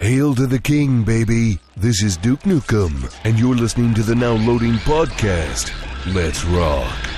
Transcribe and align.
Hail 0.00 0.32
to 0.36 0.46
the 0.46 0.60
king, 0.60 1.02
baby. 1.02 1.58
This 1.76 2.04
is 2.04 2.16
Duke 2.16 2.42
Nukem, 2.42 3.12
and 3.24 3.36
you're 3.36 3.56
listening 3.56 3.94
to 3.94 4.04
the 4.04 4.14
Now 4.14 4.34
Loading 4.34 4.74
Podcast. 4.74 5.72
Let's 6.14 6.44
rock. 6.44 7.17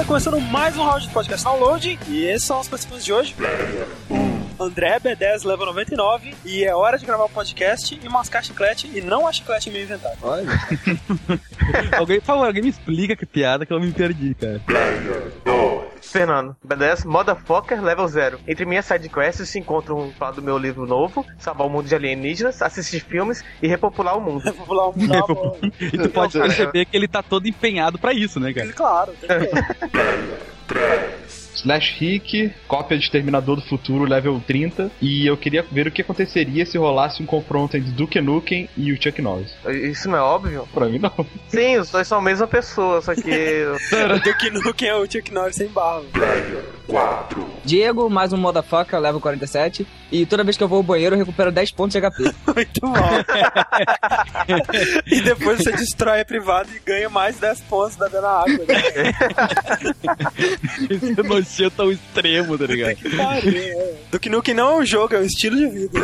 Está 0.00 0.08
começando 0.08 0.40
mais 0.40 0.76
um 0.78 0.82
round 0.82 1.06
de 1.06 1.12
podcast 1.12 1.44
download. 1.44 1.98
E 2.08 2.24
esses 2.24 2.46
são 2.46 2.58
os 2.58 2.68
participantes 2.68 3.04
de 3.04 3.12
hoje. 3.12 3.34
André 4.58 4.98
B10 4.98 5.44
level 5.44 5.66
99 5.66 6.34
e 6.44 6.64
é 6.64 6.74
hora 6.74 6.98
de 6.98 7.04
gravar 7.04 7.24
o 7.24 7.28
podcast 7.28 7.98
e 8.02 8.08
mascar 8.08 8.42
chiclete 8.42 8.90
e 8.94 9.02
não 9.02 9.26
a 9.26 9.32
chiclete 9.32 9.68
em 9.68 9.72
meu 9.72 9.82
inventário. 9.82 10.18
alguém, 11.98 12.18
por 12.18 12.26
favor, 12.26 12.46
alguém 12.46 12.62
me 12.62 12.70
explica 12.70 13.14
que 13.14 13.26
piada 13.26 13.66
que 13.66 13.72
eu 13.72 13.80
me 13.80 13.92
perdi, 13.92 14.34
cara. 14.34 14.62
Fernando, 16.10 16.56
BDS, 16.64 17.04
Motherfucker 17.04 17.80
Level 17.82 18.06
0. 18.08 18.40
Entre 18.48 18.64
minhas 18.64 18.84
sidequests 18.84 19.48
se 19.48 19.58
encontram 19.58 20.10
falar 20.18 20.32
do 20.32 20.42
meu 20.42 20.58
livro 20.58 20.86
novo, 20.86 21.24
salvar 21.38 21.66
o 21.66 21.70
mundo 21.70 21.86
de 21.86 21.94
alienígenas, 21.94 22.60
assistir 22.62 23.00
filmes 23.00 23.44
e 23.62 23.68
repopular 23.68 24.16
o 24.18 24.20
mundo. 24.20 24.42
Vou 24.52 24.66
pular 24.66 24.88
um 24.88 24.92
pular 24.92 25.24
um- 25.30 25.70
E 25.80 25.96
tu 25.98 26.08
pode 26.10 26.38
perceber 26.38 26.84
que 26.86 26.96
ele 26.96 27.06
tá 27.08 27.22
todo 27.22 27.46
empenhado 27.46 27.98
pra 27.98 28.12
isso, 28.12 28.40
né, 28.40 28.52
cara? 28.52 28.72
Claro, 28.72 29.12
tem 29.20 29.28
que 29.28 29.46
ter. 29.46 30.50
Slash 31.54 31.96
Rick, 31.98 32.52
cópia 32.66 32.98
de 32.98 33.10
Terminador 33.10 33.56
do 33.56 33.62
Futuro, 33.62 34.04
level 34.04 34.40
30. 34.46 34.90
E 35.00 35.26
eu 35.26 35.36
queria 35.36 35.64
ver 35.70 35.86
o 35.86 35.90
que 35.90 36.02
aconteceria 36.02 36.64
se 36.64 36.78
rolasse 36.78 37.22
um 37.22 37.26
confronto 37.26 37.76
entre 37.76 37.90
Duke 37.90 38.20
Nukem 38.20 38.68
e 38.76 38.92
o 38.92 39.02
Chuck 39.02 39.20
Norris. 39.20 39.54
Isso 39.68 40.08
não 40.08 40.18
é 40.18 40.22
óbvio? 40.22 40.68
Pra 40.72 40.86
mim, 40.86 40.98
não. 40.98 41.26
Sim, 41.48 41.78
os 41.78 41.90
dois 41.90 42.06
são 42.06 42.18
a 42.18 42.22
mesma 42.22 42.46
pessoa, 42.46 43.00
só 43.00 43.14
que. 43.14 43.20
O 44.10 44.18
Duke 44.20 44.50
Nukem 44.50 44.88
é 44.88 44.94
o 44.94 45.10
Chuck 45.10 45.32
Norris 45.32 45.56
sem 45.56 45.68
barba. 45.68 46.06
Diego, 47.64 48.10
mais 48.10 48.32
um 48.32 48.36
motherfucker, 48.36 48.98
level 48.98 49.20
47. 49.20 49.86
E 50.10 50.26
toda 50.26 50.42
vez 50.42 50.56
que 50.56 50.64
eu 50.64 50.68
vou 50.68 50.78
ao 50.78 50.82
banheiro, 50.82 51.14
eu 51.14 51.20
recupero 51.20 51.52
10 51.52 51.70
pontos 51.72 51.92
de 51.92 52.00
HP. 52.00 52.22
Muito 52.54 52.80
bom. 52.80 52.94
e 55.06 55.20
depois 55.20 55.58
você 55.58 55.72
destrói 55.72 56.20
a 56.20 56.24
privada 56.24 56.68
e 56.74 56.80
ganha 56.80 57.08
mais 57.08 57.38
10 57.38 57.60
pontos 57.62 57.96
da 57.96 58.08
dando 58.08 58.26
água. 58.26 58.66
Né? 58.66 59.14
Esse 60.90 61.22
nojento 61.22 61.82
ao 61.82 61.92
extremo, 61.92 62.58
tá 62.58 62.66
ligado? 62.66 62.96
Que 62.96 63.20
é. 63.20 63.94
Duke 64.10 64.28
Nukem 64.28 64.54
não 64.54 64.70
é 64.70 64.74
um 64.82 64.86
jogo, 64.86 65.14
é 65.14 65.18
um 65.18 65.24
estilo 65.24 65.56
de 65.56 65.68
vida. 65.68 66.00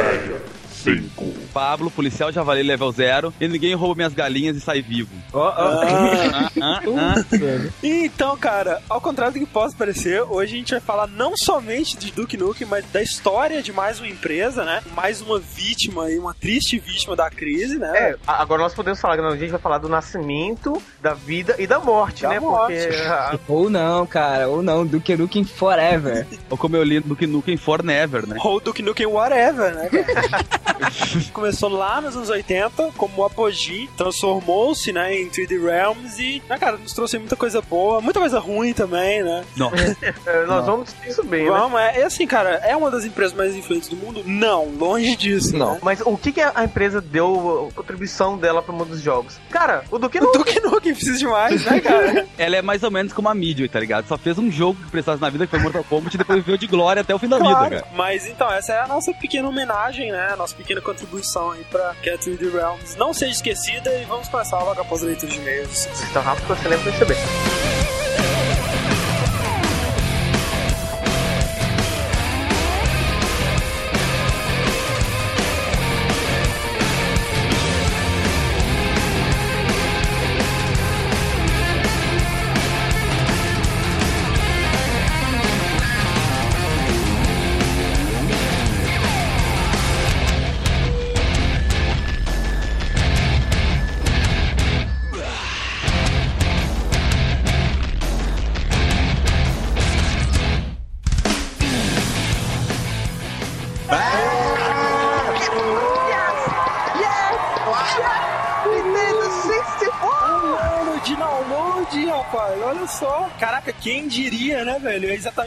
Pablo, 1.53 1.91
policial 1.91 2.31
javali 2.33 2.63
level 2.63 2.91
0. 2.93 3.33
E 3.41 3.49
ninguém 3.49 3.75
rouba 3.75 3.97
minhas 3.97 4.15
galinhas 4.15 4.57
e 4.57 4.61
sai 4.61 4.83
vivo. 4.83 5.11
Ah. 5.35 6.51
Ah, 6.61 6.81
ah. 6.87 7.71
Então, 7.83 8.37
cara, 8.37 8.83
ao 8.89 9.01
contrário 9.01 9.35
do 9.35 9.41
que 9.41 9.47
possa 9.47 9.77
parecer, 9.77 10.23
hoje 10.23 10.55
a 10.55 10.59
gente 10.59 10.71
vai 10.73 10.81
falar 10.81 11.07
não 11.07 11.37
somente 11.37 11.97
de 11.97 12.13
Duke 12.13 12.37
Nukem, 12.37 12.67
mas 12.67 12.85
da 12.93 13.03
história 13.03 13.63
de 13.63 13.73
mais 13.73 13.99
uma 13.99 14.09
empresa, 14.09 14.65
né? 14.65 14.83
Mais 14.95 15.21
uma 15.21 15.39
vítima 15.39 16.11
e 16.11 16.19
uma 16.19 16.35
triste 16.35 16.79
vítima 16.79 17.17
da 17.17 17.31
crise, 17.31 17.79
né? 17.79 17.91
É, 17.95 18.17
agora 18.27 18.63
nós 18.63 18.75
podemos 18.75 19.01
falar, 19.01 19.19
a 19.21 19.37
gente 19.37 19.51
vai 19.51 19.61
falar 19.61 19.79
do 19.79 19.89
nascimento, 19.89 20.81
da 21.01 21.15
vida 21.15 21.57
e 21.59 21.67
da 21.67 21.79
morte, 21.79 22.23
Da 22.23 22.31
né? 22.31 22.41
morte. 22.41 22.75
Porque. 22.77 23.53
ou 23.53 23.71
não, 23.71 24.07
cara, 24.07 24.49
ou 24.49 24.63
não. 24.63 24.87
Duke 24.87 25.17
Nukem 25.17 25.45
Forever. 25.45 26.27
Ou 26.51 26.57
como 26.57 26.77
eu 26.77 26.83
li 26.83 27.03
que 27.17 27.27
Nukem 27.27 27.57
For 27.57 27.83
Never, 27.83 28.27
né? 28.27 28.37
Ou 28.43 28.61
Duke 28.61 28.83
Nukem 28.83 29.07
Whatever, 29.07 29.75
né? 29.75 29.89
cara? 29.89 30.76
Começou 31.33 31.69
lá 31.69 32.01
nos 32.01 32.17
anos 32.17 32.29
80 32.31 32.93
como 32.97 33.25
apogee, 33.25 33.89
transformou-se, 33.97 34.93
né, 34.93 35.15
em 35.15 35.29
3D 35.29 35.63
Realms 35.63 36.19
e, 36.23 36.43
né, 36.49 36.59
cara, 36.59 36.77
nos 36.77 36.93
trouxe 36.93 37.19
muita 37.19 37.37
coisa 37.37 37.61
boa, 37.63 38.01
muita 38.01 38.21
coisa 38.21 38.39
ruim 38.39 38.73
também, 38.73 39.23
né? 39.23 39.45
Não. 39.57 39.71
é, 40.27 40.47
nós 40.47 40.67
vamos 40.67 40.87
discutir 40.87 41.11
isso 41.11 41.25
bem, 41.25 41.45
né? 41.45 41.51
Vamos, 41.51 41.81
é, 41.81 42.01
é 42.01 42.05
assim, 42.05 42.27
cara, 42.27 42.51
é 42.65 42.77
uma 42.77 42.91
das 42.91 43.05
empresas 43.05 43.37
mais 43.37 43.55
influentes 43.55 43.89
do 43.89 43.97
mundo? 43.97 44.23
Não, 44.27 44.67
longe 44.67 45.17
disso. 45.17 45.57
Não, 45.57 45.75
né? 45.75 45.81
mas 45.83 46.01
o 46.01 46.17
que, 46.17 46.33
que 46.33 46.41
a 46.41 46.65
empresa 46.65 47.01
deu, 47.01 47.69
a 47.71 47.75
contribuição 47.75 48.37
dela 48.39 48.63
pro 48.63 48.73
mundo 48.73 48.91
dos 48.91 49.01
jogos? 49.01 49.39
Cara, 49.51 49.85
o 49.91 49.99
Duque 49.99 50.19
O 50.19 50.25
não. 50.25 50.33
Duke 50.33 50.61
Nukem 50.61 50.95
precisa 50.95 51.19
demais, 51.19 51.65
né, 51.65 51.81
cara? 51.81 52.27
Ela 52.39 52.57
é 52.57 52.63
mais 52.63 52.83
ou 52.83 52.91
menos 52.91 53.13
como 53.13 53.29
a 53.29 53.35
Midway, 53.35 53.69
tá 53.69 53.81
ligado? 53.81 54.07
Só 54.07 54.17
fez 54.19 54.39
um 54.39 54.51
jogo 54.51 54.79
que 54.85 54.91
precisasse 54.91 55.21
na 55.21 55.31
vida, 55.31 55.47
que 55.47 55.51
foi 55.51 55.61
Mortal 55.61 55.85
Kombat, 55.85 56.15
e 56.15 56.19
depois 56.19 56.45
veio 56.45 56.59
de 56.59 56.67
glória 56.67 57.03
até 57.03 57.15
o 57.15 57.19
fim 57.19 57.29
da 57.29 57.39
vida, 57.39 57.51
Claro, 57.51 57.71
cara. 57.77 57.87
mas 57.95 58.27
então, 58.27 58.51
essa 58.53 58.73
é 58.73 58.81
a 58.81 58.87
nossa 58.87 59.13
pequena 59.15 59.49
homenagem, 59.49 60.11
né? 60.13 60.35
Pequena 60.67 60.81
contribuição 60.81 61.53
aí 61.53 61.65
pra 61.71 61.91
a 61.91 62.19
3D 62.19 62.51
Realms 62.51 62.97
não 62.97 63.15
seja 63.15 63.33
esquecida 63.33 63.89
e 63.95 64.05
vamos 64.05 64.27
começar 64.29 64.59
logo 64.59 64.81
após 64.81 65.03
a 65.03 65.07
leitura 65.07 65.31
de 65.31 65.39
e-mails. 65.39 65.87
Tão 66.13 66.23
rápido 66.23 66.43
que 66.47 66.63
você 66.63 66.69
lembra 66.69 66.85
perceber. 66.85 68.06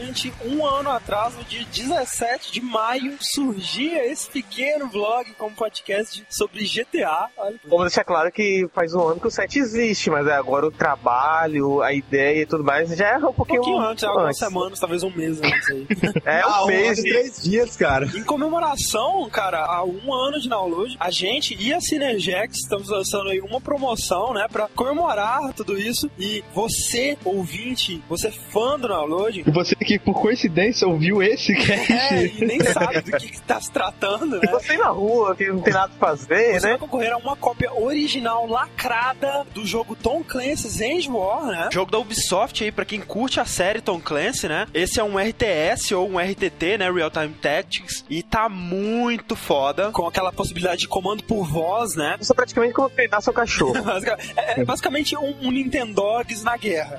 Velho? 0.00 0.14
É 0.60 0.62
um 0.62 0.66
ano 0.66 0.90
atrás, 0.90 1.34
no 1.36 1.42
dia 1.44 1.64
17 1.72 2.52
de 2.52 2.60
maio, 2.60 3.16
surgia 3.18 4.04
esse 4.04 4.28
pequeno 4.30 4.88
vlog 4.90 5.32
como 5.38 5.56
podcast 5.56 6.22
sobre 6.28 6.64
GTA. 6.66 7.28
Olha, 7.38 7.58
Vamos 7.64 7.86
deixar 7.86 8.04
claro 8.04 8.30
que 8.30 8.68
faz 8.74 8.92
um 8.94 9.00
ano 9.08 9.18
que 9.20 9.26
o 9.26 9.30
site 9.30 9.58
existe, 9.58 10.10
mas 10.10 10.26
é 10.26 10.34
agora 10.34 10.66
o 10.66 10.70
trabalho, 10.70 11.80
a 11.80 11.94
ideia 11.94 12.42
e 12.42 12.46
tudo 12.46 12.62
mais 12.62 12.90
já 12.94 13.08
é 13.08 13.16
um 13.18 13.30
um 13.30 13.32
pouquinho, 13.32 13.62
pouquinho 13.62 13.78
antes, 13.82 14.04
algumas 14.04 14.36
semanas, 14.36 14.78
talvez 14.78 15.02
um 15.02 15.10
mês 15.10 15.40
antes 15.40 15.70
aí. 15.70 15.86
É 16.26 16.46
um 16.46 16.66
mês. 16.66 16.96
de- 16.98 17.10
três 17.10 17.42
dias, 17.42 17.74
cara. 17.76 18.04
Em 18.14 18.22
comemoração, 18.22 19.26
cara, 19.30 19.64
a 19.64 19.82
um 19.82 20.12
ano 20.12 20.38
de 20.38 20.46
download, 20.48 20.94
a 21.00 21.10
gente 21.10 21.56
e 21.58 21.72
a 21.72 21.80
Synergex 21.80 22.58
estamos 22.58 22.90
lançando 22.90 23.30
aí 23.30 23.40
uma 23.40 23.62
promoção, 23.62 24.34
né, 24.34 24.46
pra 24.52 24.68
comemorar 24.68 25.54
tudo 25.54 25.78
isso. 25.78 26.10
E 26.18 26.44
você, 26.54 27.16
ouvinte, 27.24 28.02
você 28.08 28.30
fã 28.30 28.78
do 28.78 28.88
download, 28.88 29.42
E 29.46 29.50
você 29.50 29.74
que, 29.74 29.98
por 29.98 30.20
coincidência, 30.20 30.49
ouviu 30.86 31.22
esse 31.22 31.52
é, 31.52 31.56
cast. 31.56 32.14
e 32.14 32.44
nem 32.44 32.60
sabe 32.64 33.00
do 33.00 33.12
que, 33.12 33.28
que 33.28 33.42
tá 33.42 33.60
se 33.60 33.70
tratando, 33.70 34.40
né? 34.40 34.48
Você 34.50 34.76
na 34.76 34.88
rua, 34.88 35.34
que 35.34 35.46
não 35.46 35.60
tem 35.60 35.72
nada 35.72 35.92
pra 35.98 36.08
fazer, 36.10 36.60
Você 36.60 36.66
né? 36.66 36.70
vai 36.72 36.78
concorrer 36.78 37.12
a 37.12 37.16
uma 37.16 37.36
cópia 37.36 37.72
original 37.72 38.46
lacrada 38.46 39.46
do 39.54 39.66
jogo 39.66 39.96
Tom 39.96 40.22
Clancy's 40.22 40.80
End 40.80 41.08
War, 41.10 41.46
né? 41.46 41.68
Jogo 41.72 41.90
da 41.90 41.98
Ubisoft 41.98 42.62
aí, 42.62 42.72
pra 42.72 42.84
quem 42.84 43.00
curte 43.00 43.40
a 43.40 43.44
série 43.44 43.80
Tom 43.80 44.00
Clancy, 44.00 44.48
né? 44.48 44.66
Esse 44.72 45.00
é 45.00 45.04
um 45.04 45.18
RTS 45.18 45.94
ou 45.94 46.10
um 46.10 46.18
RTT, 46.18 46.78
né? 46.78 46.90
Real 46.90 47.10
Time 47.10 47.34
Tactics. 47.40 48.04
E 48.08 48.22
tá 48.22 48.48
muito 48.48 49.36
foda, 49.36 49.90
com 49.92 50.06
aquela 50.06 50.32
possibilidade 50.32 50.82
de 50.82 50.88
comando 50.88 51.22
por 51.24 51.44
voz, 51.46 51.94
né? 51.94 52.16
Isso 52.20 52.32
é 52.32 52.34
praticamente 52.34 52.74
como 52.74 52.90
treinar 52.90 53.22
seu 53.22 53.32
cachorro. 53.32 53.74
É 54.36 54.60
é 54.60 54.64
basicamente 54.64 55.16
um, 55.16 55.34
um 55.42 55.50
Nintendogs 55.50 56.42
na 56.42 56.56
guerra. 56.56 56.98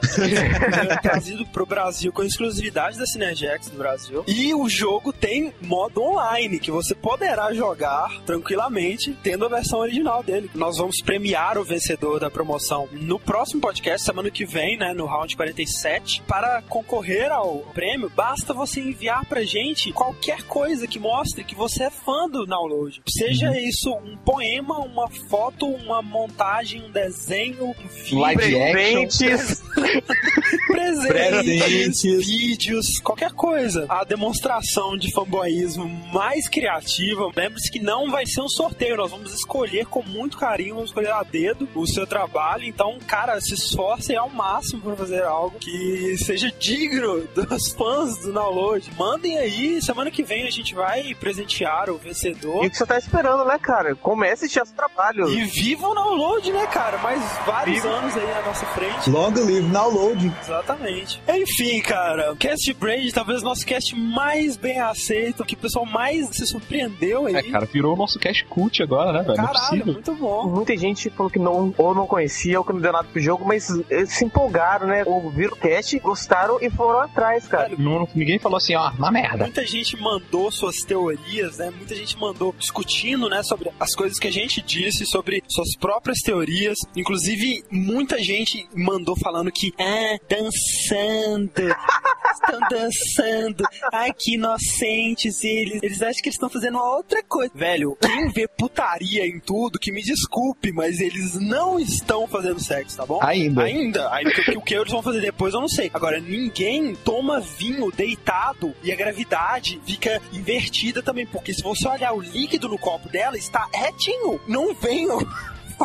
É 0.89 0.95
Trazido 1.01 1.45
pro 1.47 1.65
Brasil 1.65 2.12
com 2.12 2.24
exclusividade 2.24 2.97
da 2.97 3.06
Synergex 3.41 3.69
do 3.69 3.77
Brasil. 3.77 4.23
E 4.27 4.53
o 4.53 4.69
jogo 4.69 5.11
tem 5.11 5.53
modo 5.61 6.01
online, 6.01 6.59
que 6.59 6.69
você 6.69 6.93
poderá 6.93 7.53
jogar 7.53 8.21
tranquilamente, 8.25 9.17
tendo 9.23 9.45
a 9.45 9.49
versão 9.49 9.79
original 9.79 10.23
dele. 10.23 10.49
Nós 10.53 10.77
vamos 10.77 11.01
premiar 11.01 11.57
o 11.57 11.63
vencedor 11.63 12.19
da 12.19 12.29
promoção 12.29 12.88
no 12.91 13.19
próximo 13.19 13.61
podcast, 13.61 14.05
semana 14.05 14.29
que 14.29 14.45
vem, 14.45 14.77
né? 14.77 14.93
No 14.93 15.05
round 15.05 15.35
47. 15.35 16.23
Para 16.27 16.61
concorrer 16.63 17.31
ao 17.31 17.59
prêmio, 17.73 18.11
basta 18.15 18.53
você 18.53 18.79
enviar 18.79 19.25
pra 19.25 19.44
gente 19.44 19.91
qualquer 19.91 20.44
coisa 20.44 20.87
que 20.87 20.99
mostre 20.99 21.44
que 21.44 21.55
você 21.55 21.85
é 21.85 21.89
fã 21.89 22.29
do 22.29 22.45
download. 22.45 23.01
Seja 23.07 23.57
isso 23.59 23.91
um 23.94 24.17
poema, 24.17 24.79
uma 24.79 25.09
foto, 25.29 25.65
uma 25.65 26.01
montagem, 26.01 26.83
um 26.85 26.91
desenho, 26.91 27.75
um 28.13 28.25
action. 28.25 28.71
Presentes. 28.71 29.63
presentes, 30.67 31.07
Presentes. 31.07 32.27
vídeos, 32.27 32.99
qualquer 32.99 33.31
coisa. 33.33 33.86
A 33.89 34.04
demonstração 34.04 34.98
de 34.98 35.12
fanboyismo 35.12 35.88
mais 36.13 36.48
criativa, 36.48 37.30
lembre-se 37.36 37.72
que 37.72 37.80
não 37.80 38.10
vai 38.10 38.25
ser 38.25 38.42
um 38.42 38.50
sorteio, 38.50 38.98
nós 38.98 39.12
vamos 39.12 39.33
escolher 39.33 39.86
com 39.86 40.04
muito 40.04 40.38
carinho, 40.38 40.75
vamos 40.75 40.89
escolher 40.89 41.12
a 41.12 41.24
dedo 41.24 41.68
o 41.75 41.88
seu 41.88 42.06
trabalho. 42.06 42.66
Então, 42.66 42.98
cara, 43.07 43.39
se 43.42 43.54
esforce 43.54 44.16
ao 44.16 44.30
máximo 44.30 44.81
para 44.81 44.95
fazer 44.95 45.24
algo 45.24 45.57
que 45.60 46.18
seja 46.18 46.51
digno 46.51 47.28
dos 47.33 47.72
fãs 47.72 48.18
do 48.19 48.31
download. 48.33 48.92
Mandem 48.98 49.38
aí, 49.38 49.81
semana 49.81 50.12
que 50.12 50.24
vem 50.24 50.48
a 50.48 50.51
gente 50.51 50.74
vai 50.74 51.13
presentear 51.16 51.89
o 51.89 51.98
vencedor. 51.98 52.63
E 52.63 52.68
o 52.68 52.72
que 52.72 52.78
você 52.78 52.86
tá 52.86 52.98
esperando, 52.98 53.45
né, 53.45 53.57
cara? 53.60 53.95
Comece 53.95 54.45
esse 54.45 54.54
seu 54.54 54.66
trabalho. 54.75 55.30
E 55.30 55.44
viva 55.45 55.88
o 55.88 55.94
download, 55.95 56.51
né, 56.51 56.66
cara? 56.68 56.98
Mais 57.00 57.22
vários 57.45 57.81
Viva. 57.81 57.89
anos 57.89 58.18
aí 58.18 58.28
na 58.28 58.42
nossa 58.42 58.66
frente. 58.68 59.10
Long 59.10 59.33
live 59.33 59.62
download. 59.69 60.33
Exatamente. 60.42 61.22
Enfim, 61.28 61.81
cara, 61.81 62.31
o 62.31 62.36
Cast 62.36 62.66
de 62.66 62.74
Braid, 62.74 63.13
talvez 63.21 63.41
o 63.44 63.45
nosso 63.45 63.63
cast 63.65 63.95
mais 63.95 64.57
bem 64.57 64.79
aceito, 64.79 65.45
que 65.45 65.53
o 65.53 65.57
pessoal 65.57 65.85
mais 65.85 66.27
se 66.35 66.45
surpreendeu 66.47 67.27
aí. 67.27 67.35
É, 67.35 67.44
cara, 67.44 67.65
virou 67.65 67.94
o 67.94 67.97
nosso 67.97 68.18
cash 68.18 68.41
cult 68.50 68.81
agora, 68.81 69.12
né, 69.13 69.19
velho? 69.21 69.38
Não 69.38 69.44
é 69.44 69.47
Caralho, 69.47 69.69
possível. 69.69 69.94
muito 69.94 70.15
bom. 70.15 70.47
Muita 70.47 70.75
gente 70.75 71.09
falou 71.12 71.29
que 71.31 71.38
não, 71.38 71.73
ou 71.77 71.94
não 71.94 72.07
conhecia, 72.07 72.57
ou 72.57 72.65
que 72.65 72.73
não 72.73 72.79
deu 72.79 72.91
nada 72.91 73.07
pro 73.07 73.21
jogo, 73.21 73.45
mas 73.45 73.69
eles 73.89 74.12
se 74.13 74.25
empolgaram, 74.25 74.88
né? 74.88 75.03
Ouviram 75.06 75.53
o 75.53 75.56
cast, 75.56 75.97
gostaram 76.00 76.57
e 76.62 76.69
foram 76.71 77.01
atrás, 77.01 77.47
cara. 77.47 77.69
Não- 77.77 78.07
ninguém 78.15 78.39
falou 78.39 78.57
assim, 78.57 78.73
ó, 78.75 78.89
uma 78.91 79.12
merda. 79.12 79.44
Muita 79.44 79.65
gente 79.68 79.95
mandou 80.01 80.51
suas 80.51 80.77
teorias, 80.77 81.57
né? 81.57 81.69
Muita 81.75 81.95
gente 81.95 82.18
mandou 82.18 82.56
discutindo, 82.57 83.29
né, 83.29 83.44
sobre 83.44 83.69
as 83.79 83.94
coisas 83.95 84.18
que 84.18 84.27
a 84.27 84.31
gente 84.31 84.62
disse, 84.62 85.06
sobre 85.06 85.44
suas 85.47 85.75
próprias 85.77 86.19
teorias. 86.19 86.77
Inclusive, 86.95 87.63
muita 87.71 88.18
gente 88.18 88.68
mandou 88.75 89.15
falando 89.15 89.51
que, 89.51 89.71
ah, 89.79 90.18
dançando, 90.27 91.51
estão 92.33 92.60
dançando, 92.69 93.63
ai 93.92 94.13
que 94.13 94.36
inocentes 94.36 95.44
eles, 95.44 95.81
eles 95.81 96.01
acham 96.01 96.22
que 96.22 96.30
eles 96.30 96.36
estão 96.36 96.50
fazendo 96.50 96.75
uma 96.75 96.95
outra 96.95 97.24
coisa. 97.24 97.51
Velho, 97.54 97.98
quem 98.00 98.30
vê 98.30 98.48
putaria 98.48 99.25
em 99.25 99.39
tudo, 99.39 99.80
que 99.80 99.92
me 99.92 100.01
desculpe, 100.01 100.72
mas 100.72 101.00
eles 101.00 101.39
não 101.39 101.80
estão 101.80 102.28
fazendo 102.28 102.60
sexo, 102.60 102.98
tá 102.98 103.06
bom? 103.06 103.19
Ainda. 103.22 103.63
Ainda. 103.63 104.10
O, 104.10 104.31
que, 104.31 104.57
o 104.57 104.62
que 104.62 104.75
eles 104.75 104.92
vão 104.92 105.01
fazer 105.01 105.22
depois 105.22 105.54
eu 105.54 105.62
não 105.62 105.68
sei. 105.68 105.89
Agora, 105.94 106.19
ninguém 106.19 106.95
toma 106.95 107.39
vinho 107.39 107.92
deitado 107.92 108.74
e 108.83 108.92
a 108.92 108.95
gravidade 108.95 109.81
fica 109.86 110.22
invertida 110.33 111.01
também, 111.01 111.25
porque 111.25 111.54
se 111.54 111.62
você 111.62 111.88
olhar 111.88 112.13
o 112.13 112.22
líquido 112.22 112.68
no 112.68 112.78
copo 112.78 113.10
dela, 113.10 113.38
está 113.38 113.68
retinho. 113.74 114.39
Não 114.48 114.74
venham 114.74 115.19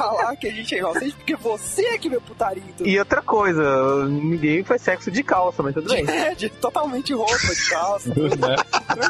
falar 0.01 0.37
que 0.37 0.49
a 0.49 0.53
gente 0.53 0.75
é 0.75 0.79
inocente, 0.79 1.15
porque 1.17 1.37
você 1.37 1.83
é 1.87 1.99
que 1.99 2.11
putaria 2.21 2.63
em 2.63 2.73
tudo. 2.73 2.89
E 2.89 2.99
outra 2.99 3.23
coisa, 3.23 4.07
ninguém 4.07 4.65
faz 4.65 4.83
sexo 4.83 5.11
de 5.11 5.23
calça, 5.23 5.63
mas 5.63 5.75
tudo 5.75 5.89
bem. 5.93 6.09
É, 6.09 6.35
de 6.35 6.49
totalmente 6.49 7.13
roupa 7.13 7.37
de 7.55 7.69
calça. 7.71 8.09
né? 8.15 8.57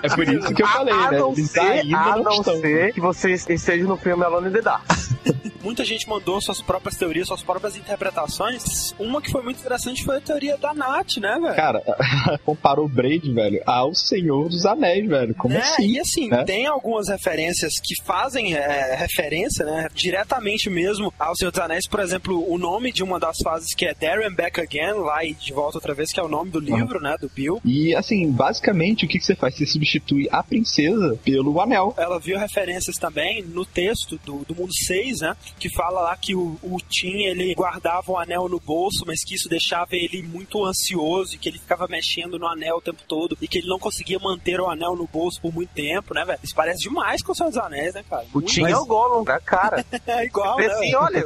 É 0.03 0.09
por 0.09 0.29
isso 0.29 0.55
que 0.55 0.63
eu 0.63 0.67
falei, 0.67 0.95
a 0.95 1.11
né? 1.11 1.19
não 1.19 1.35
ser, 1.35 1.95
a 1.95 2.17
não, 2.17 2.23
não 2.25 2.33
estão. 2.33 2.61
ser 2.61 2.93
que 2.93 3.01
você 3.01 3.33
esteja 3.33 3.85
no 3.85 3.97
filme 3.97 4.25
Alone 4.25 4.49
in 4.49 4.53
the 4.53 4.63
Dark. 4.63 4.85
Muita 5.63 5.85
gente 5.85 6.09
mandou 6.09 6.41
suas 6.41 6.63
próprias 6.63 6.97
teorias, 6.97 7.27
suas 7.27 7.43
próprias 7.43 7.77
interpretações. 7.77 8.95
Uma 9.01 9.21
que 9.21 9.31
foi 9.33 9.43
muito 9.43 9.59
interessante 9.59 10.05
foi 10.05 10.19
a 10.19 10.21
teoria 10.21 10.57
da 10.57 10.73
Nath, 10.73 11.17
né, 11.17 11.39
velho? 11.41 11.57
Cara, 11.57 11.83
comparou 12.45 12.85
o 12.85 12.89
Braid, 12.89 13.33
velho, 13.33 13.61
ao 13.67 13.93
Senhor 13.93 14.49
dos 14.49 14.65
Anéis, 14.65 15.09
velho. 15.09 15.35
Como 15.35 15.55
É, 15.55 15.59
assim? 15.59 15.83
E 15.87 15.99
assim, 15.99 16.29
né? 16.29 16.45
tem 16.45 16.67
algumas 16.67 17.09
referências 17.09 17.73
que 17.83 18.01
fazem 18.05 18.55
é, 18.55 18.95
referência, 18.95 19.65
né, 19.65 19.89
diretamente 19.93 20.71
mesmo 20.77 21.13
ao 21.19 21.35
Senhor 21.35 21.51
dos 21.51 21.61
Anéis. 21.61 21.89
Por 21.89 22.01
exemplo, 22.01 22.45
o 22.53 22.59
nome 22.59 22.93
de 22.93 23.03
uma 23.03 23.19
das 23.19 23.39
fases 23.43 23.75
que 23.75 23.87
é 23.87 23.95
Darren 23.95 24.35
Back 24.35 24.61
Again, 24.61 25.01
lá 25.01 25.25
e 25.25 25.33
de 25.33 25.55
volta 25.55 25.79
outra 25.79 25.95
vez, 25.95 26.13
que 26.13 26.21
é 26.21 26.23
o 26.23 26.29
nome 26.29 26.51
do 26.51 26.61
livro, 26.61 27.01
né, 27.01 27.17
do 27.19 27.31
Bill. 27.31 27.61
E 27.65 27.95
assim, 27.95 28.31
basicamente, 28.31 29.07
o 29.07 29.09
que, 29.09 29.19
que 29.19 29.25
você 29.25 29.35
faz? 29.35 29.55
Você 29.55 29.65
substitui 29.65 30.29
a 30.31 30.43
princesa 30.43 31.19
pelo 31.25 31.59
anel. 31.63 31.95
Ela 31.97 32.21
viu 32.21 32.39
referências 32.39 32.97
também 32.97 33.43
no 33.43 33.65
texto 33.65 34.21
do, 34.23 34.45
do 34.45 34.55
Mundo 34.55 34.73
6, 34.75 35.21
né? 35.21 35.35
Que 35.59 35.71
fala 35.71 36.03
lá 36.03 36.17
que 36.17 36.35
o, 36.35 36.59
o 36.63 36.77
Tim, 36.89 37.23
ele 37.23 37.55
guardava 37.55 38.13
o 38.13 38.19
anel 38.19 38.49
no 38.49 38.61
bolso, 38.61 39.05
mas 39.07 39.25
que 39.25 39.35
isso 39.35 39.49
deixava 39.49 39.97
ele 39.97 40.23
muito 40.23 40.63
ansioso 40.63 41.35
e 41.35 41.39
que 41.39 41.49
ele 41.49 41.59
ficava 41.59 41.87
mexendo 41.89 42.39
no 42.39 42.47
anel 42.47 42.77
o 42.77 42.83
tempo 42.83 43.03
todo 43.09 43.39
e 43.41 43.49
que 43.49 43.59
ele 43.59 43.69
não 43.69 43.79
conseguia 43.79 44.19
manter 44.19 44.61
o 44.61 44.69
anel 44.69 44.95
no 44.95 45.07
bolso 45.07 45.41
por 45.41 45.55
muito 45.55 45.71
tempo, 45.71 46.13
né, 46.13 46.25
velho? 46.25 46.39
Isso 46.43 46.55
parece 46.55 46.83
demais 46.83 47.23
com 47.23 47.33
o 47.33 47.35
Senhor 47.35 47.49
dos 47.49 47.59
Anéis, 47.59 47.95
né, 47.95 48.05
cara? 48.09 48.27
O 48.35 48.43
Tim 48.43 48.65
é 48.65 48.77
o 48.77 48.85
Gollum, 48.85 49.25
da 49.25 49.41
cara. 49.41 49.85
É 50.07 50.25
igual, 50.25 50.61
Assim, 50.73 50.95
olha. 50.95 51.25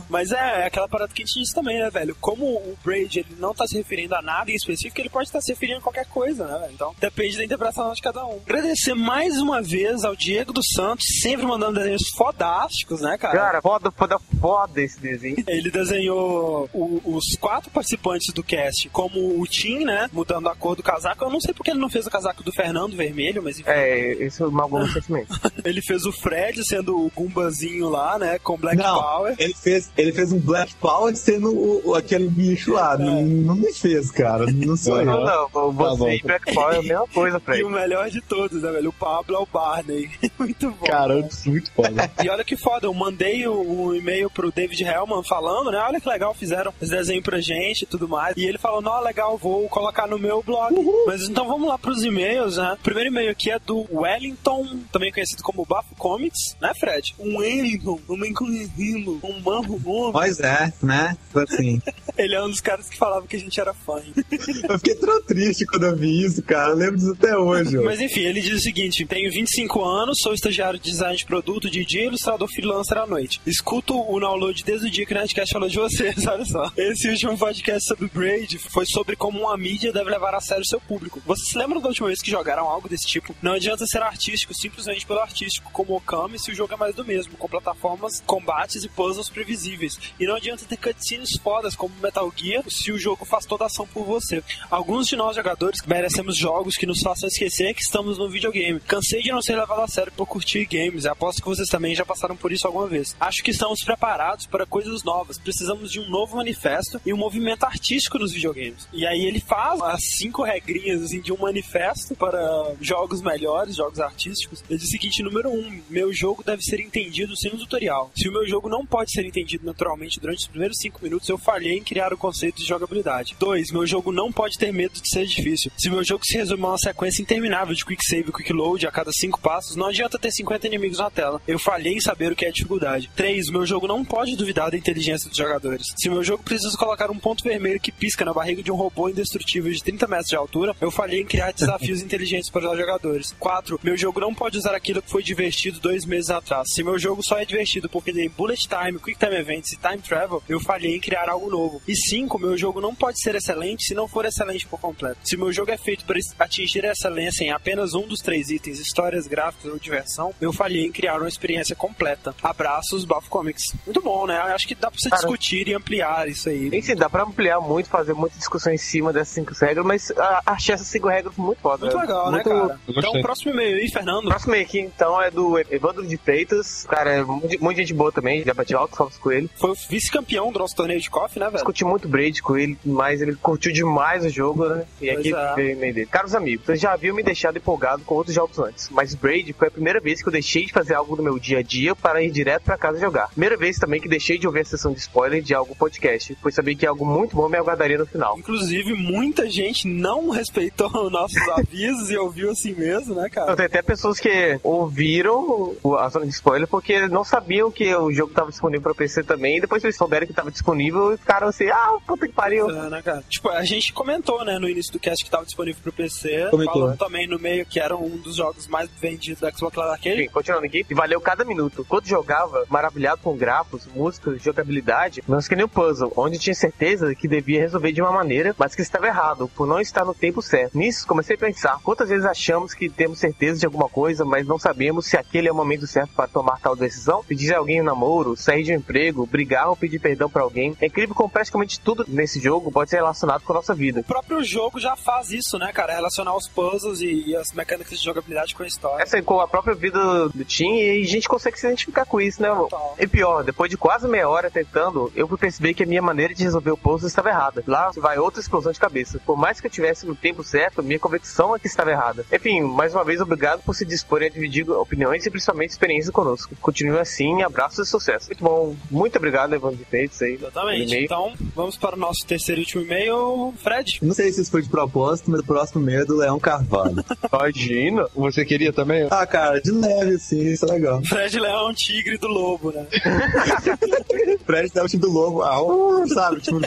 Mas 0.08 0.32
é, 0.32 0.62
é 0.62 0.66
aquela 0.66 0.88
parada 0.88 1.12
que 1.12 1.22
a 1.22 1.24
gente 1.26 1.40
disse 1.40 1.54
também, 1.54 1.78
né, 1.78 1.90
velho? 1.90 2.16
Como 2.20 2.44
o 2.44 2.76
Braid 2.84 3.20
ele 3.20 3.36
não 3.38 3.54
tá 3.54 3.66
se 3.66 3.76
referindo 3.76 4.14
a 4.14 4.22
nada 4.22 4.50
em 4.50 4.54
específico, 4.54 5.00
ele 5.00 5.08
pode 5.10 5.28
estar 5.28 5.40
se 5.40 5.52
referindo 5.52 5.78
a 5.78 5.82
qualquer 5.82 6.06
coisa, 6.06 6.46
né, 6.46 6.58
velho? 6.60 6.72
Então 6.74 6.94
depende 7.00 7.36
da 7.36 7.44
interpretação 7.44 7.92
de 7.92 8.02
cada 8.02 8.24
um. 8.26 8.40
Agradecer 8.44 8.94
mais 8.94 9.38
uma 9.40 9.60
vez 9.62 10.04
ao 10.04 10.14
Diego 10.16 10.52
dos 10.52 10.66
Santos, 10.74 11.04
sempre 11.22 11.46
mandando 11.46 11.78
desenhos 11.78 12.02
fodásticos, 12.16 13.00
né, 13.00 13.16
cara? 13.18 13.36
Cara, 13.38 13.62
foda, 13.62 13.90
foda, 13.90 14.18
foda 14.40 14.80
esse 14.82 15.00
desenho. 15.00 15.36
Ele 15.46 15.70
desenhou 15.70 16.68
o- 16.72 17.00
os 17.16 17.24
quatro 17.40 17.70
participantes 17.70 18.32
do 18.32 18.42
cast 18.42 18.88
como 18.90 19.40
o 19.40 19.46
Tim, 19.46 19.84
né? 19.84 20.08
Mudando 20.12 20.48
a 20.48 20.54
cor 20.54 20.74
do 20.76 20.82
casaco. 20.82 21.24
Eu 21.24 21.30
não 21.30 21.40
sei 21.40 21.52
porque 21.54 21.70
ele 21.70 21.80
não 21.80 21.90
fez 21.90 22.06
o 22.06 22.10
casaco 22.10 22.42
do 22.42 22.52
Fernando 22.52 22.96
vermelho, 22.96 23.42
mas 23.42 23.58
enfim. 23.58 23.68
É, 23.70 24.12
esse 24.24 24.42
é 24.42 24.46
o 24.46 24.50
mau 24.50 24.68
sentimento. 24.88 25.28
Ele 25.64 25.82
fez 25.82 26.04
o 26.06 26.12
Fred 26.12 26.64
sendo 26.64 26.96
o 26.96 27.10
Gumbazinho 27.14 27.88
lá, 27.88 28.18
né? 28.18 28.29
Com 28.38 28.56
Black 28.56 28.76
Não, 28.76 29.00
Power. 29.00 29.34
ele 29.38 29.54
fez, 29.54 29.90
ele 29.96 30.12
fez 30.12 30.32
um 30.32 30.38
Black 30.38 30.74
Power 30.76 31.14
sendo 31.16 31.50
o, 31.52 31.90
o- 31.90 31.94
aquele 31.94 32.28
bicho 32.28 32.72
lá. 32.72 32.96
Não, 32.96 33.22
não 33.22 33.54
me 33.56 33.72
fez, 33.72 34.10
cara. 34.10 34.46
Não 34.50 34.76
sou 34.76 35.04
Não, 35.04 35.20
eu. 35.20 35.26
não, 35.52 35.72
você 35.72 35.98
bom. 35.98 36.08
e 36.10 36.22
Black 36.22 36.54
Power 36.54 36.74
é 36.76 36.78
a 36.78 36.82
mesma 36.82 37.06
coisa, 37.08 37.36
E 37.40 37.40
Fred. 37.40 37.64
o 37.64 37.70
melhor 37.70 38.10
de 38.10 38.20
todos, 38.20 38.62
né, 38.62 38.70
velho? 38.70 38.90
O 38.90 38.92
Pablo 38.92 39.36
é 39.36 39.38
o 39.38 39.46
Barney. 39.46 40.10
Muito 40.38 40.70
bom. 40.70 40.86
Cara, 40.86 41.14
muito 41.46 41.70
foda. 41.72 42.10
E 42.24 42.28
olha 42.28 42.44
que 42.44 42.56
foda, 42.56 42.86
eu 42.86 42.94
mandei 42.94 43.46
um 43.46 43.94
e-mail 43.94 44.30
pro 44.30 44.50
David 44.50 44.82
Hellman 44.82 45.22
falando, 45.22 45.70
né? 45.70 45.78
Olha 45.78 46.00
que 46.00 46.08
legal, 46.08 46.32
fizeram 46.34 46.72
esse 46.80 46.90
desenho 46.90 47.22
pra 47.22 47.40
gente 47.40 47.82
e 47.82 47.86
tudo 47.86 48.08
mais. 48.08 48.36
E 48.36 48.44
ele 48.44 48.56
falou, 48.58 48.80
não, 48.80 49.00
legal, 49.02 49.36
vou 49.36 49.68
colocar 49.68 50.06
no 50.06 50.18
meu 50.18 50.42
blog. 50.42 50.74
Mas 51.06 51.22
então 51.28 51.46
vamos 51.46 51.68
lá 51.68 51.76
pros 51.78 52.02
e-mails, 52.02 52.56
né? 52.56 52.76
O 52.78 52.82
primeiro 52.82 53.10
e-mail 53.10 53.30
aqui 53.30 53.50
é 53.50 53.58
do 53.58 53.86
Wellington, 53.92 54.66
também 54.92 55.12
conhecido 55.12 55.42
como 55.42 55.64
Bafo 55.66 55.94
Comics, 55.96 56.56
né, 56.60 56.72
Fred? 56.78 57.14
Um 57.18 57.38
Wellington, 57.38 57.98
um 58.08 58.16
enconhecido, 58.26 59.20
um 59.22 59.40
bafo 59.40 59.78
nome. 59.78 60.12
Pois 60.12 60.40
é, 60.40 60.72
né? 60.82 61.16
Assim. 61.34 61.80
Ele 62.18 62.34
é 62.34 62.42
um 62.42 62.50
dos 62.50 62.60
caras 62.60 62.88
que 62.88 62.96
falava 62.96 63.26
que 63.26 63.36
a 63.36 63.38
gente 63.38 63.58
era 63.60 63.72
fã. 63.72 64.00
Eu 64.68 64.78
fiquei 64.78 64.94
tão 64.94 65.22
triste 65.22 65.64
quando 65.66 65.84
eu 65.86 65.96
vi 65.96 66.24
isso, 66.24 66.42
cara. 66.42 66.70
Eu 66.70 66.76
lembro 66.76 66.96
disso 66.96 67.12
até 67.12 67.36
hoje. 67.36 67.78
ó. 67.78 67.84
Mas 67.84 68.00
enfim, 68.00 68.20
ele 68.20 68.40
diz 68.40 68.58
o 68.58 68.60
seguinte: 68.60 69.06
tenho 69.06 69.30
25 69.30 69.82
anos, 69.84 70.18
sou 70.22 70.34
estagiário 70.34 70.78
de 70.78 70.90
design 70.90 71.16
de 71.16 71.24
produto, 71.24 71.70
DJ 71.70 72.02
e 72.02 72.06
ilustrador 72.06 72.48
freelancer 72.48 72.98
à 72.98 73.06
noite. 73.06 73.40
Escuto 73.46 73.98
o 73.98 74.20
download 74.20 74.62
desde 74.64 74.86
o 74.86 74.90
dia 74.90 75.06
que 75.06 75.12
o 75.12 75.16
Nerdcast 75.16 75.52
falou 75.52 75.68
de 75.68 75.76
vocês, 75.78 76.14
olha 76.26 76.44
só. 76.44 76.70
Esse 76.76 77.08
último 77.08 77.36
podcast 77.38 77.86
sobre 77.86 78.08
Braid 78.08 78.58
foi 78.58 78.84
sobre 78.86 79.16
como 79.16 79.40
uma 79.40 79.56
mídia 79.56 79.92
deve 79.92 80.10
levar 80.10 80.34
a 80.34 80.40
sério 80.40 80.64
seu 80.64 80.80
público. 80.80 81.20
Vocês 81.24 81.48
se 81.48 81.58
lembram 81.58 81.80
da 81.80 81.88
última 81.88 82.08
vez 82.08 82.20
que 82.20 82.30
jogaram 82.30 82.68
algo 82.68 82.88
desse 82.88 83.06
tipo? 83.06 83.34
Não 83.42 83.52
adianta 83.52 83.86
ser 83.86 84.02
artístico 84.02 84.54
simplesmente 84.54 85.06
pelo 85.06 85.20
artístico, 85.20 85.70
como 85.72 85.96
Okami, 85.96 86.38
se 86.38 86.50
o 86.50 86.54
jogo 86.54 86.74
é 86.74 86.76
mais 86.76 86.94
do 86.94 87.04
mesmo, 87.04 87.36
com 87.36 87.48
plataformas, 87.48 88.09
combates 88.26 88.82
e 88.82 88.88
puzzles 88.88 89.28
previsíveis. 89.28 89.98
E 90.18 90.26
não 90.26 90.36
adianta 90.36 90.64
ter 90.64 90.76
cutscenes 90.76 91.36
fodas 91.42 91.76
como 91.76 91.94
Metal 92.02 92.32
Gear, 92.34 92.64
se 92.68 92.90
o 92.90 92.98
jogo 92.98 93.24
faz 93.24 93.44
toda 93.44 93.64
a 93.64 93.66
ação 93.66 93.86
por 93.86 94.04
você. 94.04 94.42
Alguns 94.70 95.06
de 95.06 95.16
nós 95.16 95.36
jogadores 95.36 95.80
merecemos 95.86 96.36
jogos 96.36 96.76
que 96.76 96.86
nos 96.86 97.00
façam 97.00 97.28
esquecer 97.28 97.74
que 97.74 97.82
estamos 97.82 98.18
no 98.18 98.28
videogame. 98.28 98.80
Cansei 98.80 99.22
de 99.22 99.30
não 99.30 99.42
ser 99.42 99.56
levado 99.56 99.82
a 99.82 99.88
sério 99.88 100.12
por 100.16 100.26
curtir 100.26 100.64
games. 100.64 101.06
Aposto 101.06 101.42
que 101.42 101.48
vocês 101.48 101.68
também 101.68 101.94
já 101.94 102.04
passaram 102.04 102.36
por 102.36 102.52
isso 102.52 102.66
alguma 102.66 102.86
vez. 102.86 103.14
Acho 103.20 103.42
que 103.42 103.50
estamos 103.50 103.84
preparados 103.84 104.46
para 104.46 104.64
coisas 104.64 105.02
novas. 105.02 105.38
Precisamos 105.38 105.92
de 105.92 106.00
um 106.00 106.08
novo 106.08 106.36
manifesto 106.36 107.00
e 107.04 107.12
um 107.12 107.16
movimento 107.16 107.64
artístico 107.64 108.18
nos 108.18 108.32
videogames. 108.32 108.88
E 108.92 109.06
aí 109.06 109.26
ele 109.26 109.40
faz 109.40 109.80
as 109.82 110.00
cinco 110.16 110.42
regrinhas 110.42 111.02
assim, 111.02 111.20
de 111.20 111.32
um 111.32 111.38
manifesto 111.38 112.14
para 112.14 112.40
jogos 112.80 113.20
melhores, 113.20 113.76
jogos 113.76 114.00
artísticos. 114.00 114.62
Ele 114.68 114.78
diz 114.78 114.88
o 114.88 114.90
seguinte: 114.90 115.22
número 115.22 115.50
um, 115.50 115.82
meu 115.90 116.12
jogo 116.12 116.42
deve 116.42 116.62
ser 116.62 116.80
entendido 116.80 117.36
sem 117.36 117.52
um 117.52 117.58
tutorial. 117.58 117.99
Se 118.14 118.28
o 118.28 118.32
meu 118.32 118.46
jogo 118.46 118.68
não 118.68 118.86
pode 118.86 119.10
ser 119.12 119.24
entendido 119.24 119.66
naturalmente 119.66 120.20
durante 120.20 120.38
os 120.38 120.46
primeiros 120.46 120.78
cinco 120.78 121.00
minutos, 121.02 121.28
eu 121.28 121.38
falhei 121.38 121.78
em 121.78 121.82
criar 121.82 122.12
o 122.12 122.18
conceito 122.18 122.56
de 122.56 122.66
jogabilidade. 122.66 123.36
Dois, 123.38 123.70
meu 123.70 123.86
jogo 123.86 124.12
não 124.12 124.32
pode 124.32 124.58
ter 124.58 124.72
medo 124.72 125.00
de 125.00 125.08
ser 125.08 125.26
difícil. 125.26 125.70
Se 125.76 125.90
meu 125.90 126.02
jogo 126.02 126.24
se 126.24 126.36
resume 126.36 126.64
a 126.64 126.68
uma 126.68 126.78
sequência 126.78 127.22
interminável 127.22 127.74
de 127.74 127.84
quick 127.84 128.04
save 128.04 128.30
e 128.30 128.32
quick 128.32 128.52
load 128.52 128.86
a 128.86 128.90
cada 128.90 129.12
cinco 129.12 129.40
passos, 129.40 129.76
não 129.76 129.86
adianta 129.86 130.18
ter 130.18 130.30
50 130.30 130.66
inimigos 130.66 130.98
na 130.98 131.10
tela. 131.10 131.40
Eu 131.46 131.58
falhei 131.58 131.94
em 131.94 132.00
saber 132.00 132.32
o 132.32 132.36
que 132.36 132.46
é 132.46 132.50
dificuldade. 132.50 132.70
dificuldade. 132.70 133.10
3. 133.14 133.50
Meu 133.50 133.66
jogo 133.66 133.86
não 133.86 134.04
pode 134.04 134.36
duvidar 134.36 134.70
da 134.70 134.76
inteligência 134.76 135.28
dos 135.28 135.36
jogadores. 135.36 135.86
Se 135.96 136.08
meu 136.08 136.22
jogo 136.22 136.42
precisa 136.42 136.76
colocar 136.76 137.10
um 137.10 137.18
ponto 137.18 137.44
vermelho 137.44 137.80
que 137.80 137.92
pisca 137.92 138.24
na 138.24 138.32
barriga 138.32 138.62
de 138.62 138.70
um 138.70 138.76
robô 138.76 139.08
indestrutível 139.08 139.72
de 139.72 139.82
30 139.82 140.06
metros 140.06 140.28
de 140.28 140.36
altura, 140.36 140.74
eu 140.80 140.90
falhei 140.90 141.20
em 141.20 141.26
criar 141.26 141.52
desafios 141.52 142.00
inteligentes 142.02 142.48
para 142.48 142.70
os 142.70 142.78
jogadores. 142.78 143.34
4. 143.38 143.80
Meu 143.82 143.96
jogo 143.96 144.20
não 144.20 144.34
pode 144.34 144.58
usar 144.58 144.74
aquilo 144.74 145.02
que 145.02 145.10
foi 145.10 145.22
divertido 145.22 145.80
dois 145.80 146.04
meses 146.04 146.30
atrás. 146.30 146.68
Se 146.72 146.82
meu 146.82 146.98
jogo 146.98 147.22
só 147.22 147.38
é 147.38 147.44
divertido 147.44 147.88
porque 147.90 148.12
tem 148.12 148.28
bullet 148.28 148.68
time, 148.68 148.98
quick 148.98 149.18
time 149.18 149.36
events 149.36 149.72
e 149.72 149.76
time 149.76 149.98
travel, 149.98 150.42
eu 150.48 150.60
falhei 150.60 150.96
em 150.96 151.00
criar 151.00 151.28
algo 151.28 151.50
novo. 151.50 151.82
E 151.86 151.94
5. 151.94 152.38
Meu 152.38 152.56
jogo 152.56 152.80
não 152.80 152.94
pode 152.94 153.20
ser 153.20 153.34
excelente 153.34 153.84
se 153.84 153.94
não 153.94 154.08
for 154.08 154.24
excelente 154.24 154.66
por 154.66 154.80
completo. 154.80 155.18
Se 155.24 155.36
meu 155.36 155.52
jogo 155.52 155.70
é 155.70 155.76
feito 155.76 156.04
para 156.04 156.16
atingir 156.46 156.84
a 156.86 156.92
excelência 156.92 157.44
em 157.44 157.50
apenas 157.50 157.94
um 157.94 158.06
dos 158.06 158.20
três 158.20 158.50
itens, 158.50 158.78
histórias, 158.78 159.26
gráficos 159.26 159.70
ou 159.70 159.78
diversão, 159.78 160.34
eu 160.40 160.52
falhei 160.52 160.86
em 160.86 160.92
criar 160.92 161.18
uma 161.18 161.28
experiência 161.28 161.74
completa. 161.76 162.34
Abraços, 162.42 163.04
Bafo 163.04 163.28
Comics. 163.28 163.72
Muito 163.84 164.00
bom, 164.00 164.26
né? 164.26 164.36
Acho 164.38 164.66
que 164.66 164.74
dá 164.74 164.90
pra 164.90 164.98
você 164.98 165.10
Cara, 165.10 165.22
discutir 165.22 165.68
e 165.68 165.74
ampliar 165.74 166.28
isso 166.28 166.48
aí. 166.48 166.82
Se 166.82 166.94
dá 166.94 167.08
pra 167.08 167.24
ampliar 167.24 167.60
muito, 167.60 167.88
fazer 167.88 168.14
muita 168.14 168.36
discussão 168.36 168.72
em 168.72 168.78
cima 168.78 169.12
dessas 169.12 169.34
cinco 169.34 169.52
regras, 169.60 169.84
mas 169.84 170.10
ah, 170.16 170.42
achei 170.46 170.74
essas 170.74 170.86
cinco 170.86 171.08
regras 171.08 171.36
muito 171.36 171.60
foda. 171.60 171.86
Muito 171.86 171.98
legal, 171.98 172.30
muito... 172.30 172.48
né, 172.48 172.60
cara? 172.60 172.80
Então, 172.88 173.22
próximo 173.22 173.52
e-mail 173.52 173.76
aí, 173.76 173.90
Fernando. 173.90 174.24
O 174.26 174.28
próximo 174.28 174.54
aqui, 174.54 174.80
então, 174.80 175.20
é 175.20 175.30
do 175.30 175.58
Evandro 175.70 176.06
de 176.06 176.16
Freitas. 176.16 176.84
Cara, 176.88 177.10
é 177.10 177.22
muito- 177.22 177.62
muita 177.62 177.79
gente 177.80 177.94
boa 177.94 178.12
também, 178.12 178.44
já 178.44 178.54
bati 178.54 178.74
altos 178.74 178.96
falsos 178.96 179.18
com 179.18 179.30
ele. 179.30 179.50
Foi 179.56 179.70
o 179.70 179.74
vice-campeão 179.74 180.52
do 180.52 180.58
nosso 180.58 180.74
torneio 180.74 181.00
de 181.00 181.10
KOF, 181.10 181.38
né, 181.38 181.46
velho? 181.46 181.56
Discuti 181.56 181.84
muito 181.84 182.08
Braid 182.08 182.42
com 182.42 182.56
ele, 182.56 182.78
mas 182.84 183.20
ele 183.20 183.34
curtiu 183.36 183.72
demais 183.72 184.24
o 184.24 184.28
jogo, 184.28 184.66
né? 184.66 184.84
E 185.00 185.10
aqui 185.10 185.34
é. 185.34 185.54
veio 185.54 185.68
o 185.68 185.72
e-mail 185.72 185.94
dele. 185.94 186.06
Caros 186.06 186.34
amigos, 186.34 186.66
vocês 186.66 186.80
já 186.80 186.92
haviam 186.92 187.14
me 187.14 187.22
deixado 187.22 187.56
empolgado 187.56 188.02
com 188.04 188.14
outros 188.14 188.34
jogos 188.34 188.58
antes, 188.58 188.88
mas 188.90 189.14
Braid 189.14 189.52
foi 189.52 189.68
a 189.68 189.70
primeira 189.70 190.00
vez 190.00 190.22
que 190.22 190.28
eu 190.28 190.32
deixei 190.32 190.66
de 190.66 190.72
fazer 190.72 190.94
algo 190.94 191.16
no 191.16 191.22
meu 191.22 191.38
dia 191.38 191.58
a 191.58 191.62
dia 191.62 191.94
para 191.94 192.22
ir 192.22 192.30
direto 192.30 192.64
pra 192.64 192.78
casa 192.78 192.98
jogar. 192.98 193.28
Primeira 193.28 193.56
vez 193.56 193.78
também 193.78 194.00
que 194.00 194.08
deixei 194.08 194.38
de 194.38 194.46
ouvir 194.46 194.60
a 194.60 194.64
sessão 194.64 194.92
de 194.92 195.00
spoiler 195.00 195.42
de 195.42 195.54
algo 195.54 195.74
podcast, 195.74 196.36
pois 196.42 196.54
sabia 196.54 196.74
que 196.74 196.86
algo 196.86 197.04
muito 197.04 197.36
bom 197.36 197.48
me 197.48 197.56
aguardaria 197.56 197.98
no 197.98 198.06
final. 198.06 198.38
Inclusive, 198.38 198.94
muita 198.94 199.48
gente 199.48 199.88
não 199.88 200.30
respeitou 200.30 200.90
nossos 201.10 201.48
avisos 201.48 202.10
e 202.10 202.16
ouviu 202.16 202.50
assim 202.50 202.72
mesmo, 202.72 203.14
né, 203.14 203.28
cara? 203.28 203.46
Então, 203.46 203.56
tem 203.56 203.66
até 203.66 203.82
pessoas 203.82 204.18
que 204.18 204.58
ouviram 204.62 205.74
a 205.98 206.08
zona 206.08 206.26
de 206.26 206.32
spoiler 206.32 206.68
porque 206.68 207.08
não 207.08 207.24
sabiam 207.24 207.69
que 207.70 207.94
o 207.94 208.12
jogo 208.12 208.30
estava 208.30 208.50
disponível 208.50 208.82
para 208.82 208.94
PC 208.94 209.22
também, 209.22 209.58
e 209.58 209.60
depois 209.60 209.82
eles 209.84 209.96
souberam 209.96 210.26
que 210.26 210.32
estava 210.32 210.50
disponível 210.50 211.12
e 211.12 211.16
ficaram 211.16 211.48
assim, 211.48 211.68
ah, 211.68 211.98
puta 212.06 212.26
que 212.26 212.32
pariu. 212.32 212.70
É, 212.70 212.90
né, 212.90 213.02
cara? 213.02 213.22
Tipo, 213.28 213.50
a 213.50 213.64
gente 213.64 213.92
comentou, 213.92 214.44
né, 214.44 214.58
no 214.58 214.68
início 214.68 214.92
do 214.92 214.98
cast 214.98 215.24
que 215.24 215.30
tava 215.30 215.44
disponível 215.44 215.80
pro 215.82 215.92
PC. 215.92 216.48
Comentou, 216.50 216.88
né? 216.88 216.96
também 216.98 217.26
no 217.26 217.38
meio 217.38 217.66
que 217.66 217.78
era 217.78 217.96
um 217.96 218.16
dos 218.16 218.36
jogos 218.36 218.66
mais 218.66 218.88
vendidos 219.00 219.40
da 219.40 219.50
Xbox 219.50 219.76
Live 219.76 219.92
Arcade. 219.92 220.22
Enfim, 220.22 220.32
continuando 220.32 220.66
aqui, 220.66 220.86
e 220.88 220.94
valeu 220.94 221.20
cada 221.20 221.44
minuto. 221.44 221.84
Quando 221.88 222.06
jogava, 222.06 222.64
maravilhado 222.68 223.20
com 223.22 223.36
gráficos, 223.36 223.86
músicas, 223.86 224.42
jogabilidade, 224.42 225.22
não 225.26 225.40
que 225.40 225.56
nem 225.56 225.64
o 225.64 225.68
puzzle, 225.68 226.12
onde 226.16 226.38
tinha 226.38 226.54
certeza 226.54 227.14
que 227.14 227.26
devia 227.26 227.60
resolver 227.60 227.92
de 227.92 228.00
uma 228.00 228.12
maneira, 228.12 228.54
mas 228.56 228.74
que 228.74 228.82
estava 228.82 229.06
errado, 229.06 229.48
por 229.48 229.66
não 229.66 229.80
estar 229.80 230.04
no 230.04 230.14
tempo 230.14 230.40
certo. 230.40 230.76
Nisso, 230.76 231.06
comecei 231.06 231.34
a 231.34 231.38
pensar, 231.38 231.80
quantas 231.82 232.08
vezes 232.08 232.24
achamos 232.24 232.74
que 232.74 232.88
temos 232.88 233.18
certeza 233.18 233.58
de 233.58 233.66
alguma 233.66 233.88
coisa, 233.88 234.24
mas 234.24 234.46
não 234.46 234.58
sabemos 234.58 235.06
se 235.06 235.16
aquele 235.16 235.48
é 235.48 235.52
o 235.52 235.54
momento 235.54 235.86
certo 235.86 236.12
para 236.14 236.28
tomar 236.28 236.60
tal 236.60 236.76
decisão? 236.76 237.24
Pedir 237.24 237.54
a 237.54 237.59
alguém 237.60 237.80
um 237.80 237.84
namoro, 237.84 238.36
sair 238.36 238.62
de 238.62 238.72
um 238.72 238.76
emprego, 238.76 239.26
brigar 239.26 239.68
ou 239.68 239.76
pedir 239.76 239.98
perdão 239.98 240.28
para 240.28 240.42
alguém. 240.42 240.76
É 240.80 240.86
incrível 240.86 241.14
como 241.14 241.30
praticamente 241.30 241.80
tudo 241.80 242.04
nesse 242.08 242.40
jogo 242.40 242.70
pode 242.72 242.90
ser 242.90 242.96
relacionado 242.96 243.42
com 243.42 243.52
a 243.52 243.56
nossa 243.56 243.74
vida. 243.74 244.00
O 244.00 244.04
próprio 244.04 244.42
jogo 244.42 244.78
já 244.78 244.96
faz 244.96 245.30
isso, 245.30 245.58
né, 245.58 245.72
cara? 245.72 245.94
Relacionar 245.94 246.36
os 246.36 246.48
puzzles 246.48 247.00
e, 247.00 247.34
as 247.36 247.52
mecânicas 247.52 247.98
de 247.98 248.04
jogabilidade 248.04 248.54
com 248.54 248.62
a 248.62 248.66
história. 248.66 249.02
Essa 249.02 249.18
é 249.18 249.22
com 249.22 249.40
a 249.40 249.48
própria 249.48 249.74
vida 249.74 250.28
do 250.28 250.44
Tim 250.44 250.74
e 250.74 251.02
a 251.02 251.06
gente 251.06 251.28
consegue 251.28 251.58
se 251.58 251.66
identificar 251.66 252.04
com 252.04 252.20
isso, 252.20 252.42
né? 252.42 252.48
Total. 252.48 252.96
E 252.98 253.06
pior, 253.06 253.44
depois 253.44 253.70
de 253.70 253.76
quase 253.76 254.08
meia 254.08 254.28
hora 254.28 254.50
tentando, 254.50 255.12
eu 255.14 255.28
fui 255.28 255.38
perceber 255.38 255.74
que 255.74 255.82
a 255.82 255.86
minha 255.86 256.02
maneira 256.02 256.34
de 256.34 256.42
resolver 256.42 256.70
o 256.70 256.76
puzzle 256.76 257.08
estava 257.08 257.28
errada. 257.28 257.62
Lá 257.66 257.90
vai 257.96 258.18
outra 258.18 258.40
explosão 258.40 258.72
de 258.72 258.80
cabeça. 258.80 259.20
Por 259.24 259.36
mais 259.36 259.60
que 259.60 259.66
eu 259.66 259.70
tivesse 259.70 260.06
no 260.06 260.14
tempo 260.14 260.42
certo, 260.42 260.82
minha 260.82 260.98
convicção 260.98 261.54
é 261.54 261.58
que 261.58 261.66
estava 261.66 261.90
errada. 261.90 262.24
Enfim, 262.32 262.62
mais 262.62 262.94
uma 262.94 263.04
vez, 263.04 263.20
obrigado 263.20 263.62
por 263.62 263.74
se 263.74 263.84
dispor 263.84 264.22
a 264.22 264.28
dividir 264.28 264.68
opiniões 264.70 265.24
e 265.26 265.30
principalmente 265.30 265.70
experiências 265.70 266.10
conosco. 266.10 266.54
Continue 266.60 266.98
assim, 266.98 267.39
abraços 267.42 267.86
e 267.86 267.90
sucesso. 267.90 268.26
Muito 268.28 268.44
bom. 268.44 268.76
Muito 268.90 269.16
obrigado, 269.16 269.54
Evandro 269.54 269.76
de 269.76 269.84
Feitos 269.84 270.20
aí. 270.22 270.34
Exatamente. 270.34 270.88
E-mail. 270.88 271.04
Então, 271.04 271.32
vamos 271.54 271.76
para 271.76 271.96
o 271.96 271.98
nosso 271.98 272.26
terceiro 272.26 272.60
e 272.60 272.64
último 272.64 272.82
e-mail, 272.82 273.54
Fred. 273.62 273.98
Não 274.02 274.14
sei 274.14 274.32
se 274.32 274.40
isso 274.42 274.50
foi 274.50 274.62
de 274.62 274.68
propósito, 274.68 275.30
mas 275.30 275.40
o 275.40 275.44
próximo 275.44 275.80
meio 275.80 276.00
é 276.00 276.04
do 276.04 276.16
Leão 276.16 276.38
Carvalho. 276.38 277.04
Imagina. 277.32 278.06
Você 278.14 278.44
queria 278.44 278.72
também? 278.72 279.06
ah, 279.10 279.26
cara, 279.26 279.60
de 279.60 279.70
leve, 279.70 280.14
assim, 280.14 280.40
isso 280.40 280.64
é 280.66 280.72
legal. 280.72 281.02
Fred 281.04 281.38
Leão, 281.38 281.72
tigre 281.74 282.18
do 282.18 282.28
lobo, 282.28 282.72
né? 282.72 282.86
Fred 284.44 284.70
dá 284.72 284.84
o 284.84 284.88
time 284.88 285.00
do 285.00 285.10
lobo, 285.10 285.42
ah, 285.42 285.62
uh, 285.62 286.08
sabe, 286.08 286.40
tipo. 286.40 286.60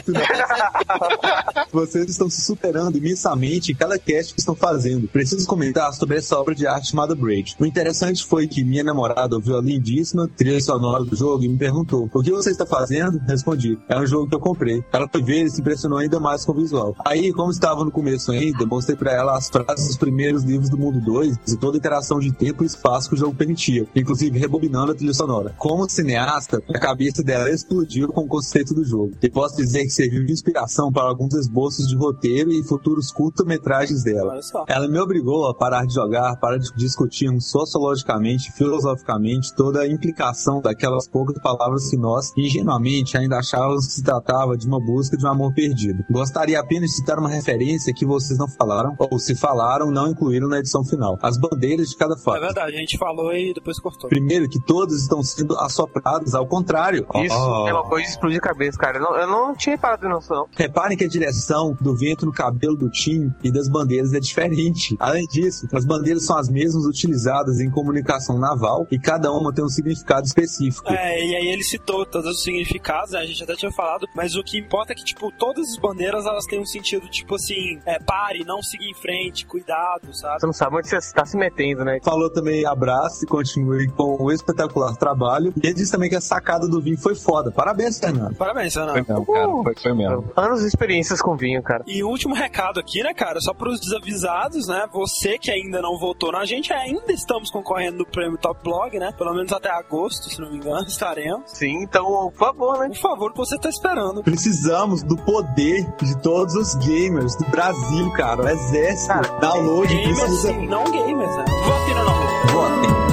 Vocês 1.72 2.08
estão 2.08 2.28
se 2.30 2.42
superando 2.42 2.96
imensamente 2.96 3.72
em 3.72 3.74
cada 3.74 3.98
cast 3.98 4.34
que 4.34 4.40
estão 4.40 4.54
fazendo. 4.54 5.08
Preciso 5.08 5.46
comentar 5.46 5.92
sobre 5.92 6.18
essa 6.18 6.38
obra 6.38 6.54
de 6.54 6.66
arte 6.66 6.90
chamada 6.90 7.14
Braid. 7.14 7.56
O 7.58 7.66
interessante 7.66 8.24
foi 8.24 8.46
que 8.46 8.64
minha 8.64 8.84
namorada 8.84 9.36
ouviu 9.36 9.58
a 9.58 9.62
lindíssima 9.62 10.28
trilha 10.36 10.60
sonora 10.64 11.04
do 11.04 11.14
jogo 11.14 11.42
e 11.44 11.48
me 11.48 11.56
perguntou: 11.58 12.08
O 12.12 12.22
que 12.22 12.30
você 12.30 12.50
está 12.50 12.66
fazendo? 12.66 13.18
Respondi: 13.26 13.78
É 13.88 13.98
um 13.98 14.06
jogo 14.06 14.28
que 14.28 14.34
eu 14.34 14.40
comprei. 14.40 14.82
Ela 14.92 15.08
foi 15.10 15.22
ver 15.22 15.44
e 15.44 15.50
se 15.50 15.60
impressionou 15.60 15.98
ainda 15.98 16.18
mais 16.18 16.44
com 16.44 16.52
o 16.52 16.54
visual. 16.56 16.94
Aí, 17.04 17.32
como 17.32 17.50
estava 17.50 17.84
no 17.84 17.90
começo 17.90 18.32
ainda, 18.32 18.66
mostrei 18.66 18.96
pra 18.96 19.12
ela 19.12 19.36
as 19.36 19.48
frases 19.48 19.86
dos 19.88 19.96
primeiros 19.96 20.42
livros 20.42 20.70
do 20.70 20.78
Mundo 20.78 21.00
2 21.00 21.36
e 21.48 21.56
toda 21.56 21.76
a 21.76 21.78
interação 21.78 22.18
de 22.18 22.32
tempo 22.32 22.62
e 22.62 22.66
espaço 22.66 23.08
que 23.08 23.14
o 23.14 23.18
jogo 23.18 23.34
permitia, 23.34 23.86
inclusive 23.94 24.38
rebobinando 24.38 24.92
a 24.92 24.94
trilha 24.94 25.14
sonora. 25.14 25.54
Como 25.58 25.88
cineasta, 25.88 26.62
a 26.68 26.78
cabeça 26.78 27.22
dela 27.22 27.50
explodiu 27.50 28.08
com 28.08 28.22
o 28.22 28.28
conceito 28.28 28.74
do 28.74 28.84
jogo. 28.84 29.12
E 29.22 29.28
posso 29.30 29.56
dizer 29.56 29.82
que 29.84 29.90
serviu 29.90 30.24
de 30.24 30.32
inspiração 30.32 30.90
para 30.92 31.08
alguns 31.08 31.34
esboços 31.34 31.86
de 31.88 31.96
roteiro 31.96 32.50
e 32.52 32.62
futuros 32.64 33.10
curta-metragens 33.12 34.02
dela. 34.02 34.40
Ela 34.66 34.88
me 34.88 34.98
obrigou 34.98 35.46
a 35.48 35.54
parar 35.54 35.84
de 35.86 35.94
jogar 35.94 36.36
para 36.36 36.58
dis- 36.58 36.72
discutirmos 36.76 37.50
sociologicamente, 37.50 38.52
filosoficamente, 38.52 39.54
toda 39.54 39.80
a 39.80 39.88
implicação 39.88 40.53
daquelas 40.60 41.08
poucas 41.08 41.38
palavras 41.42 41.88
que 41.90 41.96
nós, 41.96 42.32
ingenuamente, 42.36 43.16
ainda 43.16 43.38
achávamos 43.38 43.86
que 43.86 43.92
se 43.94 44.02
tratava 44.02 44.56
de 44.56 44.66
uma 44.66 44.80
busca 44.80 45.16
de 45.16 45.24
um 45.24 45.28
amor 45.30 45.52
perdido. 45.54 46.04
Gostaria 46.10 46.58
apenas 46.60 46.90
de 46.90 46.96
citar 46.96 47.18
uma 47.18 47.28
referência 47.28 47.92
que 47.94 48.06
vocês 48.06 48.38
não 48.38 48.48
falaram, 48.48 48.94
ou 48.98 49.18
se 49.18 49.34
falaram, 49.34 49.90
não 49.90 50.08
incluíram 50.08 50.48
na 50.48 50.58
edição 50.58 50.84
final. 50.84 51.18
As 51.22 51.36
bandeiras 51.38 51.88
de 51.88 51.96
cada 51.96 52.14
É 52.14 52.18
fase. 52.18 52.40
verdade, 52.40 52.76
a 52.76 52.78
gente 52.78 52.96
falou 52.98 53.32
e 53.32 53.52
depois 53.54 53.78
cortou. 53.80 54.08
Primeiro, 54.08 54.48
que 54.48 54.60
todas 54.64 55.00
estão 55.02 55.22
sendo 55.22 55.56
assopradas 55.58 56.34
ao 56.34 56.46
contrário. 56.46 57.06
Isso 57.16 57.34
Oh. 57.34 57.68
é 57.68 57.72
uma 57.72 57.84
coisa 57.84 58.04
de 58.06 58.12
explodir 58.12 58.38
a 58.38 58.40
cabeça, 58.40 58.78
cara. 58.78 58.98
Eu 58.98 59.02
não, 59.02 59.16
eu 59.16 59.26
não 59.26 59.54
tinha 59.54 59.76
parado 59.76 60.08
nisso, 60.08 60.32
não. 60.32 60.46
Reparem 60.56 60.96
que 60.96 61.04
a 61.04 61.08
direção 61.08 61.76
do 61.80 61.96
vento 61.96 62.24
no 62.26 62.32
cabelo 62.32 62.76
do 62.76 62.88
Tim 62.90 63.32
e 63.42 63.50
das 63.52 63.68
bandeiras 63.68 64.12
é 64.14 64.20
diferente. 64.20 64.96
Além 64.98 65.26
disso, 65.26 65.66
as 65.72 65.84
bandeiras 65.84 66.24
são 66.24 66.36
as 66.38 66.48
mesmas 66.48 66.84
utilizadas 66.86 67.60
em 67.60 67.70
comunicação 67.70 68.38
naval 68.38 68.86
e 68.90 68.98
cada 68.98 69.32
uma 69.32 69.52
tem 69.52 69.64
um 69.64 69.68
significado 69.68 70.26
específico. 70.26 70.43
É, 70.92 71.24
e 71.24 71.36
aí 71.36 71.46
ele 71.48 71.62
citou 71.62 72.04
todos 72.06 72.30
os 72.30 72.42
significados, 72.42 73.12
né? 73.12 73.20
a 73.20 73.26
gente 73.26 73.42
até 73.42 73.54
tinha 73.54 73.72
falado, 73.72 74.08
mas 74.14 74.34
o 74.34 74.42
que 74.42 74.58
importa 74.58 74.92
é 74.92 74.96
que, 74.96 75.04
tipo, 75.04 75.30
todas 75.32 75.68
as 75.68 75.76
bandeiras, 75.76 76.26
elas 76.26 76.44
têm 76.46 76.60
um 76.60 76.66
sentido, 76.66 77.08
tipo 77.08 77.34
assim, 77.34 77.80
é, 77.86 77.98
pare, 77.98 78.44
não 78.44 78.62
siga 78.62 78.84
em 78.84 78.94
frente, 78.94 79.46
cuidado, 79.46 80.14
sabe? 80.14 80.40
Você 80.40 80.46
não 80.46 80.52
sabe 80.52 80.76
onde 80.76 80.88
você 80.88 80.96
está 80.96 81.24
se 81.24 81.36
metendo, 81.36 81.84
né? 81.84 81.98
Falou 82.02 82.30
também 82.30 82.64
abraço 82.66 83.24
e 83.24 83.26
continue 83.26 83.88
com 83.88 84.22
o 84.22 84.32
espetacular 84.32 84.96
trabalho. 84.96 85.52
E 85.62 85.66
ele 85.66 85.74
disse 85.74 85.92
também 85.92 86.08
que 86.08 86.16
a 86.16 86.20
sacada 86.20 86.68
do 86.68 86.80
vinho 86.80 86.98
foi 86.98 87.14
foda. 87.14 87.50
Parabéns, 87.50 87.98
Fernando. 87.98 88.34
Parabéns, 88.36 88.74
Foi 88.74 88.84
Fernando. 88.84 89.08
mesmo, 89.08 89.26
cara. 89.26 89.62
Foi, 89.62 89.74
foi 89.74 89.94
mesmo. 89.94 90.32
Anos 90.36 90.60
de 90.60 90.66
experiências 90.66 91.20
com 91.20 91.36
vinho, 91.36 91.62
cara. 91.62 91.84
E 91.86 92.02
o 92.02 92.08
último 92.08 92.34
recado 92.34 92.80
aqui, 92.80 93.02
né, 93.02 93.14
cara? 93.14 93.40
Só 93.40 93.52
pros 93.54 93.80
desavisados, 93.80 94.66
né? 94.68 94.86
Você 94.92 95.38
que 95.38 95.50
ainda 95.50 95.80
não 95.80 95.98
votou 95.98 96.32
na 96.32 96.44
gente, 96.44 96.72
ainda 96.72 97.12
estamos 97.12 97.50
concorrendo 97.50 97.98
no 97.98 98.06
prêmio 98.06 98.38
Top 98.38 98.60
Blog, 98.62 98.98
né? 98.98 99.12
Pelo 99.16 99.34
menos 99.34 99.52
até 99.52 99.70
agosto, 99.70 100.28
se 100.34 100.40
não 100.40 100.50
me 100.50 100.56
engano, 100.56 100.86
estaremos. 100.86 101.50
Sim, 101.52 101.82
então, 101.82 102.04
por 102.04 102.38
favor, 102.38 102.78
né? 102.78 102.88
Por 102.88 102.98
favor, 102.98 103.30
o 103.30 103.32
que 103.32 103.38
você 103.38 103.58
tá 103.58 103.68
esperando? 103.68 104.22
Precisamos 104.22 105.02
do 105.02 105.16
poder 105.16 105.86
de 106.02 106.16
todos 106.22 106.54
os 106.54 106.74
gamers 106.76 107.36
do 107.36 107.44
Brasil, 107.50 108.10
cara. 108.12 108.42
O 108.42 108.48
exército, 108.48 109.40
download, 109.40 109.94
Gamers 109.94 110.20
precisa... 110.20 110.48
sim, 110.48 110.66
não 110.66 110.84
gamers, 110.84 111.36
né? 111.36 111.44
Vote 111.64 111.94
no 111.94 113.03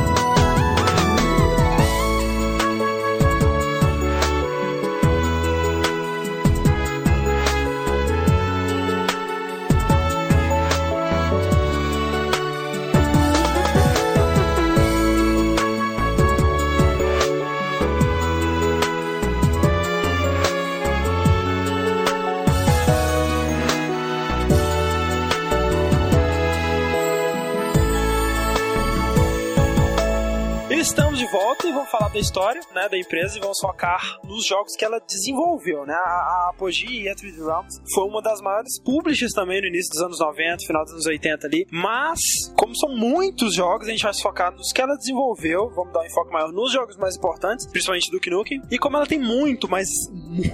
não. 30.82 31.12
Votem. 31.32 31.72
lado 32.02 32.14
da 32.14 32.20
história, 32.20 32.62
né, 32.74 32.90
da 32.90 32.98
empresa 32.98 33.38
e 33.38 33.42
vamos 33.42 33.60
focar 33.60 34.02
nos 34.24 34.46
jogos 34.46 34.76
que 34.76 34.84
ela 34.84 35.00
desenvolveu, 35.00 35.86
né? 35.86 35.94
A, 35.94 36.50
Apogee 36.50 37.04
e 37.04 37.10
a 37.10 37.16
3D 37.16 37.38
Realms 37.38 37.82
foi 37.94 38.04
uma 38.06 38.22
das 38.22 38.42
maiores 38.42 38.80
publishers 38.84 39.32
também 39.34 39.62
no 39.62 39.68
início 39.68 39.92
dos 39.92 40.02
anos 40.02 40.20
90, 40.20 40.66
final 40.66 40.84
dos 40.84 40.94
anos 40.94 41.06
80 41.06 41.48
ali, 41.48 41.68
mas 41.72 42.20
como 42.56 42.76
são 42.76 42.96
muitos 42.96 43.56
jogos, 43.56 43.88
a 43.88 43.92
gente 43.92 44.04
vai 44.04 44.14
se 44.14 44.22
focar 44.22 44.52
nos 44.52 44.72
que 44.72 44.82
ela 44.82 44.96
desenvolveu, 44.96 45.70
vamos 45.70 45.94
dar 45.94 46.02
um 46.02 46.06
enfoque 46.06 46.32
maior 46.32 46.52
nos 46.52 46.72
jogos 46.72 46.98
mais 46.98 47.16
importantes, 47.16 47.68
principalmente 47.68 48.10
do 48.12 48.20
Nukem, 48.32 48.62
e 48.70 48.78
como 48.78 48.98
ela 48.98 49.06
tem 49.06 49.20
muito, 49.20 49.70
mas 49.70 49.88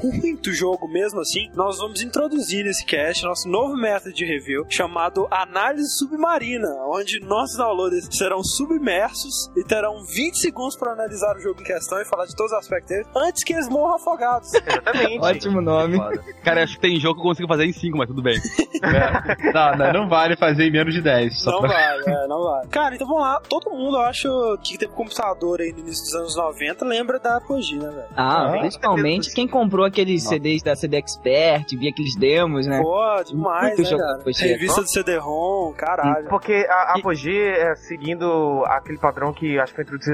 muito 0.04 0.52
jogo 0.54 0.88
mesmo 0.88 1.20
assim, 1.20 1.50
nós 1.56 1.78
vamos 1.78 2.02
introduzir 2.02 2.66
nesse 2.66 2.86
cast 2.86 3.24
nosso 3.24 3.48
novo 3.48 3.76
método 3.76 4.14
de 4.14 4.26
review 4.26 4.66
chamado 4.70 5.28
Análise 5.32 5.98
Submarina, 5.98 6.70
onde 6.88 7.20
nossos 7.22 7.58
downloaders 7.58 8.08
serão 8.12 8.44
submersos 8.44 9.50
e 9.56 9.64
terão 9.64 10.04
20 10.18 10.36
segundos 10.40 10.76
para 10.76 10.94
analisar 10.94 11.36
o 11.36 11.40
jogo 11.40 11.62
em 11.62 11.64
questão 11.64 12.02
e 12.02 12.06
falar 12.06 12.26
de 12.26 12.36
todos 12.36 12.52
os 12.52 12.58
aspectos 12.58 12.90
dele 12.90 13.06
antes 13.16 13.44
que 13.44 13.54
eles 13.54 13.70
morram 13.70 13.96
afogados. 13.98 14.52
Exatamente. 14.66 15.20
Ótimo 15.20 15.62
nome. 15.62 16.00
Cara, 16.44 16.64
acho 16.64 16.74
que 16.74 16.82
tem 16.82 17.00
jogo 17.00 17.16
que 17.16 17.20
eu 17.22 17.30
consigo 17.30 17.48
fazer 17.48 17.66
em 17.66 17.72
5, 17.74 17.96
mas 17.98 18.08
tudo 18.08 18.22
bem. 18.24 18.38
É. 18.78 19.52
Não, 19.52 19.76
não, 19.76 19.94
não 19.94 20.10
vale 20.10 20.38
fazer 20.38 20.66
em 20.66 20.72
menos 20.72 20.94
de 20.94 21.02
10. 21.02 21.42
Só 21.42 21.52
Não 21.52 21.62
pra... 21.62 21.70
vale, 21.70 22.04
é, 22.06 22.28
não 22.30 22.44
vale. 22.44 22.68
Cara, 22.68 22.94
então 22.94 23.08
vamos 23.08 23.24
lá. 23.24 23.42
Todo 23.50 23.72
mundo, 23.72 23.98
eu 23.98 24.02
acho, 24.02 24.30
que 24.64 24.78
teve 24.78 24.92
computador 24.94 25.60
aí 25.62 25.74
no 25.74 25.80
início 25.80 26.04
dos 26.04 26.14
anos 26.14 26.36
90, 26.36 26.86
lembra 26.86 27.18
da 27.20 27.38
Apogee, 27.38 27.78
né, 27.80 27.90
velho? 27.90 28.06
Ah, 28.16 28.46
Ah, 28.54 28.60
principalmente 28.60 29.34
quem 29.34 29.48
comprou 29.48 29.84
aqueles 29.84 30.24
CDs 30.28 30.62
da 30.62 30.76
CD 30.76 30.98
Expert, 30.98 31.66
via 31.76 31.90
aqueles 31.90 32.16
demos, 32.16 32.68
né? 32.68 32.80
Pô, 32.80 33.24
demais, 33.24 33.70
Muito 33.70 33.82
né, 33.82 33.90
jogo 33.90 34.04
cara? 34.04 34.22
Revista 34.48 34.82
do 34.84 34.90
CD-ROM, 34.90 35.74
caralho. 35.74 36.30
Porque 36.30 36.54
a 36.70 36.76
a 36.88 37.00
Apogee, 37.00 37.36
é, 37.36 37.76
seguindo 37.76 38.64
aquele 38.68 39.00
padrão 39.00 39.34
que 39.34 39.58
acho 39.60 39.72
que 39.72 39.76
foi 39.78 39.84
introduzido 39.84 40.07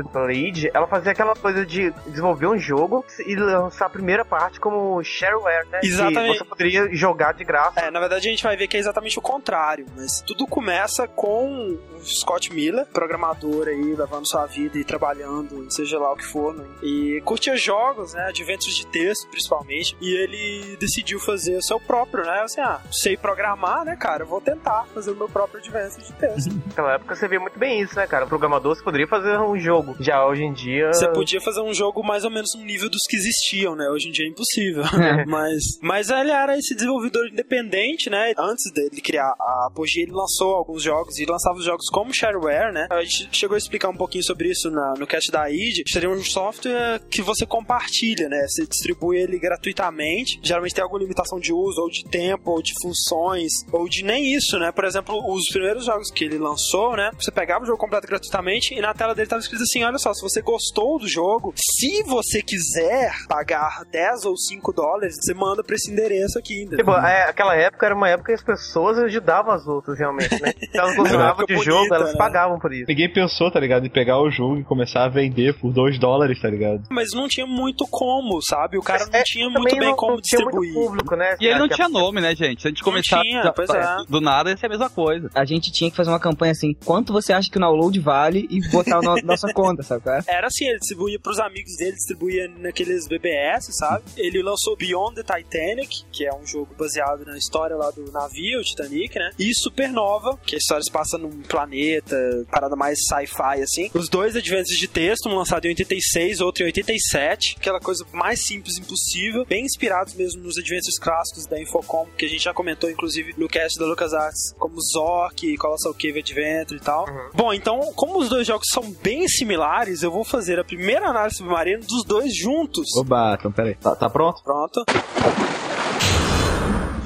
ela 0.73 0.88
fazia 0.88 1.12
aquela 1.12 1.35
coisa 1.35 1.65
de 1.65 1.91
desenvolver 2.07 2.47
um 2.47 2.57
jogo 2.57 3.05
e 3.25 3.35
lançar 3.35 3.88
a 3.88 3.89
primeira 3.89 4.25
parte 4.25 4.59
como 4.59 5.03
shareware, 5.03 5.67
né? 5.69 5.79
Exatamente. 5.83 6.31
Que 6.31 6.38
você 6.39 6.45
poderia 6.45 6.95
jogar 6.95 7.33
de 7.33 7.43
graça. 7.43 7.79
É, 7.79 7.91
na 7.91 8.00
verdade 8.00 8.27
a 8.27 8.31
gente 8.31 8.43
vai 8.43 8.55
ver 8.55 8.67
que 8.67 8.77
é 8.77 8.79
exatamente 8.79 9.17
o 9.17 9.21
contrário, 9.21 9.85
mas 9.95 10.21
tudo 10.21 10.45
começa 10.47 11.07
com 11.07 11.77
o 11.95 12.01
Scott 12.03 12.53
Miller, 12.53 12.85
programador 12.88 13.67
aí, 13.67 13.95
levando 13.95 14.27
sua 14.27 14.45
vida 14.45 14.77
e 14.77 14.83
trabalhando, 14.83 15.69
seja 15.71 15.97
lá 15.97 16.12
o 16.12 16.15
que 16.15 16.25
for, 16.25 16.53
né? 16.53 16.65
E 16.81 17.21
curtia 17.25 17.55
jogos, 17.55 18.13
né? 18.13 18.27
Adventos 18.27 18.75
de 18.75 18.85
texto, 18.88 19.27
principalmente. 19.29 19.95
E 20.01 20.13
ele 20.13 20.77
decidiu 20.77 21.19
fazer 21.19 21.57
o 21.57 21.63
seu 21.63 21.79
próprio, 21.79 22.25
né? 22.25 22.41
Assim, 22.41 22.62
ah, 22.62 22.81
sei 22.91 23.17
programar, 23.17 23.85
né, 23.85 23.95
cara? 23.95 24.23
Eu 24.23 24.27
vou 24.27 24.41
tentar 24.41 24.85
fazer 24.93 25.12
o 25.12 25.15
meu 25.15 25.29
próprio 25.29 25.59
Adventos 25.59 26.07
de 26.07 26.13
texto. 26.13 26.53
Naquela 26.67 26.93
época 26.93 27.15
você 27.15 27.27
via 27.27 27.39
muito 27.39 27.57
bem 27.57 27.81
isso, 27.81 27.95
né, 27.95 28.07
cara? 28.07 28.25
O 28.25 28.27
programador 28.27 28.75
você 28.75 28.83
poderia 28.83 29.07
fazer 29.07 29.38
um 29.39 29.57
jogo. 29.57 29.83
Já 30.00 30.25
hoje 30.25 30.44
em 30.44 30.54
dia. 30.54 30.92
Você 30.94 31.08
podia 31.10 31.40
fazer 31.42 31.62
um 31.62 31.74
jogo 31.74 32.04
mais 32.04 32.24
ou 32.24 32.32
menos 32.32 32.50
no 32.58 32.63
nível 32.63 32.90
dos 32.90 33.02
que 33.10 33.16
existiam, 33.16 33.75
né? 33.75 33.88
Hoje 33.90 34.10
em 34.10 34.12
dia 34.12 34.25
é 34.25 34.30
impossível. 34.30 34.84
mas, 35.28 35.62
mas 35.82 36.10
ele 36.10 36.32
era 36.32 36.58
esse 36.58 36.75
desenvolvedor 36.75 37.28
independente, 37.28 38.10
né? 38.10 38.34
Antes 38.38 38.72
dele 38.74 39.02
criar 39.02 39.34
a 39.40 39.68
Apogee, 39.68 40.02
ele 40.04 40.12
lançou 40.12 40.56
alguns 40.56 40.84
jogos 40.84 41.18
e 41.20 41.25
lançava 41.25 41.58
os 41.58 41.66
jogos 41.66 41.88
como 41.90 42.13
shareware, 42.13 42.74
né? 42.74 42.88
A 42.90 43.02
gente 43.04 43.30
chegou 43.32 43.56
a 43.56 43.58
explicar 43.58 43.90
um 43.90 43.98
pouquinho 43.98 44.24
sobre 44.24 44.50
isso 44.50 44.70
na- 44.70 44.94
no 44.98 45.08
cast 45.08 45.32
da 45.32 45.50
id. 45.50 45.84
Seria 45.88 46.10
um 46.10 46.24
software 46.24 47.02
que 47.10 47.22
você 47.22 47.46
compartilha, 47.46 48.28
né? 48.30 48.46
Você 48.48 48.66
distribui 48.66 49.18
ele 49.18 49.40
gratuitamente. 49.40 50.40
Geralmente 50.44 50.75
tem 50.75 50.84
alguma 50.84 51.02
limitação 51.02 51.40
de 51.40 51.52
uso, 51.54 51.82
ou 51.82 51.90
de 51.90 52.04
tempo, 52.06 52.52
ou 52.52 52.62
de 52.62 52.74
funções, 52.82 53.52
ou 53.72 53.88
de 53.88 54.04
nem 54.04 54.34
isso, 54.34 54.58
né? 54.60 54.72
Por 54.72 54.86
exemplo, 54.86 55.16
os 55.34 55.48
primeiros 55.52 55.86
jogos 55.86 56.12
que 56.12 56.24
ele 56.24 56.38
lançou, 56.38 56.96
né? 56.96 57.12
Você 57.20 57.32
pegava 57.32 57.63
o 57.63 57.68
jogo 57.68 57.78
completo 57.80 58.08
gratuitamente 58.08 58.74
e 58.74 58.82
na 58.82 58.94
tela 58.94 59.13
dele 59.16 59.28
tava 59.28 59.42
escrito 59.42 59.63
assim: 59.63 59.73
olha 59.84 59.98
só, 59.98 60.13
se 60.13 60.22
você 60.22 60.42
gostou 60.42 61.00
do 61.00 61.08
jogo, 61.08 61.53
se 61.56 62.03
você 62.03 62.42
quiser 62.42 63.12
pagar 63.30 63.84
10 63.92 64.25
ou 64.25 64.36
5 64.38 64.74
dólares, 64.74 65.15
você 65.20 65.34
manda 65.34 65.63
pra 65.63 65.75
esse 65.75 65.89
endereço 65.92 66.38
aqui. 66.38 66.63
entendeu? 66.63 66.80
Tipo, 66.80 66.92
é, 66.92 67.30
aquela 67.30 67.56
época 67.56 67.86
era 67.86 67.96
uma 67.96 68.10
época 68.10 68.27
que 68.27 68.34
as 68.34 68.44
pessoas 68.44 68.98
ajudavam 69.00 69.53
as 69.53 69.65
outras, 69.65 69.98
realmente, 69.98 70.39
né? 70.42 70.51
Se 70.60 70.70
elas 70.77 70.96
gostavam 70.96 71.46
de 71.46 71.53
época 71.53 71.63
jogo, 71.63 71.77
bonita, 71.80 71.96
elas 71.96 72.12
né? 72.12 72.18
pagavam 72.18 72.60
por 72.60 72.74
isso. 72.74 72.86
Ninguém 72.88 73.12
pensou, 73.12 73.50
tá 73.50 73.60
ligado? 73.60 73.86
Em 73.86 73.89
pegar 73.89 74.20
o 74.22 74.30
jogo 74.30 74.58
e 74.60 74.63
começar 74.63 75.06
a 75.06 75.10
vender 75.10 75.58
por 75.60 75.72
2 75.72 75.98
dólares, 76.00 76.42
tá 76.42 76.50
ligado? 76.50 76.84
Mas 76.92 77.13
não 77.13 77.27
tinha 77.27 77.48
muito 77.48 77.88
como, 77.89 78.39
sabe? 78.42 78.77
O 78.77 78.82
cara 78.82 79.06
não 79.06 79.20
é, 79.20 79.24
tinha 79.24 79.50
muito 79.50 79.75
bem 79.77 79.89
não- 79.89 79.96
como 79.96 80.13
não 80.15 80.22
tinha 80.22 80.42
muito 80.42 80.60
distribuir. 80.60 80.74
público, 80.89 81.15
né? 81.15 81.36
E 81.39 81.46
ele 81.48 81.60
não 81.60 81.70
tinha 81.70 81.88
nome, 81.88 82.20
né, 82.22 82.36
gente? 82.36 82.62
Se 82.62 82.68
a 82.68 82.72
gente 82.72 82.84
começar 82.84 83.22
tinha, 83.22 83.42
da- 83.44 83.53
é. 83.74 84.12
do 84.12 84.20
nada, 84.20 84.50
ia 84.50 84.58
ser 84.58 84.65
a 84.65 84.70
mesma 84.70 84.89
coisa. 84.89 85.30
A 85.34 85.46
gente 85.46 85.71
tinha 85.71 85.89
que 85.89 85.95
fazer 85.95 86.10
uma 86.10 86.19
campanha 86.19 86.52
assim, 86.52 86.74
quanto 86.86 87.13
você 87.13 87.32
acha 87.34 87.50
que 87.50 87.58
o 87.58 87.62
download 87.62 87.97
vale 88.00 88.47
e 88.50 88.60
botar 88.69 89.02
na 89.02 89.15
nossa 89.24 89.52
conta, 89.63 89.84
sabe? 89.84 90.04
qual 90.04 90.15
é? 90.15 90.23
Era 90.28 90.47
assim, 90.47 90.65
ele 90.65 90.80
distribuía 90.80 91.19
pros 91.19 91.39
amigos 91.39 91.76
dele, 91.78 91.93
distribuía 91.93 92.47
naqueles 92.58 93.08
BBS, 93.08 93.69
sabe? 93.78 94.04
Ele 94.17 94.41
lançou 94.41 94.76
Beyond 94.76 95.15
the 95.15 95.23
Titanic, 95.23 96.04
que 96.12 96.26
é 96.26 96.34
um 96.34 96.45
jogo 96.45 96.73
baseado 96.78 97.26
na 97.26 97.38
história 97.38 97.76
lá 97.76 97.89
do 97.91 98.12
navio, 98.12 98.60
o 98.60 98.63
Titanic, 98.63 99.17
né? 99.17 99.32
E 99.39 99.54
Supernova, 99.54 100.38
que 100.45 100.56
a 100.56 100.58
história 100.58 100.84
se 100.84 100.91
passa 100.91 101.17
num 101.17 101.41
planeta, 101.43 102.15
parada 102.52 102.76
mais 102.76 102.99
sci-fi, 103.08 103.62
assim. 103.62 103.89
Os 103.93 104.10
dois 104.10 104.36
advances 104.36 104.78
de 104.78 104.88
texto, 104.88 105.30
um 105.30 105.36
lançado 105.36 105.65
em 105.65 105.69
86, 105.69 106.41
outro 106.41 106.63
em 106.63 106.67
87. 106.67 107.56
Aquela 107.60 107.80
coisa 107.80 108.06
mais 108.12 108.45
simples 108.45 108.78
impossível. 108.78 109.45
Bem 109.45 109.65
inspirados 109.65 110.13
mesmo 110.13 110.43
nos 110.43 110.58
adventures 110.58 110.99
clássicos 110.99 111.45
da 111.45 111.60
Infocom, 111.60 112.08
que 112.17 112.26
a 112.26 112.30
gente 112.30 112.43
já 112.43 112.54
comentou, 112.54 112.89
inclusive, 112.89 113.34
no 113.38 113.47
cast 113.47 113.80
da 113.80 113.86
LucasArts, 113.86 114.54
como 114.58 114.80
Zork, 114.82 115.58
Colossal 115.58 115.93
Cave 115.93 116.19
Adventure 116.19 116.80
e 116.80 116.84
tal. 116.84 117.06
Bom, 117.34 117.54
então, 117.54 117.80
como 117.95 118.19
os 118.19 118.30
dois 118.30 118.45
jogos 118.45 118.67
são 118.71 118.91
bem 119.02 119.23
similares, 119.43 120.01
eu 120.01 120.12
vou 120.12 120.23
fazer 120.23 120.58
a 120.58 120.63
primeira 120.63 121.10
análise 121.10 121.38
submarina 121.38 121.79
dos 121.79 122.03
dois 122.06 122.36
juntos. 122.36 122.88
Oba, 122.97 123.36
então 123.38 123.51
peraí. 123.51 123.75
Tá, 123.75 123.95
tá 123.95 124.10
pronto? 124.10 124.41
Pronto. 124.41 124.86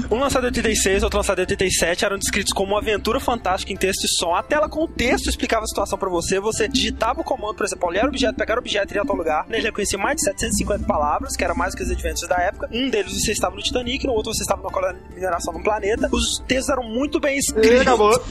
Um 0.10 0.20
lançado 0.20 0.44
em 0.44 0.48
86, 0.48 1.04
outro 1.04 1.18
lançado 1.18 1.40
em 1.40 1.42
87, 1.42 2.06
eram 2.06 2.18
descritos 2.18 2.54
como 2.54 2.72
uma 2.74 2.80
aventura 2.80 3.20
fantástica 3.20 3.74
em 3.74 3.76
texto 3.76 4.06
e 4.06 4.08
som. 4.08 4.34
A 4.34 4.42
tela 4.42 4.70
com 4.70 4.86
o 4.86 4.88
texto 4.88 5.28
explicava 5.28 5.66
a 5.66 5.68
situação 5.68 5.98
pra 5.98 6.08
você. 6.08 6.40
Você 6.40 6.66
digitava 6.66 7.20
o 7.20 7.24
comando, 7.26 7.56
por 7.56 7.66
exemplo, 7.66 7.90
olhar 7.90 8.06
o 8.06 8.08
objeto, 8.08 8.36
pegar 8.36 8.56
o 8.56 8.60
objeto 8.60 8.94
e 8.94 8.98
ir 8.98 9.00
a 9.00 9.04
tal 9.04 9.18
lugar. 9.18 9.46
Ele 9.50 9.64
reconhecia 9.64 9.98
mais 9.98 10.16
de 10.16 10.24
750 10.24 10.86
palavras, 10.86 11.36
que 11.36 11.44
era 11.44 11.54
mais 11.54 11.76
que 11.76 11.84
os 11.84 11.92
adventures 11.92 12.30
da 12.30 12.38
época. 12.38 12.70
Um 12.72 12.90
deles 12.90 13.22
você 13.22 13.34
estava 13.34 13.56
no 13.56 13.62
Titanic, 13.62 14.06
no 14.06 14.14
outro 14.14 14.34
você 14.34 14.44
estava 14.44 14.62
numa 14.62 14.72
colônia 14.72 14.98
de 15.10 15.16
mineração 15.16 15.54
num 15.54 15.64
planeta. 15.64 16.08
Os 16.10 16.42
textos 16.48 16.70
eram 16.70 16.84
muito 16.84 17.20
bem 17.20 17.38
escritos. 17.38 17.82
Acabou. 17.82 18.24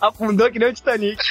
Afundou 0.00 0.50
que 0.50 0.58
nem 0.58 0.68
o 0.68 0.72
Titanic. 0.72 1.22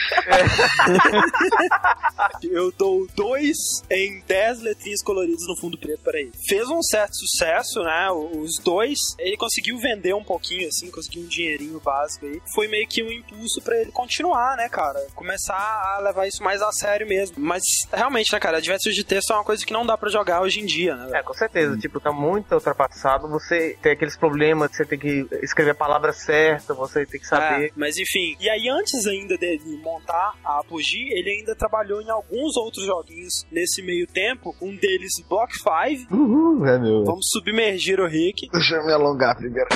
Eu 2.43 2.71
dou 2.71 3.07
dois 3.15 3.57
em 3.89 4.21
10 4.27 4.61
letrinhas 4.61 5.01
coloridas 5.03 5.47
no 5.47 5.55
fundo 5.57 5.77
preto, 5.77 6.01
peraí. 6.03 6.31
Fez 6.47 6.67
um 6.69 6.81
certo 6.81 7.15
sucesso, 7.15 7.81
né? 7.83 8.09
Os 8.11 8.59
dois. 8.63 8.97
Ele 9.19 9.37
conseguiu 9.37 9.77
vender 9.77 10.13
um 10.13 10.23
pouquinho, 10.23 10.67
assim, 10.67 10.89
conseguiu 10.91 11.23
um 11.23 11.27
dinheirinho 11.27 11.79
básico 11.79 12.25
aí. 12.25 12.41
Foi 12.53 12.67
meio 12.67 12.87
que 12.87 13.03
um 13.03 13.11
impulso 13.11 13.61
pra 13.61 13.77
ele 13.79 13.91
continuar, 13.91 14.55
né, 14.57 14.69
cara? 14.69 14.99
Começar 15.15 15.55
a 15.55 15.99
levar 15.99 16.27
isso 16.27 16.43
mais 16.43 16.61
a 16.61 16.71
sério 16.71 17.07
mesmo. 17.07 17.35
Mas, 17.37 17.63
realmente, 17.91 18.31
né, 18.31 18.39
cara? 18.39 18.57
Adventures 18.57 18.95
de 18.95 19.03
texto 19.03 19.31
é 19.31 19.35
uma 19.35 19.43
coisa 19.43 19.65
que 19.65 19.73
não 19.73 19.85
dá 19.85 19.97
pra 19.97 20.09
jogar 20.09 20.41
hoje 20.41 20.61
em 20.61 20.65
dia, 20.65 20.95
né? 20.95 21.19
É, 21.19 21.23
com 21.23 21.33
certeza. 21.33 21.77
Tipo, 21.77 21.99
tá 21.99 22.11
muito 22.11 22.53
ultrapassado. 22.53 23.27
Você 23.29 23.77
tem 23.81 23.91
aqueles 23.91 24.15
problemas 24.15 24.71
que 24.71 24.77
você 24.77 24.84
tem 24.85 24.99
que 24.99 25.27
escrever 25.41 25.71
a 25.71 25.75
palavra 25.75 26.13
certa, 26.13 26.73
você 26.73 27.05
tem 27.05 27.19
que 27.19 27.27
saber. 27.27 27.67
É, 27.67 27.71
mas 27.75 27.97
enfim, 27.97 28.35
e 28.39 28.49
aí 28.49 28.69
antes 28.69 29.05
ainda 29.05 29.37
dele 29.37 29.79
montar 29.83 30.33
a 30.43 30.59
Apogee, 30.59 31.09
ele 31.11 31.31
ainda 31.31 31.55
trabalhou 31.55 32.01
em 32.01 32.09
alguns 32.09 32.55
outros 32.57 32.85
joguinhos 32.85 33.45
nesse 33.51 33.81
meio 33.81 34.07
tempo. 34.07 34.55
Um 34.61 34.75
deles, 34.75 35.13
Block 35.27 35.53
5. 35.53 36.13
Uhul, 36.13 36.65
é 36.67 36.79
meu. 36.79 37.03
Vamos 37.03 37.27
submergir 37.31 37.99
o 37.99 38.07
Rick. 38.07 38.49
Deixa 38.51 38.75
eu 38.75 38.85
me 38.85 38.93
alongar 38.93 39.35
primeiro. 39.35 39.69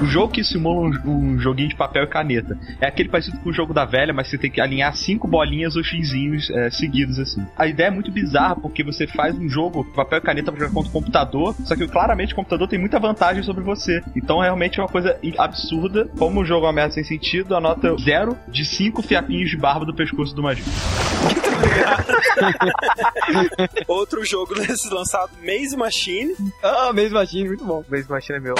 O 0.00 0.04
jogo 0.04 0.32
que 0.32 0.44
simula 0.44 0.90
um, 1.06 1.10
um 1.10 1.38
joguinho 1.38 1.70
de 1.70 1.74
papel 1.74 2.04
e 2.04 2.06
caneta. 2.06 2.58
É 2.80 2.86
aquele 2.86 3.08
parecido 3.08 3.38
com 3.38 3.48
o 3.48 3.52
jogo 3.52 3.72
da 3.72 3.84
velha, 3.84 4.12
mas 4.12 4.28
você 4.28 4.36
tem 4.36 4.50
que 4.50 4.60
alinhar 4.60 4.94
cinco 4.94 5.26
bolinhas 5.26 5.74
ou 5.74 5.82
xizinhos 5.82 6.50
é, 6.50 6.70
seguidos, 6.70 7.18
assim. 7.18 7.44
A 7.56 7.66
ideia 7.66 7.88
é 7.88 7.90
muito 7.90 8.10
bizarra, 8.10 8.56
porque 8.56 8.84
você 8.84 9.06
faz 9.06 9.34
um 9.34 9.48
jogo 9.48 9.84
papel 9.84 10.18
e 10.18 10.22
caneta 10.22 10.52
pra 10.52 10.60
jogar 10.60 10.74
contra 10.74 10.90
o 10.90 10.92
computador, 10.92 11.54
só 11.64 11.74
que 11.74 11.88
claramente 11.88 12.34
o 12.34 12.36
computador 12.36 12.68
tem 12.68 12.78
muita 12.78 12.98
vantagem 12.98 13.42
sobre 13.42 13.64
você. 13.64 14.02
Então 14.14 14.40
realmente 14.40 14.78
é 14.78 14.82
uma 14.82 14.88
coisa 14.88 15.18
absurda. 15.38 16.06
Como 16.18 16.40
o 16.40 16.44
jogo 16.44 16.66
é 16.66 16.68
uma 16.68 16.74
merda 16.74 16.92
sem 16.92 17.04
sentido, 17.04 17.56
a 17.56 17.60
nota 17.60 17.96
zero 17.98 18.36
de 18.48 18.66
cinco 18.66 19.02
fiapinhos 19.02 19.50
de 19.50 19.56
barba 19.56 19.86
do 19.86 19.94
pescoço 19.94 20.34
do 20.34 20.42
Magino. 20.42 20.66
Outro 23.88 24.24
jogo 24.24 24.54
desse 24.54 24.88
lançado, 24.92 25.30
Maze 25.42 25.76
Machine. 25.76 26.34
Ah, 26.62 26.92
mesmo 26.92 27.18
assim, 27.18 27.46
muito 27.46 27.64
bom. 27.64 27.82
Base 27.88 28.08
Machine 28.08 28.38
é 28.38 28.40
meu. 28.40 28.54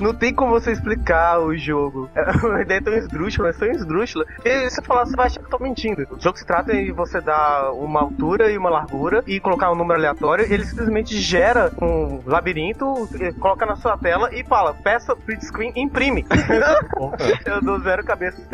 Não 0.00 0.14
tem 0.14 0.34
como 0.34 0.52
você 0.52 0.72
explicar 0.72 1.38
o 1.40 1.56
jogo. 1.56 2.08
A 2.16 2.62
ideia 2.62 2.78
é 2.78 2.82
tão 2.82 2.94
esdrúxula, 2.94 3.50
é 3.50 3.52
tão 3.52 3.70
esdrúxula. 3.70 4.24
E 4.44 4.70
se 4.70 4.76
você 4.76 4.82
falar, 4.82 5.04
você 5.04 5.16
vai 5.16 5.26
achar 5.26 5.40
que 5.40 5.46
eu 5.46 5.50
tô 5.50 5.62
mentindo. 5.62 6.06
O 6.10 6.20
jogo 6.20 6.38
se 6.38 6.46
trata 6.46 6.72
de 6.72 6.90
você 6.90 7.20
dar 7.20 7.72
uma 7.72 8.00
altura 8.00 8.50
e 8.50 8.56
uma 8.56 8.70
largura 8.70 9.22
e 9.26 9.38
colocar 9.38 9.70
um 9.70 9.74
número 9.74 9.98
aleatório. 9.98 10.50
Ele 10.50 10.64
simplesmente 10.64 11.18
gera 11.20 11.70
um 11.80 12.22
labirinto, 12.26 13.08
coloca 13.38 13.66
na 13.66 13.76
sua 13.76 13.96
tela 13.98 14.34
e 14.34 14.44
fala, 14.44 14.74
peça 14.74 15.14
print 15.14 15.44
screen, 15.44 15.72
imprime. 15.76 16.24
eu 17.44 17.60
dou 17.60 17.78
zero 17.80 18.02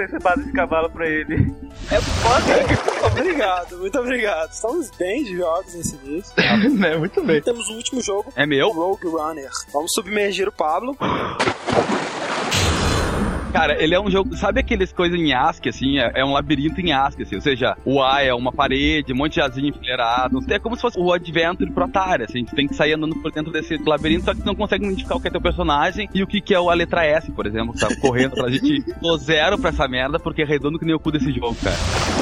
ser 0.08 0.22
base 0.22 0.44
de 0.44 0.52
cavalo 0.52 0.90
pra 0.90 1.08
ele. 1.08 1.54
É 1.90 2.00
foda. 2.00 3.10
obrigado, 3.12 3.78
muito 3.78 3.98
obrigado. 3.98 4.50
Estamos 4.50 4.90
bem 4.90 5.24
de 5.24 5.36
jogos 5.36 5.74
nesse 5.74 5.96
vídeo. 5.96 6.24
é, 6.84 6.96
muito 6.96 7.22
bem. 7.22 7.40
Temos 7.40 7.68
o 7.68 7.74
último 7.74 8.00
jogo, 8.00 8.32
É 8.34 8.46
meu? 8.46 8.70
Rogue 8.70 9.06
Runner. 9.06 9.50
Vamos 9.72 9.92
submergir 9.92 10.48
o 10.48 10.52
Pablo. 10.52 10.96
Cara, 13.56 13.82
ele 13.82 13.94
é 13.94 14.00
um 14.00 14.10
jogo. 14.10 14.36
Sabe 14.36 14.60
aqueles 14.60 14.92
coisas 14.92 15.18
em 15.18 15.32
ASCII, 15.32 15.70
assim? 15.70 15.98
É, 15.98 16.12
é 16.16 16.24
um 16.24 16.34
labirinto 16.34 16.78
em 16.78 16.92
ASCII, 16.92 17.22
assim. 17.22 17.36
Ou 17.36 17.40
seja, 17.40 17.74
o 17.86 18.02
A 18.02 18.22
é 18.22 18.34
uma 18.34 18.52
parede, 18.52 19.14
um 19.14 19.16
monte 19.16 19.34
de 19.34 19.40
asinho 19.40 19.68
enfileirado. 19.68 20.44
É 20.50 20.58
como 20.58 20.76
se 20.76 20.82
fosse 20.82 21.00
o 21.00 21.10
Adventure 21.10 21.72
pro 21.72 21.84
Atari, 21.84 22.24
assim. 22.24 22.44
Tu 22.44 22.54
tem 22.54 22.68
que 22.68 22.74
sair 22.74 22.92
andando 22.92 23.16
por 23.16 23.32
dentro 23.32 23.50
desse 23.50 23.78
labirinto, 23.78 24.26
só 24.26 24.34
que 24.34 24.40
tu 24.40 24.46
não 24.46 24.54
consegue 24.54 24.84
identificar 24.84 25.16
o 25.16 25.20
que 25.20 25.28
é 25.28 25.30
teu 25.30 25.40
personagem 25.40 26.06
e 26.12 26.22
o 26.22 26.26
que, 26.26 26.42
que 26.42 26.52
é 26.52 26.58
a 26.58 26.74
letra 26.74 27.06
S, 27.06 27.32
por 27.32 27.46
exemplo, 27.46 27.72
que 27.72 27.80
tá 27.80 27.88
correndo 27.96 28.34
de 28.50 28.60
ti. 28.60 28.84
Tô 29.00 29.16
zero 29.16 29.58
pra 29.58 29.70
essa 29.70 29.88
merda, 29.88 30.18
porque 30.18 30.42
é 30.42 30.44
redondo 30.44 30.78
que 30.78 30.84
nem 30.84 30.94
o 30.94 31.00
cu 31.00 31.10
desse 31.10 31.32
jogo, 31.32 31.56
cara. 31.56 31.76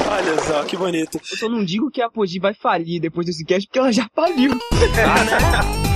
Olha 0.09 0.41
só, 0.41 0.63
que 0.63 0.77
bonito. 0.77 1.17
Eu 1.17 1.37
só 1.37 1.49
não 1.49 1.65
digo 1.65 1.91
que 1.91 2.01
a 2.01 2.05
Apogee 2.05 2.39
vai 2.39 2.53
falir 2.53 3.01
depois 3.01 3.27
desse 3.27 3.43
cast, 3.43 3.67
porque 3.67 3.79
ela 3.79 3.91
já 3.91 4.09
faliu. 4.15 4.53
Em 4.53 5.91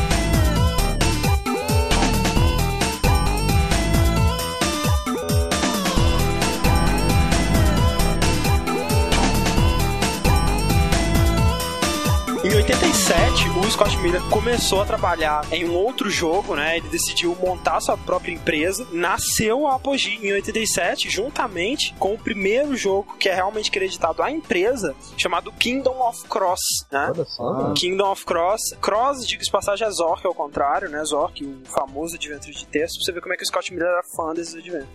87, 13.90 13.96
o 13.96 13.96
Scott 13.96 13.98
Miller 13.98 14.22
começou 14.30 14.82
a 14.82 14.86
trabalhar 14.86 15.46
em 15.52 15.66
um 15.66 15.76
outro 15.76 16.10
jogo, 16.10 16.56
né? 16.56 16.78
Ele 16.78 16.88
decidiu 16.90 17.36
montar 17.42 17.80
sua 17.82 17.98
própria 17.98 18.32
empresa. 18.32 18.88
Nasceu 18.92 19.68
a 19.68 19.76
Apogee 19.76 20.20
em 20.22 20.32
87, 20.32 21.10
juntamente 21.10 21.94
com 21.98 22.14
o 22.14 22.18
primeiro 22.18 22.76
jogo 22.76 23.16
que 23.18 23.28
é 23.28 23.34
realmente 23.34 23.72
creditado 23.72 24.22
à 24.22 24.30
empresa, 24.32 24.96
chamado 25.18 25.52
Kingdom 25.52 26.08
of 26.08 26.28
Cross, 26.28 26.60
né? 26.92 27.12
Olha 27.14 27.26
só. 27.26 27.74
Kingdom 27.74 28.12
of 28.12 28.26
Cross. 28.26 28.62
Cross, 28.80 29.28
diga 29.28 29.44
de 29.44 29.52
passagem, 29.52 29.88
é 29.88 29.92
Zork 29.92 30.26
ao 30.26 30.36
contrário, 30.36 30.90
né? 30.90 31.04
Zork, 31.04 31.44
o 31.44 31.62
famoso 31.66 32.16
adventure 32.16 32.54
de 32.54 32.68
texto. 32.68 32.96
Pra 32.98 33.06
você 33.06 33.12
ver 33.12 33.22
como 33.22 33.34
é 33.34 33.38
que 33.38 33.44
o 33.44 33.48
Scott 33.48 33.74
Miller 33.74 33.90
era 33.90 34.04
fã 34.16 34.34
desses 34.34 34.56
adventures. 34.56 34.88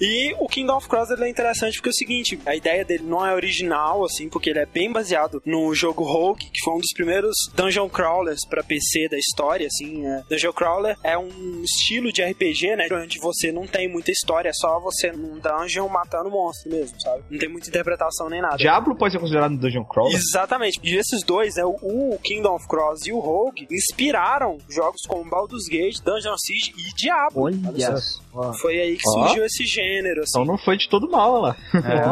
E 0.00 0.34
o 0.38 0.46
Kingdom 0.46 0.76
of 0.76 0.88
Cross 0.88 1.10
ele 1.10 1.24
é 1.24 1.28
interessante 1.28 1.76
porque 1.76 1.88
é 1.88 1.90
o 1.90 1.94
seguinte, 1.94 2.38
a 2.46 2.54
ideia 2.54 2.84
dele 2.84 3.04
não 3.04 3.24
é 3.26 3.34
original, 3.34 4.04
assim, 4.04 4.28
porque 4.28 4.50
ele 4.50 4.60
é 4.60 4.66
bem 4.66 4.92
baseado 4.92 5.42
no 5.44 5.74
jogo 5.74 6.04
Rogue, 6.04 6.50
que 6.52 6.60
foi 6.62 6.74
um 6.74 6.78
dos 6.78 6.92
primeiros 6.94 7.34
dungeon 7.54 7.88
crawlers 7.88 8.11
pra 8.48 8.62
PC 8.62 9.08
da 9.08 9.18
história, 9.18 9.66
assim. 9.66 10.06
É. 10.06 10.22
Dungeon 10.28 10.52
crawler 10.52 10.96
é 11.02 11.16
um 11.16 11.62
estilo 11.62 12.12
de 12.12 12.22
RPG, 12.22 12.76
né, 12.76 12.88
onde 12.92 13.18
você 13.18 13.52
não 13.52 13.66
tem 13.66 13.88
muita 13.88 14.10
história, 14.10 14.48
é 14.48 14.52
só 14.52 14.78
você 14.80 15.12
num 15.12 15.38
dungeon 15.38 15.88
matando 15.88 16.30
monstro 16.30 16.70
mesmo, 16.70 17.00
sabe? 17.00 17.22
Não 17.30 17.38
tem 17.38 17.48
muita 17.48 17.68
interpretação 17.68 18.28
nem 18.28 18.40
nada. 18.40 18.56
Diablo 18.56 18.96
pode 18.96 19.12
ser 19.12 19.18
considerado 19.18 19.52
um 19.52 19.56
Dungeon 19.56 19.84
Crawler? 19.84 20.14
Exatamente. 20.14 20.80
E 20.82 20.96
esses 20.96 21.22
dois, 21.22 21.56
né, 21.56 21.64
o 21.64 22.18
Kingdom 22.22 22.54
of 22.54 22.66
Cross 22.68 23.06
e 23.06 23.12
o 23.12 23.18
Rogue, 23.18 23.66
inspiraram 23.70 24.58
jogos 24.68 25.02
como 25.06 25.28
Baldur's 25.28 25.66
Gate, 25.68 26.00
Dungeon 26.02 26.36
Siege 26.38 26.72
e 26.76 26.94
Diablo. 26.94 27.44
Olha 27.44 28.52
Foi 28.60 28.78
aí 28.78 28.96
que 28.96 29.08
Ó. 29.08 29.12
surgiu 29.12 29.44
esse 29.44 29.64
gênero, 29.64 30.22
assim. 30.22 30.30
Então 30.40 30.44
não 30.44 30.58
foi 30.58 30.76
de 30.76 30.88
todo 30.88 31.10
mal 31.10 31.40
lá. 31.40 31.56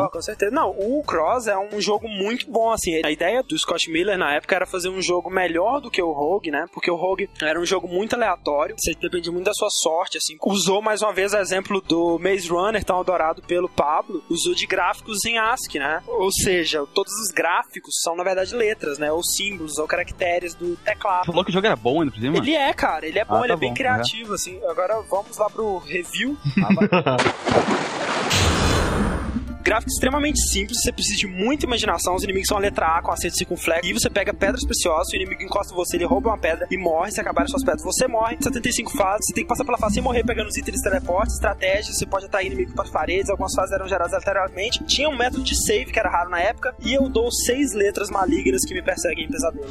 Ó, 0.03 0.09
com 0.09 0.23
certeza. 0.23 0.51
Não, 0.51 0.71
o 0.71 1.03
Cross 1.03 1.47
é 1.47 1.59
um 1.59 1.81
jogo 1.81 2.09
muito 2.09 2.51
bom, 2.51 2.71
assim. 2.71 3.01
A 3.05 3.11
ideia 3.11 3.43
do 3.43 3.59
Scott 3.59 3.91
Miller 3.91 4.19
na 4.19 4.35
época 4.35 4.55
era 4.55 4.67
fazer 4.67 4.89
um 4.89 5.01
jogo 5.01 5.31
melhor 5.31 5.81
do 5.81 5.90
que 5.91 6.03
o 6.03 6.13
Rogue, 6.13 6.51
né? 6.51 6.67
Porque 6.73 6.91
o 6.91 6.97
Rogue 6.97 7.29
era 7.43 7.61
um 7.61 7.65
jogo 7.67 7.89
muito 7.89 8.15
aleatório, 8.15 8.75
você 8.79 8.95
dependia 8.95 9.33
muito 9.33 9.47
da 9.47 9.55
sua 9.55 9.69
sorte, 9.71 10.19
assim. 10.19 10.37
Usou 10.45 10.81
mais 10.81 11.03
uma 11.03 11.13
vez 11.13 11.33
o 11.33 11.37
exemplo 11.39 11.81
do 11.81 12.19
Maze 12.19 12.49
Runner, 12.49 12.83
tão 12.85 13.01
adorado 13.01 13.43
pelo 13.43 13.69
Pablo, 13.69 14.23
usou 14.29 14.55
de 14.55 14.67
gráficos 14.67 15.25
em 15.25 15.39
ASCII, 15.39 15.79
né? 15.79 16.03
Ou 16.07 16.31
seja, 16.33 16.85
todos 16.95 17.13
os 17.21 17.31
gráficos 17.31 17.95
são 18.03 18.17
na 18.17 18.25
verdade 18.25 18.55
letras, 18.55 18.99
né? 18.99 19.11
Ou 19.13 19.23
símbolos, 19.23 19.79
ou 19.79 19.87
caracteres 19.87 20.55
do 20.55 20.77
teclado. 20.77 21.25
Tu 21.25 21.33
falou 21.33 21.45
que 21.45 21.51
o 21.51 21.53
jogo 21.53 21.67
era 21.67 21.77
bom 21.77 22.01
ainda 22.01 22.13
por 22.13 22.21
cima? 22.21 22.37
Ele 22.39 22.55
é, 22.55 22.73
cara, 22.73 23.07
ele 23.07 23.19
é 23.19 23.25
bom, 23.25 23.37
Ah, 23.37 23.45
ele 23.45 23.53
é 23.53 23.57
tá 23.57 23.61
bem 23.61 23.71
bom, 23.71 23.77
criativo, 23.77 24.35
assim. 24.35 24.61
Agora 24.69 25.01
vamos 25.03 25.37
lá 25.37 25.49
pro 25.51 25.79
review. 25.79 26.37
Gráfico 29.63 29.91
extremamente 29.91 30.41
simples, 30.49 30.79
você 30.81 30.91
precisa 30.91 31.19
de 31.19 31.27
muita 31.27 31.67
imaginação. 31.67 32.15
Os 32.15 32.25
inimigos 32.25 32.49
são 32.49 32.57
a 32.57 32.61
letra 32.61 32.97
A 32.97 33.03
com 33.03 33.13
acento 33.13 33.37
circunflexo. 33.37 33.89
E 33.89 33.93
você 33.93 34.09
pega 34.09 34.33
pedras 34.33 34.65
preciosas, 34.65 35.13
o 35.13 35.17
inimigo 35.17 35.43
encosta 35.43 35.75
você, 35.75 35.97
ele 35.97 36.07
rouba 36.07 36.31
uma 36.31 36.39
pedra 36.39 36.67
e 36.71 36.79
morre. 36.79 37.11
Se 37.11 37.21
acabarem 37.21 37.49
suas 37.49 37.63
pedras, 37.63 37.83
você 37.83 38.09
morre. 38.09 38.39
75 38.41 38.97
fases, 38.97 39.27
você 39.27 39.35
tem 39.35 39.45
que 39.45 39.49
passar 39.49 39.65
pela 39.65 39.79
fase 39.79 39.95
sem 39.95 40.03
morrer, 40.03 40.25
pegando 40.25 40.49
os 40.49 40.57
itens 40.57 40.79
de 40.79 40.83
teleporte, 40.83 41.35
estratégias. 41.35 41.99
Você 41.99 42.07
pode 42.07 42.27
atrair 42.27 42.47
inimigo 42.47 42.73
para 42.73 42.85
as 42.85 42.91
paredes. 42.91 43.29
Algumas 43.29 43.55
fases 43.55 43.73
eram 43.73 43.87
geradas 43.87 44.15
aleatoriamente. 44.15 44.83
Tinha 44.85 45.09
um 45.09 45.17
método 45.17 45.43
de 45.43 45.55
save 45.67 45.93
que 45.93 45.99
era 45.99 46.11
raro 46.11 46.31
na 46.31 46.41
época. 46.41 46.75
E 46.81 46.95
eu 46.95 47.09
dou 47.09 47.31
seis 47.31 47.73
letras 47.75 48.09
malignas 48.11 48.63
que 48.67 48.73
me 48.73 48.83
perseguem 48.83 49.27
em 49.27 49.29
pesadelo. 49.29 49.71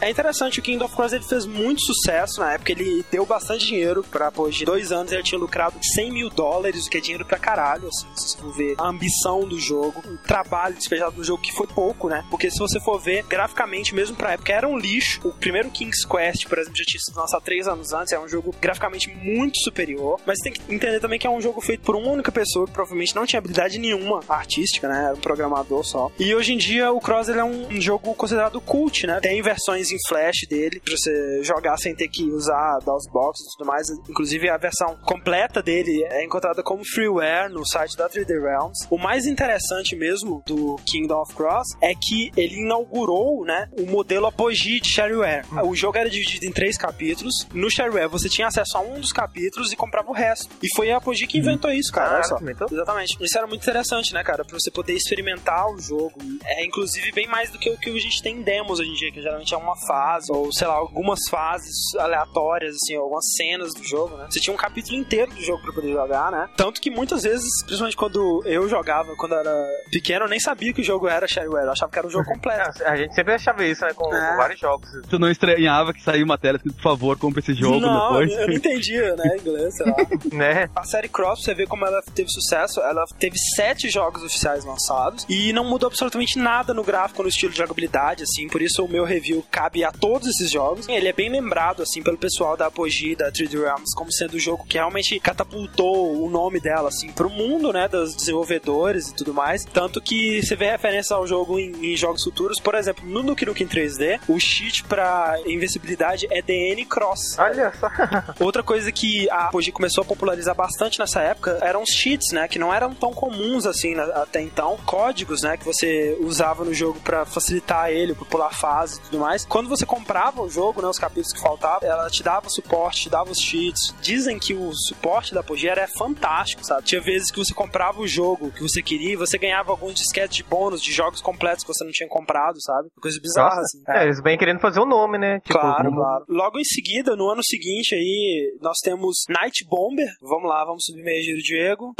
É 0.00 0.10
interessante, 0.10 0.58
o 0.58 0.62
Kingdom 0.62 0.86
of 0.86 0.94
Cross 0.94 1.12
ele 1.12 1.24
fez 1.24 1.46
muito 1.46 1.82
sucesso 1.82 2.40
na 2.40 2.54
época, 2.54 2.72
ele 2.72 3.04
deu 3.10 3.24
bastante 3.26 3.66
dinheiro 3.66 4.04
pra, 4.10 4.30
pô, 4.30 4.48
de 4.48 4.64
dois 4.64 4.92
anos 4.92 5.12
ele 5.12 5.22
tinha 5.22 5.38
lucrado 5.38 5.76
100 5.80 6.12
mil 6.12 6.30
dólares, 6.30 6.86
o 6.86 6.90
que 6.90 6.98
é 6.98 7.00
dinheiro 7.00 7.24
pra 7.24 7.38
caralho, 7.38 7.88
assim, 7.88 8.06
se 8.16 8.36
for 8.36 8.52
ver 8.52 8.74
a 8.78 8.88
ambição 8.88 9.46
do 9.46 9.58
jogo, 9.58 10.02
o 10.06 10.16
trabalho 10.18 10.74
despejado 10.74 11.16
no 11.16 11.24
jogo, 11.24 11.42
que 11.42 11.52
foi 11.52 11.66
pouco, 11.66 12.08
né? 12.08 12.24
Porque 12.30 12.50
se 12.50 12.58
você 12.58 12.80
for 12.80 12.98
ver, 12.98 13.24
graficamente, 13.24 13.94
mesmo 13.94 14.16
pra 14.16 14.32
época, 14.32 14.52
era 14.52 14.68
um 14.68 14.78
lixo. 14.78 15.20
O 15.24 15.32
primeiro 15.32 15.70
King's 15.70 16.04
Quest, 16.04 16.46
por 16.48 16.58
exemplo, 16.58 16.76
já 16.76 16.84
tinha 16.84 17.00
sido 17.00 17.16
lançado 17.16 17.42
três 17.42 17.66
anos 17.66 17.92
antes, 17.92 18.12
é 18.12 18.18
um 18.18 18.28
jogo 18.28 18.54
graficamente 18.60 19.08
muito 19.08 19.58
superior, 19.60 20.20
mas 20.26 20.38
tem 20.40 20.52
que 20.52 20.60
entender 20.72 21.00
também 21.00 21.18
que 21.18 21.26
é 21.26 21.30
um 21.30 21.40
jogo 21.40 21.60
feito 21.60 21.80
por 21.82 21.96
uma 21.96 22.08
única 22.08 22.32
pessoa, 22.32 22.66
que 22.66 22.72
provavelmente 22.72 23.14
não 23.14 23.26
tinha 23.26 23.38
habilidade 23.38 23.78
nenhuma 23.78 24.20
artística, 24.28 24.88
né? 24.88 25.04
Era 25.04 25.14
um 25.14 25.20
programador 25.20 25.84
só. 25.84 26.10
E 26.18 26.34
hoje 26.34 26.52
em 26.52 26.56
dia, 26.56 26.92
o 26.92 27.00
Cross 27.00 27.28
ele 27.28 27.40
é 27.40 27.44
um 27.44 27.80
jogo 27.80 28.14
considerado 28.14 28.60
cult, 28.60 29.06
né? 29.06 29.20
Tem 29.20 29.42
versões 29.44 29.92
em 29.92 29.98
flash 30.08 30.46
dele 30.48 30.80
pra 30.80 30.96
você 30.96 31.42
jogar 31.42 31.76
sem 31.76 31.94
ter 31.94 32.08
que 32.08 32.24
usar 32.24 32.78
DOSBox 32.84 33.40
e 33.40 33.56
tudo 33.56 33.66
mais. 33.66 33.88
Inclusive, 34.08 34.48
a 34.48 34.56
versão 34.56 34.96
completa 35.02 35.62
dele 35.62 36.04
é 36.10 36.24
encontrada 36.24 36.62
como 36.62 36.84
freeware 36.84 37.50
no 37.50 37.66
site 37.66 37.96
da 37.96 38.08
3D 38.08 38.40
Realms. 38.40 38.86
O 38.90 38.98
mais 38.98 39.26
interessante 39.26 39.94
mesmo 39.94 40.42
do 40.46 40.76
Kingdom 40.86 41.20
of 41.20 41.34
Cross 41.34 41.68
é 41.80 41.94
que 41.94 42.30
ele 42.36 42.56
inaugurou, 42.56 43.44
né, 43.44 43.68
o 43.78 43.86
modelo 43.86 44.26
Apogee 44.26 44.80
de 44.80 44.88
shareware. 44.88 45.44
O 45.64 45.74
jogo 45.74 45.98
era 45.98 46.08
dividido 46.08 46.46
em 46.46 46.52
três 46.52 46.76
capítulos. 46.76 47.46
No 47.52 47.70
shareware, 47.70 48.08
você 48.08 48.28
tinha 48.28 48.46
acesso 48.46 48.78
a 48.78 48.80
um 48.80 49.00
dos 49.00 49.12
capítulos 49.12 49.72
e 49.72 49.76
comprava 49.76 50.08
o 50.08 50.14
resto. 50.14 50.48
E 50.62 50.68
foi 50.74 50.90
a 50.90 50.96
Apogee 50.96 51.26
que 51.26 51.38
inventou 51.38 51.70
isso, 51.70 51.92
cara. 51.92 52.14
Olha 52.14 52.22
só. 52.24 52.38
inventou? 52.40 52.68
Exatamente. 52.70 53.16
Isso 53.22 53.36
era 53.36 53.46
muito 53.46 53.62
interessante, 53.62 54.14
né, 54.14 54.22
cara? 54.22 54.44
Pra 54.44 54.58
você 54.58 54.70
poder 54.70 54.94
experimentar 54.94 55.70
o 55.70 55.78
jogo. 55.78 56.14
É, 56.44 56.64
inclusive, 56.64 57.12
bem 57.12 57.26
mais 57.26 57.50
do 57.50 57.58
que 57.58 57.68
o 57.70 57.78
que 57.78 57.90
a 57.90 58.00
gente 58.00 58.22
tem 58.22 58.36
em 58.38 58.42
demos 58.42 58.80
hoje 58.80 58.90
em 58.90 58.94
dia, 58.94 59.12
que 59.12 59.20
geralmente 59.34 59.54
é 59.54 59.56
uma 59.56 59.76
fase, 59.86 60.30
ou 60.32 60.52
sei 60.52 60.66
lá, 60.66 60.74
algumas 60.74 61.18
fases 61.30 61.74
aleatórias, 61.98 62.74
assim, 62.76 62.96
algumas 62.96 63.24
cenas 63.36 63.74
do 63.74 63.82
jogo, 63.84 64.16
né? 64.16 64.26
Você 64.30 64.40
tinha 64.40 64.54
um 64.54 64.56
capítulo 64.56 64.96
inteiro 64.96 65.32
do 65.32 65.42
jogo 65.42 65.62
pra 65.62 65.72
poder 65.72 65.92
jogar, 65.92 66.30
né? 66.30 66.48
Tanto 66.56 66.80
que 66.80 66.90
muitas 66.90 67.22
vezes, 67.22 67.48
principalmente 67.64 67.96
quando 67.96 68.42
eu 68.44 68.68
jogava, 68.68 69.14
quando 69.16 69.34
era 69.34 69.68
pequeno, 69.90 70.24
eu 70.24 70.28
nem 70.28 70.40
sabia 70.40 70.72
que 70.72 70.80
o 70.80 70.84
jogo 70.84 71.08
era 71.08 71.26
shareware, 71.26 71.66
eu 71.66 71.72
achava 71.72 71.90
que 71.90 71.98
era 71.98 72.06
o 72.06 72.10
jogo 72.10 72.24
completo. 72.24 72.82
A 72.84 72.96
gente 72.96 73.14
sempre 73.14 73.34
achava 73.34 73.64
isso, 73.64 73.84
né? 73.84 73.92
Com, 73.94 74.12
É. 74.14 74.30
com 74.30 74.36
vários 74.36 74.60
jogos. 74.60 74.88
Tu 75.08 75.18
não 75.18 75.30
estranhava 75.30 75.92
que 75.92 76.02
saiu 76.02 76.24
uma 76.24 76.38
tela 76.38 76.56
escrito, 76.56 76.76
por 76.76 76.82
favor, 76.82 77.18
compre 77.18 77.40
esse 77.40 77.54
jogo 77.54 77.80
não, 77.80 78.08
depois? 78.08 78.32
eu 78.32 78.46
não 78.48 78.54
entendia, 78.54 79.16
né, 79.16 79.36
inglês, 79.40 79.76
sei 79.76 79.86
lá. 79.86 79.96
Né? 80.32 80.70
A 80.74 80.84
série 80.84 81.08
Cross, 81.08 81.42
você 81.42 81.54
vê 81.54 81.66
como 81.66 81.84
ela 81.86 82.00
teve 82.14 82.28
sucesso, 82.30 82.80
ela 82.80 83.04
teve 83.18 83.36
sete 83.56 83.88
jogos 83.90 84.22
oficiais 84.22 84.64
lançados 84.64 85.26
e 85.28 85.52
não 85.52 85.64
mudou 85.64 85.88
absolutamente 85.88 86.38
nada 86.38 86.72
no 86.74 86.82
gráfico, 86.84 87.22
no 87.22 87.28
estilo 87.28 87.52
de 87.52 87.58
jogabilidade, 87.58 88.22
assim, 88.22 88.48
por 88.48 88.60
isso 88.62 88.84
o 88.84 88.88
meu 88.88 89.04
review 89.04 89.23
cabe 89.50 89.84
a 89.84 89.92
todos 89.92 90.28
esses 90.28 90.50
jogos. 90.50 90.88
Ele 90.88 91.08
é 91.08 91.12
bem 91.12 91.28
lembrado, 91.28 91.82
assim, 91.82 92.02
pelo 92.02 92.18
pessoal 92.18 92.56
da 92.56 92.66
Apogee, 92.66 93.16
da 93.16 93.30
3D 93.30 93.60
Realms, 93.60 93.94
como 93.94 94.12
sendo 94.12 94.34
o 94.34 94.40
jogo 94.40 94.64
que 94.64 94.76
realmente 94.76 95.18
catapultou 95.20 96.22
o 96.22 96.28
nome 96.28 96.60
dela, 96.60 96.88
assim, 96.88 97.10
pro 97.12 97.30
mundo, 97.30 97.72
né, 97.72 97.88
dos 97.88 98.14
desenvolvedores 98.14 99.08
e 99.08 99.14
tudo 99.14 99.32
mais. 99.32 99.64
Tanto 99.64 100.00
que 100.00 100.42
você 100.42 100.56
vê 100.56 100.70
referência 100.70 101.16
ao 101.16 101.26
jogo 101.26 101.58
em, 101.58 101.92
em 101.92 101.96
jogos 101.96 102.22
futuros, 102.22 102.60
por 102.60 102.74
exemplo, 102.74 103.06
no 103.06 103.22
Nuke 103.22 103.46
Nukem 103.46 103.66
3D, 103.66 104.20
o 104.28 104.38
cheat 104.38 104.84
pra 104.84 105.36
invencibilidade 105.46 106.26
é 106.30 106.42
DN 106.42 106.84
Cross. 106.84 107.38
Olha 107.38 107.72
só. 107.78 107.88
Outra 108.40 108.62
coisa 108.62 108.90
que 108.92 109.28
a 109.30 109.46
Apogee 109.46 109.72
começou 109.72 110.02
a 110.02 110.04
popularizar 110.04 110.54
bastante 110.54 110.98
nessa 110.98 111.20
época 111.20 111.58
eram 111.62 111.82
os 111.82 111.90
cheats, 111.90 112.32
né? 112.32 112.48
Que 112.48 112.58
não 112.58 112.72
eram 112.72 112.94
tão 112.94 113.12
comuns 113.12 113.66
assim 113.66 113.94
até 114.14 114.40
então. 114.40 114.76
Códigos, 114.84 115.42
né? 115.42 115.56
Que 115.56 115.64
você 115.64 116.16
usava 116.20 116.64
no 116.64 116.74
jogo 116.74 117.00
pra 117.00 117.24
facilitar 117.24 117.90
ele, 117.90 118.14
pra 118.14 118.24
pular 118.24 118.50
fase 118.50 118.98
e 118.98 119.02
tudo 119.02 119.13
tudo 119.14 119.20
mais. 119.20 119.44
Quando 119.44 119.68
você 119.68 119.86
comprava 119.86 120.42
o 120.42 120.48
jogo, 120.48 120.82
né, 120.82 120.88
os 120.88 120.98
capítulos 120.98 121.32
que 121.32 121.40
faltavam, 121.40 121.88
ela 121.88 122.10
te 122.10 122.22
dava 122.22 122.48
suporte, 122.48 123.02
te 123.02 123.10
dava 123.10 123.30
os 123.30 123.38
cheats. 123.38 123.94
Dizem 124.00 124.38
que 124.38 124.54
o 124.54 124.72
suporte 124.72 125.32
da 125.32 125.40
Apogee 125.40 125.68
era 125.68 125.86
fantástico, 125.86 126.64
sabe? 126.64 126.82
Tinha 126.82 127.00
vezes 127.00 127.30
que 127.30 127.38
você 127.38 127.54
comprava 127.54 128.00
o 128.00 128.06
jogo 128.06 128.50
que 128.50 128.62
você 128.62 128.82
queria 128.82 129.12
e 129.12 129.16
você 129.16 129.38
ganhava 129.38 129.70
alguns 129.70 129.94
disquetes 129.94 130.36
de 130.36 130.42
bônus 130.42 130.82
de 130.82 130.92
jogos 130.92 131.20
completos 131.20 131.64
que 131.64 131.72
você 131.72 131.84
não 131.84 131.92
tinha 131.92 132.08
comprado, 132.08 132.60
sabe? 132.60 132.88
Coisa 133.00 133.20
bizarra, 133.20 133.60
assim. 133.60 133.82
É, 133.88 134.04
eles 134.04 134.20
bem 134.20 134.36
querendo 134.36 134.60
fazer 134.60 134.80
o 134.80 134.86
nome, 134.86 135.18
né? 135.18 135.40
Tipo, 135.40 135.58
Claro, 135.58 135.92
claro. 135.92 136.24
Logo 136.28 136.58
em 136.58 136.64
seguida, 136.64 137.14
no 137.16 137.30
ano 137.30 137.42
seguinte 137.44 137.94
aí, 137.94 138.56
nós 138.60 138.78
temos 138.82 139.24
Night 139.28 139.64
Bomber. 139.68 140.08
Vamos 140.20 140.48
lá, 140.48 140.64
vamos 140.64 140.84
subir 140.84 141.02
meio 141.02 141.22
giro, 141.22 141.42
Diego. 141.42 141.94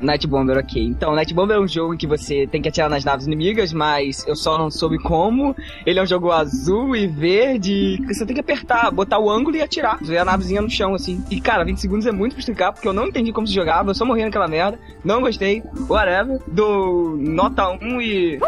Night 0.00 0.26
Bomber, 0.26 0.58
ok. 0.58 0.82
Então, 0.82 1.14
Night 1.14 1.32
Bomber 1.32 1.56
é 1.56 1.60
um 1.60 1.68
jogo 1.68 1.94
em 1.94 1.96
que 1.96 2.06
você 2.06 2.46
tem 2.46 2.60
que 2.60 2.68
atirar 2.68 2.90
nas 2.90 3.04
naves 3.04 3.26
inimigas, 3.26 3.72
mas 3.72 4.26
eu 4.26 4.36
só 4.36 4.58
não 4.58 4.70
soube 4.70 4.98
como. 4.98 5.56
Ele 5.84 5.98
é 5.98 6.02
um 6.02 6.06
jogo 6.06 6.30
azul 6.30 6.94
e 6.94 7.06
verde, 7.06 7.98
que 8.06 8.14
você 8.14 8.26
tem 8.26 8.34
que 8.34 8.40
apertar, 8.40 8.90
botar 8.90 9.18
o 9.18 9.30
ângulo 9.30 9.56
e 9.56 9.62
atirar. 9.62 9.98
Ver 10.02 10.18
a 10.18 10.24
navezinha 10.24 10.60
no 10.60 10.70
chão, 10.70 10.94
assim. 10.94 11.24
E, 11.30 11.40
cara, 11.40 11.64
20 11.64 11.80
segundos 11.80 12.06
é 12.06 12.12
muito 12.12 12.32
pra 12.32 12.40
explicar, 12.40 12.72
porque 12.72 12.86
eu 12.88 12.92
não 12.92 13.06
entendi 13.06 13.32
como 13.32 13.46
se 13.46 13.54
jogava, 13.54 13.90
eu 13.90 13.94
só 13.94 14.04
morri 14.04 14.24
naquela 14.24 14.48
merda. 14.48 14.78
Não 15.04 15.20
gostei, 15.20 15.62
whatever. 15.88 16.40
Do 16.46 17.16
nota 17.18 17.68
1 17.70 18.00
e... 18.00 18.40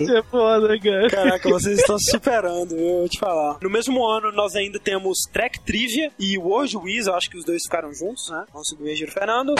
Isso 0.00 0.16
é 0.16 0.22
foda, 0.22 0.78
cara. 0.78 1.08
Caraca, 1.08 1.48
vocês 1.48 1.78
estão 1.78 1.98
superando, 1.98 2.72
eu 2.72 2.98
vou 2.98 3.08
te 3.08 3.18
falar. 3.18 3.58
No 3.62 3.70
mesmo 3.70 4.04
ano, 4.04 4.32
nós 4.32 4.54
ainda 4.56 4.78
temos 4.78 5.20
Track 5.32 5.60
Trivia 5.60 6.10
e 6.18 6.38
World 6.38 6.76
Wiz, 6.86 7.08
eu 7.08 7.16
acho 7.16 7.28
que 7.28 7.36
os 7.36 7.44
dois 7.44 7.64
ficaram 7.64 7.92
juntos, 7.92 8.30
né? 8.30 8.44
Vamos 8.52 8.68
subir 8.68 8.94
giro, 8.94 9.10
Fernando. 9.10 9.56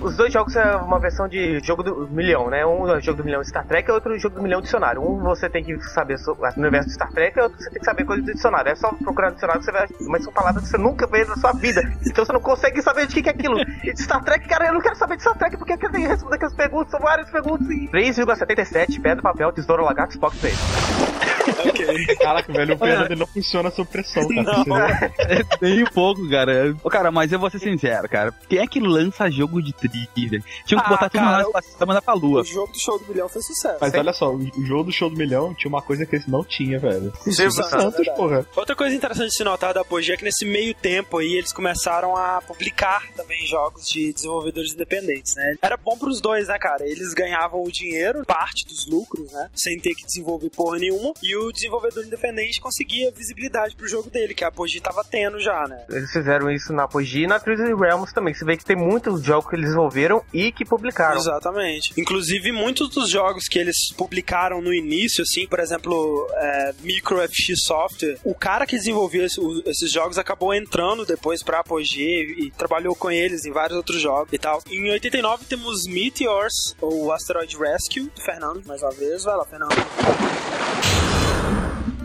Os 0.00 0.16
dois 0.16 0.32
jogos 0.32 0.54
é 0.56 0.76
uma 0.76 0.98
versão 0.98 1.28
de 1.28 1.60
jogo 1.60 1.82
do 1.82 2.08
milhão, 2.08 2.48
né? 2.48 2.64
Um 2.64 2.88
é 2.88 2.96
o 2.96 3.00
jogo 3.00 3.18
do 3.18 3.24
milhão 3.24 3.40
de 3.40 3.48
Star 3.48 3.66
Trek 3.66 3.88
e 3.88 3.92
outro 3.92 4.12
é 4.12 4.16
o 4.16 4.18
jogo 4.18 4.36
do 4.36 4.42
milhão 4.42 4.60
dicionário. 4.60 5.02
Um 5.02 5.18
você 5.20 5.48
tem 5.48 5.64
que 5.64 5.78
saber 5.88 6.18
sobre 6.18 6.48
o 6.48 6.60
universo 6.60 6.88
de 6.88 6.94
Star 6.94 7.12
Trek 7.12 7.38
e 7.38 7.42
outro 7.42 7.58
você 7.58 7.70
tem 7.70 7.80
que 7.80 7.84
saber 7.84 8.04
coisas 8.04 8.24
do 8.24 8.32
dicionário. 8.32 8.70
É 8.70 8.74
só 8.74 8.92
procurar 8.92 9.28
no 9.28 9.34
dicionário 9.34 9.60
que 9.60 9.66
você 9.66 9.72
vai. 9.72 9.88
Mas 10.08 10.24
são 10.24 10.32
palavras 10.32 10.64
que 10.64 10.70
você 10.70 10.78
nunca 10.78 11.06
vê 11.06 11.24
na 11.24 11.36
sua 11.36 11.52
vida. 11.52 11.82
Então 12.06 12.24
você 12.24 12.32
não 12.32 12.40
consegue 12.40 12.80
saber 12.82 13.06
de 13.06 13.14
que, 13.14 13.22
que 13.22 13.28
é 13.28 13.32
aquilo. 13.32 13.60
E 13.60 13.92
de 13.92 14.02
Star 14.02 14.22
Trek, 14.22 14.46
cara, 14.48 14.66
eu 14.66 14.74
não 14.74 14.80
quero 14.80 14.96
saber 14.96 15.16
de 15.16 15.22
Star 15.22 15.36
Trek 15.36 15.56
porque 15.56 15.72
eu 15.72 15.78
quero 15.78 15.92
responder 15.98 16.36
aquelas 16.36 16.54
perguntas, 16.54 16.90
são 16.90 17.00
várias 17.00 17.30
perguntas. 17.30 17.68
E... 17.68 17.88
3,77, 17.88 19.00
pedra, 19.00 19.22
papel, 19.22 19.52
tesouro, 19.52 19.84
lagarto, 19.84 20.12
Spock, 20.12 20.36
Space. 20.36 21.08
Ok. 21.48 22.16
Caraca, 22.16 22.52
velho, 22.52 22.74
o 22.74 22.78
Fernando 22.78 23.16
não 23.16 23.26
funciona 23.26 23.70
sob 23.70 23.88
pressão, 23.90 24.26
cara. 24.28 24.64
Não. 24.66 24.76
É 24.78 25.42
bem 25.60 25.84
pouco, 25.84 26.28
cara. 26.28 26.74
Ô, 26.82 26.90
cara, 26.90 27.10
mas 27.10 27.32
eu 27.32 27.38
vou 27.38 27.50
ser 27.50 27.58
sincero, 27.58 28.08
cara. 28.08 28.32
Quem 28.48 28.58
é 28.58 28.66
que 28.66 28.80
lança 28.80 29.30
jogo 29.30 29.62
de 29.62 29.72
trivia? 29.88 30.40
Tinha 30.64 30.80
que 30.80 30.86
Ah, 30.86 30.88
botar 30.90 31.08
tudo 31.10 31.20
cara, 31.20 31.42
na 31.42 31.62
pra 31.76 31.86
mandar 31.86 32.02
pra 32.02 32.14
lua. 32.14 32.40
O 32.42 32.44
jogo 32.44 32.72
do 32.72 32.78
show 32.80 32.98
do 32.98 33.06
milhão 33.06 33.28
foi 33.28 33.42
sucesso. 33.42 33.78
Mas 33.80 33.94
olha 33.94 34.12
só, 34.12 34.32
o 34.34 34.66
jogo 34.66 34.84
do 34.84 34.92
show 34.92 35.10
do 35.10 35.16
milhão 35.16 35.54
tinha 35.54 35.68
uma 35.68 35.82
coisa 35.82 36.04
que 36.06 36.16
esse 36.16 36.30
não 36.30 36.44
tinha, 36.44 36.78
velho. 36.78 37.12
Silvio 37.24 37.50
Santos, 37.52 37.96
verdade. 37.96 38.16
porra. 38.16 38.46
Outra 38.56 38.74
coisa 38.76 38.94
interessante 38.94 39.28
de 39.28 39.36
se 39.36 39.44
notar 39.44 39.72
da 39.74 39.80
Apogee 39.82 40.12
é 40.12 40.16
que 40.16 40.24
nesse 40.24 40.44
meio 40.44 40.74
tempo 40.74 41.18
aí 41.18 41.34
eles 41.34 41.52
começaram 41.52 42.16
a 42.16 42.40
publicar 42.42 43.06
também 43.16 43.46
jogos 43.46 43.86
de 43.88 44.12
desenvolvedores 44.12 44.72
independentes, 44.72 45.34
né? 45.34 45.56
Era 45.62 45.76
bom 45.76 45.96
pros 45.96 46.20
dois, 46.20 46.48
né, 46.48 46.58
cara? 46.58 46.84
Eles 46.86 47.12
ganhavam 47.14 47.62
o 47.62 47.70
dinheiro, 47.70 48.24
parte 48.24 48.66
dos 48.66 48.86
lucros, 48.86 49.30
né? 49.32 49.50
Sem 49.54 49.78
ter 49.78 49.94
que 49.94 50.04
desenvolver 50.04 50.50
porra 50.50 50.78
nenhuma. 50.78 51.12
E 51.22 51.36
o 51.36 51.52
desenvolvedor 51.52 52.04
independente 52.04 52.60
conseguia 52.60 53.10
visibilidade 53.12 53.74
pro 53.76 53.88
jogo 53.88 54.10
dele, 54.10 54.34
que 54.34 54.44
a 54.44 54.48
Apogee 54.48 54.80
tava 54.80 55.04
tendo 55.04 55.38
já, 55.40 55.66
né? 55.68 55.84
Eles 55.90 56.10
fizeram 56.10 56.50
isso 56.50 56.72
na 56.72 56.84
Apogee 56.84 57.24
e 57.24 57.26
na 57.26 57.38
Twisted 57.38 57.74
Realms 57.78 58.12
também. 58.12 58.34
Você 58.34 58.44
vê 58.44 58.56
que 58.56 58.64
tem 58.64 58.76
muitos 58.76 59.22
jogos 59.22 59.48
que 59.48 59.56
eles 59.56 59.74
desenvolveram 59.78 60.22
e 60.32 60.50
que 60.52 60.64
publicaram. 60.64 61.16
Exatamente. 61.16 61.92
Inclusive, 61.96 62.52
muitos 62.52 62.88
dos 62.90 63.08
jogos 63.10 63.44
que 63.48 63.58
eles 63.58 63.92
publicaram 63.96 64.60
no 64.60 64.72
início, 64.74 65.22
assim, 65.22 65.46
por 65.46 65.60
exemplo, 65.60 66.26
é, 66.34 66.74
Micro 66.82 67.20
FX 67.20 67.60
Software, 67.64 68.18
o 68.24 68.34
cara 68.34 68.66
que 68.66 68.76
desenvolveu 68.76 69.24
esse- 69.24 69.40
o- 69.40 69.62
esses 69.66 69.90
jogos 69.90 70.18
acabou 70.18 70.52
entrando 70.54 71.04
depois 71.06 71.42
pra 71.42 71.60
Apogee 71.60 72.34
e 72.38 72.50
trabalhou 72.50 72.94
com 72.94 73.10
eles 73.10 73.44
em 73.44 73.52
vários 73.52 73.76
outros 73.76 74.00
jogos 74.00 74.32
e 74.32 74.38
tal. 74.38 74.62
Em 74.70 74.90
89 74.90 75.44
temos 75.44 75.86
Meteors, 75.86 76.74
ou 76.80 77.12
Asteroid 77.12 77.56
Rescue, 77.56 78.10
do 78.14 78.20
Fernando, 78.20 78.62
mais 78.66 78.82
uma 78.82 78.90
vez. 78.90 79.24
Vai 79.24 79.36
lá, 79.36 79.44
Fernando. 79.44 80.47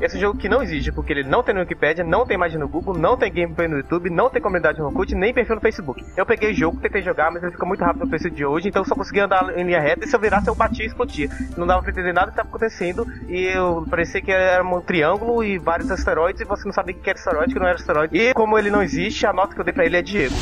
Esse 0.03 0.19
jogo 0.19 0.37
que 0.37 0.49
não 0.49 0.61
existe, 0.61 0.91
porque 0.91 1.13
ele 1.13 1.23
não 1.23 1.41
tem 1.41 1.55
no 1.55 1.61
Wikipedia, 1.61 2.03
não 2.03 2.25
tem 2.25 2.35
imagem 2.35 2.59
no 2.59 2.67
Google, 2.67 2.97
não 2.97 3.17
tem 3.17 3.31
gameplay 3.31 3.67
no 3.67 3.77
YouTube, 3.77 4.09
não 4.09 4.29
tem 4.29 4.41
comunidade 4.41 4.79
no 4.79 4.85
Orkut, 4.87 5.15
nem 5.15 5.33
perfil 5.33 5.55
no 5.55 5.61
Facebook. 5.61 6.03
Eu 6.17 6.25
peguei 6.25 6.51
o 6.51 6.53
jogo, 6.53 6.79
tentei 6.81 7.01
jogar, 7.01 7.31
mas 7.31 7.41
ele 7.41 7.53
fica 7.53 7.65
muito 7.65 7.83
rápido 7.83 8.03
no 8.03 8.09
preço 8.09 8.29
de 8.29 8.45
hoje, 8.45 8.67
então 8.67 8.81
eu 8.81 8.85
só 8.87 8.95
conseguia 8.95 9.25
andar 9.25 9.57
em 9.57 9.63
linha 9.63 9.79
reta 9.79 10.05
e 10.05 10.07
se 10.07 10.15
eu 10.15 10.19
virasse 10.19 10.47
eu 10.47 10.55
batia 10.55 10.83
e 10.83 10.87
explodia. 10.87 11.29
Não 11.57 11.65
dava 11.65 11.81
pra 11.81 11.91
entender 11.91 12.13
nada 12.13 12.27
que 12.27 12.33
estava 12.33 12.49
acontecendo 12.49 13.07
e 13.27 13.45
eu 13.45 13.85
parecia 13.89 14.21
que 14.21 14.31
era 14.31 14.63
um 14.63 14.81
triângulo 14.81 15.43
e 15.43 15.57
vários 15.57 15.89
asteroides 15.89 16.41
e 16.41 16.45
você 16.45 16.65
não 16.65 16.73
sabia 16.73 16.95
o 16.95 16.99
que 16.99 17.09
era 17.09 17.17
asteroide, 17.17 17.53
que 17.53 17.59
não 17.59 17.67
era 17.67 17.75
asteroide. 17.75 18.17
E 18.17 18.33
como 18.33 18.57
ele 18.59 18.69
não 18.69 18.83
existe, 18.83 19.25
a 19.25 19.33
nota 19.33 19.53
que 19.53 19.61
eu 19.61 19.65
dei 19.65 19.73
pra 19.73 19.85
ele 19.85 19.97
é 19.97 20.01
Diego. 20.01 20.35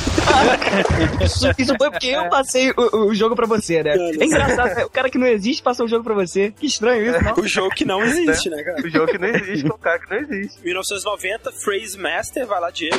Isso, 1.24 1.52
isso 1.58 1.76
foi 1.78 1.91
porque 1.91 2.08
eu 2.08 2.30
passei 2.30 2.71
o, 2.71 3.08
o 3.08 3.13
jogo 3.15 3.36
pra 3.36 3.45
você, 3.45 3.84
né? 3.84 3.93
É 3.95 4.26
engraçado, 4.26 4.76
né? 4.76 4.86
o 4.86 4.89
cara 4.89 5.10
que 5.10 5.17
não 5.17 5.28
existe 5.28 5.62
passou 5.62 5.86
o 5.86 5.89
jogo 5.89 6.04
pra 6.04 6.13
você. 6.13 6.52
Que 6.52 6.65
estranho 6.65 7.10
isso, 7.10 7.24
não? 7.24 7.32
O 7.41 7.47
jogo 7.47 7.69
que 7.71 7.86
não 7.86 8.04
existe, 8.04 8.50
né, 8.50 8.62
cara? 8.63 8.82
O 8.82 8.89
jogo 8.89 9.08
que 9.08 9.17
não 9.17 9.28
existe, 9.28 9.51
com 9.64 9.76
o 9.76 9.78
cara 9.78 10.00
que 10.00 10.10
não 10.10 10.18
existe. 10.18 10.64
1990, 10.64 11.52
Phrase 11.52 11.98
Master, 11.98 12.46
vai 12.48 12.62
lá, 12.62 12.70
Diego. 12.70 12.98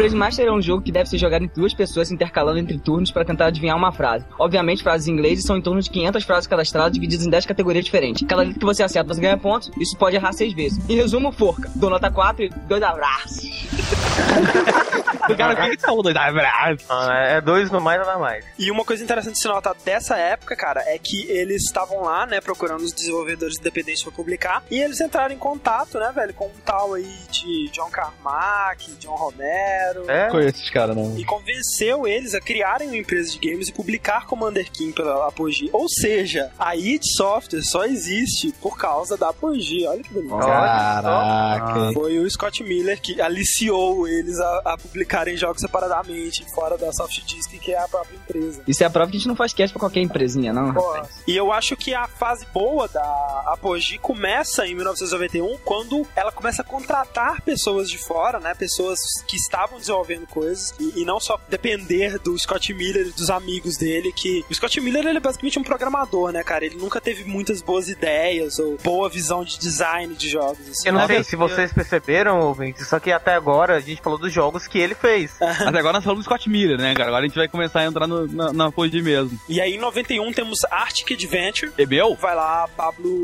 Phrase 0.00 0.16
Master 0.16 0.46
é 0.46 0.50
um 0.50 0.62
jogo 0.62 0.82
que 0.82 0.90
deve 0.90 1.10
ser 1.10 1.18
jogado 1.18 1.44
entre 1.44 1.60
duas 1.60 1.74
pessoas 1.74 2.08
se 2.08 2.14
intercalando 2.14 2.58
entre 2.58 2.78
turnos 2.78 3.10
para 3.10 3.22
tentar 3.22 3.48
adivinhar 3.48 3.76
uma 3.76 3.92
frase. 3.92 4.24
Obviamente, 4.38 4.82
frases 4.82 5.06
em 5.06 5.12
inglês 5.12 5.44
são 5.44 5.58
em 5.58 5.60
torno 5.60 5.78
de 5.78 5.90
500 5.90 6.24
frases 6.24 6.46
cadastradas 6.46 6.94
divididas 6.94 7.26
em 7.26 7.28
10 7.28 7.44
categorias 7.44 7.84
diferentes. 7.84 8.26
Cada 8.26 8.40
letra 8.40 8.58
que 8.58 8.64
você 8.64 8.82
acerta, 8.82 9.12
você 9.12 9.20
ganha 9.20 9.36
pontos. 9.36 9.70
Isso 9.78 9.94
pode 9.98 10.16
errar 10.16 10.32
6 10.32 10.54
vezes. 10.54 10.88
Em 10.88 10.96
resumo, 10.96 11.30
forca. 11.30 11.70
Dou 11.74 11.90
nota 11.90 12.10
4 12.10 12.44
e 12.44 12.48
dois 12.66 12.82
abraços. 12.82 13.40
O 15.28 15.36
cara, 15.36 15.54
por 15.54 15.70
que 15.70 15.78
falou 15.78 16.02
dois 16.02 16.16
abraços? 16.16 16.86
Ah, 16.88 17.14
é 17.14 17.40
dois 17.40 17.70
no 17.70 17.80
mais, 17.80 18.00
nada 18.00 18.18
mais. 18.18 18.44
E 18.58 18.70
uma 18.70 18.84
coisa 18.84 19.02
interessante 19.02 19.34
de 19.34 19.40
se 19.40 19.48
notar 19.48 19.74
dessa 19.84 20.16
época, 20.16 20.56
cara, 20.56 20.82
é 20.86 20.98
que 20.98 21.28
eles 21.30 21.64
estavam 21.64 22.02
lá, 22.02 22.26
né, 22.26 22.40
procurando 22.40 22.82
os 22.82 22.92
desenvolvedores 22.92 23.58
independentes 23.58 24.02
pra 24.02 24.12
publicar, 24.12 24.62
e 24.70 24.80
eles 24.80 25.00
entraram 25.00 25.34
em 25.34 25.38
contato, 25.38 25.98
né, 25.98 26.10
velho, 26.14 26.34
com 26.34 26.46
um 26.46 26.60
tal 26.64 26.94
aí 26.94 27.16
de 27.30 27.68
John 27.70 27.90
Carmack, 27.90 28.90
John 28.98 29.14
Romero, 29.14 29.89
É? 30.08 30.24
Não 30.24 30.30
conheço 30.30 30.58
esses 30.58 30.70
caras, 30.70 30.96
não. 30.96 31.18
e 31.18 31.24
convenceu 31.24 32.06
eles 32.06 32.34
a 32.34 32.40
criarem 32.40 32.88
uma 32.88 32.96
empresa 32.96 33.32
de 33.32 33.38
games 33.38 33.68
e 33.68 33.72
publicar 33.72 34.26
Commander 34.26 34.70
King 34.70 34.92
pela 34.92 35.28
Apogee. 35.28 35.70
Ou 35.72 35.88
seja, 35.88 36.50
a 36.58 36.76
id 36.76 37.02
Software 37.16 37.62
só 37.62 37.84
existe 37.84 38.52
por 38.60 38.76
causa 38.76 39.16
da 39.16 39.30
Apogee. 39.30 39.86
Olha 39.86 40.02
que 40.02 40.12
bonito. 40.12 40.36
Caraca. 40.36 41.92
Foi 41.92 42.18
o 42.18 42.30
Scott 42.30 42.62
Miller 42.62 43.00
que 43.00 43.20
aliciou 43.20 44.06
eles 44.06 44.38
a, 44.38 44.62
a 44.64 44.78
publicarem 44.78 45.36
jogos 45.36 45.60
separadamente, 45.60 46.44
fora 46.54 46.76
da 46.76 46.92
Soft 46.92 47.24
Disk, 47.24 47.50
que 47.58 47.72
é 47.72 47.78
a 47.78 47.88
própria 47.88 48.16
empresa. 48.16 48.62
Isso 48.66 48.82
é 48.82 48.86
a 48.86 48.90
prova 48.90 49.10
que 49.10 49.16
a 49.16 49.20
gente 49.20 49.28
não 49.28 49.36
faz 49.36 49.52
cast 49.52 49.72
pra 49.72 49.80
qualquer 49.80 50.00
empresinha, 50.00 50.52
não. 50.52 50.72
Porra. 50.74 51.08
E 51.26 51.36
eu 51.36 51.52
acho 51.52 51.76
que 51.76 51.94
a 51.94 52.06
fase 52.06 52.46
boa 52.52 52.88
da 52.88 53.44
Apogee 53.46 53.98
começa 53.98 54.66
em 54.66 54.74
1991, 54.74 55.58
quando 55.64 56.06
ela 56.14 56.32
começa 56.32 56.62
a 56.62 56.64
contratar 56.64 57.40
pessoas 57.42 57.88
de 57.88 57.98
fora, 57.98 58.38
né? 58.38 58.54
Pessoas 58.54 58.98
que 59.26 59.36
estavam 59.36 59.79
desenvolvendo 59.80 60.26
coisas 60.26 60.74
e, 60.78 61.00
e 61.00 61.04
não 61.04 61.18
só 61.18 61.40
depender 61.48 62.18
do 62.18 62.38
Scott 62.38 62.72
Miller 62.72 63.06
e 63.08 63.10
dos 63.10 63.30
amigos 63.30 63.76
dele, 63.76 64.12
que 64.12 64.44
o 64.50 64.54
Scott 64.54 64.80
Miller 64.80 65.06
ele 65.06 65.16
é 65.18 65.20
basicamente 65.20 65.58
um 65.58 65.62
programador, 65.62 66.30
né, 66.32 66.42
cara? 66.44 66.64
Ele 66.64 66.76
nunca 66.76 67.00
teve 67.00 67.24
muitas 67.24 67.60
boas 67.62 67.88
ideias 67.88 68.58
ou 68.58 68.76
boa 68.82 69.08
visão 69.08 69.42
de 69.44 69.58
design 69.58 70.14
de 70.14 70.28
jogos. 70.28 70.60
assim. 70.68 70.88
Eu 70.88 70.92
não 70.92 71.00
Na 71.00 71.06
sei 71.06 71.24
se 71.24 71.36
vocês 71.36 71.72
perceberam, 71.72 72.40
ouvintes, 72.40 72.86
só 72.86 72.98
que 73.00 73.10
até 73.10 73.34
agora 73.34 73.76
a 73.76 73.80
gente 73.80 74.00
falou 74.02 74.18
dos 74.18 74.32
jogos 74.32 74.66
que 74.66 74.78
ele 74.78 74.94
fez. 74.94 75.32
Até 75.40 75.78
agora 75.78 75.94
nós 75.94 76.04
falamos 76.04 76.24
do 76.24 76.28
Scott 76.28 76.48
Miller, 76.48 76.78
né, 76.78 76.94
cara? 76.94 77.08
Agora 77.08 77.24
a 77.24 77.26
gente 77.26 77.36
vai 77.36 77.48
começar 77.48 77.80
a 77.80 77.84
entrar 77.86 78.06
no- 78.06 78.26
na, 78.26 78.52
na 78.52 78.66
Apogee 78.66 79.02
mesmo. 79.02 79.38
E 79.48 79.60
aí 79.60 79.74
em 79.74 79.78
91 79.78 80.32
temos 80.32 80.58
Arctic 80.70 81.12
Adventure. 81.12 81.72
E 81.78 81.86
meu? 81.86 82.14
Vai 82.14 82.34
lá, 82.34 82.68
Pablo. 82.76 83.22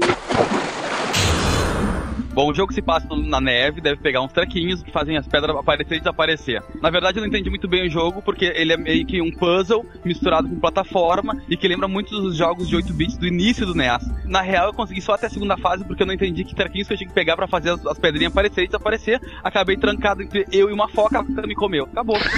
Bom, 2.37 2.51
o 2.51 2.55
jogo 2.55 2.71
se 2.71 2.83
passa 2.83 3.09
na 3.17 3.41
neve, 3.41 3.81
deve 3.81 3.99
pegar 3.99 4.21
uns 4.21 4.31
trequinhos 4.31 4.83
que 4.83 4.93
fazem 4.93 5.17
as 5.17 5.27
pedras 5.27 5.57
aparecer 5.57 5.95
e 5.95 6.01
desaparecer. 6.01 6.63
Na 6.83 6.91
verdade, 6.91 7.17
eu 7.17 7.23
não 7.23 7.29
entendi 7.29 7.49
muito 7.49 7.67
bem 7.67 7.87
o 7.87 7.91
jogo, 7.91 8.21
porque 8.21 8.53
ele 8.55 8.75
é 8.75 8.77
meio 8.77 9.07
que 9.07 9.23
um 9.23 9.33
puzzle 9.33 9.87
misturado 10.05 10.47
com 10.47 10.61
plataforma 10.61 11.43
e 11.49 11.57
que 11.57 11.67
lembra 11.67 11.89
muito 11.89 12.11
dos 12.11 12.37
jogos 12.37 12.69
de 12.69 12.77
8 12.77 12.93
bits 12.93 13.17
do 13.17 13.27
início 13.27 13.65
do 13.65 13.75
NES. 13.75 14.03
Na 14.27 14.43
real, 14.43 14.67
eu 14.67 14.75
consegui 14.75 15.01
só 15.01 15.15
até 15.15 15.29
a 15.29 15.31
segunda 15.31 15.57
fase, 15.57 15.83
porque 15.87 16.03
eu 16.03 16.07
não 16.07 16.13
entendi 16.13 16.45
que 16.45 16.55
trequinhos 16.55 16.87
que 16.87 16.93
eu 16.93 16.99
tinha 16.99 17.09
que 17.09 17.15
pegar 17.15 17.37
pra 17.37 17.49
fazer 17.49 17.71
as, 17.71 17.87
as 17.87 17.99
pedrinhas 17.99 18.33
aparecer 18.33 18.65
e 18.65 18.67
desaparecer. 18.67 19.19
Acabei 19.43 19.79
trancado 19.79 20.23
entre 20.23 20.45
eu 20.53 20.69
e 20.69 20.75
uma 20.75 20.91
foca, 20.91 21.17
ela 21.17 21.47
me 21.47 21.55
comeu. 21.55 21.85
Acabou. 21.85 22.19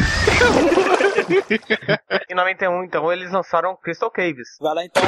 Em 2.31 2.35
91, 2.37 2.85
então, 2.85 3.13
eles 3.13 3.33
lançaram 3.33 3.77
Crystal 3.83 4.13
Caves. 4.13 4.59
Vai 4.61 4.75
lá 4.77 4.85
então. 4.85 5.03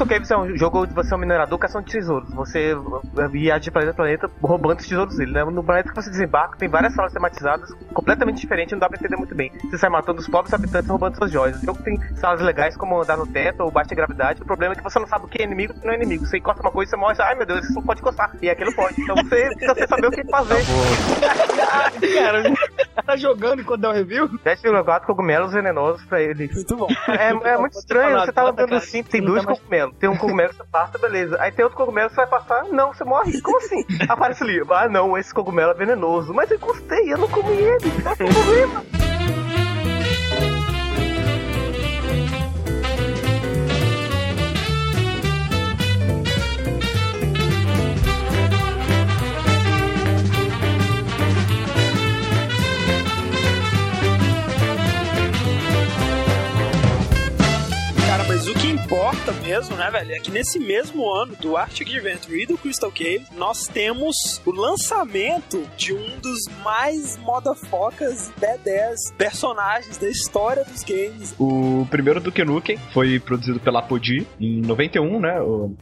Crystal 0.00 0.06
Crystal 0.06 0.06
Caves 0.06 0.30
é 0.30 0.36
um 0.36 0.56
jogo 0.56 0.82
onde 0.82 0.94
você 0.94 1.12
é 1.12 1.16
um 1.16 1.20
minerador 1.20 1.58
caçando 1.58 1.84
tesouros. 1.84 2.32
Você 2.32 2.74
viaja 3.30 3.60
de 3.60 3.70
planeta 3.70 3.92
a 3.92 3.94
planeta 3.94 4.30
roubando 4.42 4.78
os 4.78 4.86
tesouros 4.86 5.16
dele. 5.16 5.32
Né? 5.32 5.44
No 5.44 5.62
planeta 5.62 5.90
que 5.90 5.94
você 5.94 6.10
desembarca, 6.10 6.56
tem 6.56 6.68
várias 6.68 6.94
salas 6.94 7.12
tematizadas 7.12 7.70
completamente 7.92 8.40
diferentes, 8.40 8.72
não 8.72 8.78
dá 8.78 8.88
pra 8.88 8.98
entender 8.98 9.16
muito 9.16 9.34
bem. 9.34 9.52
Você 9.64 9.78
sai 9.78 9.90
matando 9.90 10.20
os 10.20 10.28
pobres 10.28 10.54
habitantes 10.54 10.88
roubando 10.88 11.16
suas 11.16 11.30
joias. 11.30 11.62
O 11.62 11.66
jogo 11.66 11.82
tem 11.82 11.98
salas 12.16 12.40
legais 12.40 12.76
como 12.76 13.00
andar 13.00 13.16
no 13.16 13.26
teto 13.26 13.62
ou 13.62 13.70
baixa 13.70 13.94
gravidade. 13.94 14.42
O 14.42 14.46
problema 14.46 14.74
é 14.74 14.76
que 14.76 14.82
você 14.82 14.98
não 14.98 15.06
sabe 15.06 15.26
o 15.26 15.28
que 15.28 15.42
é 15.42 15.44
inimigo 15.44 15.72
e 15.74 15.76
o 15.76 15.80
que 15.80 15.86
não 15.86 15.92
é 15.92 15.96
inimigo. 15.96 16.24
Você 16.24 16.38
encosta 16.38 16.62
uma 16.62 16.72
coisa 16.72 16.88
e 16.88 16.90
você 16.90 16.96
morre, 16.96 17.16
ai 17.20 17.34
meu 17.34 17.46
Deus, 17.46 17.64
isso 17.64 17.74
não 17.74 17.82
pode 17.82 18.00
encostar. 18.00 18.32
E 18.40 18.48
aquilo 18.48 18.74
pode. 18.74 19.00
Então 19.00 19.16
você 19.16 19.50
precisa 19.54 19.74
você 19.74 19.86
saber 19.86 20.06
o 20.06 20.10
que 20.10 20.24
fazer. 20.24 20.62
Cara, 22.14 22.42
tá 23.04 23.16
jogando 23.16 23.60
enquanto 23.60 23.80
dá 23.80 23.90
o 23.90 23.92
review? 23.92 24.28
10,4 24.28 25.04
cogumelos 25.04 25.52
venenosos 25.52 26.04
pra 26.06 26.22
ele. 26.22 26.48
Muito 26.52 26.76
bom. 26.76 26.88
É, 27.08 27.28
é 27.28 27.58
muito 27.58 27.78
estranho, 27.78 28.20
você 28.20 28.32
tá 28.32 28.48
andando 28.48 28.74
assim, 28.74 29.02
tem 29.02 29.20
dois 29.20 29.44
tá 29.44 29.52
Tem 29.98 30.08
um 30.08 30.16
cogumelo 30.16 30.50
que 30.50 30.56
você 30.56 30.64
passa, 30.64 30.98
beleza. 30.98 31.36
Aí 31.40 31.52
tem 31.52 31.64
outro 31.64 31.76
cogumelo 31.76 32.08
que 32.08 32.14
você 32.14 32.20
vai 32.22 32.30
passar, 32.30 32.64
não, 32.64 32.92
você 32.92 33.04
morre. 33.04 33.40
Como 33.40 33.58
assim? 33.58 33.84
Aparece 34.08 34.42
ali, 34.42 34.62
ah 34.70 34.88
não, 34.88 35.16
esse 35.16 35.32
cogumelo 35.32 35.72
é 35.72 35.74
venenoso. 35.74 36.32
Mas 36.32 36.50
eu 36.50 36.58
gostei, 36.58 37.12
eu 37.12 37.18
não 37.18 37.28
comi 37.28 37.52
ele. 37.52 37.90
Qual 38.02 38.14
é 38.14 38.32
problema? 38.32 39.19
Mas 58.40 58.48
o 58.48 58.54
que 58.54 58.68
importa 58.68 59.32
mesmo, 59.42 59.76
né, 59.76 59.90
velho, 59.90 60.12
é 60.12 60.18
que 60.18 60.30
nesse 60.30 60.58
mesmo 60.58 61.06
ano 61.12 61.36
do 61.36 61.58
Arctic 61.58 61.88
Adventure 61.88 62.40
e 62.42 62.46
do 62.46 62.56
Crystal 62.56 62.90
Cave, 62.90 63.26
nós 63.36 63.66
temos 63.66 64.40
o 64.46 64.50
lançamento 64.50 65.62
de 65.76 65.92
um 65.92 66.18
dos 66.20 66.38
mais 66.64 67.18
modafocas 67.18 68.30
e 68.30 68.40
B10 68.40 69.14
personagens 69.18 69.98
da 69.98 70.08
história 70.08 70.64
dos 70.64 70.82
games. 70.82 71.34
O 71.38 71.86
primeiro 71.90 72.18
Duke 72.18 72.42
Nukem 72.42 72.78
foi 72.94 73.20
produzido 73.20 73.60
pela 73.60 73.80
Apogee 73.80 74.26
em 74.40 74.62
91, 74.62 75.20
né? 75.20 75.34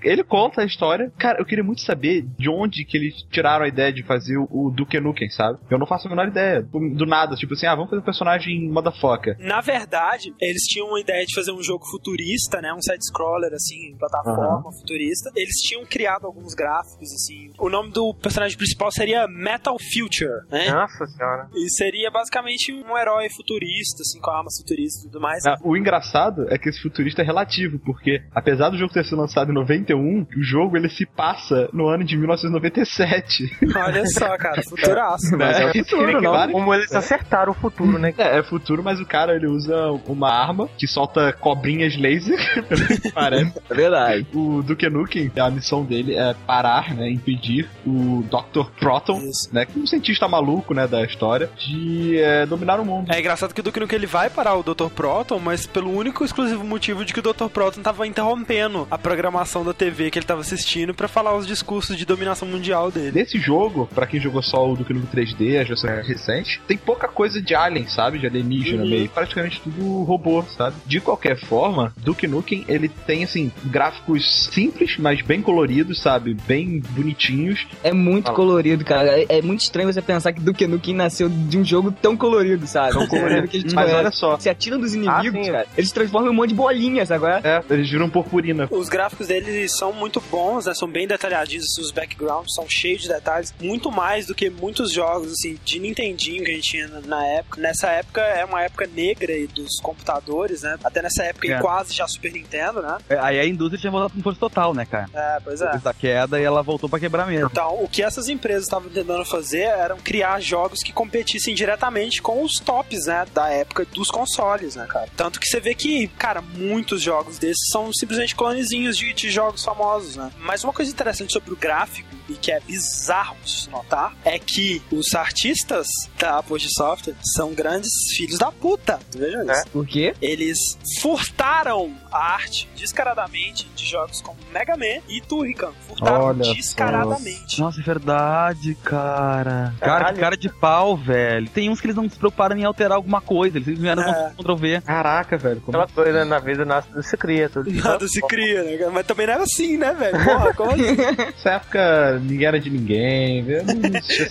Ele 0.02 0.24
conta 0.24 0.62
a 0.62 0.64
história. 0.64 1.12
Cara, 1.16 1.38
eu 1.40 1.44
queria 1.46 1.62
muito 1.62 1.82
saber 1.82 2.26
de 2.36 2.50
onde 2.50 2.84
que 2.84 2.96
eles 2.96 3.22
tiraram 3.30 3.66
a 3.66 3.68
ideia 3.68 3.92
de 3.92 4.02
fazer 4.02 4.36
o- 4.36 4.68
Duke 4.74 4.98
Nukem, 4.98 5.30
sabe? 5.30 5.58
Eu 5.70 5.78
não 5.78 5.86
faço 5.86 6.08
a 6.08 6.10
menor 6.10 6.26
ideia. 6.26 6.60
Do 6.62 7.06
nada, 7.06 7.36
tipo 7.36 7.54
assim, 7.54 7.66
ah, 7.66 7.74
vamos 7.76 7.90
fazer 7.90 8.02
um 8.02 8.04
personagem 8.04 8.68
motherfucker. 8.68 9.36
Na 9.38 9.60
verdade, 9.60 10.34
eles 10.40 10.62
tinham 10.64 10.88
uma 10.88 11.00
ideia 11.00 11.24
de 11.24 11.34
fazer 11.34 11.52
um 11.52 11.62
jogo 11.62 11.84
futurista, 11.86 12.47
né? 12.60 12.72
Um 12.72 12.80
side-scroller, 12.82 13.52
assim, 13.52 13.94
plataforma 13.98 14.72
futurista. 14.72 15.30
Eles 15.36 15.56
tinham 15.66 15.84
criado 15.84 16.26
alguns 16.26 16.54
gráficos, 16.54 17.12
assim. 17.12 17.50
O 17.58 17.68
nome 17.68 17.90
do 17.90 18.14
personagem 18.14 18.56
principal 18.56 18.90
seria 18.90 19.26
Metal 19.28 19.76
Future, 19.92 20.30
né? 20.50 20.70
Nossa 20.70 21.06
senhora. 21.06 21.48
E 21.54 21.68
seria 21.70 22.10
basicamente 22.10 22.72
um 22.72 22.96
herói 22.96 23.28
futurista, 23.30 24.02
assim, 24.02 24.20
com 24.20 24.30
armas 24.30 24.54
futuristas 24.58 25.02
e 25.04 25.06
tudo 25.10 25.20
mais. 25.20 25.44
Ah, 25.46 25.56
O 25.62 25.76
engraçado 25.76 26.46
é 26.50 26.58
que 26.58 26.68
esse 26.68 26.80
futurista 26.80 27.22
é 27.22 27.24
relativo, 27.24 27.78
porque 27.80 28.22
apesar 28.34 28.70
do 28.70 28.78
jogo 28.78 28.92
ter 28.92 29.04
sido 29.04 29.18
lançado 29.18 29.50
em 29.50 29.54
91, 29.54 30.22
o 30.22 30.42
jogo 30.42 30.76
ele 30.76 30.88
se 30.88 31.04
passa 31.06 31.68
no 31.72 31.88
ano 31.88 32.04
de 32.04 32.16
1997. 32.16 33.44
Olha 33.76 34.06
só, 34.06 34.36
cara, 34.36 34.62
futuraço. 34.62 35.28
Né? 35.38 35.62
é 35.62 35.66
o 35.66 35.70
Isso 35.76 35.90
futuro, 35.90 36.20
não? 36.20 36.50
Como 36.50 36.74
eles 36.74 36.92
acertaram 36.92 37.52
o 37.52 37.54
futuro, 37.54 37.98
né? 37.98 38.12
É, 38.18 38.38
é 38.38 38.42
futuro, 38.42 38.82
mas 38.82 38.98
o 39.00 39.06
cara 39.06 39.34
ele 39.36 39.46
usa 39.46 39.74
uma 40.06 40.30
arma 40.30 40.68
que 40.76 40.86
solta 40.86 41.32
cobrinhas 41.32 41.96
laser, 41.96 42.37
parece. 43.14 43.52
É 43.70 43.74
verdade. 43.74 44.26
O 44.34 44.62
Duke 44.62 44.88
Nukem, 44.88 45.30
a 45.38 45.50
missão 45.50 45.84
dele 45.84 46.14
é 46.14 46.34
parar, 46.46 46.94
né, 46.94 47.10
impedir 47.10 47.68
o 47.86 48.24
Dr. 48.30 48.70
Proton, 48.78 49.18
Isso. 49.20 49.48
né, 49.52 49.64
que 49.66 49.78
é 49.78 49.82
um 49.82 49.86
cientista 49.86 50.28
maluco, 50.28 50.74
né, 50.74 50.86
da 50.86 51.04
história, 51.04 51.50
de 51.58 52.18
é, 52.18 52.46
dominar 52.46 52.80
o 52.80 52.84
mundo. 52.84 53.10
É 53.12 53.18
engraçado 53.20 53.52
que 53.54 53.60
o 53.60 53.62
Duke 53.64 53.80
Nukem 53.80 53.96
ele 53.96 54.06
vai 54.06 54.30
parar 54.30 54.54
o 54.54 54.62
Dr. 54.62 54.88
Proton, 54.94 55.38
mas 55.38 55.66
pelo 55.66 55.90
único 55.96 56.24
e 56.24 56.26
exclusivo 56.26 56.64
motivo 56.64 57.04
de 57.04 57.12
que 57.12 57.20
o 57.20 57.22
Dr. 57.22 57.46
Proton 57.52 57.80
tava 57.82 58.06
interrompendo 58.06 58.86
a 58.90 58.98
programação 58.98 59.64
da 59.64 59.72
TV 59.72 60.10
que 60.10 60.18
ele 60.18 60.26
tava 60.26 60.40
assistindo 60.40 60.94
pra 60.94 61.08
falar 61.08 61.34
os 61.36 61.46
discursos 61.46 61.96
de 61.96 62.04
dominação 62.04 62.46
mundial 62.48 62.90
dele. 62.90 63.12
Nesse 63.18 63.38
jogo, 63.38 63.88
pra 63.94 64.06
quem 64.06 64.20
jogou 64.20 64.42
só 64.42 64.70
o 64.70 64.76
Duke 64.76 64.92
Nukem 64.92 65.24
3D, 65.24 65.58
a 65.60 65.64
geração 65.64 65.90
recente, 66.02 66.60
tem 66.66 66.76
pouca 66.76 67.08
coisa 67.08 67.40
de 67.40 67.54
alien, 67.54 67.86
sabe? 67.88 68.18
De 68.18 68.26
alienígena, 68.26 68.82
Uhum. 68.82 68.90
meio 68.90 69.08
praticamente 69.08 69.60
tudo 69.60 70.02
robô, 70.04 70.42
sabe? 70.56 70.76
De 70.86 71.00
qualquer 71.00 71.36
forma, 71.38 71.92
Duke 71.96 72.26
Nukem, 72.28 72.64
ele 72.68 72.88
tem, 72.88 73.24
assim, 73.24 73.50
gráficos 73.64 74.48
simples, 74.52 74.96
mas 74.98 75.22
bem 75.22 75.40
coloridos, 75.42 76.00
sabe? 76.00 76.34
Bem 76.46 76.80
bonitinhos. 76.90 77.66
É 77.82 77.92
muito 77.92 78.24
Fala. 78.26 78.36
colorido, 78.36 78.84
cara. 78.84 79.18
É, 79.20 79.38
é 79.38 79.42
muito 79.42 79.62
estranho 79.62 79.92
você 79.92 80.02
pensar 80.02 80.32
que 80.32 80.40
Duke 80.40 80.66
Nukem 80.66 80.94
nasceu 80.94 81.28
de 81.28 81.58
um 81.58 81.64
jogo 81.64 81.90
tão 81.90 82.16
colorido, 82.16 82.66
sabe? 82.66 82.92
Tão 82.92 83.06
colorido 83.06 83.48
que 83.48 83.56
a 83.56 83.60
gente 83.60 83.74
Mas 83.74 83.84
conhece. 83.86 83.98
olha 84.04 84.10
só, 84.12 84.36
Você 84.36 84.50
atira 84.50 84.78
dos 84.78 84.94
inimigos, 84.94 85.26
Ah, 85.40 85.44
sim. 85.44 85.50
cara. 85.52 85.66
Eles 85.76 85.88
se 85.88 85.94
transformam 85.94 86.28
em 86.30 86.32
um 86.32 86.36
monte 86.36 86.50
de 86.50 86.54
bolinhas 86.54 87.10
agora. 87.10 87.40
é, 87.42 87.62
eles 87.72 87.90
viram 87.90 88.08
purpurina. 88.10 88.68
Os 88.70 88.88
gráficos 88.88 89.26
dele 89.28 89.68
são 89.68 89.92
muito 89.92 90.20
bons, 90.30 90.66
né? 90.66 90.74
São 90.74 90.88
bem 90.88 91.06
detalhadinhos, 91.06 91.64
assim, 91.64 91.82
os 91.82 91.90
backgrounds 91.90 92.54
são 92.54 92.68
cheios 92.68 93.02
de 93.02 93.08
detalhes, 93.08 93.54
muito 93.60 93.90
mais 93.90 94.26
do 94.26 94.34
que 94.34 94.50
muitos 94.50 94.92
jogos 94.92 95.32
assim 95.32 95.58
de 95.64 95.78
Nintendinho 95.78 96.44
que 96.44 96.50
a 96.50 96.54
gente 96.54 96.68
tinha 96.70 96.88
na- 97.06 97.24
época. 97.26 97.60
Nessa 97.60 97.88
época 97.88 98.20
é 98.20 98.44
uma 98.44 98.62
época 98.62 98.86
negra 98.94 99.32
dos 99.54 99.80
computadores, 99.80 100.62
né? 100.62 100.76
Até 100.82 101.02
nessa 101.02 101.24
época 101.24 101.48
É. 101.48 101.58
quase 101.60 101.94
já 101.94 102.06
Super 102.18 102.32
Nintendo, 102.32 102.82
né? 102.82 102.98
É, 103.08 103.18
Aí 103.18 103.38
a 103.38 103.46
indústria 103.46 103.80
tinha 103.80 103.90
voltado 103.90 104.14
com 104.14 104.22
força 104.22 104.40
total, 104.40 104.74
né, 104.74 104.84
cara? 104.84 105.08
É, 105.14 105.38
pois 105.42 105.60
é. 105.60 105.64
Depois 105.66 105.82
da 105.82 105.94
queda 105.94 106.40
e 106.40 106.44
ela 106.44 106.62
voltou 106.62 106.88
pra 106.90 106.98
quebrar 106.98 107.26
mesmo. 107.26 107.48
Então, 107.50 107.82
o 107.82 107.88
que 107.88 108.02
essas 108.02 108.28
empresas 108.28 108.64
estavam 108.64 108.90
tentando 108.90 109.24
fazer 109.24 109.62
eram 109.62 109.98
criar 109.98 110.40
jogos 110.40 110.82
que 110.82 110.92
competissem 110.92 111.54
diretamente 111.54 112.20
com 112.20 112.42
os 112.42 112.58
tops, 112.58 113.06
né, 113.06 113.24
da 113.32 113.48
época 113.48 113.84
dos 113.86 114.10
consoles, 114.10 114.74
né, 114.74 114.86
cara. 114.86 115.08
Tanto 115.16 115.38
que 115.38 115.46
você 115.46 115.60
vê 115.60 115.74
que, 115.74 116.08
cara, 116.08 116.42
muitos 116.42 117.00
jogos 117.00 117.38
desses 117.38 117.68
são 117.70 117.92
simplesmente 117.92 118.34
clonezinhos 118.34 118.96
de, 118.96 119.12
de 119.12 119.30
jogos 119.30 119.64
famosos, 119.64 120.16
né. 120.16 120.30
Mas 120.38 120.64
uma 120.64 120.72
coisa 120.72 120.90
interessante 120.90 121.32
sobre 121.32 121.52
o 121.52 121.56
gráfico, 121.56 122.08
e 122.28 122.34
que 122.34 122.50
é 122.52 122.60
bizarro 122.60 123.36
de 123.44 123.68
notar, 123.70 124.14
é 124.24 124.38
que 124.38 124.82
os 124.90 125.14
artistas 125.14 125.86
da 126.18 126.38
Apogee 126.38 126.68
Software 126.76 127.14
são 127.34 127.52
grandes 127.54 127.90
filhos 128.16 128.38
da 128.38 128.50
puta. 128.52 128.98
Tu 129.10 129.18
veja 129.18 129.42
isso. 129.44 129.66
Por 129.72 129.86
quê? 129.86 130.14
Eles 130.20 130.58
furtaram 131.00 131.92
a 132.12 132.34
arte 132.34 132.68
descaradamente 132.76 133.68
de 133.74 133.86
jogos 133.86 134.20
como 134.20 134.38
Mega 134.52 134.76
Man 134.76 135.00
e 135.08 135.20
Turrican. 135.20 135.72
Furtaram 135.86 136.24
Olha 136.24 136.44
só. 136.44 136.52
descaradamente. 136.54 137.60
Nossa, 137.60 137.80
é 137.80 137.84
verdade, 137.84 138.74
cara. 138.84 139.74
Cara, 139.80 139.98
Caralho. 139.98 140.14
que 140.14 140.20
cara 140.20 140.36
de 140.36 140.48
pau, 140.48 140.96
velho. 140.96 141.48
Tem 141.50 141.68
uns 141.70 141.80
que 141.80 141.86
eles 141.86 141.96
não 141.96 142.08
se 142.08 142.16
preocuparam 142.18 142.56
em 142.56 142.64
alterar 142.64 142.96
alguma 142.96 143.20
coisa. 143.20 143.58
Eles 143.58 143.78
vieram 143.78 144.02
É. 144.02 144.32
Ctrl 144.36 144.54
V. 144.56 144.80
Caraca, 144.82 145.36
velho. 145.38 145.60
Como... 145.60 145.78
Aquela 145.78 146.04
coisa 146.04 146.24
na 146.24 146.38
vida 146.38 146.64
nasce, 146.64 146.88
se 147.02 147.16
cria 147.16 147.48
tudo. 147.48 147.70
Nada 147.72 148.06
se 148.08 148.20
cria, 148.22 148.62
né? 148.62 148.76
cara? 148.76 148.90
Mas 148.90 149.06
também 149.06 149.26
não 149.26 149.34
era 149.34 149.42
assim, 149.42 149.76
né, 149.76 149.92
velho? 149.94 150.24
Porra, 150.24 150.54
como 150.54 150.70
assim? 150.72 150.96
Nessa 151.18 151.50
época, 151.50 152.17
ninguém 152.18 152.46
era 152.46 152.60
de 152.60 152.70
ninguém. 152.70 153.40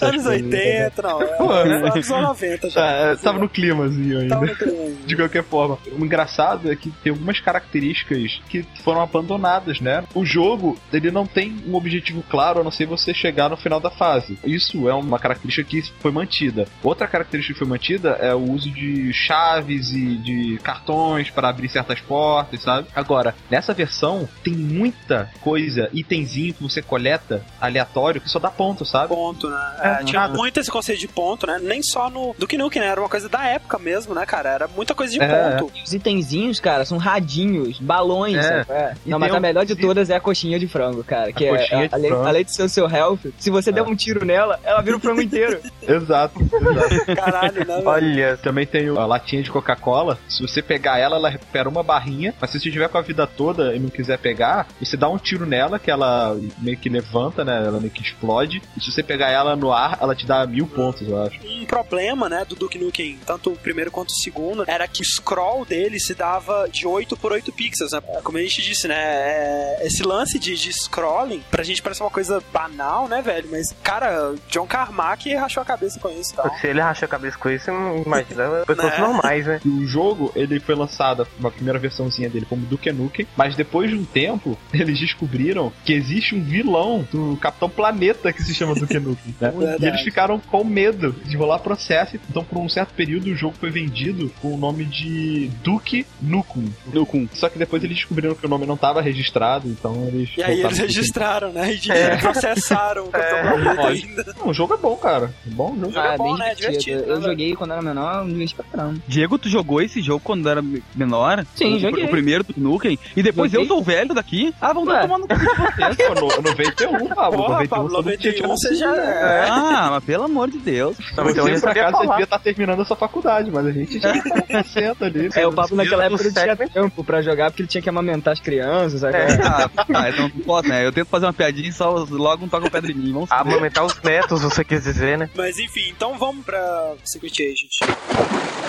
Anos 0.01 0.25
coisas, 0.25 0.41
né? 0.41 0.85
80, 0.85 1.01
não. 1.01 1.21
É, 1.21 1.89
anos 1.89 2.09
90 2.09 2.69
já. 2.69 2.81
Tá, 2.81 3.15
tava 3.21 3.39
no 3.39 3.49
climazinho 3.49 4.19
ainda. 4.19 4.35
Tava 4.35 4.45
no 4.45 4.55
clima. 4.55 4.97
De 5.05 5.15
qualquer 5.15 5.43
forma, 5.43 5.77
o 5.97 6.03
engraçado 6.03 6.71
é 6.71 6.75
que 6.75 6.89
tem 7.03 7.11
algumas 7.11 7.39
características 7.39 8.41
que 8.49 8.65
foram 8.83 9.01
abandonadas, 9.01 9.79
né? 9.79 10.03
O 10.13 10.25
jogo, 10.25 10.77
ele 10.91 11.11
não 11.11 11.25
tem 11.25 11.55
um 11.65 11.75
objetivo 11.75 12.23
claro 12.29 12.61
a 12.61 12.63
não 12.63 12.71
ser 12.71 12.85
você 12.85 13.13
chegar 13.13 13.49
no 13.49 13.57
final 13.57 13.79
da 13.79 13.89
fase. 13.89 14.37
Isso 14.43 14.87
é 14.89 14.93
uma 14.93 15.19
característica 15.19 15.67
que 15.67 15.81
foi 15.99 16.11
mantida. 16.11 16.67
Outra 16.83 17.07
característica 17.07 17.53
que 17.53 17.59
foi 17.59 17.67
mantida 17.67 18.09
é 18.19 18.33
o 18.33 18.51
uso 18.51 18.69
de 18.69 19.13
chaves 19.13 19.91
e 19.91 20.17
de 20.17 20.59
cartões 20.63 21.29
para 21.29 21.49
abrir 21.49 21.69
certas 21.69 21.99
portas, 22.01 22.61
sabe? 22.61 22.87
Agora, 22.95 23.35
nessa 23.49 23.73
versão, 23.73 24.27
tem 24.43 24.53
muita 24.53 25.29
coisa, 25.41 25.89
itemzinho 25.93 26.53
que 26.53 26.63
você 26.63 26.81
coleta 26.81 27.43
aleatório 27.77 28.19
que 28.21 28.29
só 28.29 28.39
dá 28.39 28.49
ponto, 28.49 28.85
sabe? 28.85 29.09
Ponto, 29.09 29.49
né? 29.49 29.75
É, 29.81 29.87
É, 29.87 30.03
tinha 30.03 30.21
nada. 30.21 30.33
muito 30.37 30.59
esse 30.59 30.69
conceito 30.71 30.99
de 30.99 31.07
ponto, 31.07 31.45
né? 31.45 31.59
Nem 31.61 31.81
só 31.83 32.09
no 32.09 32.35
Duke 32.37 32.57
Nukem, 32.57 32.81
né? 32.81 32.87
Era 32.89 33.01
uma 33.01 33.09
coisa 33.09 33.29
da 33.29 33.43
época 33.45 33.77
mesmo, 33.77 34.13
né, 34.15 34.25
cara? 34.25 34.49
Era 34.49 34.67
muita 34.67 34.93
coisa 34.95 35.13
de 35.13 35.21
É. 35.21 35.57
ponto. 35.57 35.71
Os 35.83 35.93
itenzinhos, 35.93 36.59
cara, 36.59 36.85
são 36.85 36.97
radinhos, 36.97 37.79
balões. 37.79 38.37
É. 38.37 38.63
sabe? 38.63 38.65
É. 38.71 38.93
E 39.05 39.09
Não, 39.09 39.19
mas 39.19 39.29
tem 39.29 39.35
a 39.35 39.39
um- 39.39 39.41
melhor 39.41 39.65
de 39.65 39.75
todas 39.75 40.09
é 40.09 40.15
a 40.15 40.19
coxinha 40.19 40.59
de 40.59 40.67
frango, 40.67 41.03
cara. 41.03 41.31
Que 41.31 41.45
A 41.47 41.55
é, 41.55 41.89
além, 41.91 42.09
frango. 42.09 42.25
além 42.27 42.43
de 42.43 42.55
ser 42.55 42.63
o 42.63 42.69
seu 42.69 42.89
health, 42.89 43.19
se 43.37 43.49
você 43.49 43.71
der 43.71 43.83
um 43.83 43.95
tiro 43.95 44.25
nela, 44.25 44.59
ela 44.63 44.81
vira 44.81 44.97
o 44.97 44.99
frango 44.99 45.21
inteiro. 45.21 45.59
Exato, 45.87 46.41
exato. 46.41 47.15
Caralho, 47.15 47.65
né? 47.65 47.81
Olha, 47.85 48.37
Também 48.37 48.65
tem 48.65 48.87
a 48.89 49.05
latinha 49.05 49.41
de 49.43 49.49
Coca-Cola. 49.51 50.17
Se 50.27 50.41
você 50.41 50.61
pegar 50.61 50.97
ela, 50.99 51.15
ela 51.15 51.29
recupera 51.29 51.67
uma 51.69 51.83
barrinha. 51.83 52.33
Mas 52.39 52.49
se 52.49 52.59
você 52.59 52.69
tiver 52.71 52.87
com 52.89 52.97
a 52.97 53.01
vida 53.01 53.25
toda 53.27 53.75
e 53.75 53.79
não 53.79 53.89
quiser 53.89 54.17
pegar, 54.19 54.67
você 54.79 54.95
dá 54.97 55.07
um 55.09 55.17
tiro 55.17 55.45
nela, 55.45 55.79
que 55.79 55.89
ela 55.89 56.37
meio 56.59 56.77
que 56.77 56.89
levanta, 56.89 57.43
né? 57.45 57.66
Ela 57.67 57.79
meio 57.79 57.91
que 57.91 58.01
explode. 58.01 58.61
E 58.75 58.81
se 58.81 58.91
você 58.91 59.03
pegar 59.03 59.29
ela 59.29 59.55
no 59.55 59.71
ar, 59.71 59.97
ela 60.01 60.15
te 60.15 60.25
dá 60.25 60.45
mil 60.45 60.67
pontos, 60.67 61.07
eu 61.07 61.21
acho. 61.21 61.39
Um 61.47 61.65
problema, 61.65 62.27
né, 62.29 62.45
do 62.47 62.55
Duke 62.55 62.77
Nukem, 62.77 63.17
tanto 63.25 63.51
o 63.51 63.55
primeiro 63.57 63.91
quanto 63.91 64.09
o 64.09 64.21
segundo, 64.23 64.63
era 64.67 64.87
que 64.87 65.01
o 65.01 65.05
scroll 65.05 65.65
dele 65.65 65.99
se 65.99 66.13
dava 66.15 66.67
de 66.71 66.87
8 66.87 67.15
por 67.17 67.31
8 67.31 67.51
pixels, 67.51 67.91
né? 67.91 68.01
Como 68.23 68.37
a 68.37 68.41
gente 68.41 68.61
disse, 68.61 68.87
né, 68.87 68.95
é- 68.97 69.79
esse 69.85 70.03
lance 70.03 70.39
de, 70.39 70.55
de 70.55 70.71
scrolling, 70.73 71.43
pra 71.51 71.63
gente 71.63 71.81
parece 71.81 72.01
uma 72.01 72.09
coisa 72.09 72.41
banal, 72.53 73.07
né, 73.07 73.21
velho? 73.21 73.47
Mas, 73.51 73.73
cara, 73.83 74.35
John 74.49 74.65
Carmack 74.65 75.33
rachou 75.35 75.61
a 75.61 75.65
cabeça 75.65 75.99
com 75.99 76.09
isso 76.09 76.33
e 76.33 76.35
tal. 76.35 76.53
Se 76.59 76.67
ele 76.67 76.81
racha 76.81 77.05
a 77.05 77.07
cabeça 77.07 77.37
com 77.37 77.49
isso, 77.49 77.69
imagina 78.05 78.63
pessoas 78.65 78.91
Né? 78.93 78.99
normais, 78.99 79.45
né? 79.45 79.59
E 79.65 79.69
o 79.69 79.85
jogo, 79.85 80.31
ele 80.35 80.59
foi 80.59 80.75
lançado, 80.75 81.27
uma 81.39 81.51
primeira 81.51 81.79
versãozinha 81.79 82.29
dele 82.29 82.45
como 82.47 82.65
Duke 82.65 82.91
Nukem, 82.91 83.27
mas 83.35 83.55
depois 83.55 83.89
de 83.89 83.95
um 83.95 84.05
tempo, 84.05 84.57
eles 84.73 84.99
descobriram 84.99 85.71
que 85.85 85.93
existe 85.93 86.35
um 86.35 86.43
vilão 86.43 87.07
do 87.11 87.37
Capitão 87.47 87.69
Planeta 87.69 88.31
que 88.33 88.43
se 88.43 88.53
chama 88.53 88.75
Duke 88.75 88.99
Nukem, 88.99 89.35
né? 89.39 89.51
Verdade. 89.57 89.83
E 89.85 89.87
eles 89.87 90.01
ficaram 90.01 90.39
com 90.39 90.63
medo 90.63 91.13
de 91.25 91.35
rolar 91.37 91.59
processo, 91.59 92.17
então 92.29 92.43
por 92.43 92.57
um 92.59 92.67
certo 92.69 92.93
período 92.93 93.27
o 93.31 93.35
jogo 93.35 93.55
foi 93.59 93.69
vendido 93.69 94.31
com 94.41 94.53
o 94.53 94.57
nome 94.57 94.85
de 94.85 95.49
Duke 95.63 96.05
Nukem. 96.21 96.73
Nukem. 96.93 97.29
Só 97.33 97.49
que 97.49 97.57
depois 97.57 97.83
eles 97.83 97.97
descobriram 97.97 98.35
que 98.35 98.45
o 98.45 98.49
nome 98.49 98.65
não 98.65 98.75
estava 98.75 99.01
registrado, 99.01 99.67
então 99.67 100.05
eles... 100.07 100.29
E 100.37 100.43
aí 100.43 100.61
eles 100.61 100.77
registraram, 100.77 101.51
né? 101.51 101.73
E 101.73 101.91
É. 101.91 102.17
processaram 102.17 103.05
o 103.05 103.09
Capitão 103.09 103.41
Planeta 103.51 103.75
Pode. 103.81 104.05
ainda. 104.05 104.25
Não, 104.39 104.47
o 104.49 104.53
jogo 104.53 104.73
é 104.73 104.77
bom, 104.77 104.95
cara. 104.97 105.33
É 105.45 105.49
bom 105.49 105.71
o 105.71 105.75
jogo. 105.79 105.91
jogo 105.93 105.99
é 106.05 106.13
Ah, 106.13 106.17
bom, 106.17 106.23
bem 106.35 106.37
né? 106.37 106.55
divertido. 106.55 106.77
Divertido, 106.97 107.07
né, 107.07 107.13
Eu 107.13 107.21
joguei 107.21 107.55
quando 107.55 107.71
era 107.73 107.81
menor, 107.81 108.25
me 108.25 108.33
diverti 108.33 108.55
pra 108.55 108.65
caramba. 108.65 108.99
Diego, 109.07 109.37
tu 109.37 109.49
jogou 109.49 109.81
esse 109.81 110.01
jogo 110.01 110.21
quando 110.23 110.47
era 110.49 110.63
menor? 110.95 111.45
Sim, 111.55 111.75
o, 111.75 111.79
joguei. 111.79 112.05
O 112.05 112.09
primeiro 112.09 112.43
do 112.43 112.53
Nukem. 112.57 112.97
E 113.15 113.23
depois 113.23 113.51
Joguei. 113.51 113.65
eu 113.65 113.67
sou 113.67 113.81
velho 113.83 114.13
daqui. 114.13 114.53
Ah, 114.61 114.73
vamos 114.73 114.89
Ué. 114.89 114.95
dar 114.95 115.01
tomando 115.07 115.27
cu 115.27 115.35
de 115.37 115.45
vocês. 115.45 115.97
Pô, 116.07 116.13
no, 116.41 116.41
91, 116.49 117.07
Pablo. 117.09 117.36
Porra, 117.37 117.53
91, 117.63 117.67
Pablo, 117.69 117.89
todo 117.89 118.05
mundo 118.05 118.17
tinha 118.17 118.33
91 118.33 118.47
você 118.57 118.75
já 118.75 118.95
é. 118.95 119.47
Ah, 119.49 119.87
mas 119.91 120.03
pelo 120.03 120.23
amor 120.23 120.49
de 120.49 120.57
Deus. 120.57 120.97
Não, 121.15 121.29
então 121.29 121.45
Você, 121.45 121.51
ele 121.51 121.59
por 121.59 121.69
acaso, 121.69 121.91
falar. 121.91 122.05
devia 122.09 122.23
estar 122.23 122.39
terminando 122.39 122.81
a 122.81 122.85
sua 122.85 122.97
faculdade, 122.97 123.51
mas 123.51 123.65
a 123.65 123.71
gente 123.71 123.99
já 123.99 124.95
tá 124.95 125.05
ali. 125.05 125.29
É, 125.35 125.47
o 125.47 125.53
Pablo 125.53 125.75
naquela 125.77 126.05
época 126.05 126.23
não 126.23 126.31
tinha 126.31 126.55
tempo 126.55 127.03
pra 127.03 127.21
jogar 127.21 127.51
porque 127.51 127.61
ele 127.63 127.69
tinha 127.69 127.81
que 127.81 127.89
amamentar 127.89 128.33
as 128.33 128.39
crianças, 128.39 129.01
sabe? 129.01 129.17
É. 129.17 129.27
Ah, 129.43 129.69
ah, 129.93 130.09
então 130.09 130.23
não 130.33 130.43
posso, 130.43 130.67
né? 130.69 130.85
Eu 130.85 130.91
tento 130.91 131.07
fazer 131.07 131.25
uma 131.25 131.33
piadinha 131.33 131.69
e 131.69 131.73
só 131.73 131.89
logo 132.09 132.45
um 132.45 132.49
toca 132.49 132.67
o 132.67 132.71
pedra 132.71 132.91
em 132.91 132.95
mim. 132.95 133.13
Vamos. 133.13 133.31
Amamentar 133.31 133.85
os 133.85 134.01
netos, 134.01 134.41
você 134.41 134.63
quis 134.63 134.83
dizer, 134.83 135.17
né? 135.17 135.29
Mas 135.35 135.57
enfim, 135.57 135.89
então 135.95 136.17
vamos 136.17 136.45
pra 136.45 136.93
Secret 137.03 137.31
Agent. 137.41 138.66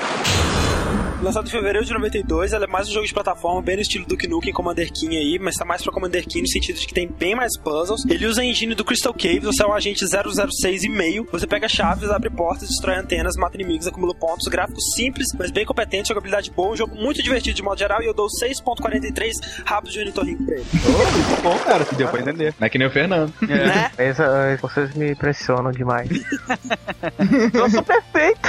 Lançado 1.20 1.48
em 1.48 1.50
fevereiro 1.50 1.84
de 1.84 1.92
92, 1.92 2.52
ela 2.52 2.64
é 2.64 2.68
mais 2.68 2.88
um 2.88 2.92
jogo 2.92 3.04
de 3.04 3.12
plataforma, 3.12 3.60
bem 3.60 3.74
no 3.74 3.82
estilo 3.82 4.06
Duke 4.06 4.28
Nukem 4.28 4.52
Commander 4.52 4.88
King 4.92 5.16
aí, 5.16 5.36
mas 5.36 5.56
tá 5.56 5.64
mais 5.64 5.82
pra 5.82 5.92
Commander 5.92 6.24
King 6.24 6.42
no 6.42 6.48
sentido 6.48 6.78
de 6.78 6.86
que 6.86 6.94
tem 6.94 7.08
bem 7.08 7.34
mais 7.34 7.58
puzzles. 7.58 8.04
Ele 8.08 8.24
usa 8.24 8.40
a 8.40 8.44
engine 8.44 8.72
do 8.72 8.84
Crystal 8.84 9.12
Cave, 9.12 9.40
você 9.40 9.64
é 9.64 9.66
um 9.66 9.72
agente 9.72 10.04
006 10.06 10.84
e 10.84 10.88
meio, 10.88 11.26
você 11.30 11.44
pega 11.44 11.68
chaves, 11.68 12.08
abre 12.08 12.30
portas, 12.30 12.68
destrói 12.68 12.96
antenas, 12.96 13.34
mata 13.36 13.56
inimigos, 13.56 13.88
acumula 13.88 14.14
pontos, 14.14 14.46
gráficos 14.46 14.84
simples, 14.94 15.26
mas 15.36 15.50
bem 15.50 15.66
competente, 15.66 16.08
jogabilidade 16.08 16.52
boa, 16.52 16.72
um 16.72 16.76
jogo 16.76 16.94
muito 16.94 17.20
divertido 17.20 17.56
de 17.56 17.62
modo 17.64 17.78
geral, 17.78 18.00
e 18.00 18.06
eu 18.06 18.14
dou 18.14 18.28
6.43 18.28 19.64
rabos 19.64 19.92
de 19.92 19.98
ornitorrinco 19.98 20.44
pra 20.44 20.54
ele. 20.54 20.66
Muito 20.72 21.42
bom, 21.42 21.58
cara. 21.58 21.84
Deu 21.96 22.08
pra 22.08 22.20
entender. 22.20 22.54
Não 22.60 22.66
é 22.66 22.70
que 22.70 22.78
nem 22.78 22.86
o 22.86 22.90
Fernando. 22.92 23.34
Né? 23.42 23.90
Mas, 23.98 24.20
ah, 24.20 24.56
vocês 24.62 24.94
me 24.94 25.10
impressionam 25.10 25.72
demais. 25.72 26.08
eu 27.52 27.70
sou 27.70 27.82
perfeito. 27.82 28.48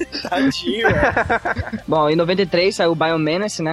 Tadinho, 0.22 0.88
velho. 0.88 1.82
Bom, 1.86 2.08
em 2.08 2.16
93 2.16 2.74
saiu 2.74 2.92
o 2.92 2.94
Biomenace, 2.94 3.62
né? 3.62 3.72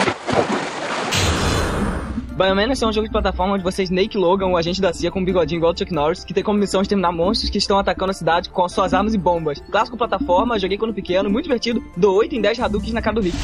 Biomenace 2.31 2.83
é 2.83 2.87
um 2.87 2.93
jogo 2.93 3.07
de 3.07 3.11
plataforma 3.11 3.53
onde 3.55 3.63
você 3.63 3.81
é 3.81 3.85
Snake 3.85 4.17
Logan, 4.17 4.47
o 4.47 4.57
agente 4.57 4.81
da 4.81 4.93
CIA 4.93 5.11
com 5.11 5.19
um 5.19 5.25
bigodinho 5.25 5.59
igual 5.59 5.73
o 5.73 5.77
Chuck 5.77 5.93
Norris, 5.93 6.23
que 6.23 6.33
tem 6.33 6.43
como 6.43 6.57
missão 6.57 6.81
exterminar 6.81 7.11
monstros 7.11 7.49
que 7.49 7.57
estão 7.57 7.77
atacando 7.77 8.11
a 8.11 8.13
cidade 8.13 8.49
com 8.49 8.67
suas 8.69 8.93
armas 8.93 9.13
e 9.13 9.17
bombas. 9.17 9.59
Clássico 9.71 9.97
plataforma, 9.97 10.57
joguei 10.57 10.77
quando 10.77 10.93
pequeno, 10.93 11.29
muito 11.29 11.43
divertido, 11.43 11.83
dou 11.95 12.15
8 12.17 12.35
em 12.35 12.41
10 12.41 12.59
Hadouks 12.59 12.93
na 12.93 13.01
cara 13.01 13.15
do 13.15 13.21
Rick. 13.21 13.37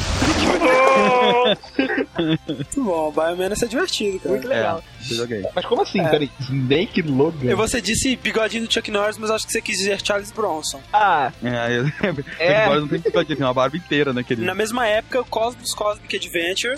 Muito 2.48 2.84
bom, 2.84 3.12
Biomenace 3.12 3.64
é 3.64 3.68
divertido, 3.68 4.18
cara. 4.20 4.30
Muito 4.30 4.48
legal. 4.48 4.82
Eu 5.10 5.16
joguei. 5.16 5.44
Mas 5.54 5.64
como 5.66 5.82
assim? 5.82 6.00
É. 6.00 6.08
Peraí, 6.08 6.30
Snake 6.40 7.02
Logan? 7.02 7.50
E 7.50 7.54
você 7.54 7.80
disse 7.80 8.16
bigodinho 8.16 8.66
do 8.66 8.72
Chuck 8.72 8.90
Norris, 8.90 9.18
mas 9.18 9.30
acho 9.30 9.46
que 9.46 9.52
você 9.52 9.60
quis 9.60 9.78
dizer 9.78 10.00
Charles 10.02 10.32
Bronson. 10.32 10.80
Ah, 10.92 11.30
É, 11.42 11.78
eu 11.78 11.88
É. 12.38 12.64
Agora 12.64 12.80
não 12.80 12.88
tem 12.88 13.00
que 13.00 13.10
tem 13.10 13.36
uma 13.38 13.54
barba 13.54 13.76
inteira 13.76 14.12
naquele. 14.12 14.44
Na 14.44 14.54
mesma 14.54 14.86
época, 14.86 15.20
o 15.20 15.24
Cosmos 15.24 15.74
Cosmic 15.74 16.16
Adventure. 16.16 16.74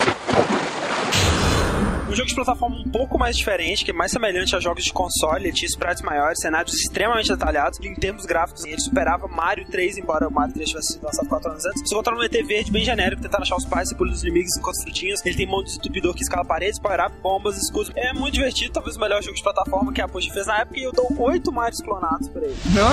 Um 2.11 2.15
jogo 2.15 2.27
de 2.27 2.35
plataforma 2.35 2.75
um 2.75 2.89
pouco 2.89 3.17
mais 3.17 3.37
diferente, 3.37 3.85
que 3.85 3.91
é 3.91 3.93
mais 3.93 4.11
semelhante 4.11 4.53
a 4.53 4.59
jogos 4.59 4.83
de 4.83 4.91
console, 4.91 5.45
ele 5.45 5.53
tinha 5.53 5.65
sprites 5.67 6.01
maiores, 6.01 6.41
cenários 6.41 6.75
extremamente 6.75 7.29
detalhados, 7.29 7.79
e 7.79 7.87
em 7.87 7.95
termos 7.95 8.25
gráficos, 8.25 8.65
ele 8.65 8.81
superava 8.81 9.29
Mario 9.29 9.65
3, 9.65 9.97
embora 9.97 10.27
o 10.27 10.31
Mario 10.31 10.53
3 10.53 10.69
tivesse 10.71 10.93
sido 10.93 11.05
lançado 11.05 11.29
4 11.29 11.51
anos 11.51 11.65
antes. 11.65 11.81
Você 11.87 11.95
controla 11.95 12.19
um 12.19 12.23
ET 12.25 12.33
verde 12.45 12.69
bem 12.69 12.83
genérico, 12.83 13.21
tentando 13.21 13.43
achar 13.43 13.55
os 13.55 13.63
pais, 13.63 13.93
pula 13.93 14.11
os 14.11 14.23
inimigos 14.23 14.57
enquanto 14.57 14.75
as 14.75 14.83
frutinhas. 14.83 15.25
Ele 15.25 15.35
tem 15.37 15.47
um 15.47 15.51
monte 15.51 15.67
de 15.67 15.71
estupidor 15.71 16.13
que 16.13 16.21
escala 16.21 16.43
paredes, 16.43 16.79
power-up, 16.79 17.15
bombas, 17.23 17.55
escudos. 17.55 17.93
É 17.95 18.11
muito 18.11 18.33
divertido, 18.33 18.73
talvez 18.73 18.97
o 18.97 18.99
melhor 18.99 19.23
jogo 19.23 19.37
de 19.37 19.43
plataforma 19.43 19.93
que 19.93 20.01
a 20.01 20.07
Push 20.09 20.27
fez 20.27 20.47
na 20.47 20.59
época, 20.59 20.77
e 20.81 20.83
eu 20.83 20.91
dou 20.91 21.15
8 21.17 21.49
Marios 21.49 21.79
clonados 21.79 22.27
pra 22.27 22.41
ele. 22.41 22.57
não. 22.75 22.91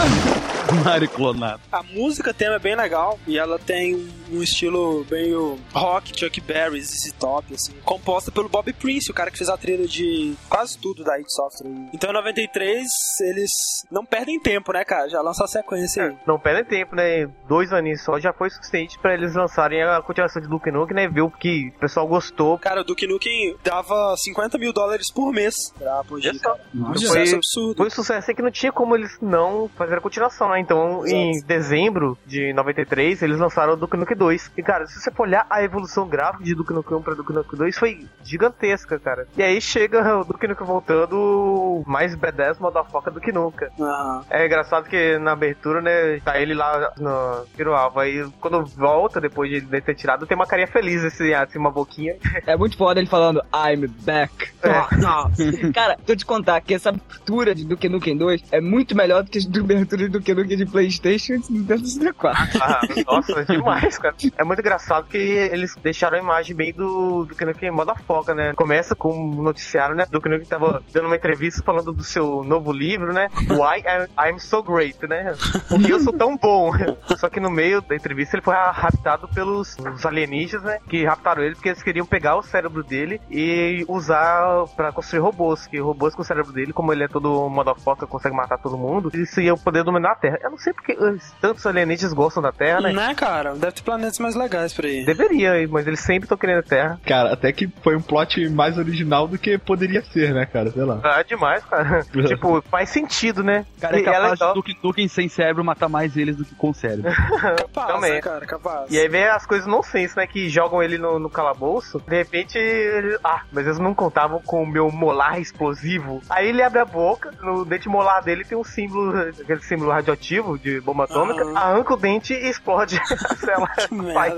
Mario 0.84 1.08
clonado. 1.08 1.60
A 1.72 1.82
música 1.82 2.34
tema 2.34 2.56
é 2.56 2.58
bem 2.58 2.76
legal 2.76 3.18
e 3.26 3.38
ela 3.38 3.58
tem 3.58 3.94
um, 4.30 4.42
estilo 4.42 5.06
meio 5.10 5.58
rock, 5.72 6.18
Chuck 6.18 6.40
Berry, 6.40 6.80
ZZ 6.82 7.12
Top, 7.18 7.54
assim, 7.54 7.72
composta 7.84 8.30
pelo 8.30 8.48
Bob 8.48 8.72
Prince, 8.74 9.07
o 9.10 9.14
cara 9.14 9.30
que 9.30 9.38
fez 9.38 9.48
a 9.50 9.56
trilha 9.56 9.86
de 9.86 10.34
quase 10.48 10.78
tudo 10.78 11.04
da 11.04 11.18
id 11.18 11.26
Software. 11.28 11.68
Então 11.92 12.10
em 12.10 12.14
93 12.14 12.86
eles 13.20 13.50
não 13.90 14.04
perdem 14.04 14.40
tempo, 14.40 14.72
né, 14.72 14.84
cara? 14.84 15.08
Já 15.08 15.20
lançou 15.20 15.44
a 15.44 15.48
sequência 15.48 16.04
aí. 16.04 16.16
Não 16.26 16.38
perdem 16.38 16.64
tempo, 16.64 16.94
né? 16.96 17.26
Dois 17.48 17.72
aninhos 17.72 18.02
só 18.02 18.18
já 18.18 18.32
foi 18.32 18.50
suficiente 18.50 18.98
pra 18.98 19.14
eles 19.14 19.34
lançarem 19.34 19.82
a 19.82 20.00
continuação 20.02 20.40
de 20.42 20.48
Duke 20.48 20.70
Nukem, 20.70 20.94
né? 20.94 21.08
Viu 21.08 21.30
que 21.30 21.72
o 21.76 21.78
pessoal 21.80 22.06
gostou. 22.06 22.58
Cara, 22.58 22.80
o 22.80 22.84
Duke 22.84 23.06
Nukem 23.06 23.56
dava 23.62 24.14
50 24.16 24.58
mil 24.58 24.72
dólares 24.72 25.12
por 25.12 25.32
mês 25.32 25.54
pra 25.78 26.00
Apogee. 26.00 26.30
Um 26.74 26.78
Nossa. 26.80 26.98
sucesso 27.00 27.30
Foi- 27.30 27.34
absurdo. 27.38 27.76
Foi 27.76 27.86
um 27.86 27.90
sucesso 27.90 28.30
aí 28.30 28.34
que 28.36 28.42
não 28.42 28.50
tinha 28.50 28.72
como 28.72 28.94
eles 28.96 29.16
não 29.20 29.68
fazer 29.76 29.96
a 29.96 30.00
continuação, 30.00 30.48
né? 30.50 30.60
Então, 30.60 31.04
Exato. 31.04 31.10
em 31.14 31.40
dezembro 31.44 32.16
de 32.26 32.52
93, 32.52 33.22
eles 33.22 33.38
lançaram 33.38 33.74
o 33.74 33.76
Duke 33.76 33.96
Nukem 33.96 34.16
2. 34.16 34.50
E, 34.56 34.62
cara, 34.62 34.86
se 34.86 35.00
você 35.00 35.10
for 35.10 35.22
olhar 35.24 35.46
a 35.48 35.62
evolução 35.62 36.08
gráfica 36.08 36.44
de 36.44 36.54
Duke 36.54 36.72
Nukem 36.72 36.96
1 36.98 37.02
pra 37.02 37.14
Duke 37.14 37.32
Nukem 37.32 37.58
2, 37.58 37.78
foi 37.78 38.06
gigantesca, 38.24 38.97
cara. 38.98 39.26
E 39.36 39.42
aí 39.42 39.60
chega 39.60 40.18
o 40.18 40.24
Duke 40.24 40.46
Nukem 40.46 40.66
voltando 40.66 41.82
mais 41.86 42.16
B10 42.16 42.58
motherfucker 42.60 43.12
do 43.12 43.20
que 43.20 43.32
nunca. 43.32 43.70
Aham. 43.80 44.24
É 44.30 44.46
engraçado 44.46 44.88
que 44.88 45.18
na 45.18 45.32
abertura, 45.32 45.80
né, 45.80 46.20
tá 46.20 46.38
ele 46.38 46.54
lá 46.54 46.92
no 46.98 47.46
tiro 47.54 47.74
alvo. 47.74 48.00
Aí 48.00 48.26
quando 48.40 48.64
volta, 48.64 49.20
depois 49.20 49.50
de 49.50 49.56
ele 49.56 49.80
ter 49.80 49.94
tirado, 49.94 50.26
tem 50.26 50.36
uma 50.36 50.46
carinha 50.46 50.66
feliz, 50.66 51.04
assim, 51.04 51.32
assim 51.32 51.58
uma 51.58 51.70
boquinha. 51.70 52.16
É 52.46 52.56
muito 52.56 52.76
foda 52.76 53.00
ele 53.00 53.08
falando 53.08 53.42
I'm 53.54 53.86
back. 54.04 54.32
É. 54.62 55.72
Cara, 55.72 55.98
se 56.04 56.12
eu 56.12 56.16
te 56.16 56.26
contar 56.26 56.60
que 56.60 56.74
essa 56.74 56.90
abertura 56.90 57.54
de 57.54 57.64
Duke 57.64 57.88
Nukem 57.88 58.16
2 58.16 58.42
é 58.52 58.60
muito 58.60 58.96
melhor 58.96 59.22
do 59.22 59.30
que 59.30 59.38
a 59.38 59.60
abertura 59.60 60.02
de 60.02 60.08
Duke 60.08 60.34
Nukem 60.34 60.56
de 60.56 60.66
Playstation 60.66 61.34
e 61.34 61.38
do 61.38 61.52
Nintendo 61.52 61.86
64. 61.86 62.60
Ah, 62.60 62.80
nossa, 63.06 63.44
demais, 63.46 63.98
cara. 63.98 64.14
É 64.36 64.44
muito 64.44 64.60
engraçado 64.60 65.06
que 65.08 65.18
eles 65.18 65.74
deixaram 65.76 66.18
a 66.18 66.20
imagem 66.20 66.54
bem 66.54 66.72
do, 66.72 66.88
do 66.88 67.26
Duke 67.26 67.44
Nukem 67.44 67.70
foca, 68.06 68.34
né? 68.34 68.52
Começa 68.54 68.87
com 68.94 69.12
um 69.12 69.42
noticiário, 69.42 69.94
né? 69.94 70.06
Do 70.10 70.20
Nukem 70.20 70.46
tava 70.46 70.82
dando 70.92 71.06
uma 71.06 71.16
entrevista 71.16 71.62
falando 71.62 71.92
do 71.92 72.02
seu 72.02 72.42
novo 72.44 72.72
livro, 72.72 73.12
né? 73.12 73.28
Why 73.48 73.80
I'm, 73.80 74.30
I'm 74.30 74.38
So 74.38 74.62
Great, 74.62 75.06
né? 75.06 75.34
Porque 75.68 75.92
eu 75.92 76.00
sou 76.00 76.12
tão 76.12 76.36
bom. 76.36 76.72
Só 77.16 77.28
que 77.28 77.40
no 77.40 77.50
meio 77.50 77.80
da 77.80 77.94
entrevista 77.94 78.36
ele 78.36 78.42
foi 78.42 78.54
raptado 78.54 79.28
pelos 79.28 79.76
os 79.78 80.06
alienígenas, 80.06 80.64
né? 80.64 80.78
Que 80.88 81.04
raptaram 81.04 81.42
ele 81.42 81.54
porque 81.54 81.70
eles 81.70 81.82
queriam 81.82 82.06
pegar 82.06 82.36
o 82.36 82.42
cérebro 82.42 82.82
dele 82.82 83.20
e 83.30 83.84
usar 83.88 84.64
pra 84.76 84.92
construir 84.92 85.20
robôs. 85.20 85.66
Que 85.66 85.78
robôs 85.78 86.14
com 86.14 86.22
o 86.22 86.24
cérebro 86.24 86.52
dele, 86.52 86.72
como 86.72 86.92
ele 86.92 87.04
é 87.04 87.08
todo 87.08 87.48
foca, 87.78 88.06
consegue 88.06 88.34
matar 88.34 88.58
todo 88.58 88.76
mundo, 88.76 89.10
isso 89.14 89.40
ia 89.40 89.56
poder 89.56 89.84
dominar 89.84 90.12
a 90.12 90.14
Terra. 90.14 90.38
Eu 90.42 90.50
não 90.50 90.58
sei 90.58 90.72
porque 90.72 90.92
eh, 90.92 91.16
tantos 91.40 91.66
alienígenas 91.66 92.12
gostam 92.12 92.42
da 92.42 92.52
Terra, 92.52 92.80
né? 92.80 92.92
Né, 92.92 93.14
cara? 93.14 93.54
Deve 93.54 93.72
ter 93.72 93.82
planetas 93.82 94.18
mais 94.18 94.34
legais 94.34 94.72
por 94.72 94.84
aí. 94.84 95.04
Deveria, 95.04 95.66
mas 95.68 95.86
eles 95.86 96.00
sempre 96.00 96.24
estão 96.24 96.36
querendo 96.36 96.58
a 96.58 96.62
Terra. 96.62 97.00
Cara, 97.06 97.32
até 97.32 97.52
que 97.52 97.68
foi 97.82 97.96
um 97.96 98.00
plot 98.00 98.48
mais 98.50 98.77
original 98.80 99.26
do 99.28 99.38
que 99.38 99.58
poderia 99.58 100.02
ser, 100.02 100.32
né, 100.34 100.46
cara? 100.46 100.70
Sei 100.70 100.84
lá. 100.84 101.00
Ah, 101.02 101.22
demais, 101.22 101.64
cara. 101.64 102.02
tipo, 102.26 102.62
faz 102.70 102.90
sentido, 102.90 103.42
né? 103.42 103.64
Cara, 103.80 103.96
é 103.98 104.00
E 104.00 104.04
ela 104.06 104.14
capaz 104.14 104.32
então- 104.34 104.48
de 104.48 104.54
Duke 104.54 104.78
Nukem 104.82 105.08
sem 105.08 105.28
cérebro 105.28 105.64
matar 105.64 105.88
mais 105.88 106.16
eles 106.16 106.36
do 106.36 106.44
que 106.44 106.54
com 106.54 106.72
cérebro. 106.72 107.12
Capaz, 107.58 107.92
Também. 107.94 108.12
né, 108.12 108.20
cara? 108.20 108.46
Capaz. 108.46 108.90
E 108.90 108.98
aí 108.98 109.08
vem 109.08 109.24
as 109.24 109.46
coisas 109.46 109.66
nonsense, 109.66 110.16
né? 110.16 110.26
Que 110.26 110.48
jogam 110.48 110.82
ele 110.82 110.98
no, 110.98 111.18
no 111.18 111.30
calabouço. 111.30 112.02
De 112.06 112.16
repente, 112.16 112.56
ele... 112.58 113.18
ah, 113.22 113.42
mas 113.52 113.66
eles 113.66 113.78
não 113.78 113.94
contavam 113.94 114.40
com 114.44 114.62
o 114.62 114.66
meu 114.66 114.90
molar 114.90 115.40
explosivo. 115.40 116.20
Aí 116.30 116.48
ele 116.48 116.62
abre 116.62 116.78
a 116.80 116.84
boca, 116.84 117.30
no 117.42 117.64
dente 117.64 117.88
molar 117.88 118.20
dele 118.22 118.44
tem 118.44 118.56
um 118.56 118.64
símbolo, 118.64 119.16
aquele 119.18 119.60
símbolo 119.62 119.90
radioativo 119.90 120.58
de 120.58 120.80
bomba 120.80 121.04
atômica. 121.04 121.44
Arranca 121.58 121.94
o 121.94 121.96
dente 121.96 122.32
e 122.34 122.48
explode 122.50 122.98
a 123.00 123.34
célula. 123.36 123.68
Que 123.76 123.94
merda. 123.94 124.14
Vai. 124.14 124.30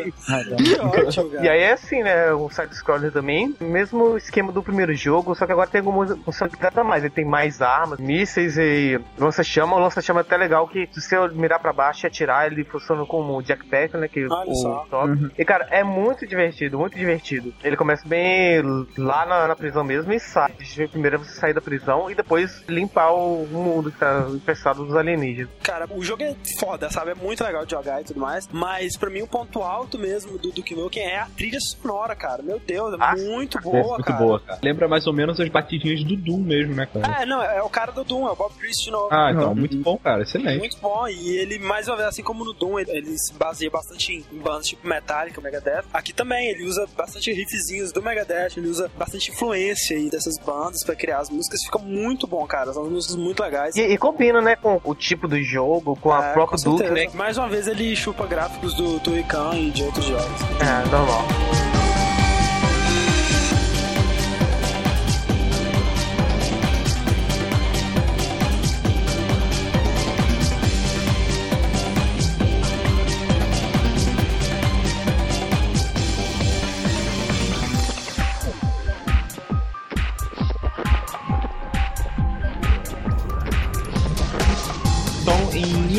Que 0.57 0.81
ótimo, 0.81 1.31
cara. 1.31 1.45
E 1.45 1.49
aí 1.49 1.61
é 1.61 1.73
assim, 1.73 2.03
né? 2.03 2.35
Um 2.35 2.51
side-scroller 2.51 3.13
também. 3.13 3.55
Mesmo 3.61 4.17
esquema 4.31 4.53
do 4.53 4.63
primeiro 4.63 4.95
jogo, 4.95 5.35
só 5.35 5.45
que 5.45 5.53
agora 5.53 5.69
tem 5.69 5.81
algumas 5.81 6.17
funcionalidades 6.21 6.79
a 6.79 6.85
mais. 6.85 7.03
Ele 7.03 7.13
tem 7.13 7.25
mais 7.25 7.61
armas, 7.61 7.99
mísseis 7.99 8.57
e 8.57 8.99
lança-chama. 9.19 9.77
O 9.77 9.81
lança-chama 9.81 10.21
é 10.21 10.23
até 10.23 10.37
legal 10.37 10.67
que 10.69 10.89
se 10.93 11.01
você 11.01 11.29
mirar 11.29 11.59
pra 11.59 11.73
baixo 11.73 12.07
e 12.07 12.09
atirar, 12.09 12.47
ele 12.51 12.65
funciona 12.65 13.05
como 13.05 13.37
o 13.37 13.43
Jackpack, 13.43 13.97
né? 13.97 14.09
Que 14.09 14.27
Olha 14.27 14.51
o 14.51 14.55
só. 14.55 14.87
top. 14.91 15.31
E 15.37 15.45
cara, 15.45 15.67
é 15.71 15.83
muito 15.83 16.27
divertido, 16.27 16.79
muito 16.79 16.97
divertido. 16.97 17.53
Ele 17.63 17.77
começa 17.77 18.07
bem 18.07 18.63
lá 18.97 19.27
na, 19.27 19.49
na 19.49 19.57
prisão 19.57 19.83
mesmo 19.85 20.13
e 20.13 20.21
sai. 20.21 20.53
Primeiro 20.91 21.17
é 21.17 21.19
você 21.19 21.33
sair 21.33 21.53
da 21.53 21.61
prisão 21.61 22.11
e 22.11 22.15
depois 22.15 22.63
limpar 22.69 23.11
o 23.13 23.47
mundo 23.47 23.91
que 23.91 23.99
tá 23.99 24.27
infestado 24.31 24.85
dos 24.85 24.95
alienígenas. 24.97 25.51
Cara, 25.63 25.87
o 25.91 26.03
jogo 26.05 26.23
é 26.23 26.35
foda, 26.59 26.89
sabe? 26.91 27.11
É 27.11 27.15
muito 27.15 27.43
legal 27.43 27.65
de 27.65 27.73
jogar 27.73 28.01
e 28.01 28.05
tudo 28.05 28.21
mais. 28.21 28.49
Mas 28.53 28.97
pra 28.97 29.11
mim 29.11 29.23
o 29.23 29.27
ponto 29.27 29.63
alto 29.63 29.99
mesmo 29.99 30.39
do 30.39 30.51
Duke 30.53 30.75
Nukem 30.75 31.03
é 31.03 31.19
a 31.19 31.27
trilha 31.27 31.59
sonora, 31.61 32.15
cara. 32.15 32.43
Meu 32.43 32.59
Deus, 32.61 32.95
é 32.95 32.97
Ah, 33.01 33.15
muito 33.17 33.61
boa, 33.61 33.99
cara. 34.03 34.10
Boa, 34.13 34.41
cara. 34.41 34.61
Lembra 34.63 34.89
mais 34.89 35.07
ou 35.07 35.13
menos 35.13 35.39
as 35.41 35.49
batidinhas 35.49 36.03
do 36.05 36.17
Doom 36.17 36.39
mesmo, 36.39 36.75
né, 36.75 36.87
cara? 36.87 37.23
É, 37.23 37.27
não, 37.27 37.43
é 37.43 37.63
o 37.63 37.69
cara 37.69 37.93
do 37.93 38.05
Doom, 38.05 38.27
é 38.29 38.33
o 38.33 38.37
Bob 38.37 38.53
Priest 38.55 38.85
de 38.85 38.91
novo. 38.91 39.09
Ah, 39.11 39.31
então, 39.33 39.55
muito 39.55 39.77
bom, 39.79 39.97
cara. 39.99 40.23
Excelente. 40.23 40.59
Muito 40.59 40.77
bom, 40.79 41.07
e 41.09 41.37
ele, 41.39 41.59
mais 41.59 41.87
uma 41.89 41.97
vez, 41.97 42.09
assim 42.09 42.23
como 42.23 42.45
no 42.45 42.53
Doom, 42.53 42.79
ele, 42.79 42.91
ele 42.91 43.19
se 43.19 43.33
baseia 43.35 43.71
bastante 43.71 44.13
em, 44.13 44.25
em 44.37 44.39
bandas 44.39 44.67
tipo 44.67 44.87
Metallica, 44.87 45.41
Megadeth. 45.41 45.85
Aqui 45.93 46.13
também, 46.13 46.49
ele 46.49 46.65
usa 46.65 46.87
bastante 46.97 47.33
riffzinhos 47.33 47.93
do 47.93 48.03
Megadeth, 48.03 48.55
ele 48.57 48.69
usa 48.69 48.91
bastante 48.97 49.31
influência 49.31 49.97
aí 49.97 50.11
dessas 50.11 50.39
bandas 50.39 50.85
pra 50.85 50.95
criar 50.95 51.19
as 51.19 51.31
músicas. 51.31 51.61
Fica 51.65 51.79
muito 51.79 52.27
bom, 52.27 52.47
cara. 52.47 52.73
São 52.73 52.89
músicas 52.89 53.17
muito 53.17 53.43
legais. 53.43 53.77
E, 53.77 53.81
e 53.83 53.99
combina, 53.99 54.41
né, 54.41 54.57
com 54.57 54.81
o 54.85 54.95
tipo 54.95 55.27
do 55.29 55.41
jogo, 55.43 55.97
com 55.97 56.13
a 56.13 56.31
É, 56.31 56.33
própria 56.33 56.59
com 56.59 56.77
Duke, 56.77 56.91
né? 56.91 57.07
Mais 57.15 57.37
uma 57.39 57.49
vez, 57.49 57.67
ele 57.67 57.95
chupa 57.97 58.27
gráficos 58.27 58.75
do 58.75 58.99
Tuican 59.01 59.55
e 59.55 59.71
de 59.71 59.83
outros 59.85 60.05
jogos. 60.07 60.41
É, 60.61 60.89
normal. 60.91 61.70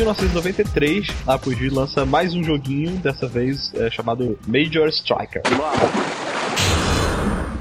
1993, 0.02 1.06
a 1.28 1.34
Apogee 1.34 1.68
lança 1.68 2.04
mais 2.04 2.34
um 2.34 2.42
joguinho, 2.42 2.90
dessa 2.96 3.28
vez 3.28 3.72
é, 3.74 3.88
chamado 3.88 4.36
Major 4.48 4.88
Striker. 4.88 5.42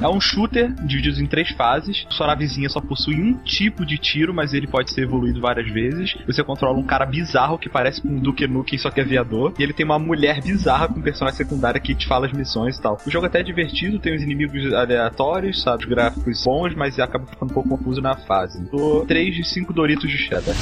É 0.02 0.08
um 0.08 0.20
shooter 0.20 0.74
dividido 0.86 1.22
em 1.22 1.28
três 1.28 1.52
fases. 1.52 2.06
Sua 2.10 2.28
navezinha 2.28 2.70
só 2.70 2.82
possui 2.82 3.16
um 3.16 3.34
tipo 3.44 3.86
de 3.86 3.98
tiro, 3.98 4.34
mas 4.34 4.54
ele 4.54 4.68
pode 4.68 4.92
ser 4.92 5.02
evoluído 5.04 5.40
várias 5.40 5.70
vezes. 5.72 6.16
Você 6.26 6.44
controla 6.44 6.78
um 6.78 6.84
cara 6.84 7.06
bizarro 7.06 7.58
que 7.58 7.70
parece 7.70 8.02
com 8.02 8.10
um 8.10 8.20
Duke 8.20 8.48
Nukem, 8.48 8.80
só 8.80 8.90
que 8.90 9.00
é 9.00 9.04
aviador. 9.04 9.54
E 9.60 9.64
ele 9.64 9.74
tem 9.74 9.86
uma 9.86 10.00
mulher 10.00 10.42
bizarra 10.42 10.88
com 10.88 11.02
personagem 11.02 11.38
secundária 11.38 11.80
que 11.80 11.96
te 11.96 12.08
fala 12.08 12.26
as 12.26 12.34
missões 12.34 12.78
e 12.78 12.82
tal. 12.82 12.98
O 13.06 13.12
jogo 13.12 13.26
até 13.26 13.40
é 13.40 13.44
divertido, 13.44 14.00
tem 14.00 14.16
os 14.16 14.22
inimigos 14.22 14.74
aleatórios, 14.74 15.62
sabe? 15.62 15.84
Os 15.84 15.90
gráficos 15.90 16.44
bons, 16.44 16.76
mas 16.76 17.00
acaba 17.00 17.26
ficando 17.26 17.52
um 17.52 17.54
pouco 17.54 17.70
confuso 17.70 18.02
na 18.02 18.16
fase. 18.16 18.64
Dou 18.70 19.06
3 19.06 19.36
de 19.36 19.44
5 19.44 19.72
Doritos 19.72 20.10
de 20.10 20.18
cheddar. 20.18 20.56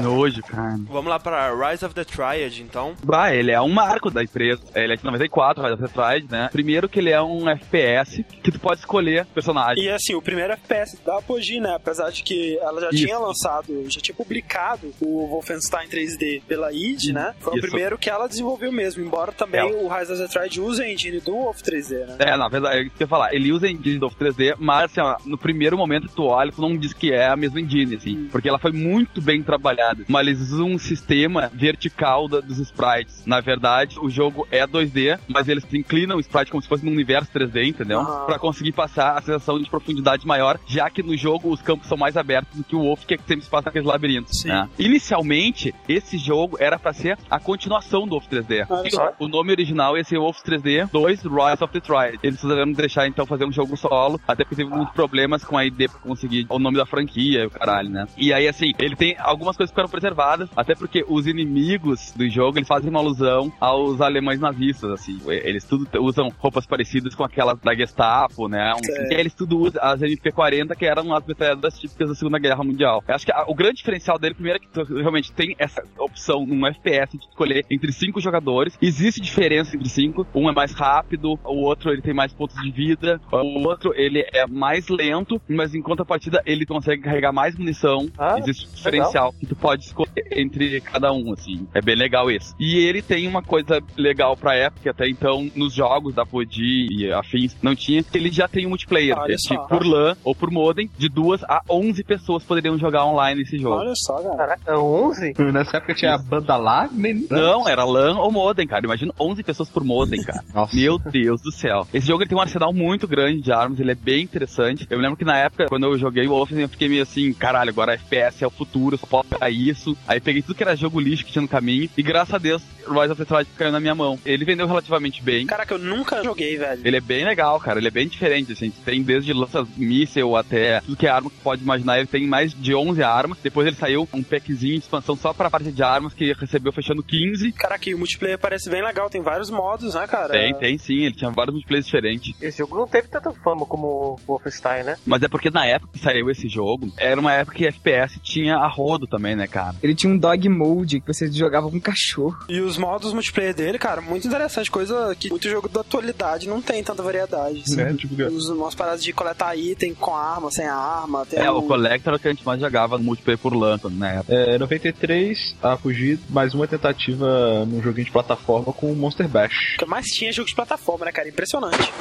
Nojo, 0.00 0.42
cara. 0.42 0.78
Vamos 0.88 1.10
lá 1.10 1.18
pra 1.18 1.50
Rise 1.52 1.84
of 1.84 1.94
the 1.94 2.04
Triad, 2.04 2.62
então. 2.62 2.94
Bah, 3.04 3.34
ele 3.34 3.50
é 3.50 3.60
um 3.60 3.68
marco 3.68 4.10
da 4.10 4.22
empresa. 4.22 4.62
Ele 4.74 4.94
é 4.94 4.96
de 4.96 5.04
94, 5.04 5.62
vai 5.62 5.76
da 5.76 5.76
Tetride, 5.76 6.30
né? 6.30 6.48
Primeiro 6.50 6.88
que 6.88 6.98
ele 6.98 7.10
é 7.10 7.20
um 7.20 7.48
FPS 7.48 8.11
que 8.42 8.50
tu 8.50 8.58
pode 8.58 8.80
escolher 8.80 9.24
personagem. 9.26 9.84
E 9.84 9.88
assim, 9.88 10.14
o 10.14 10.22
primeiro 10.22 10.52
FPS 10.54 10.98
da 11.04 11.18
Apogee, 11.18 11.60
né? 11.60 11.74
Apesar 11.76 12.10
de 12.10 12.22
que 12.22 12.58
ela 12.58 12.80
já 12.80 12.90
Isso. 12.90 13.04
tinha 13.04 13.18
lançado, 13.18 13.84
já 13.90 14.00
tinha 14.00 14.14
publicado 14.14 14.92
o 15.00 15.26
Wolfenstein 15.28 15.88
3D 15.88 16.42
pela 16.46 16.72
id, 16.72 17.12
né? 17.12 17.34
Foi 17.40 17.54
Isso. 17.56 17.66
o 17.66 17.68
primeiro 17.70 17.96
que 17.98 18.10
ela 18.10 18.26
desenvolveu 18.28 18.72
mesmo, 18.72 19.02
embora 19.04 19.32
também 19.32 19.60
É. 19.60 19.64
o 19.64 19.88
Rise 19.88 20.12
of 20.12 20.22
the 20.22 20.28
Triad 20.28 20.60
use 20.60 20.82
a 20.82 20.88
engine 20.90 21.20
do 21.20 21.32
Wolf 21.32 21.60
3D, 21.62 22.06
né? 22.06 22.16
É, 22.18 22.36
na 22.36 22.48
verdade, 22.48 22.76
é 22.78 22.82
eu 22.82 22.90
ia 23.00 23.06
falar. 23.06 23.34
Ele 23.34 23.52
usa 23.52 23.66
a 23.66 23.70
engine 23.70 23.98
do 23.98 24.08
3D, 24.10 24.54
mas 24.58 24.84
assim, 24.90 25.00
ó, 25.00 25.16
no 25.24 25.38
primeiro 25.38 25.76
momento 25.76 26.08
tu 26.14 26.24
olha, 26.24 26.50
tu 26.52 26.60
não 26.60 26.76
diz 26.76 26.92
que 26.92 27.12
é 27.12 27.26
a 27.28 27.36
mesma 27.36 27.60
engine, 27.60 27.96
assim. 27.96 28.28
Porque 28.30 28.48
ela 28.48 28.58
foi 28.58 28.72
muito 28.72 29.20
bem 29.20 29.42
trabalhada. 29.42 30.04
Mas 30.08 30.26
eles 30.26 30.40
usam 30.50 30.66
um 30.70 30.78
sistema 30.78 31.50
vertical 31.52 32.28
da- 32.28 32.40
dos 32.40 32.58
sprites. 32.58 33.24
Na 33.26 33.40
verdade, 33.40 33.98
o 34.00 34.08
jogo 34.10 34.46
é 34.50 34.66
2D, 34.66 35.18
mas 35.28 35.48
eles 35.48 35.64
inclinam 35.72 36.16
o 36.16 36.20
sprite 36.20 36.50
como 36.50 36.62
se 36.62 36.68
fosse 36.68 36.84
num 36.84 36.92
universo 36.92 37.30
3D, 37.32 37.64
entendeu? 37.68 38.01
Aham. 38.02 38.26
Pra 38.26 38.38
conseguir 38.38 38.72
passar 38.72 39.18
a 39.18 39.20
sensação 39.20 39.60
de 39.60 39.68
profundidade 39.68 40.26
maior, 40.26 40.58
já 40.66 40.88
que 40.90 41.02
no 41.02 41.16
jogo 41.16 41.50
os 41.50 41.62
campos 41.62 41.88
são 41.88 41.96
mais 41.96 42.16
abertos 42.16 42.58
do 42.58 42.64
que 42.64 42.76
o 42.76 42.82
Wolf, 42.82 43.04
que 43.04 43.14
é 43.14 43.16
que 43.16 43.24
sempre 43.24 43.44
se 43.44 43.50
passa 43.50 43.66
naqueles 43.66 43.86
labirintos. 43.86 44.44
Né? 44.44 44.68
Inicialmente, 44.78 45.74
esse 45.88 46.18
jogo 46.18 46.56
era 46.60 46.78
pra 46.78 46.92
ser 46.92 47.18
a 47.30 47.38
continuação 47.38 48.06
do 48.06 48.10
Wolf 48.10 48.26
3D. 48.26 48.66
Olha 48.68 48.90
só. 48.90 49.12
O 49.18 49.28
nome 49.28 49.52
original 49.52 49.96
ia 49.96 50.04
ser 50.04 50.18
Wolf 50.18 50.38
3D 50.42 50.90
2 50.90 51.22
Rise 51.22 51.62
of 51.62 51.72
the 51.72 51.80
Triad. 51.80 52.18
Eles 52.22 52.40
precisaram 52.40 52.72
deixar 52.72 53.06
então 53.06 53.26
fazer 53.26 53.44
um 53.44 53.52
jogo 53.52 53.76
solo, 53.76 54.20
até 54.26 54.44
porque 54.44 54.56
teve 54.56 54.70
muitos 54.70 54.94
problemas 54.94 55.44
com 55.44 55.56
a 55.56 55.64
ID 55.64 55.90
pra 55.90 56.00
conseguir 56.00 56.46
o 56.48 56.58
nome 56.58 56.76
da 56.76 56.86
franquia 56.86 57.42
e 57.42 57.46
o 57.46 57.50
caralho, 57.50 57.88
né? 57.88 58.06
E 58.16 58.32
aí, 58.32 58.48
assim, 58.48 58.72
ele 58.78 58.96
tem 58.96 59.16
algumas 59.18 59.56
coisas 59.56 59.70
que 59.70 59.74
ficaram 59.74 59.90
preservadas, 59.90 60.48
até 60.56 60.74
porque 60.74 61.04
os 61.08 61.26
inimigos 61.26 62.12
do 62.14 62.28
jogo 62.28 62.58
eles 62.58 62.68
fazem 62.68 62.90
uma 62.90 63.00
alusão 63.00 63.52
aos 63.60 64.00
alemães 64.00 64.40
nazistas, 64.40 64.90
assim. 64.90 65.20
Eles 65.26 65.64
tudo 65.64 65.88
usam 66.00 66.32
roupas 66.38 66.66
parecidas 66.66 67.14
com 67.14 67.24
aquelas 67.24 67.58
da 67.60 67.74
Gestapo, 67.96 68.48
né? 68.48 68.72
Um- 68.74 69.10
e 69.10 69.14
aí 69.14 69.20
eles 69.20 69.34
tudo 69.34 69.58
usam 69.58 69.80
as 69.82 70.00
MP40, 70.00 70.74
que 70.74 70.86
eram 70.86 71.14
as 71.14 71.24
metralhadoras 71.26 71.78
típicas 71.78 72.08
da 72.08 72.14
Segunda 72.14 72.38
Guerra 72.38 72.64
Mundial. 72.64 73.04
Eu 73.06 73.14
acho 73.14 73.26
que 73.26 73.32
a- 73.32 73.44
o 73.46 73.54
grande 73.54 73.76
diferencial 73.76 74.18
dele, 74.18 74.34
primeiro, 74.34 74.58
é 74.58 74.60
que 74.60 74.68
tu 74.68 74.82
realmente 74.96 75.30
tem 75.32 75.54
essa 75.58 75.82
opção 75.98 76.46
num 76.46 76.66
FPS 76.66 77.18
de 77.18 77.24
escolher 77.26 77.66
entre 77.70 77.92
cinco 77.92 78.20
jogadores. 78.20 78.76
Existe 78.80 79.20
diferença 79.20 79.76
entre 79.76 79.88
cinco. 79.88 80.26
Um 80.34 80.48
é 80.48 80.52
mais 80.52 80.72
rápido, 80.72 81.38
o 81.44 81.56
outro 81.62 81.90
ele 81.92 82.00
tem 82.02 82.14
mais 82.14 82.32
pontos 82.32 82.60
de 82.62 82.70
vida, 82.70 83.20
o 83.30 83.68
outro 83.68 83.92
ele 83.94 84.24
é 84.32 84.46
mais 84.46 84.88
lento, 84.88 85.40
mas 85.48 85.74
em 85.74 85.82
contrapartida 85.82 86.42
ele 86.46 86.64
consegue 86.64 87.02
carregar 87.02 87.32
mais 87.32 87.56
munição. 87.56 88.08
Ah, 88.18 88.36
Existe 88.38 88.66
um 88.68 88.74
diferencial 88.74 89.32
que 89.38 89.46
tu 89.46 89.54
pode 89.54 89.84
escolher 89.84 90.26
entre 90.32 90.80
cada 90.80 91.12
um, 91.12 91.32
assim. 91.32 91.66
É 91.74 91.80
bem 91.82 91.94
legal 91.96 92.30
isso. 92.30 92.54
E 92.58 92.76
ele 92.78 93.02
tem 93.02 93.28
uma 93.28 93.42
coisa 93.42 93.80
legal 93.96 94.36
pra 94.36 94.54
época, 94.54 94.82
que 94.82 94.88
até 94.88 95.08
então 95.08 95.50
nos 95.54 95.74
jogos 95.74 96.14
da 96.14 96.24
POD 96.24 96.88
e 96.90 97.12
afins 97.12 97.56
não 97.62 97.71
tinha, 97.74 98.02
que 98.02 98.16
ele 98.16 98.30
já 98.30 98.48
tem 98.48 98.66
um 98.66 98.70
multiplayer. 98.70 99.16
Olha 99.16 99.26
que 99.26 99.32
é 99.32 99.38
só. 99.38 99.54
tipo 99.54 99.68
por 99.68 99.86
LAN 99.86 100.16
ou 100.24 100.34
por 100.34 100.50
modem, 100.50 100.90
de 100.98 101.08
duas 101.08 101.42
a 101.44 101.62
11 101.68 102.02
pessoas 102.04 102.42
poderiam 102.42 102.78
jogar 102.78 103.04
online 103.04 103.42
esse 103.42 103.58
jogo. 103.58 103.76
Olha 103.76 103.94
só, 103.94 104.20
cara. 104.22 104.36
Caraca, 104.36 104.78
11? 104.78 105.34
Nessa 105.52 105.76
época 105.78 105.94
tinha 105.94 106.14
a 106.14 106.18
banda 106.18 106.56
lá, 106.56 106.88
nem... 106.92 107.26
Não, 107.30 107.68
era 107.68 107.84
LAN 107.84 108.18
ou 108.18 108.30
modem, 108.30 108.66
cara. 108.66 108.84
Imagina 108.84 109.12
11 109.18 109.42
pessoas 109.42 109.68
por 109.68 109.84
modem, 109.84 110.22
cara. 110.22 110.42
Nossa. 110.54 110.74
Meu 110.74 110.98
Deus 110.98 111.40
do 111.42 111.52
céu. 111.52 111.86
Esse 111.92 112.06
jogo 112.06 112.22
ele 112.22 112.28
tem 112.28 112.38
um 112.38 112.40
arsenal 112.40 112.72
muito 112.72 113.06
grande 113.06 113.40
de 113.40 113.52
armas, 113.52 113.80
ele 113.80 113.92
é 113.92 113.94
bem 113.94 114.22
interessante. 114.22 114.86
Eu 114.90 114.98
me 114.98 115.02
lembro 115.02 115.16
que 115.16 115.24
na 115.24 115.38
época, 115.38 115.66
quando 115.68 115.86
eu 115.86 115.98
joguei 115.98 116.26
o 116.26 116.30
Wolfenstein, 116.30 116.62
eu 116.62 116.68
fiquei 116.68 116.88
meio 116.88 117.02
assim, 117.02 117.32
caralho, 117.32 117.70
agora 117.70 117.94
FPS 117.94 118.42
é 118.42 118.46
o 118.46 118.50
futuro, 118.50 118.96
só 118.98 119.06
posso 119.06 119.28
pegar 119.28 119.50
isso. 119.50 119.96
Aí 120.06 120.20
peguei 120.20 120.42
tudo 120.42 120.54
que 120.54 120.62
era 120.62 120.76
jogo 120.76 121.00
lixo 121.00 121.24
que 121.24 121.32
tinha 121.32 121.42
no 121.42 121.48
caminho, 121.48 121.88
e 121.96 122.02
graças 122.02 122.34
a 122.34 122.38
Deus, 122.38 122.62
Rise 122.86 123.12
of 123.12 123.16
the 123.16 123.24
Triad 123.24 123.48
caiu 123.56 123.72
na 123.72 123.80
minha 123.80 123.94
mão. 123.94 124.18
Ele 124.24 124.44
vendeu 124.44 124.66
relativamente 124.66 125.22
bem. 125.22 125.46
Caraca, 125.46 125.74
eu 125.74 125.78
nunca 125.78 126.22
joguei, 126.22 126.56
velho. 126.56 126.80
Ele 126.84 126.96
é 126.96 127.00
bem 127.00 127.24
legal, 127.24 127.58
cara. 127.62 127.78
Ele 127.78 127.88
é 127.88 127.90
bem 127.90 128.08
diferente, 128.08 128.52
assim. 128.52 128.70
Tem 128.84 129.02
desde 129.02 129.32
lança-míssel 129.32 130.36
até 130.36 130.80
tudo 130.80 130.96
que 130.96 131.06
é 131.06 131.10
arma 131.10 131.30
que 131.30 131.36
pode 131.38 131.62
imaginar. 131.62 131.98
Ele 131.98 132.06
tem 132.06 132.26
mais 132.26 132.52
de 132.52 132.74
11 132.74 133.02
armas. 133.02 133.38
Depois 133.42 133.66
ele 133.66 133.76
saiu 133.76 134.08
um 134.12 134.22
packzinho 134.22 134.74
de 134.74 134.84
expansão 134.84 135.16
só 135.16 135.32
pra 135.32 135.50
parte 135.50 135.70
de 135.70 135.82
armas 135.82 136.12
que 136.14 136.32
recebeu 136.32 136.72
fechando 136.72 137.02
15. 137.02 137.52
Caraca, 137.52 137.88
e 137.88 137.94
o 137.94 137.98
multiplayer 137.98 138.38
parece 138.38 138.68
bem 138.68 138.82
legal, 138.82 139.08
tem 139.08 139.22
vários 139.22 139.50
modos, 139.50 139.94
né, 139.94 140.06
cara? 140.06 140.32
Tem, 140.32 140.54
tem 140.54 140.78
sim. 140.78 141.04
Ele 141.04 141.14
tinha 141.14 141.30
vários 141.30 141.54
multiplayers 141.54 141.86
diferentes. 141.86 142.34
Esse 142.40 142.58
jogo 142.58 142.76
não 142.76 142.86
teve 142.86 143.08
tanta 143.08 143.32
fama 143.32 143.64
como 143.66 143.86
o 143.86 144.20
Wolfenstein, 144.26 144.84
né? 144.84 144.96
Mas 145.06 145.22
é 145.22 145.28
porque 145.28 145.50
na 145.50 145.66
época 145.66 145.92
que 145.92 145.98
saiu 145.98 146.30
esse 146.30 146.48
jogo, 146.48 146.92
era 146.96 147.20
uma 147.20 147.32
época 147.32 147.56
que 147.56 147.66
FPS 147.66 148.18
tinha 148.20 148.56
a 148.56 148.68
rodo 148.68 149.06
também, 149.06 149.36
né, 149.36 149.46
cara? 149.46 149.76
Ele 149.82 149.94
tinha 149.94 150.12
um 150.12 150.18
dog 150.18 150.48
mode 150.48 151.00
que 151.00 151.06
você 151.06 151.30
jogava 151.30 151.70
com 151.70 151.80
cachorro. 151.80 152.36
E 152.48 152.60
os 152.60 152.76
modos 152.76 153.12
multiplayer 153.12 153.54
dele, 153.54 153.78
cara, 153.78 154.00
muito 154.00 154.26
interessante. 154.26 154.70
Coisa 154.70 155.14
que 155.18 155.30
muito 155.30 155.48
jogo 155.48 155.68
da 155.68 155.80
atualidade 155.80 156.48
não 156.48 156.62
tem 156.62 156.82
tanta 156.82 157.02
variedade. 157.02 157.51
Assim. 157.60 157.76
Né? 157.76 157.94
Tipo, 157.98 158.22
Os, 158.24 158.48
umas 158.48 158.74
paradas 158.74 159.02
de 159.02 159.12
coletar 159.12 159.54
item 159.56 159.94
com 159.94 160.14
arma, 160.14 160.50
sem 160.50 160.66
arma. 160.66 161.26
Tem 161.26 161.38
É, 161.38 161.50
um- 161.50 161.58
o 161.58 161.62
Collector 161.62 162.10
era 162.12 162.16
o 162.16 162.20
que 162.20 162.28
a 162.28 162.30
gente 162.30 162.44
mais 162.44 162.60
jogava 162.60 162.96
no 162.98 163.04
multiplayer 163.04 163.38
por 163.38 163.54
LAN, 163.54 163.78
né? 163.90 164.22
É, 164.28 164.58
93, 164.58 165.54
a 165.62 165.76
fugir 165.76 166.18
mais 166.30 166.54
uma 166.54 166.66
tentativa 166.66 167.64
num 167.66 167.82
joguinho 167.82 168.06
de 168.06 168.12
plataforma 168.12 168.72
com 168.72 168.90
o 168.92 168.96
Monster 168.96 169.28
Bash. 169.28 169.74
O 169.76 169.78
que 169.78 169.86
mais 169.86 170.06
tinha 170.06 170.30
é 170.30 170.32
jogo 170.32 170.48
de 170.48 170.54
plataforma, 170.54 171.04
né, 171.04 171.12
cara? 171.12 171.28
Impressionante. 171.28 171.92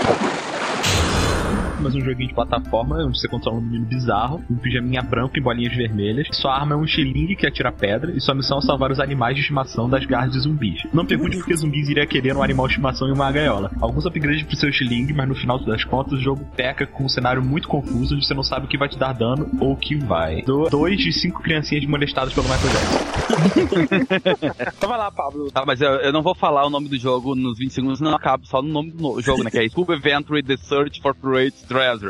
Mas 1.82 1.96
um 1.96 2.02
joguinho 2.02 2.30
de 2.30 2.34
plataforma 2.34 3.04
onde 3.04 3.20
você 3.20 3.28
controla 3.28 3.58
um 3.58 3.62
menino 3.62 3.86
bizarro, 3.86 4.44
um 4.50 4.56
pijaminha 4.56 5.02
branco 5.02 5.38
e 5.38 5.42
bolinhas 5.42 5.76
vermelhas. 5.76 6.28
Sua 6.32 6.56
arma 6.56 6.76
é 6.76 6.78
um 6.78 6.88
xilingue 6.88 7.36
que 7.36 7.48
atira 7.48 7.72
pedra 7.72 8.12
e 8.16 8.22
sua 8.22 8.36
missão 8.36 8.60
é 8.60 8.62
salvar 8.62 8.92
os 8.92 9.00
animais 9.00 9.36
de 9.36 9.42
estimação 9.42 9.90
das 9.90 10.06
garras 10.06 10.32
de 10.32 10.40
zumbis. 10.40 10.84
Não 10.94 11.06
pergunte 11.06 11.38
por 11.38 11.46
que 11.46 11.56
zumbis 11.56 11.90
iria 11.90 12.06
querer 12.06 12.36
um 12.36 12.44
animal 12.44 12.68
de 12.68 12.74
estimação 12.74 13.08
em 13.08 13.12
uma 13.12 13.32
gaiola. 13.32 13.72
Alguns 13.82 14.06
upgrades 14.06 14.44
pro 14.44 14.56
seu 14.56 14.72
xilingue, 14.72 15.14
mas 15.14 15.28
no 15.28 15.36
final 15.36 15.60
das 15.60 15.84
contas 15.84 16.14
o 16.14 16.22
jogo 16.22 16.46
peca 16.56 16.86
com 16.86 17.06
um 17.06 17.10
cenário 17.10 17.44
muito 17.44 17.68
confuso 17.68 18.16
onde 18.16 18.26
você 18.26 18.34
não 18.34 18.44
sabe 18.44 18.66
o 18.66 18.70
que 18.70 18.78
vai 18.78 18.88
te 18.88 18.98
dar 18.98 19.14
dano 19.14 19.50
ou 19.60 19.74
o 19.74 19.78
que 19.78 19.96
vai. 19.96 20.42
Do, 20.44 20.70
dois 20.70 20.98
de 20.98 21.12
cinco 21.12 21.42
criancinhas 21.42 21.86
molestadas 21.86 22.34
pelo 22.34 22.48
Michael 22.48 22.74
Jackson. 22.74 23.12
Então 24.78 24.90
vai 24.90 24.98
lá, 24.98 25.12
Pablo. 25.12 25.52
Tá, 25.52 25.64
mas 25.66 25.82
eu, 25.82 25.90
eu 25.90 26.12
não 26.12 26.22
vou 26.22 26.36
falar 26.36 26.66
o 26.66 26.70
nome 26.70 26.88
do 26.88 26.98
jogo 26.98 27.36
nos 27.36 27.58
20 27.58 27.72
segundos, 27.72 28.02
não 28.02 28.16
acabo 28.16 28.46
só 28.46 28.62
no 28.62 28.70
nome 28.70 28.92
do 28.92 29.22
jogo, 29.22 29.44
né? 29.44 29.52
Que 29.52 29.60
é 29.60 29.70
Scuba 29.70 29.94
Adventure 29.94 30.42
The 30.44 30.58
Search 30.58 31.02
for 31.02 31.16
Pirate 31.16 31.56
browser. 31.72 32.10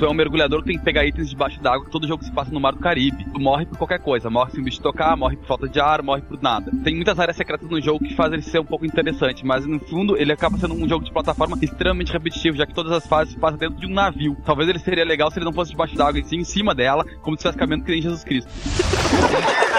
Tu 0.00 0.06
é 0.06 0.08
um 0.08 0.14
mergulhador 0.14 0.60
que 0.62 0.68
tem 0.68 0.78
que 0.78 0.82
pegar 0.82 1.04
itens 1.04 1.28
debaixo 1.28 1.60
d'água, 1.60 1.86
todo 1.90 2.08
jogo 2.08 2.24
se 2.24 2.32
passa 2.32 2.50
no 2.50 2.58
mar 2.58 2.72
do 2.72 2.78
Caribe. 2.78 3.22
Tu 3.22 3.38
morre 3.38 3.66
por 3.66 3.76
qualquer 3.76 3.98
coisa, 3.98 4.30
morre 4.30 4.50
se 4.50 4.58
um 4.58 4.64
bicho 4.64 4.80
tocar, 4.80 5.14
morre 5.14 5.36
por 5.36 5.44
falta 5.46 5.68
de 5.68 5.78
ar, 5.78 6.02
morre 6.02 6.22
por 6.22 6.40
nada. 6.40 6.72
Tem 6.82 6.94
muitas 6.94 7.18
áreas 7.20 7.36
secretas 7.36 7.68
no 7.68 7.78
jogo 7.82 8.02
que 8.02 8.14
fazem 8.14 8.36
ele 8.36 8.42
ser 8.42 8.60
um 8.60 8.64
pouco 8.64 8.86
interessante, 8.86 9.44
mas 9.44 9.66
no 9.66 9.78
fundo 9.78 10.16
ele 10.16 10.32
acaba 10.32 10.56
sendo 10.56 10.72
um 10.72 10.88
jogo 10.88 11.04
de 11.04 11.12
plataforma 11.12 11.58
extremamente 11.60 12.14
repetitivo, 12.14 12.56
já 12.56 12.64
que 12.64 12.72
todas 12.72 12.92
as 12.92 13.06
fases 13.06 13.34
se 13.34 13.38
passam 13.38 13.58
dentro 13.58 13.78
de 13.78 13.86
um 13.86 13.92
navio. 13.92 14.38
Talvez 14.42 14.70
ele 14.70 14.78
seria 14.78 15.04
legal 15.04 15.30
se 15.30 15.38
ele 15.38 15.44
não 15.44 15.52
fosse 15.52 15.72
debaixo 15.72 15.94
d'água, 15.94 16.18
e 16.18 16.24
sim 16.24 16.38
em 16.38 16.44
cima 16.44 16.74
dela, 16.74 17.04
como 17.20 17.36
se 17.36 17.42
tivesse 17.42 17.58
caminhando 17.58 17.84
que 17.84 17.92
nem 17.92 18.00
Jesus 18.00 18.24
Cristo. 18.24 18.50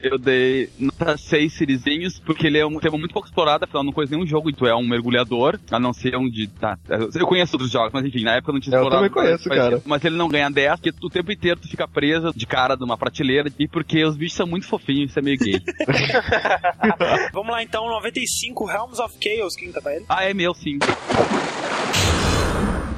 Eu 0.00 0.16
dei 0.18 0.70
nota 0.78 1.16
6 1.16 1.52
serizinhos, 1.52 2.20
porque 2.20 2.46
ele 2.46 2.58
é 2.58 2.64
um 2.64 2.78
tema 2.78 2.96
muito 2.96 3.12
pouco 3.12 3.26
explorado, 3.26 3.64
afinal 3.64 3.82
eu 3.82 3.86
não 3.86 3.92
conheço 3.92 4.12
nenhum 4.12 4.26
jogo, 4.26 4.48
e 4.48 4.52
tu 4.52 4.64
é 4.64 4.74
um 4.74 4.86
mergulhador, 4.86 5.58
a 5.70 5.78
não 5.78 5.92
ser 5.92 6.16
um 6.16 6.30
de. 6.30 6.46
Tá, 6.46 6.78
eu 6.88 7.26
conheço 7.26 7.56
outros 7.56 7.70
jogos, 7.70 7.92
mas 7.92 8.04
enfim, 8.04 8.22
na 8.22 8.36
época 8.36 8.50
eu 8.50 8.54
não 8.54 8.60
tinha 8.60 8.76
Eu 8.76 8.82
explorado. 8.82 9.08
também 9.08 9.24
conheço, 9.24 9.37
mas- 9.46 9.58
cara. 9.58 9.82
Mas 9.84 10.04
ele 10.04 10.16
não 10.16 10.28
ganha 10.28 10.50
10, 10.50 10.80
porque 10.80 10.94
o 11.06 11.10
tempo 11.10 11.30
inteiro 11.32 11.60
tu 11.60 11.68
fica 11.68 11.86
preso 11.86 12.32
de 12.34 12.46
cara 12.46 12.76
de 12.76 12.84
uma 12.84 12.96
prateleira, 12.96 13.50
e 13.58 13.68
porque 13.68 14.04
os 14.04 14.16
bichos 14.16 14.36
são 14.36 14.46
muito 14.46 14.66
fofinhos, 14.66 15.10
isso 15.10 15.18
é 15.18 15.22
meio 15.22 15.38
gay. 15.38 15.60
Vamos 17.32 17.52
lá 17.52 17.62
então, 17.62 17.86
95 17.88 18.64
Realms 18.64 19.00
of 19.00 19.14
Chaos, 19.22 19.54
quem 19.56 19.70
tá 19.72 19.80
pra 19.80 19.94
ele? 19.94 20.04
ah, 20.08 20.24
é 20.24 20.32
meu 20.34 20.54
sim. 20.54 20.78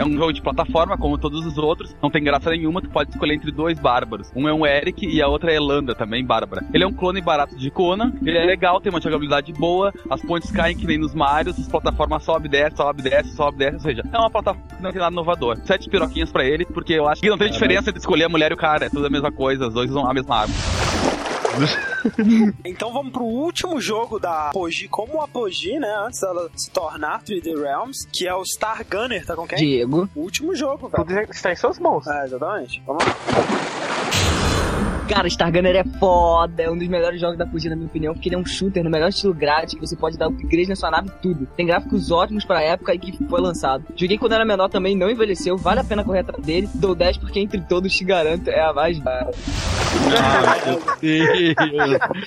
É 0.00 0.04
um 0.04 0.16
jogo 0.16 0.32
de 0.32 0.40
plataforma, 0.40 0.96
como 0.96 1.18
todos 1.18 1.44
os 1.44 1.58
outros. 1.58 1.94
Não 2.02 2.10
tem 2.10 2.24
graça 2.24 2.48
nenhuma, 2.48 2.80
tu 2.80 2.88
pode 2.88 3.10
escolher 3.10 3.34
entre 3.34 3.52
dois 3.52 3.78
bárbaros. 3.78 4.32
Um 4.34 4.48
é 4.48 4.54
um 4.54 4.64
Eric 4.64 5.06
e 5.06 5.20
a 5.20 5.28
outra 5.28 5.52
é 5.52 5.56
Elanda, 5.56 5.94
também 5.94 6.24
bárbara. 6.24 6.64
Ele 6.72 6.82
é 6.82 6.86
um 6.86 6.92
clone 6.92 7.20
barato 7.20 7.54
de 7.54 7.70
Conan, 7.70 8.10
ele 8.24 8.38
é 8.38 8.44
legal, 8.46 8.80
tem 8.80 8.88
uma 8.88 9.00
jogabilidade 9.00 9.52
boa, 9.52 9.92
as 10.08 10.22
pontes 10.22 10.50
caem 10.50 10.74
que 10.74 10.86
nem 10.86 10.96
nos 10.96 11.14
Marios, 11.14 11.58
as 11.58 11.68
plataformas 11.68 12.24
sobe, 12.24 12.48
desce, 12.48 12.78
sobe, 12.78 13.02
desce, 13.02 13.36
sobe, 13.36 13.58
desce, 13.58 13.74
ou 13.74 13.82
seja, 13.82 14.02
é 14.10 14.18
uma 14.18 14.30
plataforma 14.30 14.68
que 14.74 14.82
não 14.82 14.90
tem 14.90 15.00
nada 15.00 15.12
inovador. 15.12 15.58
Sete 15.64 15.90
piroquinhas 15.90 16.32
pra 16.32 16.46
ele, 16.46 16.64
porque 16.64 16.94
eu 16.94 17.06
acho 17.06 17.20
que 17.20 17.28
não 17.28 17.36
tem 17.36 17.50
diferença 17.50 17.92
de 17.92 17.98
escolher 17.98 18.24
a 18.24 18.28
mulher 18.30 18.52
e 18.52 18.54
o 18.54 18.56
cara, 18.56 18.86
é 18.86 18.88
tudo 18.88 19.06
a 19.06 19.10
mesma 19.10 19.30
coisa, 19.30 19.68
os 19.68 19.74
dois 19.74 19.90
usam 19.90 20.08
a 20.08 20.14
mesma 20.14 20.34
arma. 20.34 20.54
Então 22.64 22.92
vamos 22.92 23.12
pro 23.12 23.24
último 23.24 23.80
jogo 23.80 24.18
da 24.18 24.48
Apogee, 24.48 24.88
como 24.88 25.20
Apogee, 25.20 25.78
né? 25.78 25.92
Antes 26.06 26.20
dela 26.20 26.50
se 26.56 26.70
tornar 26.70 27.22
3D 27.22 27.60
Realms, 27.60 28.06
que 28.12 28.26
é 28.26 28.34
o 28.34 28.44
Star 28.44 28.84
Gunner, 28.88 29.24
tá 29.24 29.34
com 29.34 29.46
quem? 29.46 29.58
Diego. 29.58 30.08
O 30.14 30.20
último 30.20 30.54
jogo, 30.54 30.88
velho. 30.88 31.04
Tudo 31.04 31.32
está 31.32 31.52
em 31.52 31.56
suas 31.56 31.78
mãos. 31.78 32.06
É, 32.06 32.24
exatamente. 32.24 32.82
Vamos 32.86 33.04
lá. 33.04 33.69
Cara, 35.10 35.28
Star 35.28 35.50
Gunner 35.50 35.74
é 35.74 35.84
foda, 35.98 36.62
é 36.62 36.70
um 36.70 36.78
dos 36.78 36.86
melhores 36.86 37.20
jogos 37.20 37.36
da 37.36 37.44
Fuji, 37.44 37.68
na 37.68 37.74
minha 37.74 37.88
opinião, 37.88 38.14
porque 38.14 38.28
ele 38.28 38.36
é 38.36 38.38
um 38.38 38.46
shooter 38.46 38.84
no 38.84 38.88
melhor 38.88 39.08
estilo 39.08 39.34
grátis, 39.34 39.74
que 39.74 39.80
você 39.80 39.96
pode 39.96 40.16
dar 40.16 40.28
upgrade 40.28 40.68
na 40.68 40.76
sua 40.76 40.88
nave 40.88 41.08
e 41.08 41.20
tudo. 41.20 41.48
Tem 41.56 41.66
gráficos 41.66 42.12
ótimos 42.12 42.44
pra 42.44 42.62
época 42.62 42.94
e 42.94 42.98
que 42.98 43.24
foi 43.24 43.40
lançado. 43.40 43.84
Joguei 43.96 44.16
quando 44.16 44.34
era 44.34 44.44
menor 44.44 44.68
também, 44.68 44.96
não 44.96 45.10
envelheceu, 45.10 45.56
vale 45.56 45.80
a 45.80 45.84
pena 45.84 46.04
correr 46.04 46.20
atrás 46.20 46.44
dele. 46.44 46.68
Dou 46.74 46.94
10 46.94 47.16
porque 47.16 47.40
entre 47.40 47.60
todos 47.62 47.92
te 47.92 48.04
garanto, 48.04 48.48
é 48.48 48.60
a 48.60 48.72
mais 48.72 49.00
barata. 49.00 49.36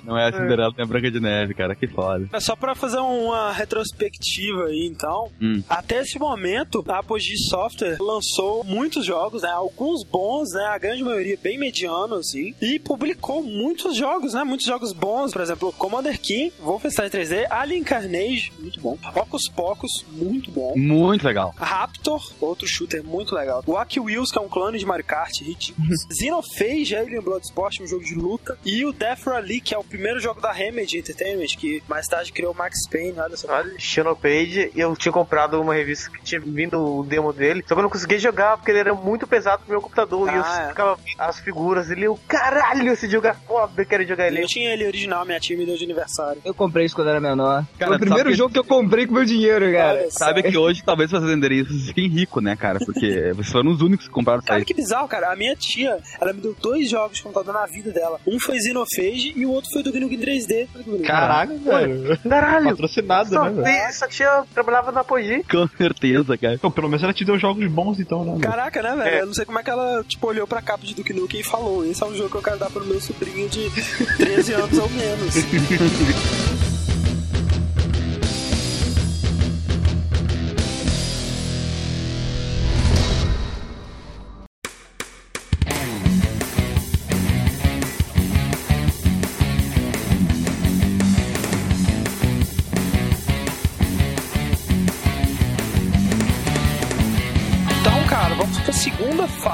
Não 0.04 0.18
é 0.18 0.28
a 0.28 0.32
Cinderela, 0.34 0.74
tem 0.74 0.84
a 0.84 0.88
Branca 0.88 1.10
de 1.10 1.22
Neve, 1.22 1.54
cara, 1.54 1.74
que 1.76 1.88
foda. 1.88 2.28
É 2.34 2.40
só 2.42 2.54
pra 2.54 2.76
fazer 2.76 2.98
uma 2.98 3.54
retrospectiva 3.54 4.66
aí, 4.66 4.90
então. 4.92 5.32
Hum. 5.42 5.64
Até 5.70 6.02
esse 6.02 6.20
momento, 6.20 6.84
a 6.90 7.00
Apogee 7.00 7.38
Software 7.38 7.96
lançou 8.02 8.66
muitos 8.66 9.06
jogos, 9.06 9.44
né? 9.44 9.50
Alguns 9.50 10.04
bons, 10.04 10.52
né? 10.54 10.66
A 10.66 10.78
grande 10.78 11.02
maioria 11.02 11.38
bem 11.42 11.58
mediano, 11.58 12.16
assim. 12.16 12.54
E 12.62 12.73
publicou 12.80 13.44
muitos 13.44 13.96
jogos, 13.96 14.34
né? 14.34 14.44
Muitos 14.44 14.66
jogos 14.66 14.94
bons. 14.94 15.32
Por 15.34 15.42
exemplo, 15.42 15.72
Commander 15.74 16.20
King, 16.20 16.54
Wolfenstein 16.60 17.10
3D, 17.10 17.46
Alien 17.50 17.84
Carnage, 17.84 18.52
muito 18.60 18.80
bom. 18.82 18.98
Ocus 19.16 19.44
Pocus, 19.56 20.06
muito 20.12 20.52
bom. 20.52 20.74
Muito 20.76 21.26
legal. 21.26 21.54
Raptor, 21.58 22.22
outro 22.42 22.68
shooter 22.68 23.04
muito 23.04 23.36
legal. 23.36 23.64
Wacky 23.68 24.00
Wheels, 24.00 24.32
que 24.32 24.38
é 24.38 24.42
um 24.42 24.48
clone 24.50 24.78
de 24.78 24.86
Mario 24.86 25.06
Kart, 25.06 25.32
ridículo. 25.42 25.88
Xenophage, 26.14 26.96
Alien 26.96 27.22
Bloodsport, 27.22 27.80
um 27.82 27.88
jogo 27.88 28.04
de 28.04 28.16
luta. 28.16 28.58
E 28.66 28.86
o 28.86 28.92
Death 28.92 29.24
Rally, 29.26 29.62
que 29.62 29.74
é 29.74 29.78
o 29.78 29.84
primeiro 29.84 30.20
jogo 30.20 30.42
da 30.42 30.52
Remedy 30.52 30.98
Entertainment, 30.98 31.48
que 31.58 31.84
mais 31.88 32.08
tarde 32.08 32.32
criou 32.32 32.54
o 32.54 32.58
Max 32.58 32.88
Payne, 32.90 33.20
olha 33.20 33.38
só. 33.38 33.52
Olha, 33.52 33.74
Xenopage, 33.80 34.72
eu 34.76 34.96
tinha 34.96 35.12
comprado 35.12 35.60
uma 35.62 35.74
revista 35.74 36.10
que 36.10 36.24
tinha 36.24 36.42
vindo 36.42 36.80
o 37.00 37.04
demo 37.04 37.32
dele, 37.34 37.62
só 37.68 37.76
que 37.76 37.80
eu 37.80 37.84
não 37.84 37.90
conseguia 37.90 38.20
jogar 38.20 38.58
porque 38.58 38.72
ele 38.72 38.80
era 38.80 38.94
muito 38.94 39.28
pesado 39.28 39.64
pro 39.64 39.72
meu 39.72 39.82
computador 39.82 40.32
e 40.32 40.36
eu 40.36 40.44
Ah, 40.44 40.64
é. 40.64 40.68
ficava 40.70 41.00
as 41.18 41.40
figuras 41.40 41.88
dele, 41.88 42.06
eu, 42.06 42.20
caralho, 42.64 42.92
esse 42.94 43.10
jogo 43.10 43.28
é 43.28 43.34
foda, 43.34 43.82
eu 43.82 43.86
quero 43.86 44.06
jogar 44.08 44.28
ele. 44.28 44.42
Eu 44.44 44.48
tinha 44.48 44.72
ele 44.74 44.86
original, 44.86 45.26
minha 45.26 45.40
tia 45.40 45.58
me 45.58 45.66
deu 45.66 45.76
de 45.78 45.84
aniversário. 45.84 46.42
Eu 46.46 46.54
comprei 46.54 46.86
isso 46.86 46.96
quando 46.96 47.10
era 47.10 47.20
menor. 47.20 47.66
Cara, 47.78 47.90
Foi 47.92 47.98
o 47.98 48.00
primeiro 48.00 48.30
que- 48.30 48.36
jogo 48.36 48.54
que 48.54 48.60
eu 48.60 48.64
comprei 48.64 49.06
com 49.08 49.14
meu 49.14 49.26
dinheiro, 49.26 49.72
cara. 49.72 50.04
Só. 50.12 50.26
Sabe 50.26 50.44
que 50.44 50.58
hoje 50.58 50.82
talvez 50.84 51.10
vocês 51.10 51.24
venderem 51.24 51.60
isso 51.60 51.72
vocês 51.74 51.88
fiquem 51.88 52.08
ricos, 52.08 52.44
né, 52.44 52.56
cara? 52.56 52.80
Porque 52.80 53.32
vocês 53.36 53.52
foram 53.52 53.72
os 53.72 53.82
únicos 53.82 54.08
que 54.08 54.14
compraram 54.14 54.40
isso 54.40 54.48
Cara, 54.48 54.64
que 54.66 54.74
bizarro, 54.74 55.08
cara. 55.08 55.32
A 55.32 55.36
minha 55.36 55.56
tia, 55.56 55.98
ela 56.20 56.34
me 56.34 56.42
deu 56.42 56.56
dois 56.62 56.90
jogos 56.90 57.18
de 57.18 57.24
computador 57.24 57.54
na 57.54 57.66
vida 57.66 57.92
dela. 57.92 58.20
Um 58.28 58.40
foi 58.40 58.60
Xenophage 58.60 59.34
e 59.36 59.46
o 59.46 59.52
outro 59.52 59.70
foi 59.72 59.84
do 59.84 59.92
Nukem 60.00 60.20
3D. 60.20 60.68
Olha 60.74 60.84
que 60.84 60.90
bonito. 60.90 61.08
Caraca, 61.08 61.54
velho. 61.54 62.20
Caralho, 62.30 62.70
Patrocinado, 62.70 63.30
só 63.30 63.50
né, 63.50 63.64
tem- 63.64 63.74
essa 63.82 64.08
tia 64.08 64.44
trabalhava 64.54 64.92
na 64.92 65.02
Apogee. 65.02 65.44
Com 65.44 65.68
certeza, 65.78 66.38
cara. 66.38 66.54
Então, 66.56 66.72
pelo 66.72 66.88
menos 66.90 67.04
ela 67.04 67.14
te 67.14 67.26
deu 67.26 67.38
jogos 67.38 67.66
bons, 67.68 68.00
então, 68.00 68.24
né? 68.24 68.40
Caraca, 68.42 68.82
né, 68.82 68.96
velho? 68.96 69.16
É. 69.18 69.22
Eu 69.22 69.26
não 69.28 69.34
sei 69.34 69.46
como 69.46 69.60
é 69.60 69.64
que 69.64 69.70
ela, 69.70 70.04
tipo, 70.08 70.28
olhou 70.28 70.48
pra 70.48 70.62
capa 70.62 70.86
de 70.86 70.94
Duke 70.96 71.14
Nukem 71.14 71.40
e 71.42 71.44
falou: 71.44 71.86
Esse 71.86 72.04
é 72.04 72.06
um 72.06 72.16
jogo 72.16 72.30
que 72.30 72.38
eu 72.38 72.42
quero 72.44 72.58
dar 72.58 72.70
pro 72.70 72.86
meu 72.86 73.00
sobrinho 73.00 73.48
de 73.50 73.70
13 74.18 74.54
anos 74.54 74.78
ou 74.78 74.90
menos. 74.90 75.36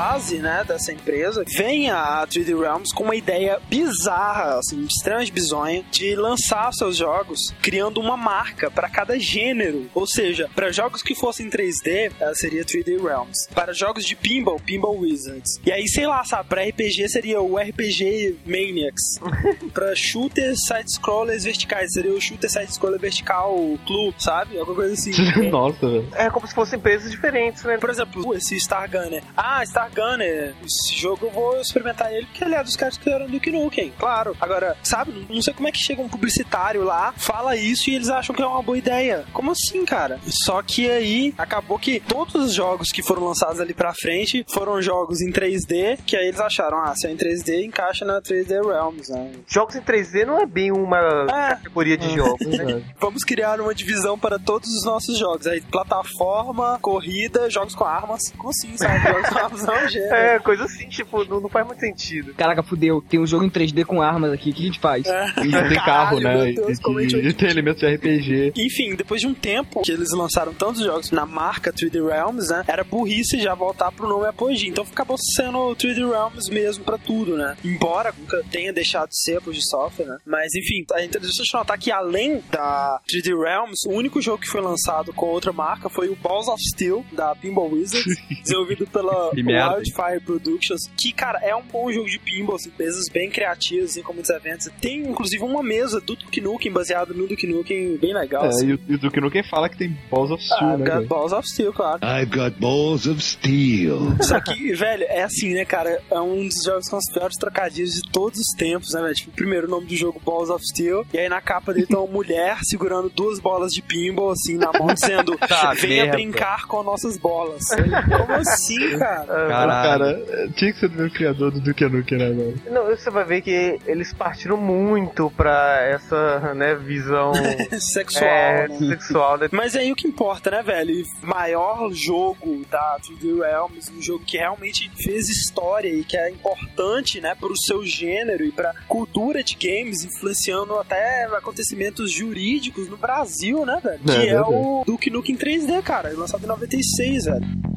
fase, 0.10 0.39
né, 0.39 0.64
dessa 0.68 0.91
empresa. 0.91 1.43
Vem 1.55 1.91
a 1.91 2.26
3D 2.28 2.60
Realms 2.60 2.93
com 2.93 3.03
uma 3.03 3.16
ideia 3.16 3.60
bizarra, 3.70 4.57
assim, 4.57 4.84
extremamente 4.84 5.32
bizonha, 5.32 5.84
de 5.91 6.16
lançar 6.16 6.72
seus 6.74 6.97
jogos 6.97 7.53
criando 7.62 7.99
uma 7.99 8.18
marca 8.18 8.72
para 8.72 8.89
cada 8.89 9.20
gênero. 9.20 9.88
Ou 9.93 10.07
seja, 10.07 10.49
para 10.55 10.72
jogos 10.72 11.03
que 11.03 11.14
fossem 11.14 11.49
3D, 11.49 12.12
ela 12.20 12.34
seria 12.34 12.66
3D 12.66 12.99
Realms. 13.01 13.47
Para 13.53 13.72
jogos 13.72 14.03
de 14.03 14.16
pinball, 14.16 14.60
Pinball 14.60 14.97
Wizards. 14.97 15.60
E 15.64 15.72
aí, 15.72 15.88
sei 15.88 16.07
lá, 16.07 16.24
sabe, 16.24 16.49
pra 16.49 16.64
RPG 16.64 17.07
seria 17.10 17.39
o 17.39 17.57
RPG 17.57 18.39
Maniacs. 18.45 19.20
pra 19.74 19.95
shooters, 19.95 20.60
side-scrollers 20.66 21.43
verticais, 21.43 21.93
seria 21.93 22.14
o 22.14 22.20
shooter 22.20 22.49
side-scroller 22.49 22.99
vertical 22.99 23.55
Clue, 23.86 24.14
sabe? 24.18 24.57
Alguma 24.57 24.78
coisa 24.78 24.93
assim. 24.93 25.12
Nossa, 25.49 25.88
velho. 25.88 26.10
É 26.14 26.30
como 26.32 26.47
se 26.47 26.55
fossem 26.55 26.80
empresas 26.80 27.12
diferentes, 27.12 27.64
né? 27.64 27.78
Por 27.78 27.89
exemplo, 27.91 28.34
esse 28.36 28.60
Star 28.60 28.89
Gunner. 28.89 29.24
Ah, 29.38 29.64
Star 29.66 29.91
Gunner. 30.00 30.56
Esse 30.66 30.95
jogo 31.00 31.26
eu 31.28 31.32
vou 31.32 31.60
experimentar 31.60 32.12
ele 32.14 32.26
porque 32.28 32.43
ele 32.43 32.56
é 32.56 32.64
dos 32.64 32.76
caras 32.76 32.97
que 32.97 33.10
eram 33.10 33.28
do 33.28 33.39
Nukem. 33.52 33.91
Claro. 33.97 34.36
Agora, 34.39 34.78
sabe, 34.84 35.26
não 35.30 35.41
sei 35.41 35.54
como 35.54 35.68
é 35.68 35.72
que 35.72 35.80
chega 35.80 36.02
um 36.02 36.08
publicitário 36.10 36.84
lá, 36.84 37.14
fala 37.18 37.56
isso 37.56 37.89
e 37.89 37.95
eles 37.95 38.10
acham 38.10 38.36
que 38.36 38.41
é 38.41 38.45
uma 38.45 38.62
boa 38.62 38.78
ideia. 38.78 39.26
Como 39.34 39.52
assim, 39.52 39.84
cara? 39.86 40.20
Só 40.45 40.62
que 40.62 40.89
aí 40.89 41.34
acabou 41.38 41.78
que 41.80 42.00
todos 42.00 42.36
os 42.36 42.54
jogos 42.54 42.91
que 42.91 43.02
foram 43.02 43.24
lançados 43.26 43.60
ali 43.60 43.74
pra 43.74 43.93
frente 43.93 44.45
foram 44.50 44.82
jogos 44.82 45.22
em 45.22 45.32
3D, 45.32 46.00
que 46.06 46.16
aí 46.16 46.28
eles 46.28 46.39
acharam, 46.39 46.78
ah, 46.84 46.93
se 46.95 47.08
é 47.08 47.12
em 47.12 47.18
3D, 47.18 47.64
encaixa 47.66 48.06
na 48.06 48.22
3D 48.22 48.62
Realms, 48.66 49.12
né? 49.12 49.32
Jogos 49.47 49.76
em 49.76 49.82
3D 49.82 50.26
não 50.26 50.39
é 50.39 50.45
bem 50.45 50.72
uma 50.72 51.26
É. 51.30 51.56
categoria 51.56 51.97
de 51.97 52.10
jogos, 52.16 52.45
né? 52.45 52.84
Vamos 53.00 53.24
criar 53.24 53.60
uma 53.60 53.74
divisão 53.74 54.18
para 54.18 54.38
todos 54.39 54.70
os 54.70 54.86
nossos 54.86 55.18
jogos. 55.18 55.47
Aí, 55.47 55.62
plataforma, 55.62 56.78
corrida, 56.82 57.50
jogos 57.50 57.76
com 57.76 57.84
armas. 57.86 58.22
Como 58.38 58.50
assim, 58.50 58.76
sabe? 58.78 59.00
Jogos 59.04 59.30
com 59.30 59.36
Realms 59.36 59.64
é 59.68 59.84
um 59.86 59.88
gênero. 59.90 60.14
É, 60.16 60.40
coisa 60.40 60.64
assim, 60.66 60.88
tipo, 60.88 61.24
não, 61.26 61.40
não 61.42 61.50
faz 61.50 61.66
muito 61.66 61.80
sentido. 61.80 62.34
Caraca, 62.34 62.64
fudeu. 62.64 63.04
Tem 63.08 63.20
um 63.20 63.28
jogo 63.28 63.44
em 63.46 63.50
3D 63.50 63.86
com 63.86 64.02
armas 64.02 64.32
aqui. 64.32 64.52
O 64.52 64.54
que 64.54 64.64
a 64.64 64.66
gente 64.66 64.80
faz? 64.80 65.06
É. 65.06 65.26
E 65.46 65.52
tem 65.52 65.80
carro, 65.84 66.22
Caralho, 66.22 66.46
né? 66.46 66.54
Deus, 66.54 66.80
E, 67.14 67.28
e 67.28 67.34
tem 67.34 67.50
elementos 67.50 67.82
de 67.82 67.96
RPG. 67.96 68.54
Enfim, 68.58 68.96
depois 68.96 69.22
de 69.22 69.28
um 69.28 69.34
tempo 69.34 69.82
que 69.82 69.92
eles 69.92 70.12
lançaram 70.12 70.54
tantos 70.54 70.84
jogos 70.84 71.12
na 71.12 71.26
marca 71.26 71.72
3D 71.72 72.06
Realms, 72.06 72.50
né? 72.50 72.64
Era 72.68 72.84
burrice 72.84 73.40
já 73.40 73.54
voltar 73.54 73.92
pro 73.92 74.08
nome 74.08 74.28
Apogee. 74.28 74.68
Então 74.68 74.86
acabou 74.90 75.18
sendo 75.36 75.76
3D 75.76 76.08
Realms 76.10 76.50
mesmo 76.50 76.84
pra 76.84 76.98
tudo, 76.98 77.38
né? 77.38 77.56
Embora 77.64 78.14
nunca 78.18 78.42
tenha 78.52 78.74
deixado 78.74 79.10
de 79.10 79.22
ser 79.22 79.38
Apogee 79.38 79.62
Software, 79.62 80.06
né? 80.06 80.18
Mas 80.26 80.54
enfim, 80.56 80.86
é 80.94 81.06
interessante 81.06 81.54
notar 81.54 81.78
que 81.78 81.92
além 81.92 82.42
da 82.52 83.00
3D 83.12 83.38
Realms, 83.38 83.80
o 83.88 83.94
único 83.94 84.22
jogo 84.22 84.40
que 84.42 84.48
foi 84.48 84.62
lançado 84.62 85.14
com 85.14 85.28
outra 85.28 85.52
marca 85.52 85.90
foi 85.90 86.10
o 86.10 86.16
Balls 86.16 86.48
of 86.48 86.62
Steel, 86.74 87.06
da 87.12 87.36
Pinball 87.36 87.72
Wizards, 87.72 88.16
desenvolvido 88.44 88.88
pela 88.88 89.32
Que 89.32 89.44
merda. 89.44 89.79
Wildfire 89.80 90.20
Productions, 90.22 90.82
que, 90.98 91.12
cara, 91.12 91.40
é 91.42 91.56
um 91.56 91.62
bom 91.64 91.92
jogo 91.92 92.08
de 92.10 92.20
pinball, 92.20 92.56
assim, 92.56 92.72
mesas 92.78 93.06
bem 93.12 93.30
criativas, 93.30 93.92
assim, 93.92 94.02
com 94.02 94.14
muitos 94.14 94.30
eventos. 94.30 94.70
Tem, 94.82 95.00
inclusive, 95.02 95.44
uma 95.44 95.64
mesa 95.64 96.00
do 96.00 96.16
Duke 96.16 96.42
Nukem, 96.42 96.72
baseado 96.72 97.14
no 97.14 97.28
Duke 97.28 97.48
Nukem, 97.48 97.98
bem 97.98 98.14
legal, 98.14 98.46
É, 98.46 98.48
assim. 98.50 98.68
e 98.70 98.74
o, 98.74 98.80
e 98.90 98.96
o 98.96 99.00
Duke 99.00 99.20
Nukem 99.22 99.44
fala 99.50 99.70
que 99.70 99.78
tem 99.78 99.98
Balls 100.12 100.32
of 100.32 100.44
Steel, 100.44 100.60
Ah, 100.70 100.78
né? 100.78 100.86
got 100.86 100.88
cara? 100.90 101.06
Balls 101.06 101.34
of 101.34 101.50
Steel, 101.50 101.74
claro. 101.74 102.00
I've 102.04 102.32
got 102.36 102.60
balls 102.60 103.08
of 103.08 103.22
steel. 103.22 104.00
Só 104.22 104.40
que, 104.40 104.74
velho, 104.74 105.04
é 105.04 105.24
assim, 105.24 105.54
né, 105.54 105.66
cara? 105.66 106.02
É 106.12 106.20
um 106.20 106.48
dos 106.48 106.64
jogos 106.64 106.88
com 106.90 106.98
os 106.98 107.12
piores 107.12 107.36
trocadilhos 107.38 107.94
de 107.94 108.02
todos 108.12 108.40
os 108.40 108.56
tempos, 108.58 108.94
né, 108.94 109.02
velho? 109.02 109.14
Tipo, 109.16 109.32
primeiro 109.32 109.68
o 109.68 109.70
nome 109.70 109.86
do 109.88 109.96
jogo 109.96 110.22
Balls 110.24 110.50
of 110.50 110.64
Steel, 110.66 111.06
e 111.14 111.18
aí 111.18 111.30
na 111.30 111.42
capa 111.42 111.74
dele 111.74 111.86
tem 111.88 111.98
uma 111.98 112.08
mulher 112.08 112.58
segurando 112.64 113.10
duas 113.10 113.40
bolas 113.40 113.72
de 113.72 113.82
pinball, 113.82 114.32
assim, 114.32 114.58
na 114.58 114.72
mão, 114.74 114.94
dizendo: 114.94 115.38
Tá, 115.48 115.74
Venha 115.74 116.04
merda. 116.04 116.12
brincar 116.14 116.66
com 116.68 116.84
nossas 116.84 117.18
bolas. 117.18 117.62
Como 117.70 118.34
assim, 118.34 118.98
cara? 118.98 119.26
Caralho. 119.26 119.68
Cara, 119.72 120.24
é, 120.28 120.47
tinha 120.55 120.74
que 120.74 120.80
ser 120.80 120.89
do 120.89 120.97
meu 121.01 121.09
criador 121.09 121.51
do 121.51 121.59
Duke 121.59 121.86
Nukem, 121.86 122.17
né, 122.17 122.30
mano? 122.30 122.53
Não, 122.70 122.86
você 122.86 123.09
vai 123.09 123.24
ver 123.26 123.41
que 123.41 123.80
eles 123.86 124.13
partiram 124.13 124.57
muito 124.57 125.32
pra 125.32 125.80
essa, 125.84 126.53
né, 126.53 126.76
visão 126.76 127.32
Sexual, 127.80 128.30
é, 128.30 128.67
né? 128.67 128.78
sexual, 128.78 129.38
né? 129.38 129.49
Mas 129.51 129.76
aí 129.76 129.91
o 129.91 129.95
que 129.95 130.07
importa, 130.07 130.51
né, 130.51 130.61
velho? 130.63 131.03
Maior 131.22 131.91
jogo 131.93 132.65
da 132.70 132.97
3D 132.99 133.41
Realms, 133.41 133.91
um 133.91 134.01
jogo 134.01 134.24
que 134.26 134.38
realmente 134.38 134.91
fez 135.01 135.30
história 135.30 135.89
e 135.89 136.03
que 136.03 136.17
é 136.17 136.30
importante, 136.30 137.22
né, 137.22 137.36
pro 137.39 137.55
seu 137.57 137.86
gênero 137.86 138.43
e 138.43 138.51
pra 138.51 138.74
cultura 138.88 139.43
de 139.43 139.55
games, 139.55 140.03
influenciando 140.03 140.78
até 140.78 141.26
acontecimentos 141.26 142.11
jurídicos 142.11 142.89
no 142.89 142.97
Brasil, 142.97 143.65
né, 143.65 143.80
velho? 143.84 143.99
É, 144.07 144.11
que 144.11 144.11
é 144.11 144.34
verdade. 144.34 144.49
o 144.49 144.84
Duke 144.86 145.09
Nukem 145.09 145.36
3D, 145.36 145.82
cara, 145.84 146.11
lançado 146.15 146.43
em 146.43 146.47
96, 146.47 147.26
velho. 147.26 147.68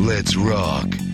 Let's 0.00 0.34
rock. 0.34 1.09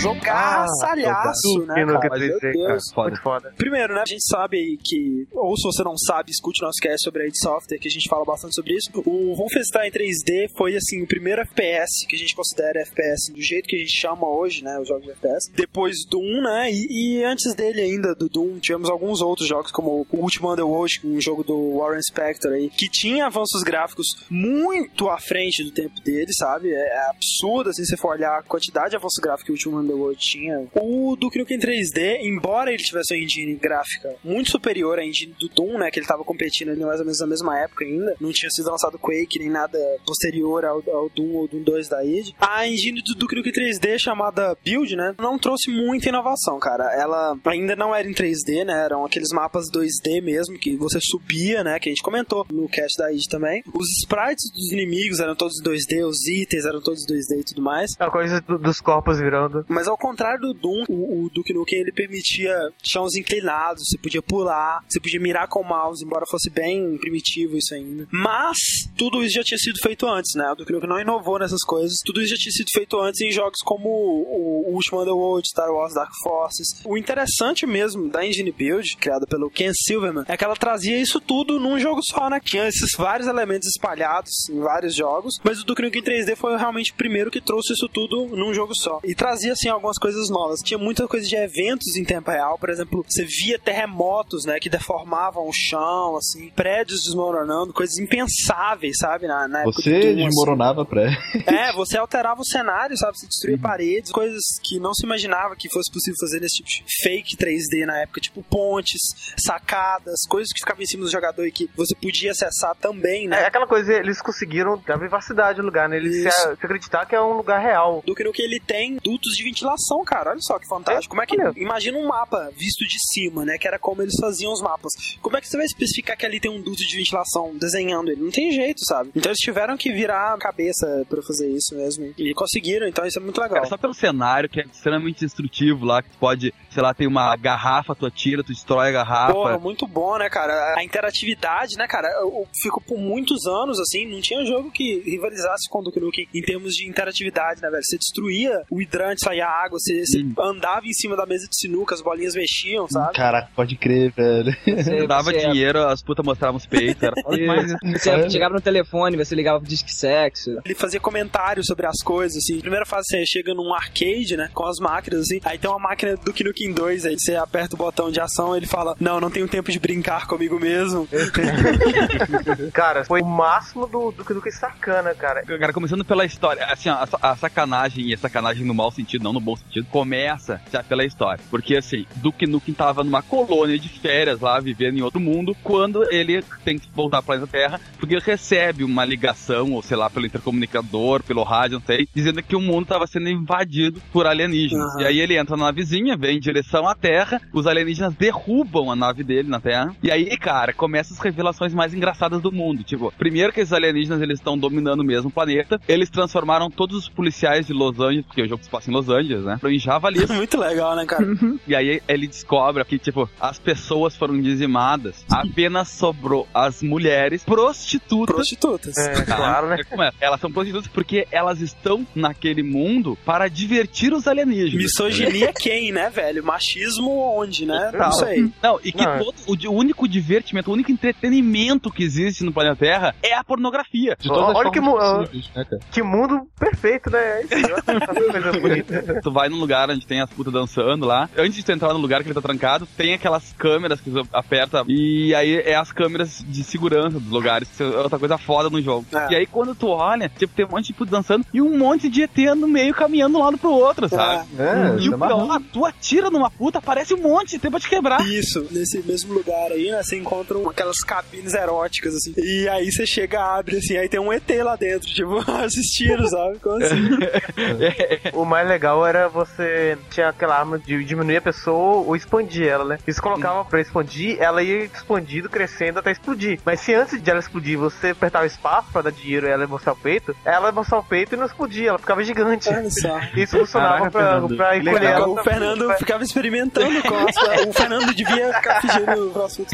Jogar 0.00 0.66
salhaço, 0.80 1.60
né, 1.60 1.74
cara? 1.74 1.86
Meu 1.86 1.98
3D, 1.98 2.40
cara. 2.40 2.52
Deus. 2.52 2.82
Foda. 2.94 3.08
Muito 3.08 3.22
foda. 3.22 3.54
Primeiro, 3.56 3.94
né, 3.94 4.00
a 4.00 4.06
gente 4.06 4.26
sabe 4.26 4.56
aí 4.56 4.78
que, 4.82 5.26
ou 5.32 5.56
se 5.56 5.64
você 5.64 5.82
não 5.84 5.96
sabe, 5.96 6.30
escute 6.30 6.62
nosso 6.62 6.80
cast 6.80 7.02
sobre 7.04 7.22
a 7.22 7.26
id 7.26 7.34
Software, 7.36 7.78
que 7.78 7.88
a 7.88 7.90
gente 7.90 8.08
fala 8.08 8.24
bastante 8.24 8.54
sobre 8.54 8.74
isso. 8.74 8.90
O 9.04 9.34
Wolfenstein 9.36 9.90
3D 9.90 10.50
foi, 10.56 10.76
assim, 10.76 11.02
o 11.02 11.06
primeiro 11.06 11.42
FPS 11.42 12.06
que 12.08 12.16
a 12.16 12.18
gente 12.18 12.34
considera 12.34 12.80
FPS 12.80 13.32
do 13.32 13.42
jeito 13.42 13.68
que 13.68 13.76
a 13.76 13.78
gente 13.78 13.92
chama 13.92 14.26
hoje, 14.28 14.64
né, 14.64 14.78
os 14.80 14.88
jogos 14.88 15.04
de 15.04 15.10
FPS. 15.10 15.50
Depois 15.54 15.96
Doom, 16.08 16.42
né, 16.42 16.70
e, 16.72 17.18
e 17.18 17.24
antes 17.24 17.54
dele 17.54 17.80
ainda, 17.80 18.14
do 18.14 18.28
Doom, 18.28 18.58
tivemos 18.58 18.88
alguns 18.88 19.20
outros 19.20 19.46
jogos, 19.46 19.70
como 19.70 20.06
o 20.10 20.16
Ultima 20.16 20.52
Underworld, 20.52 21.00
um 21.04 21.20
jogo 21.20 21.44
do 21.44 21.78
Warren 21.78 22.02
Spector 22.02 22.52
aí, 22.52 22.70
que 22.70 22.88
tinha 22.88 23.26
avanços 23.26 23.62
gráficos 23.62 24.06
muito 24.30 25.08
à 25.08 25.18
frente 25.18 25.62
do 25.62 25.70
tempo 25.70 26.00
dele, 26.00 26.32
sabe? 26.32 26.72
É, 26.72 26.78
é 26.78 27.10
absurdo, 27.10 27.70
assim, 27.70 27.84
se 27.84 27.90
você 27.90 27.96
for 27.96 28.12
olhar 28.12 28.38
a 28.38 28.42
quantidade 28.42 28.90
de 28.90 28.96
avanço 28.96 29.20
gráfico 29.20 29.46
que 29.46 29.52
o 29.52 29.54
Ultima 29.54 29.89
Underworld 29.90 30.18
tinha. 30.20 30.66
O 30.74 31.16
Duke 31.16 31.38
Nukem 31.38 31.58
3D, 31.58 32.18
embora 32.22 32.72
ele 32.72 32.82
tivesse 32.82 33.14
uma 33.14 33.22
engine 33.22 33.54
gráfica 33.54 34.14
muito 34.24 34.50
superior 34.50 34.98
à 34.98 35.04
engine 35.04 35.34
do 35.38 35.48
Doom, 35.48 35.78
né, 35.78 35.90
que 35.90 35.98
ele 35.98 36.06
tava 36.06 36.24
competindo 36.24 36.70
ali 36.70 36.80
mais 36.84 37.00
ou 37.00 37.04
menos 37.06 37.20
na 37.20 37.26
mesma 37.26 37.58
época 37.58 37.84
ainda, 37.84 38.14
não 38.20 38.30
tinha 38.32 38.50
sido 38.50 38.70
lançado 38.70 38.98
Quake 38.98 39.38
nem 39.38 39.50
nada 39.50 39.78
posterior 40.06 40.64
ao, 40.64 40.82
ao 40.90 41.08
Doom 41.10 41.34
ou 41.34 41.48
Doom 41.48 41.62
2 41.62 41.88
da 41.88 42.04
id. 42.04 42.30
A 42.38 42.66
engine 42.66 43.02
do 43.02 43.14
Duke 43.14 43.34
Nukem 43.34 43.52
3D, 43.52 43.98
chamada 43.98 44.56
Build, 44.64 44.94
né, 44.96 45.14
não 45.18 45.38
trouxe 45.38 45.70
muita 45.70 46.08
inovação, 46.08 46.58
cara. 46.58 46.84
Ela 47.00 47.36
ainda 47.46 47.74
não 47.76 47.94
era 47.94 48.08
em 48.08 48.12
3D, 48.14 48.64
né, 48.64 48.84
eram 48.84 49.04
aqueles 49.04 49.30
mapas 49.32 49.66
2D 49.70 50.20
mesmo, 50.22 50.58
que 50.58 50.76
você 50.76 50.98
subia, 51.00 51.64
né, 51.64 51.78
que 51.78 51.88
a 51.88 51.92
gente 51.92 52.02
comentou 52.02 52.46
no 52.52 52.68
cast 52.68 52.96
da 52.98 53.12
id 53.12 53.24
também. 53.28 53.62
Os 53.74 53.86
sprites 54.02 54.50
dos 54.52 54.72
inimigos 54.72 55.20
eram 55.20 55.34
todos 55.34 55.54
2D, 55.62 56.04
os 56.06 56.26
itens 56.28 56.64
eram 56.64 56.80
todos 56.80 57.04
2D 57.06 57.40
e 57.40 57.44
tudo 57.44 57.62
mais. 57.62 57.90
A 57.98 58.10
coisa 58.10 58.40
do- 58.40 58.58
dos 58.58 58.80
corpos 58.80 59.18
virando. 59.18 59.64
Mas 59.68 59.79
ao 59.88 59.96
contrário 59.96 60.40
do 60.40 60.54
Doom, 60.54 60.84
o, 60.88 61.24
o 61.24 61.30
Duke 61.30 61.52
Nukem 61.52 61.80
ele 61.80 61.92
permitia 61.92 62.54
chãos 62.82 63.14
inclinados, 63.14 63.84
você 63.86 63.98
podia 63.98 64.22
pular, 64.22 64.84
você 64.88 65.00
podia 65.00 65.20
mirar 65.20 65.48
com 65.48 65.60
o 65.60 65.68
mouse, 65.68 66.04
embora 66.04 66.26
fosse 66.26 66.50
bem 66.50 66.96
primitivo 66.98 67.56
isso 67.56 67.74
ainda. 67.74 68.06
Mas 68.10 68.56
tudo 68.96 69.22
isso 69.22 69.34
já 69.34 69.42
tinha 69.42 69.58
sido 69.58 69.78
feito 69.80 70.06
antes, 70.06 70.34
né? 70.34 70.50
O 70.50 70.54
Duke 70.54 70.72
Nukem 70.72 70.88
não 70.88 71.00
inovou 71.00 71.38
nessas 71.38 71.62
coisas. 71.62 71.98
Tudo 72.04 72.20
isso 72.20 72.30
já 72.30 72.36
tinha 72.36 72.52
sido 72.52 72.68
feito 72.72 73.00
antes 73.00 73.20
em 73.20 73.30
jogos 73.30 73.60
como 73.64 73.88
o, 73.88 74.70
o 74.70 74.74
Ultima 74.74 75.02
Underworld, 75.02 75.48
Star 75.48 75.70
Wars 75.70 75.94
Dark 75.94 76.10
Forces. 76.22 76.68
O 76.84 76.96
interessante 76.96 77.66
mesmo 77.66 78.08
da 78.08 78.24
Engine 78.24 78.52
Build, 78.52 78.96
criada 78.96 79.26
pelo 79.26 79.50
Ken 79.50 79.72
Silverman, 79.74 80.24
é 80.28 80.36
que 80.36 80.44
ela 80.44 80.56
trazia 80.56 81.00
isso 81.00 81.20
tudo 81.20 81.58
num 81.58 81.78
jogo 81.78 82.00
só, 82.02 82.28
né? 82.28 82.40
Tinha 82.40 82.68
esses 82.68 82.92
vários 82.96 83.28
elementos 83.28 83.68
espalhados 83.68 84.48
em 84.48 84.60
vários 84.60 84.94
jogos, 84.94 85.38
mas 85.42 85.60
o 85.60 85.64
Duke 85.64 85.82
Nukem 85.82 86.02
3D 86.02 86.36
foi 86.36 86.56
realmente 86.56 86.92
o 86.92 86.94
primeiro 86.94 87.30
que 87.30 87.40
trouxe 87.40 87.72
isso 87.72 87.88
tudo 87.88 88.26
num 88.36 88.52
jogo 88.52 88.74
só. 88.74 89.00
E 89.04 89.14
trazia, 89.14 89.52
assim, 89.52 89.68
algumas 89.72 89.96
coisas 89.98 90.28
novas. 90.30 90.60
Tinha 90.60 90.78
muita 90.78 91.06
coisa 91.08 91.26
de 91.26 91.36
eventos 91.36 91.96
em 91.96 92.04
tempo 92.04 92.30
real, 92.30 92.58
por 92.58 92.68
exemplo, 92.70 93.04
você 93.08 93.24
via 93.24 93.58
terremotos, 93.58 94.44
né, 94.44 94.58
que 94.60 94.68
deformavam 94.70 95.46
o 95.48 95.52
chão, 95.52 96.16
assim, 96.16 96.50
prédios 96.50 97.04
desmoronando, 97.04 97.72
coisas 97.72 97.98
impensáveis, 97.98 98.96
sabe, 98.98 99.26
na, 99.26 99.48
na 99.48 99.60
época 99.60 99.82
Você 99.82 99.96
assim. 99.96 100.16
desmoronava 100.16 100.84
pré. 100.84 101.10
É, 101.46 101.72
você 101.72 101.96
alterava 101.98 102.40
o 102.40 102.44
cenário, 102.44 102.96
sabe? 102.96 103.18
Você 103.18 103.26
destruía 103.26 103.58
paredes, 103.58 104.10
coisas 104.12 104.42
que 104.62 104.78
não 104.78 104.92
se 104.94 105.04
imaginava 105.04 105.56
que 105.56 105.68
fosse 105.70 105.90
possível 105.92 106.16
fazer 106.20 106.40
nesse 106.40 106.62
tipo 106.62 106.68
de 106.68 106.84
fake 107.02 107.36
3D 107.36 107.86
na 107.86 107.98
época, 107.98 108.20
tipo 108.20 108.42
pontes, 108.42 109.00
sacadas, 109.38 110.20
coisas 110.28 110.52
que 110.52 110.60
ficavam 110.60 110.82
em 110.82 110.86
cima 110.86 111.04
do 111.04 111.10
jogador 111.10 111.46
e 111.46 111.52
que 111.52 111.68
você 111.76 111.94
podia 111.94 112.30
acessar 112.32 112.74
também, 112.76 113.26
É 113.26 113.28
né? 113.28 113.44
aquela 113.46 113.66
coisa, 113.66 113.92
eles 113.94 114.20
conseguiram 114.20 114.80
dar 114.86 114.96
vivacidade 114.98 115.60
ao 115.60 115.66
lugar, 115.66 115.88
né? 115.88 115.96
Eles 115.96 116.22
se, 116.22 116.28
Isso. 116.28 116.40
se 116.40 116.48
acreditar 116.64 117.06
que 117.06 117.14
é 117.14 117.20
um 117.20 117.34
lugar 117.36 117.60
real. 117.60 118.02
Do 118.06 118.14
que 118.14 118.24
no 118.24 118.32
que 118.32 118.42
ele 118.42 118.60
tem 118.60 118.98
dutos 119.02 119.36
de 119.36 119.42
ventilação, 119.60 120.04
cara. 120.04 120.30
Olha 120.30 120.40
só 120.40 120.58
que 120.58 120.66
fantástico. 120.66 121.10
Como 121.10 121.22
é 121.22 121.26
que. 121.26 121.36
Imagina 121.60 121.98
um 121.98 122.06
mapa 122.06 122.50
visto 122.56 122.86
de 122.86 122.96
cima, 123.12 123.44
né? 123.44 123.58
Que 123.58 123.68
era 123.68 123.78
como 123.78 124.02
eles 124.02 124.14
faziam 124.20 124.52
os 124.52 124.60
mapas. 124.60 124.92
Como 125.20 125.36
é 125.36 125.40
que 125.40 125.48
você 125.48 125.56
vai 125.56 125.66
especificar 125.66 126.16
que 126.16 126.26
ali 126.26 126.40
tem 126.40 126.50
um 126.50 126.60
duto 126.60 126.84
de 126.84 126.96
ventilação 126.96 127.56
desenhando 127.56 128.10
ele? 128.10 128.22
Não 128.22 128.30
tem 128.30 128.50
jeito, 128.50 128.84
sabe? 128.84 129.10
Então 129.14 129.30
eles 129.30 129.38
tiveram 129.38 129.76
que 129.76 129.92
virar 129.92 130.34
a 130.34 130.38
cabeça 130.38 131.04
pra 131.08 131.22
fazer 131.22 131.48
isso 131.48 131.74
mesmo. 131.74 132.12
E 132.16 132.34
conseguiram, 132.34 132.86
então 132.86 133.06
isso 133.06 133.18
é 133.18 133.22
muito 133.22 133.40
legal. 133.40 133.56
Cara, 133.56 133.68
só 133.68 133.76
pelo 133.76 133.94
cenário, 133.94 134.48
que 134.48 134.60
é 134.60 134.64
extremamente 134.64 135.20
destrutivo 135.20 135.84
lá, 135.84 136.02
que 136.02 136.10
tu 136.10 136.18
pode, 136.18 136.54
sei 136.70 136.82
lá, 136.82 136.94
tem 136.94 137.06
uma 137.06 137.36
garrafa, 137.36 137.94
tu 137.94 138.06
atira, 138.06 138.42
tu 138.42 138.52
destrói 138.52 138.88
a 138.88 138.92
garrafa. 138.92 139.32
Pô, 139.32 139.58
muito 139.60 139.86
bom, 139.86 140.18
né, 140.18 140.28
cara? 140.28 140.74
A 140.76 140.84
interatividade, 140.84 141.76
né, 141.76 141.86
cara? 141.86 142.08
Eu, 142.20 142.28
eu 142.28 142.48
fico 142.62 142.80
por 142.82 142.98
muitos 142.98 143.46
anos, 143.46 143.78
assim, 143.80 144.06
não 144.06 144.20
tinha 144.20 144.44
jogo 144.44 144.70
que 144.70 145.00
rivalizasse 145.00 145.68
com 145.68 145.80
o 145.80 145.82
Duke 145.82 146.00
Nukem 146.00 146.28
em 146.34 146.42
termos 146.42 146.72
de 146.74 146.88
interatividade, 146.88 147.60
né, 147.60 147.70
velho? 147.70 147.82
Você 147.82 147.96
destruía 147.96 148.62
o 148.70 148.80
hidrante, 148.80 149.20
saía 149.24 149.46
água, 149.50 149.78
você, 149.78 150.04
você 150.04 150.24
andava 150.38 150.86
em 150.86 150.92
cima 150.92 151.16
da 151.16 151.26
mesa 151.26 151.46
de 151.48 151.56
sinuca, 151.58 151.94
as 151.94 152.00
bolinhas 152.02 152.34
mexiam, 152.34 152.88
sabe? 152.88 153.14
Caraca, 153.14 153.48
pode 153.54 153.76
crer, 153.76 154.12
velho. 154.12 154.54
Você, 154.64 155.06
dava 155.06 155.30
você- 155.30 155.38
dinheiro, 155.48 155.86
as 155.86 156.02
putas 156.02 156.24
mostravam 156.24 156.56
os 156.56 156.66
peitos, 156.66 157.02
era 157.02 157.14
foda 157.22 157.36
demais. 157.38 157.72
Você 157.92 158.30
chegava 158.30 158.54
no 158.54 158.60
telefone, 158.60 159.16
você 159.16 159.34
ligava 159.34 159.58
pro 159.60 159.68
disque 159.68 159.92
sexo. 159.92 160.58
Ele 160.64 160.74
fazia 160.74 161.00
comentários 161.00 161.66
sobre 161.66 161.86
as 161.86 162.02
coisas, 162.02 162.38
assim. 162.38 162.60
Primeira 162.60 162.86
fase, 162.86 163.08
você 163.08 163.26
chega 163.26 163.54
num 163.54 163.72
arcade, 163.74 164.36
né? 164.36 164.50
Com 164.54 164.66
as 164.66 164.78
máquinas, 164.78 165.22
assim. 165.22 165.40
Aí 165.44 165.58
tem 165.58 165.70
uma 165.70 165.78
máquina 165.78 166.16
do 166.16 166.22
Duke 166.24 166.44
Nukem 166.44 166.72
2, 166.72 167.06
aí 167.06 167.16
você 167.18 167.36
aperta 167.36 167.74
o 167.74 167.78
botão 167.78 168.10
de 168.10 168.20
ação 168.20 168.56
ele 168.56 168.66
fala: 168.66 168.94
Não, 169.00 169.20
não 169.20 169.30
tenho 169.30 169.48
tempo 169.48 169.70
de 169.70 169.78
brincar 169.78 170.26
comigo 170.26 170.58
mesmo. 170.58 171.08
Cara, 172.72 173.04
foi 173.04 173.20
o 173.22 173.26
máximo 173.26 173.86
do, 173.86 174.10
do, 174.12 174.22
do 174.24 174.42
que 174.42 174.50
sacana, 174.50 175.14
cara. 175.14 175.42
Cara, 175.44 175.72
começando 175.72 176.04
pela 176.04 176.24
história, 176.24 176.64
assim, 176.66 176.88
ó, 176.88 176.94
a, 176.94 177.32
a 177.32 177.36
sacanagem, 177.36 178.06
e 178.06 178.14
a 178.14 178.18
sacanagem 178.18 178.64
no 178.64 178.74
mau 178.74 178.90
sentido, 178.90 179.24
não 179.24 179.29
no 179.32 179.40
bom 179.40 179.56
sentido, 179.56 179.86
começa 179.90 180.60
já 180.72 180.82
pela 180.82 181.04
história. 181.04 181.42
Porque 181.50 181.76
assim, 181.76 182.06
Duke 182.16 182.46
Nukem 182.46 182.74
tava 182.74 183.02
numa 183.02 183.22
colônia 183.22 183.78
de 183.78 183.88
férias 183.88 184.40
lá, 184.40 184.60
vivendo 184.60 184.98
em 184.98 185.02
outro 185.02 185.20
mundo, 185.20 185.56
quando 185.62 186.04
ele 186.12 186.42
tem 186.64 186.78
que 186.78 186.88
voltar 186.94 187.18
ao 187.18 187.22
planeta 187.22 187.46
Terra, 187.46 187.80
porque 187.98 188.14
ele 188.14 188.22
recebe 188.24 188.84
uma 188.84 189.04
ligação, 189.04 189.72
ou 189.72 189.82
sei 189.82 189.96
lá, 189.96 190.08
pelo 190.08 190.26
intercomunicador, 190.26 191.22
pelo 191.22 191.42
rádio, 191.42 191.78
não 191.78 191.86
sei, 191.86 192.08
dizendo 192.14 192.42
que 192.42 192.56
o 192.56 192.60
mundo 192.60 192.86
tava 192.86 193.06
sendo 193.06 193.28
invadido 193.28 194.00
por 194.12 194.26
alienígenas. 194.26 194.94
Aham. 194.94 195.02
E 195.02 195.06
aí 195.06 195.20
ele 195.20 195.36
entra 195.36 195.56
na 195.56 195.70
navezinha, 195.70 196.16
vem 196.16 196.36
em 196.36 196.40
direção 196.40 196.86
à 196.86 196.94
Terra, 196.94 197.40
os 197.52 197.66
alienígenas 197.66 198.14
derrubam 198.14 198.90
a 198.90 198.96
nave 198.96 199.22
dele 199.22 199.48
na 199.48 199.60
Terra, 199.60 199.94
e 200.02 200.10
aí, 200.10 200.36
cara, 200.36 200.72
começam 200.72 201.16
as 201.16 201.22
revelações 201.22 201.72
mais 201.72 201.94
engraçadas 201.94 202.40
do 202.40 202.52
mundo. 202.52 202.82
Tipo, 202.82 203.12
primeiro 203.16 203.52
que 203.52 203.60
esses 203.60 203.72
alienígenas, 203.72 204.20
eles 204.20 204.38
estão 204.38 204.58
dominando 204.58 205.04
mesmo 205.04 205.28
o 205.28 205.32
planeta, 205.32 205.80
eles 205.88 206.10
transformaram 206.10 206.70
todos 206.70 206.96
os 206.96 207.08
policiais 207.08 207.66
de 207.66 207.72
Los 207.72 207.98
Angeles, 208.00 208.26
porque 208.26 208.42
o 208.42 208.48
jogo 208.48 208.62
se 208.62 208.70
passa 208.70 208.90
em 208.90 208.94
Los 208.94 209.08
Angeles, 209.08 209.19
né, 209.28 209.58
em 209.64 209.78
javalis. 209.78 210.28
Muito 210.30 210.58
legal, 210.58 210.96
né, 210.96 211.04
cara? 211.06 211.24
E 211.66 211.74
aí 211.74 212.00
ele 212.08 212.26
descobre 212.26 212.84
que, 212.84 212.98
tipo, 212.98 213.28
as 213.40 213.58
pessoas 213.58 214.16
foram 214.16 214.40
dizimadas, 214.40 215.24
apenas 215.30 215.88
sobrou 215.88 216.48
as 216.54 216.82
mulheres 216.82 217.44
prostitutas. 217.44 218.34
Prostitutas. 218.34 218.96
É, 218.96 219.24
claro, 219.24 219.68
né? 219.68 219.78
Como 219.88 220.02
é? 220.02 220.10
Elas 220.20 220.40
são 220.40 220.50
prostitutas 220.50 220.88
porque 220.88 221.26
elas 221.30 221.60
estão 221.60 222.06
naquele 222.14 222.62
mundo 222.62 223.16
para 223.24 223.48
divertir 223.48 224.12
os 224.12 224.26
alienígenas. 224.26 224.74
Misoginia 224.74 225.52
quem, 225.52 225.92
né, 225.92 226.10
velho? 226.10 226.42
Machismo 226.44 227.10
onde, 227.36 227.66
né? 227.66 227.90
Não 227.92 228.12
sei. 228.12 228.50
Não, 228.62 228.80
e 228.82 228.92
que 228.92 229.04
Não, 229.04 229.14
é. 229.14 229.18
todo, 229.18 229.34
o, 229.46 229.72
único 229.72 230.08
divertimento, 230.08 230.70
o 230.70 230.74
único 230.74 230.90
entretenimento 230.90 231.90
que 231.90 232.02
existe 232.02 232.44
no 232.44 232.52
planeta 232.52 232.76
Terra 232.76 233.14
é 233.22 233.34
a 233.34 233.44
pornografia. 233.44 234.16
De 234.18 234.28
todas 234.28 234.50
as 234.50 234.56
Olha 234.56 234.70
que 234.70 234.80
mu- 234.80 234.98
né? 234.98 235.64
Que 235.90 236.02
mundo 236.02 236.46
perfeito, 236.58 237.10
né? 237.10 237.18
É 237.18 237.42
isso, 237.42 238.30
coisa 238.32 238.60
bonita. 238.60 239.04
Tu 239.22 239.30
vai 239.30 239.48
num 239.48 239.58
lugar 239.58 239.90
onde 239.90 240.06
tem 240.06 240.20
as 240.20 240.30
putas 240.30 240.52
dançando 240.52 241.06
lá. 241.06 241.28
Antes 241.36 241.56
de 241.56 241.64
tu 241.64 241.72
entrar 241.72 241.92
no 241.92 241.98
lugar 241.98 242.22
que 242.22 242.28
ele 242.28 242.34
tá 242.34 242.40
trancado, 242.40 242.86
tem 242.96 243.14
aquelas 243.14 243.52
câmeras 243.58 244.00
que 244.00 244.10
tu 244.10 244.26
aperta. 244.32 244.84
E 244.88 245.34
aí 245.34 245.56
é 245.56 245.74
as 245.74 245.92
câmeras 245.92 246.44
de 246.46 246.62
segurança 246.62 247.18
dos 247.18 247.30
lugares. 247.30 247.68
que 247.76 247.82
É 247.82 247.86
outra 247.86 248.18
coisa 248.18 248.38
foda 248.38 248.68
no 248.70 248.80
jogo. 248.82 249.06
É. 249.12 249.32
E 249.32 249.36
aí 249.36 249.46
quando 249.46 249.74
tu 249.74 249.88
olha, 249.88 250.28
tipo, 250.28 250.54
tem 250.54 250.64
um 250.64 250.70
monte 250.70 250.88
de 250.88 250.92
puta 250.94 251.10
dançando 251.10 251.44
e 251.52 251.60
um 251.60 251.76
monte 251.76 252.08
de 252.08 252.22
ET 252.22 252.36
no 252.56 252.68
meio 252.68 252.94
caminhando 252.94 253.32
de 253.34 253.40
um 253.40 253.44
lado 253.44 253.58
pro 253.58 253.70
outro, 253.70 254.08
sabe? 254.08 254.46
É, 254.58 254.94
E 254.96 255.00
isso 255.00 255.10
o 255.10 255.14
é 255.24 255.28
pior, 255.28 255.60
tu 255.72 255.84
atira 255.84 256.30
numa 256.30 256.50
puta, 256.50 256.78
aparece 256.78 257.14
um 257.14 257.18
monte 257.18 257.50
de 257.50 257.56
ET 257.66 257.70
pra 257.70 257.80
te 257.80 257.88
quebrar. 257.88 258.26
Isso, 258.26 258.66
nesse 258.70 259.00
mesmo 259.02 259.34
lugar 259.34 259.72
aí, 259.72 259.90
né? 259.90 260.02
Você 260.02 260.16
encontra 260.16 260.56
aquelas 260.68 261.00
cabines 261.00 261.54
eróticas, 261.54 262.14
assim. 262.14 262.34
E 262.36 262.68
aí 262.68 262.90
você 262.90 263.06
chega, 263.06 263.40
abre, 263.42 263.78
assim, 263.78 263.96
aí 263.96 264.08
tem 264.08 264.20
um 264.20 264.32
ET 264.32 264.48
lá 264.62 264.76
dentro, 264.76 265.08
tipo, 265.08 265.38
assistindo, 265.50 266.28
sabe? 266.28 266.58
Como 266.58 266.76
assim? 266.82 267.00
O 268.34 268.44
mais 268.44 268.68
legal 268.68 268.99
era 269.06 269.28
você 269.28 269.98
tinha 270.10 270.28
aquela 270.28 270.58
arma 270.58 270.78
de 270.78 271.04
diminuir 271.04 271.38
a 271.38 271.42
pessoa 271.42 272.04
ou 272.06 272.16
expandir 272.16 272.66
ela, 272.66 272.84
né? 272.84 272.98
E 273.06 273.12
se 273.12 273.20
colocava 273.20 273.64
pra 273.64 273.80
expandir, 273.80 274.36
ela 274.40 274.62
ia 274.62 274.84
expandindo, 274.84 275.48
crescendo 275.48 275.98
até 275.98 276.10
explodir. 276.10 276.60
Mas 276.64 276.80
se 276.80 276.94
antes 276.94 277.20
de 277.20 277.30
ela 277.30 277.40
explodir 277.40 277.78
você 277.78 278.08
apertar 278.08 278.42
o 278.42 278.46
espaço 278.46 278.88
pra 278.92 279.02
dar 279.02 279.12
dinheiro 279.12 279.46
e 279.46 279.50
ela 279.50 279.66
mostrar 279.66 279.92
o 279.92 279.96
peito, 279.96 280.34
ela 280.44 280.66
ia 280.66 280.72
mostrar 280.72 280.98
o 280.98 281.04
peito 281.04 281.34
e 281.34 281.38
não 281.38 281.46
explodia, 281.46 281.90
ela 281.90 281.98
ficava 281.98 282.22
gigante. 282.22 282.68
Olha 282.68 282.90
só. 282.90 283.20
Isso 283.36 283.58
funcionava 283.58 284.10
Caraca, 284.10 284.10
pra, 284.10 284.30
Fernando. 284.30 284.56
pra 284.56 284.76
encolher 284.76 285.10
ela. 285.10 285.28
o 285.28 285.42
Fernando 285.42 285.94
ficava 285.98 286.24
experimentando 286.24 287.02
com 287.02 287.14
as... 287.16 287.36
O 287.66 287.72
Fernando 287.72 288.14
devia 288.14 288.52
ficar 288.54 288.80
fingindo 288.80 289.28
o 289.28 289.30
próximo 289.30 289.66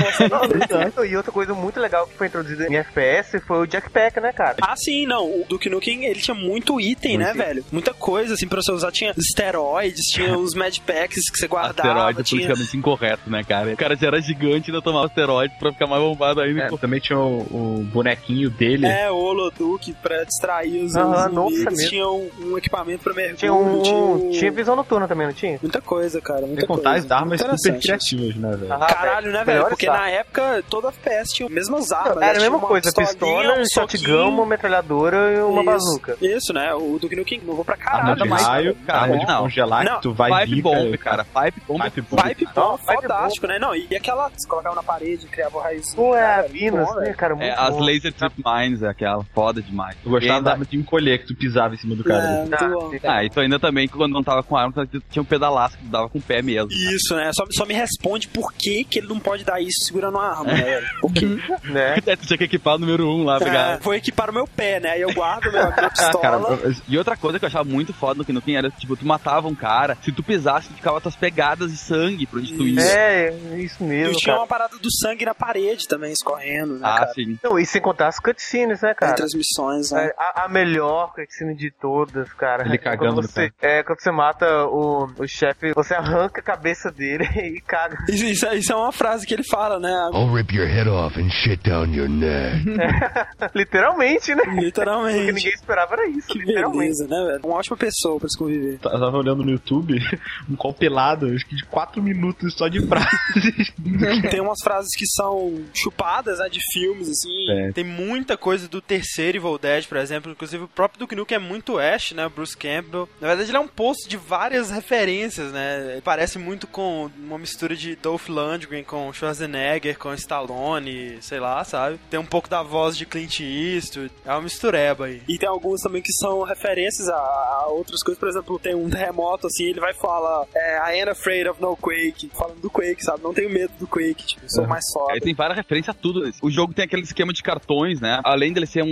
E 1.05 1.17
outra 1.17 1.33
coisa 1.33 1.55
muito 1.55 1.81
legal 1.81 2.07
que 2.07 2.17
foi 2.17 2.27
introduzida 2.27 2.67
em 2.67 2.77
FPS 2.77 3.41
foi 3.41 3.59
o 3.59 3.67
Jackpack, 3.71 4.21
né, 4.21 4.33
cara? 4.33 4.57
Ah, 4.63 4.77
sim, 4.77 5.07
não. 5.07 5.25
O 5.25 5.45
Duke 5.49 5.69
Nukem, 5.69 6.05
ele 6.05 6.21
tinha 6.21 6.35
muito 6.35 6.81
item, 6.81 7.19
né, 7.19 7.33
velho? 7.33 7.65
Muita 7.71 7.93
coisa, 7.95 8.35
assim, 8.35 8.47
pra 8.47 8.61
você 8.63 8.73
usar. 8.73 8.93
Tinha 8.93 9.13
esteroides, 9.17 10.05
tinha 10.13 10.37
os 10.39 10.55
Medpacks 10.55 11.31
que 11.31 11.39
você 11.39 11.47
guardava. 11.47 11.89
Asteroide 11.89 12.21
é 12.21 12.25
tinha... 12.25 12.41
politicamente 12.43 12.77
incorreto, 12.77 13.31
né, 13.31 13.43
cara? 13.45 13.73
O 13.73 13.77
cara 13.77 13.97
já 13.97 14.07
era 14.09 14.21
gigante 14.21 14.71
e 14.71 14.73
ainda 14.73 14.83
tomava 14.83 15.07
asteroide 15.07 15.55
pra 15.59 15.73
ficar 15.73 15.87
mais 15.87 16.03
bombado 16.03 16.41
ainda. 16.41 16.65
É, 16.65 16.77
também 16.77 17.01
tinha 17.01 17.19
o, 17.19 17.39
o 17.81 17.85
bonequinho 17.93 18.51
dele. 18.51 18.87
É, 18.87 19.11
o 19.11 19.17
Holoduke 19.17 19.93
pra 19.95 20.25
distrair 20.25 20.85
os 20.85 20.95
os 20.95 21.33
nossa. 21.33 21.89
Tinha 21.89 22.07
um, 22.09 22.29
um 22.43 22.59
equipamento 22.59 23.03
pra 23.05 23.15
mergulho. 23.15 23.37
Tinha 23.37 23.53
um. 23.53 23.83
tinha, 23.83 24.31
Tinha, 24.39 24.53
um- 24.53 24.55
visão 24.55 24.77
noturna 24.77 25.07
também, 25.09 25.27
não 25.27 25.35
tinha? 25.35 25.59
Muita 25.63 25.81
coisa, 25.81 26.21
cara. 26.21 26.47
Muita 26.47 26.67
contar 26.67 26.93
coisa. 26.93 27.07
as 27.07 27.11
armas 27.13 27.41
super 27.41 27.81
criativas, 27.81 28.37
né, 28.37 28.57
velho? 28.57 28.73
Ah, 28.73 28.87
Caralho, 28.87 29.31
né, 29.33 29.45
velho? 29.45 29.67
Porque 29.69 29.87
na 29.87 30.09
época 30.09 30.63
todo 30.69 30.89
FPS 30.89 31.35
tinha 31.35 31.47
as 31.49 31.53
mesmas 31.55 31.93
armas. 31.93 32.17
Era 32.17 32.21
né? 32.21 32.27
a 32.31 32.33
Tinha 32.39 32.51
mesma 32.51 32.67
coisa, 32.67 32.93
pistola, 32.93 33.59
um 33.59 33.65
shotgun, 33.73 34.29
uma 34.29 34.47
metralhadora 34.47 35.33
e 35.33 35.41
uma 35.41 35.61
Isso. 35.63 35.71
bazuca. 35.71 36.17
Isso, 36.21 36.53
né? 36.53 36.75
O 36.75 36.99
Duke 37.01 37.17
Nukem 37.17 37.41
inovou 37.43 37.65
pra 37.65 37.75
Arma 37.75 37.85
caralho. 38.15 38.23
de 38.23 38.29
mais- 38.29 38.47
raio, 38.47 38.77
cara, 38.87 39.06
arma 39.13 39.19
de 39.19 39.27
não. 39.27 39.43
congelar 39.43 39.85
Não, 39.85 39.97
que 39.97 40.03
tu 40.03 40.13
vai 40.15 40.41
Pipe 40.45 40.55
vir, 40.57 40.63
bomb, 40.63 40.99
cara. 40.99 41.25
Pipe 41.25 41.61
bomb. 41.67 41.83
Pipe 41.85 42.01
bomb. 42.03 42.23
Pipe 42.23 42.45
Não, 42.45 42.53
bom, 42.55 42.79
pipe 42.79 42.87
fantástico, 43.03 43.47
né? 43.47 43.59
Não, 43.59 43.75
e 43.75 43.89
aquela 43.97 44.31
que 44.31 44.41
você 44.41 44.49
colocava 44.49 44.75
na 44.77 44.83
parede, 44.83 45.27
criava 45.27 45.57
o 45.57 45.61
raiz. 45.61 45.95
Pô, 45.95 46.15
é 46.15 46.25
a 46.25 46.43
Venus, 46.43 46.89
bom, 46.89 47.01
né, 47.01 47.13
cara? 47.15 47.35
Muito 47.35 47.47
É, 47.49 47.55
as 47.59 47.71
bom. 47.75 47.81
laser 47.83 48.13
trip 48.13 48.35
mines, 48.45 48.83
é 48.83 48.89
aquela 48.89 49.25
foda 49.35 49.63
demais. 49.63 49.97
Tu 50.03 50.11
gostava 50.11 50.43
da 50.43 50.53
arma 50.53 50.65
de 50.65 50.77
encolher 50.77 51.19
que 51.21 51.27
tu 51.27 51.35
pisava 51.35 51.75
em 51.75 51.79
cima 51.79 51.95
do 51.95 52.05
cara. 52.05 52.25
É, 52.25 52.45
né? 52.45 52.59
muito 52.69 53.07
Ah. 53.07 53.17
Ah, 53.17 53.25
e 53.25 53.31
tu 53.31 53.41
ainda 53.41 53.59
também, 53.59 53.89
quando 53.89 54.13
não 54.13 54.23
tava 54.23 54.43
com 54.43 54.57
arma, 54.57 54.73
tinha 55.11 55.23
um 55.23 55.25
pedalasco 55.25 55.79
que 55.79 55.85
tu 55.85 55.91
dava 55.91 56.09
com 56.09 56.19
o 56.19 56.23
pé 56.23 56.43
mesmo. 56.43 56.71
Isso, 56.73 57.15
né? 57.15 57.31
Só, 57.35 57.45
só 57.51 57.65
me 57.67 57.75
responde 57.75 58.29
por 58.29 58.53
que, 58.53 58.85
que 58.85 58.99
ele 58.99 59.09
não 59.09 59.19
pode 59.19 59.45
dar 59.45 59.61
isso 59.61 59.85
segurando 59.85 60.15
uma 60.17 60.29
arma, 60.31 60.53
né? 60.53 60.83
Por 61.01 61.13
quê? 61.13 61.27
né? 61.65 61.97
É, 62.07 62.17
tu 62.17 62.27
tinha 62.27 62.39
que 62.39 62.45
equipar 62.45 62.75
o 62.75 62.79
número 62.79 63.07
1 63.09 63.21
um 63.21 63.25
lá, 63.25 63.37
É, 63.37 63.39
pegar. 63.39 63.79
vou 63.79 63.95
equipar 63.95 64.31
o 64.31 64.33
meu 64.35 64.47
pé, 64.47 64.81
né? 64.81 64.91
Aí 64.91 65.01
eu 65.01 65.13
guardo 65.13 65.51
minha, 65.51 65.65
minha 65.71 65.87
Ah, 65.87 65.91
pistola. 65.91 66.21
cara, 66.21 66.75
E 66.89 66.99
outra 66.99 67.17
coisa 67.17 67.39
que 67.39 67.45
eu 67.45 67.49
achava 67.49 67.65
muito 67.65 67.93
foda 67.93 68.19
no 68.19 68.25
Kinuken 68.25 68.57
era, 68.57 68.71
tipo, 68.71 68.96
tu 68.97 69.07
matava 69.07 69.47
um 69.49 69.55
cara, 69.55 69.97
se 70.03 70.11
tu 70.13 70.23
pisasse, 70.23 70.69
ficava 70.73 71.01
tuas 71.01 71.15
pegadas 71.17 71.71
de 71.71 71.77
sangue 71.77 72.27
pra 72.27 72.39
onde 72.41 72.53
tu 72.55 72.67
ia. 72.67 72.81
É, 72.81 73.31
isso 73.59 73.83
e 73.83 73.87
mesmo, 73.87 74.15
tinha 74.17 74.33
cara. 74.35 74.41
uma 74.41 74.47
parada 74.47 74.77
do 74.79 74.93
sangue 74.93 75.25
na 75.25 75.35
parede 75.35 75.87
também, 75.87 76.13
escorrendo, 76.13 76.75
né, 76.75 76.81
Ah, 76.83 76.99
cara? 77.01 77.13
sim. 77.15 77.39
Não, 77.43 77.59
e 77.59 77.67
sem 77.67 77.81
contar 77.81 78.09
as 78.09 78.19
cutscenes, 78.19 78.81
né, 78.83 78.95
cara? 78.95 79.23
As 79.25 79.35
missões, 79.35 79.91
né? 79.93 80.07
É, 80.07 80.15
A, 80.19 80.45
a 80.45 80.49
melhor 80.49 81.13
cutscene 81.13 81.55
de 81.55 81.71
todas, 81.71 82.33
cara. 82.35 82.65
Ele 82.65 82.75
É 82.75 82.79
cagando 82.79 83.15
quando 83.15 83.23
no 83.23 83.29
você, 83.29 83.51
É, 83.61 83.83
quando 83.83 84.01
você 84.01 84.11
mata 84.11 84.47
o, 84.67 85.05
o 85.19 85.27
chefe, 85.29 85.73
você 85.75 85.95
arranca 85.95 86.41
a 86.41 86.45
cabeça 86.45 86.91
dele 86.91 87.25
e 87.57 87.61
caga. 87.61 87.97
Isso, 88.09 88.25
isso 88.25 88.47
é- 88.47 88.57
isso 88.57 88.73
é 88.73 88.77
uma 88.77 88.93
frase 88.93 89.27
que 89.27 89.35
ele 89.35 89.45
fala, 89.45 89.79
né? 89.79 89.91
I'll 90.13 90.33
rip 90.33 90.55
your 90.55 90.67
head 90.67 90.89
off 90.89 91.21
and 91.21 91.29
shit 91.31 91.63
down 91.69 91.93
your 91.95 92.09
neck. 92.09 92.65
Literalmente, 93.55 94.35
né? 94.35 94.43
Literalmente. 94.61 95.33
ninguém 95.33 95.53
esperava 95.53 95.95
era 95.95 96.09
isso, 96.09 96.29
Que 96.29 96.39
literalmente. 96.39 96.79
beleza, 96.79 97.07
né, 97.09 97.25
velho? 97.33 97.41
Uma 97.45 97.57
ótima 97.57 97.77
pessoa 97.77 98.19
pra 98.19 98.29
se 98.29 98.39
conviver. 98.39 98.79
Eu 98.93 99.01
tava 99.01 99.17
olhando 99.17 99.45
no 99.45 99.51
YouTube 99.51 99.99
um 100.49 100.57
compilado, 100.57 101.27
acho 101.27 101.47
que 101.47 101.57
de 101.57 101.65
4 101.65 102.03
minutos 102.03 102.55
só 102.55 102.69
de 102.69 102.81
frases. 102.87 103.73
Tem 104.31 104.41
umas 104.41 104.61
frases 104.63 104.95
que 104.97 105.07
são 105.07 105.65
chupadas, 105.75 106.39
né, 106.39 106.49
de 106.49 106.61
filmes, 106.73 107.09
assim. 107.09 107.51
É. 107.51 107.73
Tem 107.73 107.85
muita 107.85 108.37
coisa 108.37 108.69
do 108.69 108.81
terceiro 108.81 109.39
Evil 109.39 109.59
Dead, 109.59 109.87
por 109.87 109.99
exemplo. 109.99 110.33
Inclusive 110.33 110.65
o 110.65 110.69
próprio 110.69 111.01
Duke 111.01 111.15
Nukem 111.15 111.37
é 111.37 111.41
muito 111.41 111.79
Ash, 111.79 112.13
né? 112.13 112.29
Bruce 112.29 112.57
Campbell. 112.57 113.09
Na 113.21 113.29
verdade 113.29 113.51
ele 113.51 113.57
é 113.57 113.61
um 113.61 113.69
post 113.69 114.09
de 114.09 114.17
várias 114.17 114.71
referências, 114.71 115.53
né? 115.53 115.93
Ele 115.93 116.03
Parece 116.07 116.39
muito 116.39 116.69
com 116.69 117.11
uma 117.19 117.37
mistura 117.37 117.75
de 117.75 117.97
Dolph 117.97 118.29
Lundgren 118.29 118.85
com 118.85 119.13
Schwarzenegger, 119.13 119.99
com 119.99 120.15
Stallone, 120.15 121.19
sei 121.21 121.41
lá, 121.41 121.65
sabe? 121.65 121.99
Tem 122.09 122.21
um 122.21 122.25
pouco 122.25 122.49
da 122.49 122.63
voz 122.63 122.97
de 122.97 123.05
Clint 123.05 123.41
Eastwood. 123.41 124.13
É 124.25 124.31
uma 124.31 124.43
mistureba 124.43 125.07
aí. 125.07 125.21
E 125.29 125.37
tem 125.37 125.49
alguns 125.49 125.81
também 125.81 126.01
que 126.01 126.13
são 126.13 126.43
referências 126.43 127.09
a, 127.09 127.17
a 127.17 127.67
outras 127.67 128.03
coisas. 128.05 128.21
Por 128.21 128.29
exemplo, 128.29 128.59
tem 128.59 128.76
um 128.77 128.91
terremoto, 128.91 129.47
assim, 129.47 129.65
ele 129.65 129.81
vai 129.81 129.93
falar 129.95 130.45
é, 130.55 130.77
I 130.79 130.99
ain't 131.01 131.09
afraid 131.11 131.49
of 131.49 131.61
no 131.61 131.77
Quake. 131.77 132.31
Falando 132.35 132.61
do 132.61 132.71
Quake, 132.71 133.03
sabe? 133.03 133.23
Não 133.23 133.33
tenho 133.35 133.51
medo 133.51 133.73
do 133.79 133.87
Quake, 133.87 134.27
tipo, 134.27 134.43
sou 134.49 134.67
mais 134.67 134.85
foda. 134.93 135.13
Aí 135.13 135.21
tem 135.21 135.35
várias 135.35 135.57
referências 135.57 135.95
a 135.97 135.99
tudo. 135.99 136.31
O 136.43 136.51
jogo 136.51 136.73
tem 136.75 136.85
aquele 136.85 137.03
esquema 137.03 137.33
de 137.33 137.43
cartões, 137.43 138.01
né? 138.01 138.21
Além 138.25 138.53
dele 138.53 138.67
ser 138.67 138.83
um, 138.83 138.87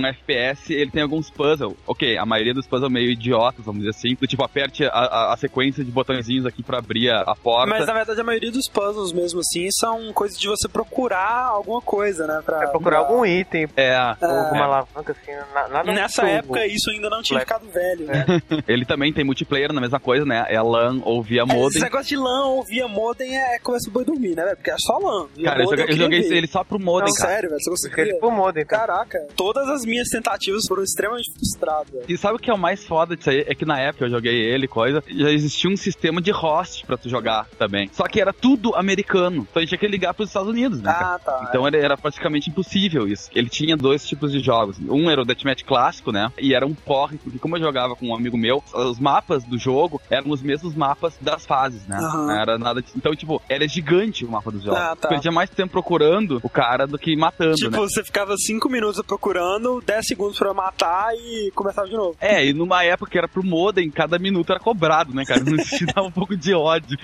um 0.00 0.06
FPS, 0.06 0.72
ele 0.72 0.90
tem 0.90 1.02
alguns 1.02 1.30
puzzles. 1.30 1.74
Ok, 1.86 2.16
a 2.16 2.26
maioria 2.26 2.54
dos 2.54 2.66
puzzles 2.66 2.90
meio 2.92 3.10
idiotas, 3.10 3.64
vamos 3.64 3.80
dizer 3.82 3.90
assim. 3.90 4.14
Do 4.20 4.26
tipo, 4.26 4.44
aperte 4.44 4.84
a, 4.84 4.88
a- 4.90 5.34
a 5.34 5.36
sequência 5.36 5.84
de 5.84 5.90
botõezinhos 5.90 6.46
aqui 6.46 6.62
pra 6.62 6.78
abrir 6.78 7.10
a, 7.10 7.20
a 7.22 7.34
porta. 7.36 7.68
Mas 7.70 7.86
na 7.86 7.92
verdade 7.94 8.20
a 8.20 8.24
maioria 8.24 8.50
dos 8.50 8.68
puzzles 8.68 9.12
mesmo 9.12 9.40
assim 9.40 9.68
são 9.72 10.12
coisas 10.12 10.38
de 10.38 10.48
você 10.48 10.68
procurar 10.68 11.44
alguma 11.46 11.80
coisa, 11.80 12.26
né? 12.26 12.42
Pra, 12.44 12.64
É 12.64 12.66
procurar 12.68 12.98
pra- 13.04 13.08
algum 13.08 13.24
item, 13.26 13.68
É, 13.76 13.94
alguma 13.96 14.64
alavanca, 14.64 15.12
assim, 15.12 15.32
na- 15.54 15.68
nada 15.68 15.92
Nessa 15.92 16.28
época 16.28 16.66
isso 16.66 16.90
ainda 16.90 17.08
não 17.10 17.22
tinha 17.22 17.40
ficado 17.40 17.66
velho, 17.70 18.06
né? 18.06 18.24
ele 18.68 18.84
também 18.84 19.12
tem 19.12 19.19
multiplayer 19.24 19.72
na 19.72 19.80
mesma 19.80 20.00
coisa, 20.00 20.24
né? 20.24 20.44
É 20.48 20.60
LAN 20.60 21.00
ou 21.04 21.22
via 21.22 21.42
Esse 21.42 21.54
modem. 21.54 21.80
negócio 21.82 22.08
de 22.08 22.16
LAN 22.16 22.46
ou 22.46 22.64
via 22.64 22.88
modem 22.88 23.36
é 23.36 23.58
coisa 23.58 23.84
de 23.84 23.90
boi 23.90 24.04
dormir, 24.04 24.34
né? 24.34 24.54
Porque 24.54 24.70
é 24.70 24.76
só 24.78 24.98
LAN. 24.98 25.26
Via 25.34 25.44
Cara, 25.44 25.60
eu 25.60 25.64
modem 25.64 25.78
joguei, 25.80 25.94
eu 25.94 25.98
joguei 25.98 26.38
ele 26.38 26.46
só 26.46 26.64
pro 26.64 26.78
modem, 26.80 27.08
Não, 27.08 27.16
cara. 27.16 27.30
sério, 27.34 27.48
velho. 27.50 27.60
Você 27.62 27.68
é 27.68 27.90
conseguia... 27.90 28.14
tipo 28.14 28.30
modem, 28.30 28.66
cara. 28.66 28.80
Caraca, 28.80 29.18
todas 29.36 29.68
as 29.68 29.84
minhas 29.84 30.08
tentativas 30.08 30.62
foram 30.66 30.82
extremamente 30.82 31.30
frustradas. 31.32 32.04
E 32.08 32.16
sabe 32.16 32.36
o 32.36 32.38
que 32.38 32.50
é 32.50 32.54
o 32.54 32.58
mais 32.58 32.84
foda 32.84 33.16
disso 33.16 33.30
aí? 33.30 33.44
É 33.46 33.54
que 33.54 33.64
na 33.64 33.78
época 33.78 34.06
eu 34.06 34.10
joguei 34.10 34.34
ele, 34.34 34.66
coisa, 34.66 35.02
já 35.08 35.30
existia 35.30 35.70
um 35.70 35.76
sistema 35.76 36.20
de 36.20 36.30
host 36.30 36.84
pra 36.86 36.96
tu 36.96 37.08
jogar 37.08 37.46
também. 37.58 37.88
Só 37.92 38.04
que 38.04 38.20
era 38.20 38.32
tudo 38.32 38.74
americano. 38.74 39.46
Então 39.50 39.60
a 39.60 39.60
gente 39.60 39.68
tinha 39.70 39.78
que 39.78 39.86
ligar 39.86 40.14
pros 40.14 40.28
Estados 40.28 40.48
Unidos, 40.48 40.80
né? 40.80 40.92
cara? 40.92 41.14
Ah, 41.14 41.18
tá. 41.18 41.46
Então 41.48 41.66
ele 41.66 41.76
era 41.76 41.96
praticamente 41.96 42.48
impossível 42.50 43.06
isso. 43.06 43.30
Ele 43.34 43.48
tinha 43.48 43.76
dois 43.76 44.06
tipos 44.06 44.32
de 44.32 44.40
jogos. 44.40 44.78
Um 44.88 45.10
era 45.10 45.20
o 45.20 45.24
Deathmatch 45.24 45.62
clássico, 45.64 46.10
né? 46.10 46.32
E 46.38 46.54
era 46.54 46.66
um 46.66 46.74
porre, 46.74 47.18
porque 47.18 47.38
como 47.38 47.56
eu 47.56 47.60
jogava 47.60 47.94
com 47.94 48.08
um 48.08 48.14
amigo 48.14 48.36
meu, 48.36 48.62
os 48.74 48.98
mapas 49.10 49.44
do 49.44 49.58
jogo 49.58 50.00
eram 50.10 50.30
os 50.30 50.40
mesmos 50.42 50.74
mapas 50.74 51.16
das 51.20 51.44
fases, 51.44 51.86
né? 51.86 51.98
Não 52.00 52.30
Era 52.30 52.56
nada. 52.58 52.82
Então, 52.96 53.14
tipo, 53.14 53.40
era 53.48 53.66
gigante 53.66 54.24
o 54.24 54.30
mapa 54.30 54.50
dos 54.50 54.62
jogos. 54.62 54.80
Ah, 54.80 54.94
tá. 54.96 55.08
Perdia 55.08 55.32
mais 55.32 55.50
tempo 55.50 55.72
procurando 55.72 56.38
o 56.42 56.48
cara 56.48 56.86
do 56.86 56.98
que 56.98 57.16
matando, 57.16 57.54
Tipo, 57.56 57.70
né? 57.70 57.78
você 57.78 58.04
ficava 58.04 58.34
5 58.36 58.68
minutos 58.68 59.02
procurando, 59.02 59.82
10 59.84 60.06
segundos 60.06 60.38
pra 60.38 60.54
matar 60.54 61.12
e 61.14 61.50
começava 61.54 61.88
de 61.88 61.94
novo. 61.94 62.16
É, 62.20 62.44
e 62.46 62.52
numa 62.52 62.84
época 62.84 63.10
que 63.10 63.18
era 63.18 63.26
pro 63.28 63.44
modem, 63.44 63.90
cada 63.90 64.18
minuto 64.18 64.50
era 64.50 64.60
cobrado, 64.60 65.12
né, 65.14 65.24
cara? 65.24 65.40
Isso 65.60 65.84
dava 65.86 66.06
um 66.06 66.10
pouco 66.12 66.36
de 66.36 66.54
ódio. 66.54 66.96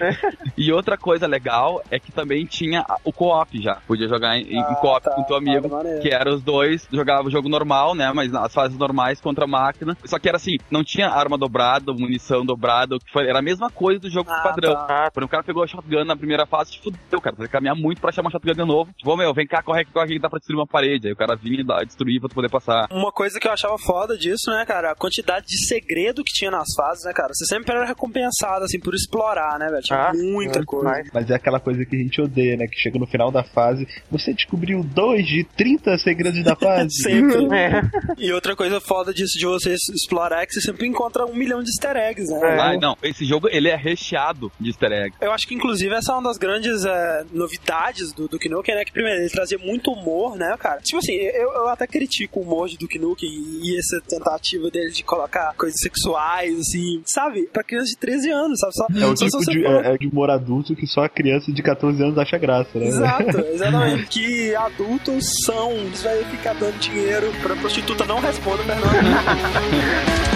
E 0.57 0.73
outra 0.73 0.97
coisa 0.97 1.27
legal 1.27 1.83
é 1.91 1.99
que 1.99 2.13
também 2.13 2.45
tinha 2.47 2.85
o 3.05 3.13
co-op 3.13 3.61
já. 3.61 3.77
Podia 3.87 4.09
jogar 4.09 4.37
em, 4.39 4.43
em 4.57 4.61
Ah, 4.61 4.75
co-op 4.77 5.03
tá, 5.05 5.11
com 5.13 5.23
teu 5.25 5.37
amigo. 5.37 5.69
tá, 5.69 5.77
maneiro. 5.77 6.01
Que 6.01 6.09
era 6.15 6.33
os 6.33 6.43
dois, 6.43 6.87
jogava 6.93 7.29
o 7.29 7.31
jogo 7.31 7.49
normal, 7.49 7.95
né? 7.95 8.13
Mas 8.15 8.31
nas 8.31 8.53
fases 8.53 8.79
normais 8.79 9.21
contra 9.21 9.45
a 9.45 9.49
máquina. 9.49 9.97
Só 10.05 10.19
que 10.19 10.29
era 10.29 10.37
assim, 10.37 10.57
não 10.71 10.85
tinha 10.85 11.09
arma 11.09 11.37
dobrada, 11.39 11.93
munição 11.97 12.45
dobrada, 12.45 12.97
o 12.97 12.99
que 12.99 13.11
foi, 13.13 13.29
era 13.29 13.39
a 13.39 13.43
mesma 13.43 13.71
coisa 13.71 14.01
do 14.01 14.11
jogo 14.11 14.31
Ah, 14.31 14.41
padrão. 14.43 14.75
tá. 14.87 15.11
Quando 15.13 15.25
o 15.25 15.29
cara 15.29 15.43
pegou 15.43 15.63
a 15.63 15.67
shotgun 15.67 16.05
na 16.05 16.17
primeira 16.17 16.47
fase, 16.47 16.73
te 16.73 16.83
fudeu, 16.83 17.21
cara. 17.21 17.37
Você 17.37 17.49
caminhar 17.49 17.75
muito 17.77 18.01
pra 18.01 18.11
achar 18.11 18.23
uma 18.23 18.31
shotgun 18.31 18.53
de 18.53 18.65
novo. 18.65 18.93
Tipo, 18.97 19.17
meu, 19.17 19.33
vem 19.35 19.47
cá, 19.47 19.63
corre 19.63 19.83
aqui, 19.83 19.93
corre 19.93 20.05
aqui, 20.05 20.15
que 20.15 20.21
dá 20.21 20.29
pra 20.31 20.39
destruir 20.39 20.59
uma 20.59 20.67
parede. 20.67 21.07
Aí 21.09 21.13
o 21.13 21.17
cara 21.17 21.35
vinha 21.37 21.61
e 21.61 21.87
destruía 21.87 22.21
pra 22.21 22.29
tu 22.29 22.35
poder 22.35 22.51
passar. 22.51 22.87
Uma 22.91 23.13
coisa 23.13 23.39
que 23.41 23.47
eu 23.49 23.53
achava 23.53 23.77
foda 23.79 24.17
disso, 24.17 24.51
né, 24.51 24.65
cara? 24.67 24.93
A 24.93 24.95
quantidade 24.95 25.47
de 25.47 25.67
segredo 25.67 26.23
que 26.25 26.33
tinha 26.33 26.51
nas 26.51 26.69
fases, 26.77 27.05
né, 27.05 27.13
cara? 27.13 27.33
Você 27.33 27.45
sempre 27.47 27.75
era 27.75 27.85
recompensado, 27.87 28.65
assim, 28.65 28.79
por 28.81 28.95
explorar, 28.95 29.59
né, 29.59 29.69
velho? 29.71 29.83
Tinha 29.83 29.99
Ah, 30.09 30.13
muita 30.15 30.59
muito 30.59 30.67
coisa. 30.67 30.85
mais. 30.89 31.09
Mas 31.13 31.31
é 31.31 31.35
aquela 31.35 31.61
coisa 31.61 31.85
que 31.85 31.97
a 31.97 31.99
gente 31.99 32.21
odeia, 32.21 32.57
né? 32.57 32.67
Que 32.67 32.79
chega 32.79 32.99
no 32.99 33.07
final 33.07 33.31
da 33.31 33.43
fase, 33.43 33.87
você 34.11 34.33
descobriu 34.33 34.83
dois 34.83 35.27
de 35.27 35.45
30 35.57 35.97
segredos 35.99 36.43
da 36.45 36.55
fase. 36.57 37.03
Sempre. 37.03 37.47
É. 37.57 37.81
E 38.19 38.33
outra 38.33 38.55
coisa 38.55 38.81
foda 38.81 39.13
disso 39.15 39.39
de 39.39 39.47
você 39.47 39.75
explorar 39.75 40.43
é 40.43 40.47
que 40.47 40.53
você 40.53 40.61
sempre 40.61 40.87
encontra 40.87 41.25
um 41.25 41.35
milhão 41.35 41.63
de 41.63 41.71
easter 41.87 41.97
eggs, 41.97 42.33
né? 42.33 42.41
É. 42.43 42.61
Ah, 42.61 42.79
não, 42.79 42.97
esse 43.03 43.25
jogo 43.25 43.49
ele 43.51 43.69
é 43.69 43.77
recheado 43.77 44.51
de 44.59 44.71
easter 44.71 44.93
egg. 44.93 45.15
Eu 45.21 45.33
acho 45.33 45.47
que, 45.47 45.55
inclusive, 45.55 45.95
essa 45.95 46.13
é 46.13 46.15
uma 46.15 46.25
das 46.25 46.39
grandes 46.39 46.85
é, 46.85 47.25
novidades 47.33 48.13
do 48.13 48.29
Duke 48.29 48.49
Nukem, 48.49 48.75
né? 48.75 48.85
Que, 48.85 48.93
primeiro, 48.93 49.21
ele 49.21 49.31
trazia 49.31 49.59
muito 49.59 49.91
humor, 49.91 50.37
né, 50.37 50.57
cara? 50.59 50.81
Tipo 50.81 50.99
assim, 50.99 51.13
eu, 51.15 51.53
eu 51.53 51.69
até 51.69 51.87
critico 51.87 52.41
o 52.41 52.43
humor 52.43 52.69
de 52.69 52.77
Duke 52.77 52.99
Nukem 52.99 53.29
e, 53.29 53.77
essa 53.79 54.01
tentativa 54.01 54.71
dele 54.71 54.91
de 54.91 55.03
colocar 55.03 55.55
coisas 55.55 55.79
sexuais, 55.81 56.59
assim, 56.59 57.03
sabe? 57.07 57.49
Pra 57.53 57.63
criança 57.63 57.91
de 57.91 57.97
13 57.99 58.31
anos, 58.31 58.59
sabe? 58.61 58.73
Só, 58.75 58.87
É 58.91 59.07
o 59.07 59.17
só 59.17 59.27
tipo 59.27 59.51
de, 59.51 59.67
é, 59.67 59.95
é 59.95 59.99
de 59.99 60.07
humor 60.07 60.31
adulto 60.31 60.75
que 60.75 60.87
só 60.87 61.05
a 61.05 61.09
criança 61.09 61.53
de 61.53 61.63
14 61.63 62.03
anos 62.03 62.19
acha 62.19 62.39
graça, 62.39 62.79
né? 62.79 62.87
Exato, 62.87 63.39
exatamente. 63.53 64.07
que 64.07 64.55
adultos 64.55 65.25
são. 65.45 65.73
Eles 65.73 66.03
vai 66.03 66.25
ficar 66.25 66.55
dando 66.55 66.79
dinheiro 66.79 67.33
pra 67.43 67.55
prostituta. 67.57 68.05
Não 68.05 68.21
responda, 68.21 68.63
Fernando. 68.63 68.87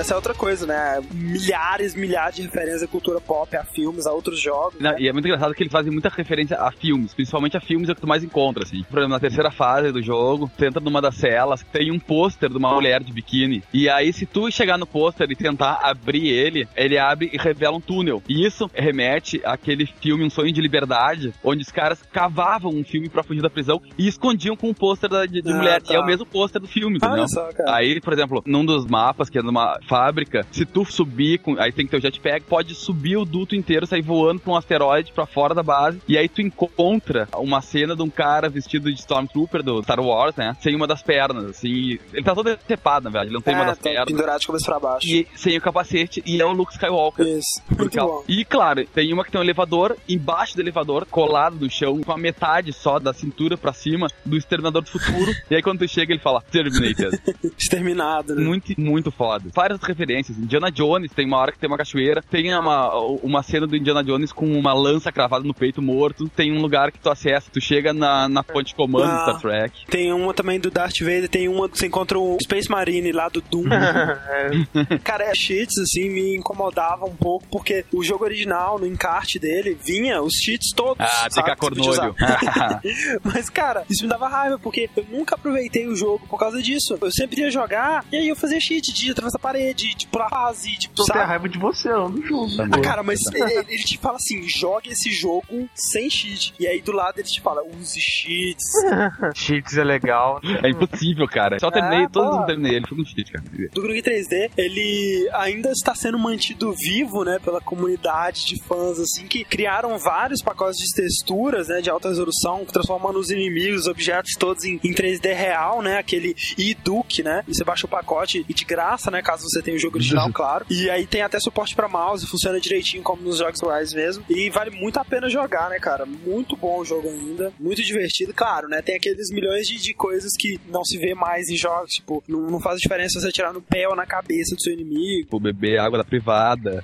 essa 0.00 0.14
é 0.14 0.16
outra 0.16 0.34
coisa, 0.34 0.66
né? 0.66 1.00
Milhares, 1.12 1.94
milhares 1.94 2.36
de 2.36 2.42
referências 2.42 2.82
à 2.82 2.86
cultura 2.86 3.20
pop, 3.20 3.54
a 3.56 3.64
filmes, 3.64 4.06
a 4.06 4.12
outros 4.12 4.40
jogos. 4.40 4.80
Não, 4.80 4.92
né? 4.92 4.96
e 4.98 5.08
é 5.08 5.12
muito 5.12 5.26
engraçado 5.26 5.54
que 5.54 5.62
eles 5.62 5.72
fazem 5.72 5.92
muita 5.92 6.08
referência 6.08 6.56
a 6.56 6.72
filmes, 6.72 7.12
principalmente 7.12 7.56
a 7.56 7.60
filmes 7.60 7.88
é 7.88 7.92
o 7.92 7.94
que 7.94 8.00
tu 8.00 8.06
mais 8.06 8.24
encontra, 8.24 8.62
assim. 8.64 8.82
Por 8.84 8.98
exemplo, 8.98 9.14
na 9.14 9.20
terceira 9.20 9.50
fase 9.50 9.92
do 9.92 10.02
jogo, 10.02 10.50
tu 10.56 10.64
entra 10.64 10.80
numa 10.80 11.00
das 11.02 11.16
celas, 11.16 11.62
tem 11.72 11.90
um 11.92 11.98
pôster 11.98 12.48
de 12.48 12.56
uma 12.56 12.72
mulher 12.72 13.02
de 13.02 13.12
biquíni. 13.12 13.62
E 13.72 13.88
aí, 13.88 14.12
se 14.12 14.24
tu 14.26 14.50
chegar 14.50 14.78
no 14.78 14.86
pôster 14.86 15.30
e 15.30 15.36
tentar 15.36 15.80
abrir 15.82 16.28
ele, 16.28 16.66
ele 16.76 16.98
abre 16.98 17.30
e 17.32 17.36
revela 17.36 17.76
um 17.76 17.80
túnel. 17.80 18.22
E 18.28 18.46
isso 18.46 18.70
remete 18.74 19.40
àquele 19.44 19.86
filme 19.86 20.24
Um 20.24 20.30
Sonho 20.30 20.52
de 20.52 20.60
Liberdade, 20.60 21.34
onde 21.44 21.62
os 21.62 21.70
caras 21.70 22.02
cavavam 22.12 22.72
um 22.72 22.84
filme 22.84 23.08
pra 23.08 23.22
fugir 23.22 23.42
da 23.42 23.50
prisão 23.50 23.80
e 23.98 24.08
escondiam 24.08 24.56
com 24.56 24.68
um 24.70 24.74
pôster 24.74 25.10
de, 25.28 25.42
de 25.42 25.52
Ah, 25.52 25.56
mulher. 25.56 25.82
tá. 25.82 25.92
E 25.92 25.96
é 25.96 26.00
o 26.00 26.06
mesmo 26.06 26.24
pôster 26.24 26.60
do 26.60 26.66
filme, 26.68 26.96
entendeu? 26.96 27.18
Olha 27.18 27.28
só, 27.28 27.48
cara. 27.52 27.74
Aí, 27.76 28.00
por 28.00 28.12
exemplo, 28.12 28.42
num 28.46 28.64
dos 28.64 28.86
mapas, 28.86 29.28
que 29.28 29.38
é 29.38 29.42
numa 29.42 29.78
fábrica, 29.90 30.46
se 30.52 30.64
tu 30.64 30.84
subir, 30.84 31.38
com, 31.40 31.58
aí 31.60 31.72
tem 31.72 31.84
que 31.84 31.90
ter 31.90 31.96
o 31.96 32.00
jetpack, 32.00 32.46
pode 32.46 32.76
subir 32.76 33.16
o 33.16 33.24
duto 33.24 33.56
inteiro, 33.56 33.88
sair 33.88 34.02
voando 34.02 34.38
pra 34.40 34.52
um 34.52 34.56
asteroide 34.56 35.10
pra 35.12 35.26
fora 35.26 35.52
da 35.52 35.64
base, 35.64 36.00
e 36.06 36.16
aí 36.16 36.28
tu 36.28 36.40
encontra 36.40 37.28
uma 37.34 37.60
cena 37.60 37.96
de 37.96 38.02
um 38.02 38.08
cara 38.08 38.48
vestido 38.48 38.88
de 38.92 39.00
Stormtrooper 39.00 39.64
do 39.64 39.82
Star 39.82 39.98
Wars, 40.00 40.36
né? 40.36 40.56
Sem 40.60 40.76
uma 40.76 40.86
das 40.86 41.02
pernas, 41.02 41.44
assim. 41.44 41.98
Ele 42.12 42.22
tá 42.22 42.34
todo 42.36 42.54
decepado, 42.56 43.04
na 43.04 43.10
verdade, 43.10 43.26
ele 43.30 43.34
não 43.34 43.40
tem 43.42 43.52
uma 43.52 43.64
É, 43.64 43.66
das 43.66 43.78
tá 43.78 43.82
pernas. 43.82 44.04
pendurado 44.06 44.40
de 44.40 44.46
cabeça 44.46 44.64
pra 44.66 44.78
baixo. 44.78 45.06
E 45.08 45.26
sem 45.34 45.58
o 45.58 45.60
capacete, 45.60 46.22
e 46.24 46.40
é 46.40 46.46
o 46.46 46.52
Luke 46.52 46.72
Skywalker. 46.72 47.26
Isso. 47.26 47.60
Muito 47.76 47.96
bom. 47.98 48.22
E 48.28 48.44
claro, 48.44 48.86
tem 48.86 49.12
uma 49.12 49.24
que 49.24 49.32
tem 49.32 49.40
um 49.40 49.44
elevador, 49.44 49.96
embaixo 50.08 50.54
do 50.54 50.62
elevador, 50.62 51.04
colado 51.06 51.56
no 51.58 51.68
chão, 51.68 52.00
com 52.00 52.12
a 52.12 52.16
metade 52.16 52.72
só 52.72 53.00
da 53.00 53.12
cintura 53.12 53.56
pra 53.56 53.72
cima 53.72 54.06
do 54.24 54.36
Exterminador 54.36 54.82
do 54.82 54.88
Futuro. 54.90 55.32
e 55.50 55.56
aí 55.56 55.62
quando 55.62 55.80
tu 55.80 55.88
chega, 55.88 56.12
ele 56.12 56.20
fala 56.22 56.40
Terminated. 56.42 57.20
Exterminado, 57.58 58.36
né? 58.36 58.44
Muito, 58.44 58.80
muito 58.80 59.10
foda. 59.10 59.50
Várias 59.52 59.79
referências. 59.84 60.38
Indiana 60.38 60.70
Jones, 60.70 61.12
tem 61.12 61.26
uma 61.26 61.38
hora 61.38 61.52
que 61.52 61.58
tem 61.58 61.68
uma 61.68 61.76
cachoeira. 61.78 62.22
Tem 62.30 62.52
uma, 62.54 62.94
uma 63.22 63.42
cena 63.42 63.66
do 63.66 63.76
Indiana 63.76 64.02
Jones 64.02 64.32
com 64.32 64.46
uma 64.46 64.72
lança 64.72 65.10
cravada 65.12 65.44
no 65.44 65.54
peito 65.54 65.80
morto. 65.82 66.28
Tem 66.28 66.52
um 66.52 66.60
lugar 66.60 66.92
que 66.92 66.98
tu 66.98 67.10
acessa, 67.10 67.50
tu 67.52 67.60
chega 67.60 67.92
na, 67.92 68.28
na 68.28 68.42
ponte 68.42 68.68
de 68.68 68.74
comando 68.74 69.06
do 69.06 69.12
Ah. 69.12 69.20
Star 69.20 69.40
Trek. 69.40 69.86
Tem 69.86 70.12
uma 70.12 70.32
também 70.34 70.58
do 70.60 70.70
Darth 70.70 70.98
Vader, 71.00 71.28
tem 71.28 71.48
uma 71.48 71.68
que 71.68 71.78
você 71.78 71.86
encontra 71.86 72.18
o 72.18 72.36
Space 72.42 72.70
Marine 72.70 73.12
lá 73.12 73.28
do 73.28 73.40
Doom. 73.40 73.64
Cara, 75.02 75.24
é 75.24 75.34
cheats, 75.34 75.78
assim, 75.78 76.08
me 76.08 76.36
incomodava 76.36 77.04
um 77.04 77.14
pouco, 77.14 77.46
porque 77.50 77.84
o 77.92 78.02
jogo 78.02 78.24
original, 78.24 78.78
no 78.78 78.86
encarte 78.86 79.38
dele, 79.38 79.76
vinha 79.82 80.22
os 80.22 80.34
cheats 80.34 80.70
todos. 80.74 80.96
Ah, 81.00 81.28
sabe, 81.30 81.34
fica 81.34 81.56
podia 81.56 81.82
cornolho. 81.84 82.14
Mas, 83.24 83.48
cara, 83.48 83.84
isso 83.88 84.02
me 84.04 84.08
dava 84.08 84.28
raiva, 84.28 84.58
porque 84.58 84.88
eu 84.96 85.04
nunca 85.10 85.34
aproveitei 85.34 85.86
o 85.86 85.96
jogo 85.96 86.26
por 86.28 86.38
causa 86.38 86.62
disso. 86.62 86.96
Eu 87.00 87.10
sempre 87.10 87.40
ia 87.42 87.50
jogar, 87.50 88.04
e 88.12 88.16
aí 88.16 88.28
eu 88.28 88.36
fazia 88.36 88.60
cheat 88.60 88.92
de 88.92 89.10
atravessar 89.10 89.38
a 89.38 89.40
parede, 89.40 89.59
de 89.74 90.06
pular 90.06 90.28
fase, 90.28 90.76
de 90.78 90.88
Tô 90.90 91.04
sabe? 91.04 91.20
raiva 91.20 91.48
de 91.48 91.58
você, 91.58 91.88
não 91.88 92.10
do 92.10 92.22
jogo. 92.26 92.50
Ah, 92.72 92.80
cara, 92.80 93.02
mas 93.02 93.20
ele, 93.32 93.64
ele 93.68 93.84
te 93.84 93.98
fala 93.98 94.16
assim: 94.16 94.46
jogue 94.48 94.90
esse 94.90 95.10
jogo 95.12 95.68
sem 95.74 96.08
cheat. 96.10 96.54
E 96.58 96.66
aí 96.66 96.80
do 96.80 96.92
lado 96.92 97.18
ele 97.18 97.28
te 97.28 97.40
fala: 97.40 97.62
use 97.62 98.00
cheats. 98.00 98.64
Cheats 99.34 99.76
é 99.76 99.84
legal. 99.84 100.40
É 100.62 100.68
impossível, 100.70 101.26
cara. 101.26 101.58
Só 101.58 101.70
terminei, 101.70 102.04
Ah, 102.04 102.10
todos 102.10 102.40
eu 102.40 102.46
terminei. 102.46 102.76
Ele 102.76 102.86
foi 102.86 102.98
um 102.98 103.04
cheat, 103.04 103.30
cara. 103.32 103.44
do 103.72 103.82
Grug 103.82 104.02
3D, 104.02 104.50
ele 104.56 105.28
ainda 105.34 105.70
está 105.70 105.94
sendo 105.94 106.18
mantido 106.18 106.72
vivo, 106.72 107.24
né, 107.24 107.38
pela 107.44 107.60
comunidade 107.60 108.46
de 108.46 108.62
fãs, 108.62 108.98
assim, 108.98 109.26
que 109.26 109.44
criaram 109.44 109.98
vários 109.98 110.42
pacotes 110.42 110.78
de 110.78 110.92
texturas, 110.94 111.68
né, 111.68 111.80
de 111.80 111.90
alta 111.90 112.08
resolução, 112.08 112.64
transformando 112.64 113.18
os 113.18 113.30
inimigos, 113.30 113.82
os 113.82 113.86
objetos 113.86 114.32
todos 114.38 114.64
em, 114.64 114.80
em 114.82 114.92
3D 114.92 115.34
real, 115.34 115.82
né, 115.82 115.98
aquele 115.98 116.34
e-Duke, 116.56 117.22
né, 117.22 117.42
e 117.46 117.54
você 117.54 117.64
baixa 117.64 117.86
o 117.86 117.88
pacote 117.90 118.44
e 118.48 118.54
de 118.54 118.64
graça, 118.64 119.10
né, 119.10 119.22
caso 119.22 119.44
você 119.50 119.62
tenha 119.62 119.76
o 119.76 119.80
jogo 119.80 119.96
original, 119.96 120.30
claro. 120.32 120.66
E 120.70 120.90
aí 120.90 121.06
tem 121.06 121.22
até 121.22 121.38
suporte 121.40 121.74
pra 121.74 121.88
mouse, 121.88 122.26
funciona 122.26 122.60
direitinho 122.60 123.02
como 123.02 123.22
nos 123.22 123.38
jogos 123.38 123.60
atuais 123.60 123.92
mesmo, 123.92 124.24
e 124.28 124.50
vale 124.50 124.70
muito 124.70 124.98
a 124.98 125.04
pena 125.04 125.28
jogar, 125.28 125.70
né, 125.70 125.78
cara, 125.78 126.06
muito 126.06 126.56
bom 126.56 126.80
o 126.80 126.84
jogo 126.84 127.08
ainda, 127.08 127.52
muito 127.58 127.82
divertido, 127.82 128.32
claro, 128.34 128.68
né, 128.68 128.82
tem 128.82 128.96
aqueles 128.96 129.30
milhões 129.30 129.66
de, 129.66 129.80
de 129.80 129.94
coisas 129.94 130.32
que 130.38 130.60
não 130.68 130.84
se 130.84 130.98
vê 130.98 131.14
mais 131.14 131.48
em 131.48 131.56
jogos, 131.56 131.92
tipo, 131.92 132.22
não, 132.28 132.42
não 132.42 132.60
faz 132.60 132.80
diferença 132.80 133.20
você 133.20 133.28
atirar 133.28 133.52
no 133.52 133.62
pé 133.62 133.88
ou 133.88 133.96
na 133.96 134.06
cabeça 134.06 134.54
do 134.54 134.62
seu 134.62 134.72
inimigo, 134.72 135.30
Tipo, 135.30 135.40
beber 135.40 135.78
água 135.78 135.98
da 135.98 136.04
privada. 136.04 136.82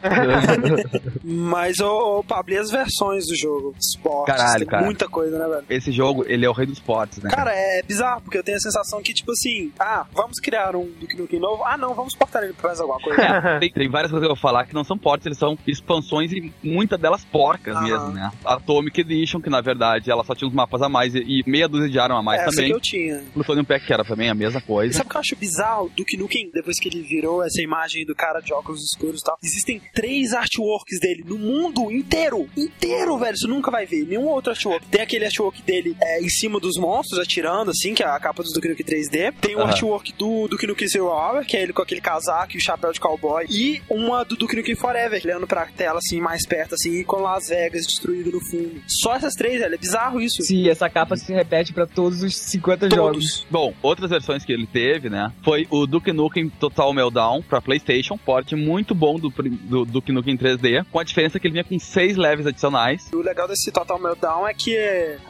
mas, 1.22 1.80
ô, 1.80 2.18
ô 2.18 2.24
Pablo, 2.24 2.54
e 2.54 2.58
as 2.58 2.70
versões 2.70 3.26
do 3.26 3.34
jogo? 3.34 3.74
Esportes, 3.78 4.36
Caralho, 4.36 4.58
tem 4.60 4.68
cara. 4.68 4.84
muita 4.84 5.08
coisa, 5.08 5.38
né, 5.38 5.48
velho? 5.48 5.66
Esse 5.68 5.90
jogo, 5.90 6.24
ele 6.28 6.46
é 6.46 6.48
o 6.48 6.52
rei 6.52 6.66
dos 6.66 6.78
potes, 6.78 7.18
né? 7.18 7.30
Cara, 7.30 7.52
é 7.52 7.82
bizarro, 7.82 8.22
porque 8.22 8.38
eu 8.38 8.44
tenho 8.44 8.56
a 8.56 8.60
sensação 8.60 9.02
que, 9.02 9.12
tipo 9.12 9.32
assim, 9.32 9.72
ah, 9.78 10.06
vamos 10.12 10.38
criar 10.38 10.76
um 10.76 10.86
Duke 11.00 11.16
Nukem 11.16 11.40
novo, 11.40 11.64
ah, 11.64 11.76
não, 11.76 11.94
vamos 11.94 12.14
portar 12.14 12.44
ele 12.44 12.52
mais 12.62 12.80
alguma 12.80 13.00
coisa. 13.00 13.20
É, 13.22 13.58
tem, 13.60 13.70
tem 13.70 13.88
várias 13.88 14.10
coisas 14.10 14.26
que 14.26 14.30
eu 14.30 14.34
vou 14.36 14.40
falar 14.42 14.66
que 14.66 14.74
não 14.74 14.84
são 14.84 14.96
portes, 14.98 15.26
eles 15.26 15.38
são 15.38 15.56
expansões 15.66 16.32
e 16.32 16.52
muitas 16.62 16.98
delas 16.98 17.24
porcas 17.24 17.74
Aham. 17.76 17.84
mesmo, 17.84 18.08
né? 18.12 18.30
Atomic 18.44 19.00
Edition, 19.00 19.40
que 19.40 19.50
na 19.50 19.60
verdade 19.60 20.10
ela 20.10 20.24
só 20.24 20.34
tinha 20.34 20.48
uns 20.48 20.54
mapas 20.54 20.82
a 20.82 20.88
mais 20.88 21.14
e, 21.14 21.18
e 21.20 21.42
meia 21.46 21.68
dúzia 21.68 21.88
de 21.88 21.98
arma 21.98 22.18
a 22.18 22.22
mais 22.22 22.40
Essa 22.42 22.50
também. 22.50 22.66
que 22.70 22.76
eu 22.76 22.80
tinha. 22.80 23.22
Plutonium 23.34 23.64
Pack, 23.64 23.86
que 23.86 23.92
era 23.92 24.04
também 24.04 24.28
a 24.28 24.34
mesma 24.34 24.60
E 24.60 24.62
coisa. 24.62 24.92
sabe 24.94 25.06
o 25.06 25.10
que 25.10 25.16
eu 25.16 25.20
acho 25.20 25.36
bizarro? 25.36 25.90
Duke 25.96 26.16
Nukem, 26.16 26.50
depois 26.52 26.78
que 26.78 26.88
ele 26.88 27.02
virou 27.02 27.42
essa 27.44 27.60
imagem 27.62 28.04
do 28.04 28.14
cara 28.14 28.40
de 28.40 28.52
óculos 28.52 28.82
escuros 28.82 29.20
e 29.20 29.24
tal, 29.24 29.38
existem 29.42 29.80
três 29.94 30.32
artworks 30.32 30.98
dele 31.00 31.24
no 31.26 31.38
mundo 31.38 31.90
inteiro. 31.90 32.48
Inteiro, 32.56 33.16
velho. 33.18 33.36
Você 33.36 33.46
nunca 33.46 33.70
vai 33.70 33.86
ver 33.86 34.04
nenhum 34.06 34.26
outro 34.26 34.50
artwork. 34.52 34.86
Tem 34.86 35.00
aquele 35.02 35.24
artwork 35.26 35.62
dele 35.62 35.96
é, 36.00 36.20
em 36.22 36.28
cima 36.28 36.58
dos 36.60 36.76
monstros, 36.78 37.18
atirando, 37.20 37.70
assim, 37.70 37.94
que 37.94 38.02
é 38.02 38.06
a 38.06 38.18
capa 38.18 38.42
do 38.42 38.50
Duke 38.52 38.68
Nukem 38.68 38.86
3D. 38.86 39.34
Tem 39.40 39.54
o 39.56 39.60
Aham. 39.60 39.68
artwork 39.70 40.12
do 40.14 40.48
Duke 40.48 40.66
Nukem 40.66 40.88
Zero 40.88 41.06
Hour, 41.06 41.44
que 41.44 41.56
é 41.56 41.62
ele 41.62 41.72
com 41.72 41.82
aquele 41.82 42.00
casaco 42.00 42.45
e 42.54 42.58
o 42.58 42.60
chapéu 42.60 42.92
de 42.92 43.00
cowboy. 43.00 43.46
E 43.48 43.82
uma 43.88 44.24
do 44.24 44.36
Duke 44.36 44.56
Nukem 44.56 44.74
Forever, 44.74 45.20
olhando 45.24 45.46
pra 45.46 45.66
tela 45.66 45.98
assim, 45.98 46.20
mais 46.20 46.46
perto, 46.46 46.74
assim, 46.74 47.02
com 47.04 47.20
Las 47.20 47.48
Vegas 47.48 47.86
destruído 47.86 48.32
no 48.32 48.40
fundo. 48.40 48.82
Só 48.86 49.14
essas 49.14 49.34
três, 49.34 49.60
velho. 49.60 49.74
É 49.74 49.78
bizarro 49.78 50.20
isso. 50.20 50.42
Sim, 50.42 50.68
essa 50.68 50.88
capa 50.88 51.16
se 51.16 51.32
repete 51.32 51.72
pra 51.72 51.86
todos 51.86 52.22
os 52.22 52.36
50 52.36 52.90
jogos. 52.90 53.06
Todos. 53.06 53.46
Bom, 53.50 53.74
outras 53.82 54.10
versões 54.10 54.44
que 54.44 54.52
ele 54.52 54.66
teve, 54.66 55.08
né? 55.08 55.32
Foi 55.42 55.66
o 55.70 55.86
Duke 55.86 56.12
Nukem 56.12 56.48
Total 56.48 56.92
Meltdown 56.92 57.42
pra 57.42 57.60
PlayStation, 57.60 58.16
porte 58.18 58.54
muito 58.54 58.94
bom 58.94 59.18
do, 59.18 59.30
do 59.30 59.84
Duke 59.84 60.12
Nukem 60.12 60.36
3D, 60.36 60.84
com 60.90 60.98
a 60.98 61.04
diferença 61.04 61.38
que 61.38 61.46
ele 61.46 61.52
vinha 61.52 61.64
com 61.64 61.78
seis 61.78 62.16
levels 62.16 62.46
adicionais. 62.46 63.08
O 63.12 63.18
legal 63.18 63.48
desse 63.48 63.70
Total 63.70 63.98
Meltdown 63.98 64.46
é 64.46 64.54
que, 64.54 64.76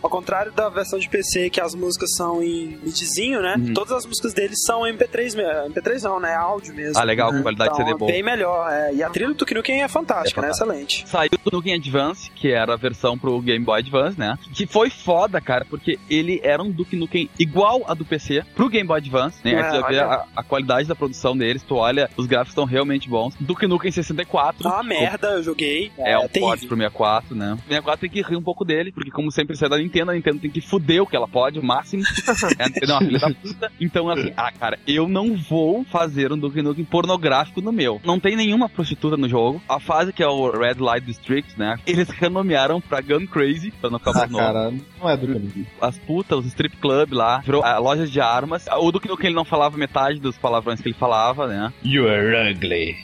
ao 0.02 0.10
contrário 0.10 0.52
da 0.52 0.68
versão 0.68 0.98
de 0.98 1.08
PC, 1.08 1.50
que 1.50 1.60
as 1.60 1.74
músicas 1.74 2.10
são 2.16 2.42
em 2.42 2.78
midzinho, 2.82 3.40
né? 3.40 3.56
Uhum. 3.58 3.74
Todas 3.74 3.92
as 3.92 4.06
músicas 4.06 4.32
deles 4.32 4.62
são 4.64 4.82
MP3 4.82 5.36
mesmo. 5.36 5.74
MP3 5.74 6.02
não, 6.02 6.20
né? 6.20 6.34
Áudio 6.34 6.74
mesmo. 6.74 6.98
Ah, 6.98 7.04
legal, 7.07 7.30
com 7.32 7.42
qualidade 7.42 7.70
Então, 7.72 7.86
CD 7.86 7.96
boa. 7.98 8.11
bem 8.11 8.22
melhor. 8.22 8.70
é. 8.70 8.94
E 8.94 9.02
a 9.02 9.11
trilha 9.11 9.28
do 9.28 9.34
Duke 9.34 9.54
Nukem 9.54 9.82
é 9.82 9.88
fantástica, 9.88 10.40
É 10.40 10.44
né? 10.44 10.50
Excelente. 10.50 11.09
Saiu 11.09 11.30
do 11.44 11.50
Nukem 11.50 11.74
Advance, 11.74 12.30
que 12.30 12.50
era 12.52 12.74
a 12.74 12.76
versão 12.76 13.16
pro 13.18 13.40
Game 13.40 13.64
Boy 13.64 13.80
Advance, 13.80 14.18
né? 14.18 14.36
Que 14.52 14.66
foi 14.66 14.90
foda, 14.90 15.40
cara, 15.40 15.64
porque 15.64 15.98
ele 16.11 16.40
era 16.42 16.62
um 16.62 16.70
Duke 16.70 16.96
Nukem 16.96 17.28
igual 17.38 17.82
a 17.86 17.94
do 17.94 18.04
PC 18.04 18.42
pro 18.54 18.68
Game 18.68 18.86
Boy 18.86 18.98
Advance, 18.98 19.38
né? 19.44 19.52
É, 19.52 19.62
tu 19.62 19.74
já 19.80 19.86
vê 19.86 19.98
a, 20.00 20.24
a 20.36 20.42
qualidade 20.42 20.88
da 20.88 20.94
produção 20.94 21.36
deles, 21.36 21.62
tu 21.62 21.76
olha, 21.76 22.11
os 22.16 22.26
gráficos 22.26 22.52
estão 22.52 22.64
realmente 22.64 23.09
bons. 23.09 23.34
Duke 23.40 23.66
Nukem 23.66 23.90
64. 23.90 24.66
É 24.66 24.70
uma 24.70 24.82
merda, 24.82 25.28
eu 25.28 25.42
joguei. 25.42 25.90
É, 25.98 26.16
um 26.18 26.22
terrível. 26.28 26.48
port 26.48 26.61
pro 26.66 26.76
64, 26.76 27.34
né? 27.34 27.54
O 27.54 27.68
64 27.68 28.00
tem 28.00 28.11
que 28.11 28.22
rir 28.22 28.36
um 28.36 28.42
pouco 28.42 28.64
dele, 28.64 28.92
porque 28.92 29.11
como 29.11 29.30
sempre 29.30 29.57
sai 29.57 29.68
da 29.68 29.78
Nintendo, 29.78 30.11
a 30.11 30.14
Nintendo 30.14 30.38
tem 30.40 30.50
que 30.50 30.61
fuder 30.61 31.02
o 31.02 31.07
que 31.07 31.16
ela 31.16 31.28
pode, 31.28 31.59
o 31.59 31.62
máximo. 31.62 32.02
é, 32.59 32.64
a 32.64 32.66
é 32.66 32.92
uma 32.92 32.98
filha 33.00 33.18
da 33.18 33.30
puta. 33.30 33.72
Então, 33.80 34.09
assim, 34.11 34.32
ah, 34.36 34.50
cara, 34.52 34.78
eu 34.86 35.09
não 35.09 35.36
vou 35.36 35.84
fazer 35.84 36.32
um 36.32 36.38
Duke 36.38 36.62
Nukem 36.62 36.84
pornográfico 36.97 37.61
no 37.61 37.72
meu. 37.72 38.01
Não 38.05 38.18
tem 38.18 38.34
nenhuma 38.36 38.68
prostituta 38.70 39.16
no 39.18 39.28
jogo. 39.28 39.61
A 39.68 39.78
fase 39.78 40.12
que 40.14 40.22
é 40.22 40.26
o 40.26 40.51
Red 40.51 40.76
Light 40.78 41.05
District, 41.05 41.59
né? 41.59 41.76
Eles 41.86 42.09
renomearam 42.09 42.80
pra 42.80 43.03
Gun 43.03 43.26
Crazy, 43.26 43.70
pra 43.70 43.90
não 43.90 43.99
ficar 43.99 44.12
Ah, 44.16 44.26
novo. 44.26 44.38
cara, 44.38 44.72
não 45.01 45.11
é 45.11 45.16
do. 45.16 45.66
As 45.80 45.99
putas, 45.99 46.38
os 46.38 46.47
strip 46.47 46.76
club 46.78 47.12
lá, 47.12 47.38
virou 47.40 47.62
a 47.62 47.76
loja 47.78 48.07
de 48.07 48.18
armas. 48.20 48.64
O 48.78 48.90
Duke 48.90 49.09
Nukem 49.09 49.26
ele 49.26 49.34
não 49.36 49.44
falava 49.44 49.76
metade 49.76 50.18
dos 50.20 50.38
palavrões 50.38 50.80
que 50.80 50.88
ele 50.88 50.94
falava, 50.94 51.47
né? 51.47 51.70
You 51.84 52.09
are 52.09 52.51
ugly. 52.53 52.94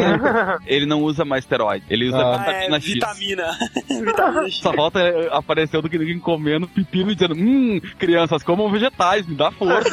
Ele 0.66 0.86
não 0.86 1.02
usa 1.02 1.24
mais 1.24 1.44
esteroide. 1.44 1.84
Ele 1.90 2.06
usa 2.08 2.16
Ah. 2.18 2.34
Ah, 2.34 2.38
vitamina 2.38 2.76
é, 2.76 2.80
X. 2.80 2.92
vitamina. 2.94 3.58
vitamina 4.04 4.44
X. 4.48 4.60
Só 4.60 4.72
falta 4.72 5.00
aparecer 5.32 5.76
o 5.76 5.82
Duke 5.82 5.98
Nukem 5.98 6.18
comendo 6.18 6.66
pepino 6.68 7.10
e 7.10 7.14
dizendo 7.14 7.34
Hum, 7.34 7.80
crianças, 7.98 8.42
comam 8.42 8.70
vegetais, 8.70 9.26
me 9.26 9.34
dá 9.34 9.50
força. 9.50 9.90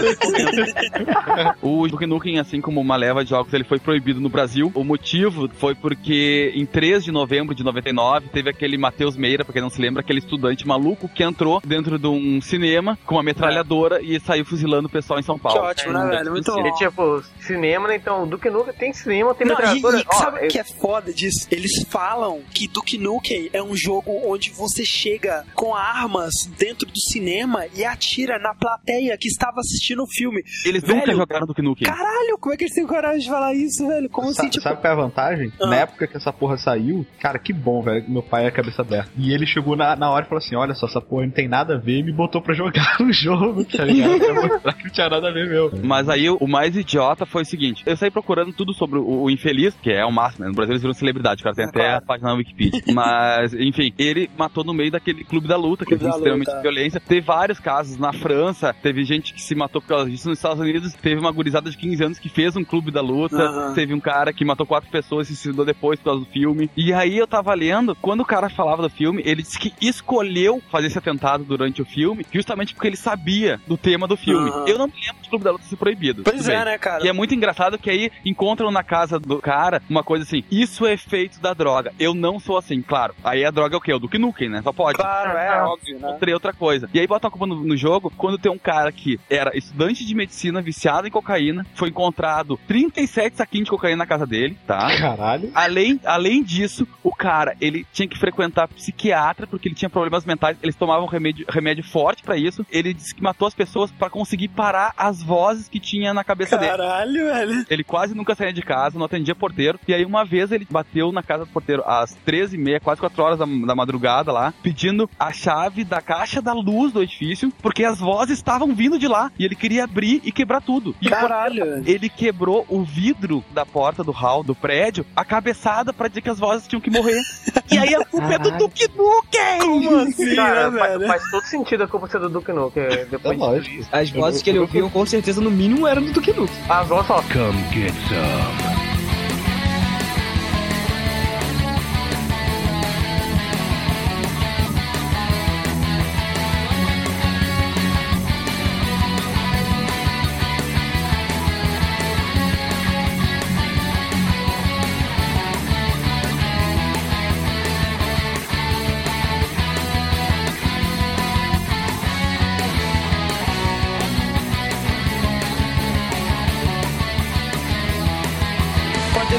o 1.61 1.87
Duke 1.87 2.05
Nukem, 2.05 2.39
assim 2.39 2.61
como 2.61 2.79
uma 2.79 2.95
leva 2.95 3.24
de 3.25 3.31
jogos, 3.31 3.53
ele 3.53 3.63
foi 3.63 3.79
proibido 3.79 4.19
no 4.21 4.29
Brasil. 4.29 4.71
O 4.73 4.83
motivo 4.83 5.49
foi 5.55 5.75
porque 5.75 6.51
em 6.55 6.65
3 6.65 7.03
de 7.03 7.11
novembro 7.11 7.53
de 7.53 7.63
99 7.63 8.29
teve 8.29 8.49
aquele 8.49 8.77
Matheus 8.77 9.15
Meira, 9.17 9.43
pra 9.43 9.53
quem 9.53 9.61
não 9.61 9.69
se 9.69 9.81
lembra, 9.81 10.01
aquele 10.01 10.19
estudante 10.19 10.65
maluco 10.67 11.09
que 11.09 11.23
entrou 11.23 11.61
dentro 11.65 11.97
de 11.99 12.07
um 12.07 12.39
cinema 12.41 12.97
com 13.05 13.15
uma 13.15 13.23
metralhadora 13.23 14.01
e 14.01 14.19
saiu 14.19 14.45
fuzilando 14.45 14.87
o 14.87 14.91
pessoal 14.91 15.19
em 15.19 15.23
São 15.23 15.35
Que 15.37 15.43
Paulo. 15.43 15.61
ótimo, 15.61 15.93
né, 15.93 16.07
velho? 16.07 16.31
Muito 16.31 16.51
bom. 16.53 16.65
E 16.67 16.71
tipo, 16.73 17.23
cinema, 17.41 17.87
né? 17.87 17.95
Então, 17.95 18.27
Duke 18.27 18.49
Nukem 18.49 18.73
tem 18.73 18.93
cinema, 18.93 19.33
tem 19.35 19.47
Não, 19.47 19.55
e, 19.55 19.57
metralhadora. 19.57 19.99
e 19.99 20.03
Ó, 20.07 20.13
sabe 20.15 20.39
o 20.39 20.43
eu- 20.43 20.47
que 20.47 20.59
é 20.59 20.63
foda 20.63 21.13
disso? 21.13 21.47
Eles 21.51 21.71
falam 21.89 22.41
que 22.53 22.67
Duke 22.67 22.97
Nukem 22.97 23.49
é 23.53 23.61
um 23.61 23.75
jogo 23.75 24.11
onde 24.25 24.49
você 24.51 24.85
chega 24.85 25.43
com 25.53 25.73
armas 25.75 26.33
dentro 26.57 26.85
do 26.87 26.99
cinema 26.99 27.65
e 27.75 27.83
atira 27.83 28.37
na 28.39 28.53
plateia 28.53 29.17
que 29.17 29.27
estava 29.27 29.59
assistindo 29.59 30.03
o 30.03 30.07
filme. 30.07 30.43
Eles 30.65 30.83
nunca 30.83 31.05
Velho, 31.07 31.17
jogaram 31.17 31.47
Duke 31.47 31.61
Nukem. 31.61 31.87
Caralho, 31.87 32.37
como 32.39 32.53
é 32.53 32.57
que 32.57 32.63
eles 32.65 32.73
têm 32.75 32.85
coragem 32.85 33.14
de 33.23 33.29
falar 33.29 33.53
isso, 33.53 33.87
velho? 33.87 34.09
Como 34.09 34.27
assim, 34.29 34.35
Sabe, 34.37 34.49
tipo... 34.51 34.63
sabe 34.63 34.81
qual 34.81 34.91
é 34.93 34.95
a 34.95 34.99
vantagem? 34.99 35.51
Ah. 35.61 35.67
Na 35.67 35.75
época 35.77 36.07
que 36.07 36.17
essa 36.17 36.31
porra 36.33 36.57
saiu, 36.57 37.05
cara, 37.19 37.39
que 37.39 37.53
bom, 37.53 37.81
velho. 37.81 38.03
que 38.03 38.11
Meu 38.11 38.23
pai 38.23 38.45
é 38.45 38.51
cabeça 38.51 38.81
aberta. 38.81 39.11
E 39.17 39.33
ele 39.33 39.45
chegou 39.45 39.75
na, 39.75 39.95
na 39.95 40.09
hora 40.09 40.25
e 40.25 40.27
falou 40.29 40.39
assim: 40.43 40.55
Olha 40.55 40.73
só, 40.73 40.85
essa 40.87 41.01
porra 41.01 41.23
não 41.25 41.31
tem 41.31 41.47
nada 41.47 41.75
a 41.75 41.77
ver 41.77 41.99
e 41.99 42.03
me 42.03 42.11
botou 42.11 42.41
pra 42.41 42.53
jogar 42.53 42.97
o 43.01 43.11
jogo, 43.11 43.63
tá 43.65 43.83
ligado? 43.85 44.19
Pra 44.19 44.33
mostrar 44.47 44.73
que 44.73 44.83
não 44.85 44.91
tinha 44.91 45.09
nada 45.09 45.29
a 45.29 45.31
ver, 45.31 45.47
meu. 45.49 45.71
Mas 45.83 46.09
aí 46.09 46.29
o 46.29 46.47
mais 46.47 46.75
idiota 46.75 47.25
foi 47.25 47.43
o 47.43 47.45
seguinte: 47.45 47.83
eu 47.85 47.95
saí 47.97 48.11
procurando 48.11 48.53
tudo 48.53 48.73
sobre 48.73 48.99
o, 48.99 49.23
o 49.23 49.29
infeliz, 49.29 49.73
que 49.81 49.91
é 49.91 50.05
o 50.05 50.11
máximo, 50.11 50.43
né? 50.45 50.49
No 50.49 50.55
Brasil 50.55 50.73
eles 50.73 50.81
viram 50.81 50.93
celebridade, 50.93 51.41
o 51.41 51.43
cara 51.43 51.55
tem 51.55 51.65
É 51.65 51.67
até 51.67 51.79
claro. 51.79 51.97
a 51.97 52.01
página 52.01 52.29
na 52.29 52.35
Wikipedia. 52.35 52.81
Mas, 52.93 53.53
enfim, 53.53 53.93
ele 53.97 54.29
matou 54.37 54.63
no 54.63 54.73
meio 54.73 54.91
daquele 54.91 55.23
clube 55.23 55.47
da 55.47 55.57
luta, 55.57 55.85
que 55.85 55.95
da 55.95 56.09
extremamente 56.09 56.47
Luta. 56.49 56.61
violência. 56.61 56.99
Teve 56.99 57.21
vários 57.21 57.59
casos 57.59 57.97
na 57.97 58.13
França, 58.13 58.73
teve 58.81 59.03
gente 59.03 59.33
que 59.33 59.41
se 59.41 59.55
matou 59.55 59.81
por 59.81 59.87
causa 59.87 60.09
disso. 60.09 60.29
Nos 60.29 60.37
Estados 60.37 60.59
Unidos, 60.59 60.93
teve 60.93 61.19
uma 61.19 61.31
gurizada 61.31 61.69
de 61.69 61.77
15 61.77 62.03
anos 62.03 62.19
que 62.19 62.29
fez 62.29 62.55
um 62.55 62.63
clube 62.63 62.91
da 62.95 63.01
luta. 63.01 63.37
Aham. 63.37 63.73
Teve 63.73 63.93
um 63.93 63.99
cara 63.99 64.33
que 64.33 64.43
matou 64.43 64.65
quatro 64.65 64.89
pessoas 64.89 65.29
e 65.29 65.35
se 65.35 65.43
suicidou 65.43 65.65
depois 65.65 65.99
por 65.99 66.05
causa 66.05 66.19
do 66.21 66.31
filme. 66.31 66.69
E 66.75 66.93
aí 66.93 67.17
eu 67.17 67.27
tava 67.27 67.53
lendo, 67.53 67.95
quando 67.95 68.21
o 68.21 68.25
cara 68.25 68.49
falava 68.49 68.81
do 68.81 68.89
filme, 68.89 69.21
ele 69.25 69.43
disse 69.43 69.59
que 69.59 69.73
escolheu 69.81 70.61
fazer 70.71 70.87
esse 70.87 70.97
atentado 70.97 71.43
durante 71.43 71.81
o 71.81 71.85
filme, 71.85 72.25
justamente 72.31 72.73
porque 72.73 72.87
ele 72.87 72.97
sabia 72.97 73.59
do 73.67 73.77
tema 73.77 74.07
do 74.07 74.17
filme. 74.17 74.49
Aham. 74.49 74.65
Eu 74.67 74.77
não 74.77 74.87
me 74.87 74.93
lembro 74.93 75.21
de 75.21 75.29
clube 75.29 75.43
da 75.43 75.51
luta 75.51 75.63
ser 75.65 75.75
proibido. 75.75 76.23
Pois 76.23 76.47
é, 76.47 76.55
bem. 76.55 76.65
né, 76.65 76.77
cara? 76.77 77.05
E 77.05 77.07
é 77.09 77.13
muito 77.13 77.35
engraçado 77.35 77.77
que 77.77 77.89
aí 77.89 78.11
encontram 78.25 78.71
na 78.71 78.83
casa 78.83 79.19
do 79.19 79.39
cara 79.39 79.81
uma 79.89 80.03
coisa 80.03 80.23
assim: 80.23 80.43
isso 80.49 80.85
é 80.85 80.93
efeito 80.93 81.39
da 81.39 81.53
droga. 81.53 81.93
Eu 81.99 82.13
não 82.13 82.39
sou 82.39 82.57
assim, 82.57 82.81
claro. 82.81 83.13
Aí 83.23 83.43
a 83.45 83.51
droga 83.51 83.75
é 83.75 83.77
o 83.77 83.81
quê? 83.81 83.93
O 83.93 83.99
Duke 83.99 84.17
Nukem, 84.17 84.49
né? 84.49 84.61
Só 84.61 84.71
pode. 84.71 84.97
Claro, 84.97 85.37
é 85.37 85.63
óbvio, 85.63 85.99
né? 85.99 86.09
Encontrei 86.09 86.33
outra 86.33 86.53
coisa. 86.53 86.89
E 86.93 86.99
aí 86.99 87.07
botam 87.07 87.27
a 87.27 87.31
culpa 87.31 87.45
no, 87.45 87.63
no 87.63 87.77
jogo 87.77 88.11
quando 88.17 88.37
tem 88.37 88.51
um 88.51 88.57
cara 88.57 88.91
que 88.91 89.19
era 89.29 89.55
estudante 89.57 90.05
de 90.05 90.15
medicina, 90.15 90.61
viciado 90.61 91.07
em 91.07 91.11
cocaína, 91.11 91.65
foi 91.75 91.89
encontrado 91.89 92.59
37 92.89 93.37
saquinhos 93.37 93.65
de 93.65 93.71
cocaína 93.71 93.97
na 93.97 94.05
casa 94.05 94.25
dele, 94.25 94.57
tá? 94.65 94.95
Caralho. 94.97 95.51
Além, 95.53 95.99
além 96.05 96.43
disso, 96.43 96.87
o 97.03 97.13
cara, 97.13 97.55
ele 97.59 97.85
tinha 97.93 98.07
que 98.07 98.17
frequentar 98.17 98.67
psiquiatra 98.67 99.47
porque 99.47 99.67
ele 99.67 99.75
tinha 99.75 99.89
problemas 99.89 100.25
mentais. 100.25 100.57
Eles 100.61 100.75
tomavam 100.75 101.07
remédio, 101.07 101.45
remédio 101.49 101.83
forte 101.83 102.23
pra 102.23 102.37
isso. 102.37 102.65
Ele 102.71 102.93
disse 102.93 103.13
que 103.13 103.21
matou 103.21 103.47
as 103.47 103.53
pessoas 103.53 103.91
pra 103.91 104.09
conseguir 104.09 104.49
parar 104.49 104.93
as 104.97 105.21
vozes 105.21 105.67
que 105.67 105.79
tinha 105.79 106.13
na 106.13 106.23
cabeça 106.23 106.57
dele. 106.57 106.71
Caralho, 106.71 107.25
velho. 107.25 107.65
Ele 107.69 107.83
quase 107.83 108.15
nunca 108.15 108.35
saía 108.35 108.53
de 108.53 108.61
casa, 108.61 108.97
não 108.97 109.05
atendia 109.05 109.35
porteiro. 109.35 109.79
E 109.87 109.93
aí, 109.93 110.05
uma 110.05 110.25
vez, 110.25 110.51
ele 110.51 110.67
bateu 110.69 111.11
na 111.11 111.23
casa 111.23 111.45
do 111.45 111.51
porteiro 111.51 111.83
às 111.85 112.15
13h30, 112.25 112.81
quase 112.81 113.01
4 113.01 113.23
horas 113.23 113.39
da, 113.39 113.45
da 113.45 113.75
madrugada 113.75 114.31
lá, 114.31 114.53
pedindo 114.61 115.09
a 115.19 115.31
chave 115.31 115.83
da 115.83 116.01
caixa 116.01 116.41
da 116.41 116.53
luz 116.53 116.91
do 116.91 117.01
edifício, 117.01 117.51
porque 117.61 117.83
as 117.83 117.99
vozes 117.99 118.37
estavam 118.37 118.73
vindo 118.73 118.97
de 118.99 119.07
lá. 119.07 119.31
E 119.37 119.45
ele 119.45 119.55
queria 119.55 119.83
abrir 119.83 120.21
e 120.23 120.31
quebrar 120.31 120.61
tudo. 120.61 120.95
E 121.01 121.09
Caralho, 121.09 121.83
ele 121.85 122.09
quebrou 122.09 122.65
o 122.75 122.83
vidro 122.83 123.43
da 123.51 123.65
porta 123.65 124.03
do 124.03 124.11
hall 124.11 124.43
do 124.43 124.53
prédio, 124.55 125.05
a 125.15 125.23
cabeçada 125.25 125.93
pra 125.93 126.07
dizer 126.07 126.21
que 126.21 126.29
as 126.29 126.39
vozes 126.39 126.67
tinham 126.67 126.81
que 126.81 126.89
morrer. 126.89 127.19
e 127.71 127.77
aí 127.77 127.95
a 127.95 128.03
culpa 128.05 128.33
é 128.33 128.39
do 128.39 128.51
Duke 128.51 128.87
Nukem! 128.95 129.59
Como 129.59 129.95
assim, 130.01 130.35
Cara, 130.35 130.71
né, 130.71 130.79
faz, 130.79 130.93
velho? 130.97 131.07
faz 131.07 131.23
todo 131.31 131.43
sentido 131.43 131.83
a 131.83 131.87
culpa 131.87 132.07
ser 132.07 132.19
do 132.19 132.29
Duke 132.29 132.51
Nukem. 132.51 132.83
é, 132.83 132.93
É 133.01 133.05
Depois 133.05 133.37
de 133.37 133.43
lógico. 133.43 133.75
isso. 133.81 133.89
As 133.91 134.09
vozes 134.09 134.41
que 134.41 134.49
ele 134.49 134.59
ouviu, 134.59 134.89
com 134.89 135.05
certeza, 135.05 135.41
no 135.41 135.51
mínimo, 135.51 135.87
eram 135.87 136.03
do 136.03 136.11
Duke 136.13 136.31
Nukem. 136.33 136.55
As 136.69 136.87
vozes 136.87 137.07
falam, 137.07 137.23
Come 137.23 137.61
get 137.73 137.93
some. 138.09 138.84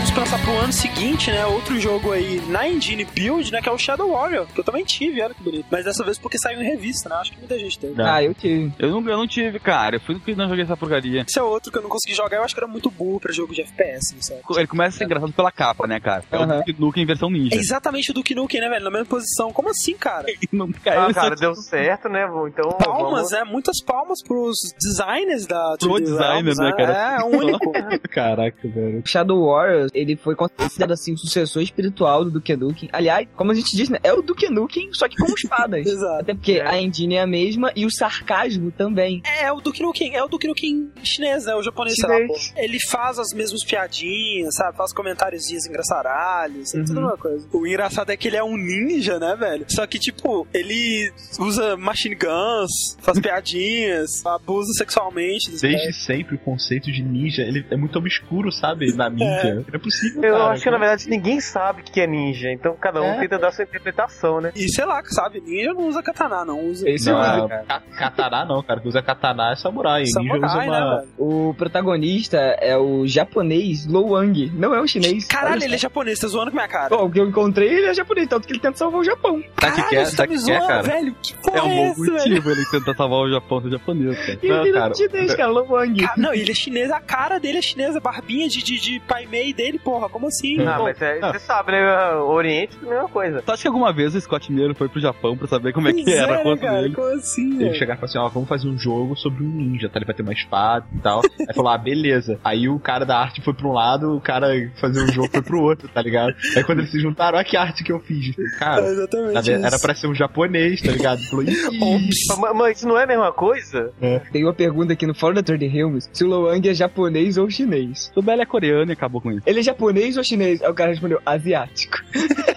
Podemos 0.07 0.11
passar 0.11 0.45
pro 0.45 0.53
ano 0.59 0.73
seguinte, 0.73 1.31
né? 1.31 1.47
Outro 1.47 1.81
jogo 1.81 2.13
aí 2.13 2.41
na 2.49 2.69
Engine 2.69 3.05
Build, 3.05 3.51
né? 3.51 3.61
Que 3.61 3.69
é 3.69 3.73
o 3.73 3.79
Shadow 3.79 4.11
Warrior. 4.13 4.47
Que 4.47 4.61
eu 4.61 4.65
também 4.65 4.85
tive, 4.85 5.23
olha 5.23 5.35
que 5.35 5.43
bonito. 5.43 5.67
Mas 5.71 5.85
dessa 5.85 6.05
vez 6.05 6.19
porque 6.19 6.39
saiu 6.39 6.61
em 6.61 6.65
revista, 6.65 7.09
né? 7.09 7.17
Acho 7.17 7.33
que 7.33 7.39
muita 7.39 7.59
gente 7.59 7.79
teve. 7.79 7.95
Não. 7.95 8.05
Ah, 8.05 8.23
eu 8.23 8.35
tive. 8.35 8.73
Eu 8.79 8.91
não, 8.91 9.01
eu 9.01 9.17
não 9.17 9.27
tive, 9.27 9.59
cara. 9.59 9.97
Eu 9.97 10.01
fui 10.01 10.19
que 10.21 10.35
não 10.35 10.49
joguei 10.49 10.65
essa 10.65 10.77
porcaria. 10.77 11.25
Esse 11.27 11.39
é 11.39 11.43
outro 11.43 11.73
que 11.73 11.79
eu 11.79 11.83
não 11.83 11.89
consegui 11.89 12.15
jogar. 12.15 12.37
Eu 12.37 12.45
acho 12.45 12.55
que 12.55 12.61
era 12.61 12.69
muito 12.69 12.91
burro 12.91 13.19
pra 13.19 13.33
jogo 13.33 13.53
de 13.55 13.63
FPS, 13.63 14.15
não 14.15 14.23
sabe? 14.23 14.41
Ele 14.57 14.67
começa 14.67 14.97
a 14.97 14.99
ser 14.99 15.05
engraçado 15.05 15.33
pela 15.33 15.51
capa, 15.51 15.87
né, 15.87 15.99
cara? 15.99 16.23
É 16.31 16.39
o 16.39 16.43
Aham. 16.43 16.59
Duke 16.59 16.81
Nukem 16.81 17.03
em 17.03 17.07
versão 17.07 17.31
ninja. 17.31 17.57
É 17.57 17.59
exatamente 17.59 18.11
o 18.11 18.15
Duke 18.15 18.35
Nukem, 18.35 18.61
né, 18.61 18.69
velho? 18.69 18.85
Na 18.85 18.91
mesma 18.91 19.07
posição. 19.07 19.53
Como 19.53 19.71
assim, 19.71 19.95
cara? 19.95 20.27
Não, 20.53 20.71
cara, 20.71 21.07
ah, 21.07 21.15
cara, 21.15 21.35
deu 21.35 21.55
certo, 21.55 22.09
né? 22.09 22.29
Então, 22.49 22.71
Palmas, 22.79 23.31
vamos... 23.31 23.33
é, 23.33 23.45
muitas 23.45 23.83
palmas 23.83 24.23
pros 24.23 24.57
designers 24.81 25.47
da 25.47 25.77
Pro 25.79 25.95
3D 25.95 26.01
designer, 26.01 26.55
Realms, 26.55 26.59
né, 26.59 26.73
cara? 26.77 27.17
É, 27.17 27.21
é 27.21 27.25
único. 27.25 27.73
Caraca, 28.11 28.69
velho. 28.69 29.03
Shadow 29.05 29.47
Warriors, 29.47 29.91
ele 29.99 30.17
foi 30.17 30.35
considerado 30.37 30.93
assim 30.93 31.13
o 31.13 31.19
sucessor 31.19 31.63
espiritual 31.63 32.25
do 32.25 32.31
Duke 32.31 32.55
Nukem. 32.57 32.89
Aliás, 32.93 33.27
como 33.37 33.53
a 33.53 33.55
gente 33.55 33.77
disse, 33.77 33.91
né, 33.93 33.99
é 34.03 34.13
o 34.13 34.23
Duke 34.23 34.49
Nukem, 34.49 34.91
só 34.93 35.09
que 35.09 35.17
com 35.17 35.33
espadas. 35.35 35.87
Exato. 35.87 36.21
Até 36.23 36.35
porque 36.35 36.61
a 36.61 36.81
engine 36.81 37.15
é 37.17 37.23
a 37.23 37.27
mesma 37.27 37.73
e 37.75 37.85
o 37.87 37.91
sarcasmo 37.91 38.71
também. 38.71 39.23
É, 39.41 39.51
o 39.53 39.61
Duke 39.61 39.83
Nukem, 39.83 40.15
é 40.15 40.23
o 40.23 40.29
Duke 40.29 40.47
Nukem 40.47 40.91
chinês, 41.03 41.45
né? 41.47 41.55
O 41.55 41.63
japonês, 41.63 41.97
sei 41.99 42.09
lá. 42.09 42.17
Ele 42.57 42.79
faz 42.91 43.19
as 43.19 43.33
mesmas 43.33 43.65
piadinhas, 43.65 44.55
sabe? 44.55 44.77
Faz 44.77 44.93
comentários 44.93 45.45
engraçaralhos, 45.51 46.71
tudo 46.71 46.93
Uhum. 47.01 47.07
uma 47.07 47.17
coisa. 47.17 47.47
O 47.53 47.67
engraçado 47.67 48.11
é 48.11 48.17
que 48.17 48.29
ele 48.29 48.37
é 48.37 48.45
um 48.45 48.57
ninja, 48.57 49.19
né, 49.19 49.35
velho? 49.37 49.65
Só 49.69 49.87
que, 49.87 49.99
tipo, 49.99 50.47
ele 50.53 51.13
usa 51.39 51.77
machine 51.77 52.15
guns, 52.15 52.97
faz 53.01 53.19
piadinhas, 53.21 54.25
abusa 54.27 54.73
sexualmente 54.77 55.51
Desde 55.61 55.93
sempre 55.93 56.35
o 56.35 56.39
conceito 56.39 56.91
de 56.93 57.03
ninja 57.03 57.43
ele 57.43 57.65
é 57.71 57.77
muito 57.77 57.99
obscuro, 57.99 58.51
sabe? 58.53 58.93
Na 58.95 59.09
mídia. 59.11 59.65
É 59.73 59.79
possível. 59.87 60.23
Eu 60.23 60.37
cara. 60.39 60.51
acho 60.51 60.63
que 60.63 60.71
na 60.71 60.79
verdade 60.79 61.09
ninguém 61.09 61.41
sabe 61.41 61.81
o 61.83 61.85
que 61.85 62.01
é 62.01 62.07
ninja, 62.07 62.51
então 62.51 62.75
cada 62.81 63.01
um 63.01 63.05
É. 63.15 63.21
tenta 63.21 63.39
dar 63.39 63.53
sua 63.53 63.65
interpretação, 63.65 64.41
né? 64.41 64.53
E 64.55 64.69
sei 64.69 64.85
lá, 64.85 65.03
sabe? 65.05 65.41
Ninja 65.41 65.73
não 65.73 65.89
usa 65.89 66.03
katana, 66.03 66.45
não 66.45 66.61
usa. 66.67 66.89
Esse 66.89 67.11
Não, 67.11 67.21
usa, 67.21 67.29
é, 67.45 67.49
cara. 67.49 67.65
ka- 67.67 67.83
katana 67.99 68.45
não, 68.45 68.63
cara. 68.63 68.81
Que 68.81 68.89
usa 68.89 69.03
katana 69.03 69.53
é 69.53 69.57
samurai. 69.57 70.01
Ninja 70.03 70.13
Samurai, 70.13 70.41
usa 70.41 70.59
uma. 70.65 70.97
né? 71.01 71.07
O 71.19 71.55
protagonista 71.57 72.37
é 72.61 72.77
o 72.77 73.07
japonês 73.07 73.87
Lo 73.87 74.11
Wang, 74.13 74.51
não 74.55 74.75
é 74.75 74.81
um 74.81 74.87
chinês. 74.87 75.27
Caralho, 75.27 75.63
ele 75.63 75.75
é 75.75 75.79
japonês, 75.79 76.19
tá 76.19 76.27
zoando 76.29 76.51
com 76.51 76.57
minha 76.57 76.69
cara. 76.69 76.89
Bom, 76.89 77.05
o 77.07 77.11
que 77.11 77.21
eu 77.21 77.29
encontrei, 77.29 77.69
ele 77.69 77.87
é 77.87 77.95
japonês, 77.95 78.27
tanto 78.29 78.47
que 78.47 78.53
ele 78.53 78.61
tenta 78.61 78.77
salvar 78.79 79.01
o 79.01 79.05
Japão. 79.05 79.43
Tá 79.57 79.71
que 79.71 79.83
quer, 79.89 80.11
tá 80.11 80.17
tá 80.17 80.27
que 80.27 80.43
quer, 80.45 80.67
cara. 80.67 80.83
velho? 80.83 81.15
Que 81.23 81.35
porra 81.37 81.59
É 81.59 81.63
um 81.63 81.71
é, 81.71 81.95
bom 81.95 82.05
motivo 82.13 82.51
ele 82.51 82.65
tenta 82.71 82.95
salvar 82.95 83.19
o 83.21 83.31
Japão 83.31 83.63
ser 83.63 83.71
japonês, 83.71 84.19
cara. 84.27 84.39
E 84.43 84.49
Não, 84.49 84.61
ele 84.67 84.71
é 84.77 84.81
cara, 84.81 84.95
chinês, 84.95 85.35
cara, 85.35 85.51
Lo 85.51 85.67
Wang. 85.69 86.01
Cara, 86.03 86.15
não, 86.17 86.35
ele 86.35 86.51
é 86.51 86.55
chinês, 86.55 86.91
a 86.91 87.01
cara 87.01 87.39
dele 87.39 87.59
é 87.59 87.63
chinesa, 87.63 87.99
a 87.99 88.01
barbinha 88.01 88.49
de, 88.49 88.63
de, 88.63 88.79
de 88.81 89.01
pai 89.01 89.27
mei 89.27 89.53
dele, 89.53 89.66
porra, 89.79 90.09
como 90.09 90.27
assim? 90.29 90.61
Ah, 90.67 90.79
mas 90.83 91.01
é, 91.01 91.21
você 91.21 91.39
sabe, 91.39 91.73
né? 91.73 92.15
O 92.17 92.29
Oriente 92.31 92.77
é 92.83 92.87
a 92.87 92.91
mesma 92.91 93.09
coisa. 93.09 93.43
Tu 93.43 93.53
acha 93.53 93.63
que 93.63 93.69
alguma 93.69 93.93
vez 93.93 94.15
o 94.15 94.21
Scott 94.21 94.53
Miller 94.53 94.75
foi 94.75 94.89
pro 94.89 95.01
Japão 95.01 95.37
pra 95.37 95.47
saber 95.47 95.73
como 95.73 95.89
é 95.89 95.93
que 95.93 96.05
Pois 96.05 96.17
era 96.17 96.37
né, 96.39 96.43
contra 96.43 96.67
cara, 96.69 96.83
ele? 96.83 96.95
Como 96.95 97.07
assim, 97.09 97.47
Ele 97.55 97.65
velho? 97.65 97.75
chegar 97.75 97.95
e 97.95 97.97
falar 97.97 98.07
assim, 98.09 98.19
ó, 98.19 98.29
vamos 98.29 98.49
fazer 98.49 98.69
um 98.69 98.79
jogo 98.79 99.17
sobre 99.17 99.43
um 99.45 99.49
ninja, 99.49 99.89
tá? 99.89 99.99
Ele 99.99 100.05
vai 100.07 100.15
ter 100.15 100.23
uma 100.23 100.33
espada 100.33 100.87
e 100.95 100.99
tal. 100.99 101.21
Aí 101.49 101.55
falou, 101.55 101.71
ah, 101.71 101.79
beleza. 101.79 102.39
Aí 102.45 102.69
o 102.69 102.79
cara 102.79 103.05
da 103.05 103.19
arte 103.19 103.43
foi 103.43 103.55
pra 103.55 103.67
um 103.67 103.73
lado, 103.73 104.17
o 104.17 104.21
cara 104.21 104.49
fazer 104.81 105.03
um 105.03 105.09
jogo 105.13 105.29
foi 105.31 105.43
pro 105.43 105.61
outro, 105.61 105.89
tá 105.89 106.01
ligado? 106.03 106.35
Aí 106.57 106.65
quando 106.65 106.79
eles 106.81 106.91
se 106.91 107.01
juntaram, 107.01 107.37
olha 107.39 107.45
que 107.45 107.57
arte 107.57 107.83
que 107.85 107.93
eu 107.93 108.01
fiz. 108.01 108.35
Cara, 108.59 108.83
É 108.87 108.91
exatamente 108.91 109.51
era 109.53 109.69
isso. 109.69 109.81
pra 109.83 109.95
ser 109.95 110.07
um 110.07 110.15
japonês, 110.15 110.81
tá 110.81 110.93
ligado? 110.93 111.19
Ele 111.21 111.27
Falou, 111.29 111.45
"Ih, 111.45 111.57
Mas, 112.39 112.55
mas 112.55 112.77
isso 112.79 112.89
não 112.89 112.99
é 112.99 113.05
a 113.05 113.07
mesma 113.07 113.33
coisa? 113.33 113.93
Tem 114.33 114.45
uma 114.45 114.53
pergunta 114.55 114.93
aqui 114.93 115.07
no 115.07 115.15
fórum 115.15 115.35
da 115.35 115.43
Third 115.43 115.67
Realms, 115.67 116.09
se 116.13 116.25
o 116.25 116.29
Lo 116.29 116.45
Wang 116.47 116.69
é 116.69 116.75
japonês 116.75 117.37
ou 117.37 117.49
chinês. 117.51 118.13
O 118.15 118.23
Belo 118.23 118.43
é 118.43 118.47
coreano 118.47 118.91
e 118.91 118.95
acabou 118.95 119.21
com 119.21 119.31
isso. 119.33 119.43
Ele 119.47 119.56
é 119.61 119.63
japonês 119.63 120.17
ou 120.17 120.25
chinês? 120.25 120.63
Aí 120.63 120.71
o 120.71 120.75
cara 120.75 120.91
respondeu, 120.91 121.21
asiático. 121.25 121.99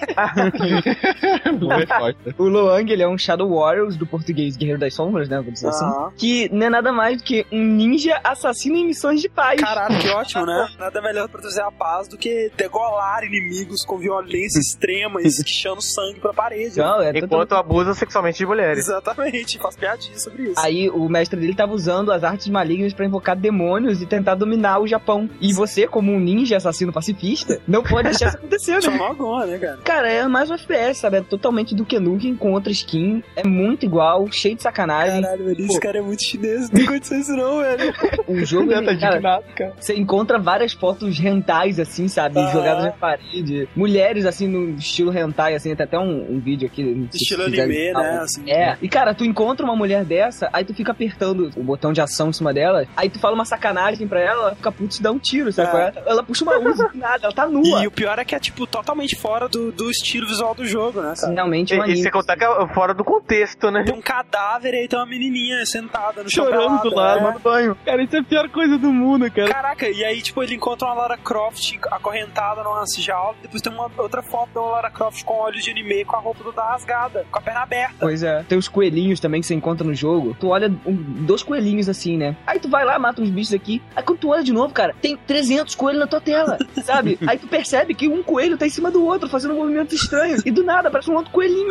O 2.38 2.44
Loang, 2.46 2.92
ele 2.92 3.04
é 3.04 3.08
um 3.08 3.18
Shadow 3.18 3.50
Warriors 3.50 3.96
do 3.96 4.06
português 4.06 4.58
Guerreiro 4.58 4.80
das 4.80 4.94
Sombras, 4.94 5.30
né? 5.30 5.38
Vamos 5.38 5.54
dizer 5.54 5.70
assim. 5.70 5.86
Que 6.18 6.50
não 6.54 6.68
é 6.68 6.70
nada 6.70 6.92
mais 6.92 7.18
do 7.18 7.24
que 7.24 7.46
um 7.52 7.64
ninja 7.64 8.20
assassino 8.24 8.76
em 8.76 8.86
missões 8.86 9.22
de 9.22 9.30
paz. 9.30 9.60
Caralho, 9.62 10.00
que 10.00 10.08
ótimo, 10.10 10.46
né? 10.46 10.68
Nada 10.78 11.02
melhor 11.02 11.30
pra 11.30 11.42
trazer 11.42 11.62
a 11.62 11.72
paz 11.72 12.08
do 12.08 12.18
que 12.18 12.52
degolar 12.58 13.24
inimigos 13.24 13.86
com 13.86 13.98
violência 13.98 14.60
extrema 14.60 15.22
e 15.22 15.28
esquichando 15.28 15.82
sangue 15.82 16.20
pra 16.20 16.34
parede. 16.34 16.78
né? 16.78 16.84
Não, 16.84 17.02
é 17.02 17.18
Enquanto 17.18 17.54
abusa 17.54 17.94
sexualmente 17.94 18.40
de 18.40 18.46
mulheres. 18.46 18.88
Exatamente, 18.88 19.58
faz 19.60 19.76
piadinha 19.76 20.18
sobre 20.18 20.44
isso. 20.44 20.60
Aí 20.60 20.90
o 20.90 21.08
mestre 21.08 21.40
dele 21.40 21.56
tava 21.56 21.74
usando 21.74 22.12
as 22.12 22.24
artes 22.24 22.48
malignas 22.48 22.94
pra 22.94 23.06
invocar 23.06 23.36
demônios 23.36 24.02
e 24.02 24.06
tentar 24.06 24.36
dominar 24.36 24.80
o 24.80 24.88
Japão. 24.88 25.30
E 25.40 25.54
você, 25.54 25.88
como 25.88 26.12
um 26.12 26.20
ninja 26.20 26.58
assassino 26.58 26.89
pacifista, 26.92 27.60
não 27.68 27.84
pode 27.84 28.10
deixar 28.10 28.28
isso 28.28 28.38
acontecer, 28.38 28.82
Só 28.84 28.92
né? 28.92 29.00
alguma, 29.00 29.46
né, 29.46 29.58
cara? 29.58 29.78
Cara, 29.84 30.12
é 30.12 30.28
mais 30.28 30.50
um 30.50 30.54
FPS, 30.54 31.00
sabe? 31.00 31.18
É 31.18 31.22
totalmente 31.22 31.76
do 31.76 31.86
Nukem 32.00 32.36
com 32.36 32.54
outra 32.54 32.72
skin. 32.72 33.24
É 33.36 33.46
muito 33.48 33.86
igual, 33.86 34.32
cheio 34.32 34.56
de 34.56 34.64
sacanagem. 34.64 35.22
Caralho, 35.22 35.46
velho, 35.46 35.66
esse 35.66 35.80
cara 35.80 35.98
é 35.98 36.02
muito 36.02 36.24
chinês, 36.24 36.70
não 36.70 36.84
aconteceu 36.84 37.20
isso 37.20 37.36
não, 37.36 37.60
velho. 37.60 37.94
O 38.28 38.46
jogo, 38.46 38.72
Ele 38.72 38.86
tá 38.86 38.92
ele, 38.92 39.02
cara, 39.02 39.14
indignado, 39.16 39.44
cara. 39.56 39.74
Você 39.80 39.96
encontra 39.96 40.38
várias 40.38 40.74
fotos 40.74 41.18
rentais, 41.18 41.80
assim, 41.80 42.08
sabe? 42.08 42.40
Ah. 42.40 42.52
Jogadas 42.52 42.84
na 42.86 42.92
parede. 42.92 43.68
Mulheres, 43.76 44.26
assim, 44.26 44.48
no 44.48 44.78
estilo 44.78 45.12
hentai, 45.16 45.56
assim. 45.56 45.76
Tem 45.76 45.84
até 45.84 45.98
um, 45.98 46.36
um 46.36 46.40
vídeo 46.40 46.68
aqui. 46.68 46.84
não 46.84 47.08
Estilo 47.14 47.44
anime, 47.44 47.92
falar. 47.92 48.04
né, 48.04 48.20
assim. 48.20 48.50
É, 48.50 48.78
e 48.82 48.88
cara, 48.88 49.14
tu 49.14 49.26
encontra 49.26 49.66
uma 49.66 49.76
mulher 49.76 50.06
dessa, 50.06 50.50
aí 50.54 50.64
tu 50.64 50.74
fica 50.74 50.92
apertando 50.92 51.50
o 51.56 51.64
botão 51.64 51.92
de 51.92 52.02
ação 52.02 52.30
em 52.30 52.34
cima 52.34 52.54
dela, 52.54 52.86
aí 52.96 53.10
tu 53.10 53.20
fala 53.20 53.36
uma 53.36 53.46
sacanagem 53.46 54.08
pra 54.08 54.20
ela, 54.20 54.42
ela 54.48 54.56
fica 54.56 54.72
puta 54.72 54.96
e 54.98 55.02
dá 55.02 55.12
um 55.12 55.20
tiro, 55.20 55.52
sabe? 55.52 55.78
É. 55.78 55.82
é? 55.82 56.10
Ela 56.10 56.24
puxa 56.24 56.44
uma 56.44 56.60
nada, 56.94 57.26
ela 57.28 57.34
tá 57.34 57.48
nua. 57.48 57.84
E 57.84 57.88
o 57.88 57.92
pior 57.92 58.18
é 58.20 58.26
que 58.26 58.36
é, 58.36 58.40
tipo, 58.40 58.66
totalmente 58.68 59.16
fora 59.16 59.48
do, 59.48 59.72
do 59.72 59.90
estilo 59.90 60.28
visual 60.28 60.54
do 60.56 60.66
jogo, 60.66 61.02
né, 61.02 61.14
cara? 61.20 61.34
Realmente, 61.34 61.74
um 61.74 61.86
E, 61.86 61.94
e 61.94 61.98
sem 61.98 62.12
contar 62.12 62.36
que 62.38 62.44
é 62.44 62.68
fora 62.74 62.94
do 62.94 63.04
contexto, 63.04 63.70
né? 63.72 63.84
Tem 63.84 63.94
um 63.96 64.02
cadáver 64.02 64.74
e 64.74 64.78
aí 64.78 64.88
tem 64.88 64.98
uma 65.00 65.06
menininha 65.06 65.66
sentada 65.66 66.24
no 66.24 66.30
chão 66.30 66.46
Chorando 66.46 66.82
do 66.82 66.90
pelada, 66.90 66.96
lado, 66.96 67.16
né? 67.16 67.22
tomando 67.28 67.40
banho. 67.40 67.78
Cara, 67.86 68.04
isso 68.04 68.16
é 68.16 68.20
a 68.20 68.24
pior 68.24 68.50
coisa 68.50 68.78
do 68.78 68.92
mundo, 68.92 69.30
cara. 69.32 69.50
Caraca, 69.50 69.90
e 69.90 70.04
aí, 70.04 70.22
tipo, 70.22 70.42
ele 70.44 70.56
encontra 70.56 70.88
uma 70.88 70.94
Lara 70.96 71.18
Croft 71.18 71.78
acorrentada 71.92 72.64
numa 72.64 72.84
jaula, 72.98 73.36
depois 73.42 73.62
tem 73.62 73.72
uma 73.72 73.90
outra 73.98 74.22
foto 74.22 74.50
da 74.54 74.62
Lara 74.62 74.90
Croft 74.92 75.24
com 75.24 75.34
olhos 75.36 75.64
de 75.64 75.72
anime, 75.72 76.06
com 76.06 76.16
a 76.16 76.20
roupa 76.20 76.44
toda 76.44 76.62
rasgada, 76.64 77.26
com 77.32 77.38
a 77.40 77.42
perna 77.42 77.62
aberta. 77.62 77.96
Pois 78.00 78.24
é. 78.24 78.44
Tem 78.44 78.58
os 78.58 78.68
coelhinhos 78.68 79.20
também 79.20 79.42
que 79.42 79.48
você 79.48 79.54
encontra 79.54 79.86
no 79.86 79.94
jogo. 79.94 80.36
Tu 80.40 80.48
olha 80.48 80.68
um- 80.86 81.26
dois 81.26 81.44
coelhinhos 81.44 81.90
assim, 81.90 82.18
né? 82.18 82.36
Aí 82.48 82.60
tu 82.60 82.70
vai 82.70 82.84
lá, 82.86 82.98
mata 82.98 83.22
uns 83.22 83.30
bichos 83.30 83.54
aqui. 83.54 83.82
Aí 83.96 84.04
quando 84.04 84.20
tu 84.20 84.30
olha 84.30 84.44
de 84.44 84.52
novo, 84.54 84.74
cara, 84.74 84.94
tem 85.02 85.16
300 85.18 85.76
coelhos 85.76 86.00
na 86.00 86.08
tua 86.08 86.22
tela, 86.22 86.58
sabe? 86.84 87.18
Aí 87.28 87.38
tu 87.38 87.48
percebe 87.48 87.94
que 87.94 88.08
um 88.08 88.24
coelho 88.24 88.58
tá 88.58 88.66
em 88.66 88.70
cima 88.70 88.90
do 88.92 89.04
outro, 89.06 89.30
fazendo 89.30 89.54
movimentos 89.56 89.94
estranhos. 90.02 90.42
E 90.46 90.52
do 90.52 90.64
nada, 90.64 90.88
aparece 90.88 91.10
um 91.12 91.16
outro 91.16 91.32
coelhinho. 91.32 91.70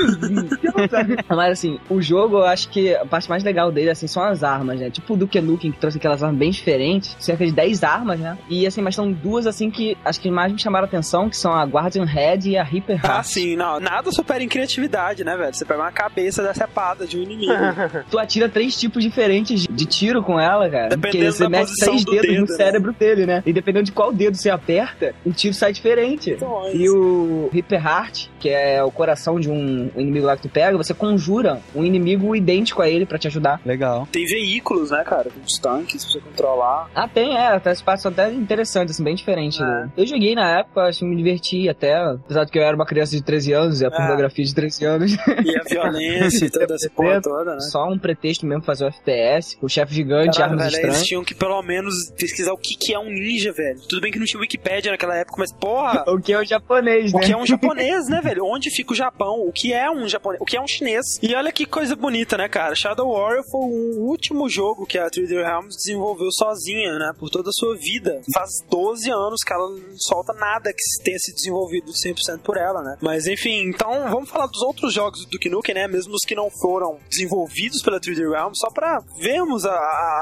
Sabe? 0.91 1.17
Mas 1.29 1.53
assim, 1.53 1.79
o 1.89 2.01
jogo, 2.01 2.37
eu 2.39 2.45
acho 2.47 2.69
que 2.69 2.95
a 2.95 3.05
parte 3.07 3.29
mais 3.29 3.43
legal 3.45 3.71
dele, 3.73 3.91
assim, 3.91 4.07
são 4.07 4.23
as 4.23 4.43
armas, 4.43 4.79
né? 4.81 4.91
Tipo 4.91 5.15
o 5.15 5.17
Duke 5.17 5.41
Nukem, 5.41 5.73
que 5.73 5.79
trouxe 5.79 5.99
aquelas 5.99 6.23
armas 6.23 6.39
bem 6.39 6.51
diferentes. 6.51 7.17
Cerca 7.19 7.45
de 7.47 7.53
10 7.53 7.83
armas, 7.85 8.19
né? 8.21 8.37
E 8.49 8.67
assim, 8.67 8.81
mas 8.83 8.95
são 8.95 9.11
duas, 9.11 9.47
assim, 9.47 9.71
que 9.71 9.97
acho 10.05 10.21
que 10.21 10.31
mais 10.31 10.53
me 10.53 10.59
chamaram 10.59 10.85
a 10.85 10.89
atenção, 10.89 11.29
que 11.29 11.37
são 11.37 11.53
a 11.53 11.65
Guardian 11.65 12.05
Head 12.05 12.51
e 12.51 12.57
a 12.57 12.63
Reaper 12.63 13.01
Ah, 13.05 13.09
Heart. 13.17 13.27
sim, 13.27 13.57
não, 13.57 13.81
nada 13.81 14.11
supera 14.13 14.43
em 14.43 14.49
criatividade, 14.49 15.25
né, 15.25 15.37
velho? 15.37 15.55
Você 15.55 15.65
pega 15.65 15.81
uma 15.81 15.93
cabeça 15.93 16.43
decepada 16.43 17.07
de 17.07 17.19
um 17.19 17.23
inimigo. 17.23 17.53
Tu 18.11 18.19
atira 18.19 18.49
três 18.49 18.79
tipos 18.79 19.03
diferentes 19.03 19.67
de 19.71 19.87
tiro 19.87 20.23
com 20.23 20.39
ela, 20.39 20.69
cara. 20.69 20.89
Dependendo 20.89 21.01
Porque 21.27 21.33
você 21.33 21.43
da 21.45 21.49
mete 21.51 21.61
posição 21.69 21.89
três 21.89 22.05
do 22.05 22.11
dedos 22.13 22.27
dedo, 22.29 22.41
no 22.41 22.47
né? 22.47 22.57
cérebro 22.57 22.93
dele, 22.93 23.27
né? 23.27 23.43
E 23.45 23.53
dependendo 23.53 23.85
de 23.85 23.93
qual 23.93 24.13
dedo 24.13 24.37
você 24.37 24.51
aperta, 24.51 24.88
o 25.25 25.33
tiro 25.33 25.55
sai 25.55 25.73
diferente. 25.73 26.31
Então, 26.31 26.67
é 26.67 26.75
E 26.77 26.89
o 26.89 27.49
Reaper 27.53 27.85
Heart, 27.85 28.27
que 28.39 28.49
é 28.49 28.83
o 28.83 28.91
coração 28.91 29.39
de 29.41 29.51
um 29.51 29.91
inimigo 29.97 30.27
lá 30.27 30.37
que 30.37 30.43
tu 30.43 30.49
pega, 30.49 30.77
você 30.77 30.95
conjura 30.95 31.61
um 31.75 31.85
inimigo 31.85 32.35
idêntico 32.35 32.83
a 32.83 32.89
ele 32.89 33.07
pra 33.07 33.19
te 33.19 33.27
ajudar. 33.27 33.61
Legal. 33.65 34.07
Tem 34.13 34.25
veículos, 34.27 34.91
né, 34.91 35.03
cara? 35.05 35.31
Com 35.31 35.41
os 35.47 35.59
tanques 35.59 36.05
pra 36.05 36.13
você 36.13 36.21
controlar. 36.21 36.91
Ah, 36.95 37.09
tem, 37.09 37.37
é, 37.37 37.49
até 37.49 37.73
esse 37.73 37.83
passo 37.83 38.09
até 38.09 38.33
interessante, 38.33 38.91
assim, 38.91 39.03
bem 39.05 39.15
diferente. 39.15 39.63
É. 39.63 39.65
né? 39.67 39.91
Eu 39.97 40.07
joguei 40.07 40.35
na 40.35 40.59
época, 40.61 40.83
acho 40.83 41.01
que 41.01 41.05
me 41.05 41.17
diverti 41.17 41.69
até, 41.69 41.95
apesar 41.97 42.45
de 42.45 42.53
que 42.53 42.59
eu 42.59 42.63
era 42.63 42.75
uma 42.77 42.87
criança 42.87 43.17
de 43.17 43.23
13 43.23 43.53
anos 43.53 43.81
e 43.81 43.85
a 43.85 43.89
É. 43.89 43.91
pornografia 43.91 44.45
de 44.45 44.55
13 44.55 44.85
anos. 44.85 45.13
E 45.49 45.57
a 45.57 45.63
violência 45.63 46.47
e 46.47 46.51
toda 46.51 46.75
essa 46.75 46.91
porra 46.91 47.21
toda, 47.23 47.55
né? 47.55 47.61
Só 47.61 47.85
um 47.89 47.99
pretexto 47.99 48.45
mesmo 48.47 48.63
pra 48.63 48.75
fazer 48.75 48.85
o 48.85 48.89
FPS, 48.89 49.57
o 49.63 49.69
chefe 49.69 49.95
gigante, 49.95 50.37
Caralho, 50.39 50.53
armas 50.53 50.65
velho, 50.67 50.75
estranhas. 50.75 50.97
eles 50.99 51.09
tinham 51.09 51.25
que 51.25 51.35
pelo 51.35 51.63
menos 51.63 52.11
pesquisar 52.19 52.53
o 52.53 52.59
que, 52.59 52.77
que 52.77 52.93
é 52.95 52.99
um 52.99 53.09
ninja, 53.11 53.53
velho. 53.53 53.79
Tudo 53.89 54.01
bem 54.01 54.11
que 54.13 54.19
não 54.19 54.27
tinha 54.27 54.41
Naquela 54.87 55.17
época, 55.17 55.37
mas 55.39 55.53
porra, 55.53 56.05
O 56.09 56.21
que 56.21 56.33
é 56.33 56.39
o 56.39 56.45
japonês, 56.45 57.13
o 57.13 57.19
né? 57.19 57.25
que 57.27 57.33
é 57.33 57.37
um 57.37 57.45
japonês, 57.47 58.09
né, 58.09 58.21
velho? 58.23 58.45
Onde 58.45 58.71
fica 58.71 58.93
o 58.93 58.97
Japão? 58.97 59.41
O 59.47 59.53
que 59.53 59.73
é 59.73 59.91
um 59.91 60.09
japonês? 60.09 60.41
O 60.41 60.45
que 60.45 60.57
é 60.57 60.61
um 60.61 60.67
chinês? 60.67 61.05
E 61.23 61.35
olha 61.35 61.51
que 61.53 61.67
coisa 61.67 61.95
bonita, 61.97 62.37
né, 62.37 62.49
cara? 62.49 62.75
Shadow 62.75 63.13
Warrior 63.13 63.45
foi 63.51 63.61
o 63.61 64.07
último 64.09 64.49
jogo 64.49 64.87
que 64.87 64.99
a 64.99 65.07
3D 65.11 65.31
Realms 65.43 65.77
desenvolveu 65.77 66.31
sozinha, 66.33 66.99
né? 66.99 67.13
Por 67.19 67.29
toda 67.31 67.51
a 67.51 67.53
sua 67.53 67.77
vida. 67.77 68.21
Faz 68.35 68.51
12 68.71 69.11
anos 69.11 69.41
que 69.45 69.53
ela 69.53 69.69
não 69.71 69.97
solta 69.99 70.33
nada 70.33 70.73
que 70.73 71.03
tenha 71.05 71.19
se 71.19 71.35
desenvolvido 71.35 71.91
100% 71.93 72.41
por 72.43 72.57
ela, 72.57 72.83
né? 72.83 72.97
Mas 73.01 73.27
enfim, 73.27 73.69
então 73.69 74.09
vamos 74.11 74.31
falar 74.31 74.47
dos 74.47 74.63
outros 74.63 74.93
jogos 74.93 75.25
do 75.25 75.31
Duke 75.31 75.75
né? 75.75 75.89
Mesmo 75.89 76.15
os 76.15 76.23
que 76.27 76.35
não 76.35 76.49
foram 76.51 76.99
desenvolvidos 77.11 77.83
pela 77.83 77.99
3D 78.01 78.29
Realms, 78.31 78.59
só 78.59 78.69
pra 78.71 79.01
vermos 79.21 79.65
a, 79.65 79.73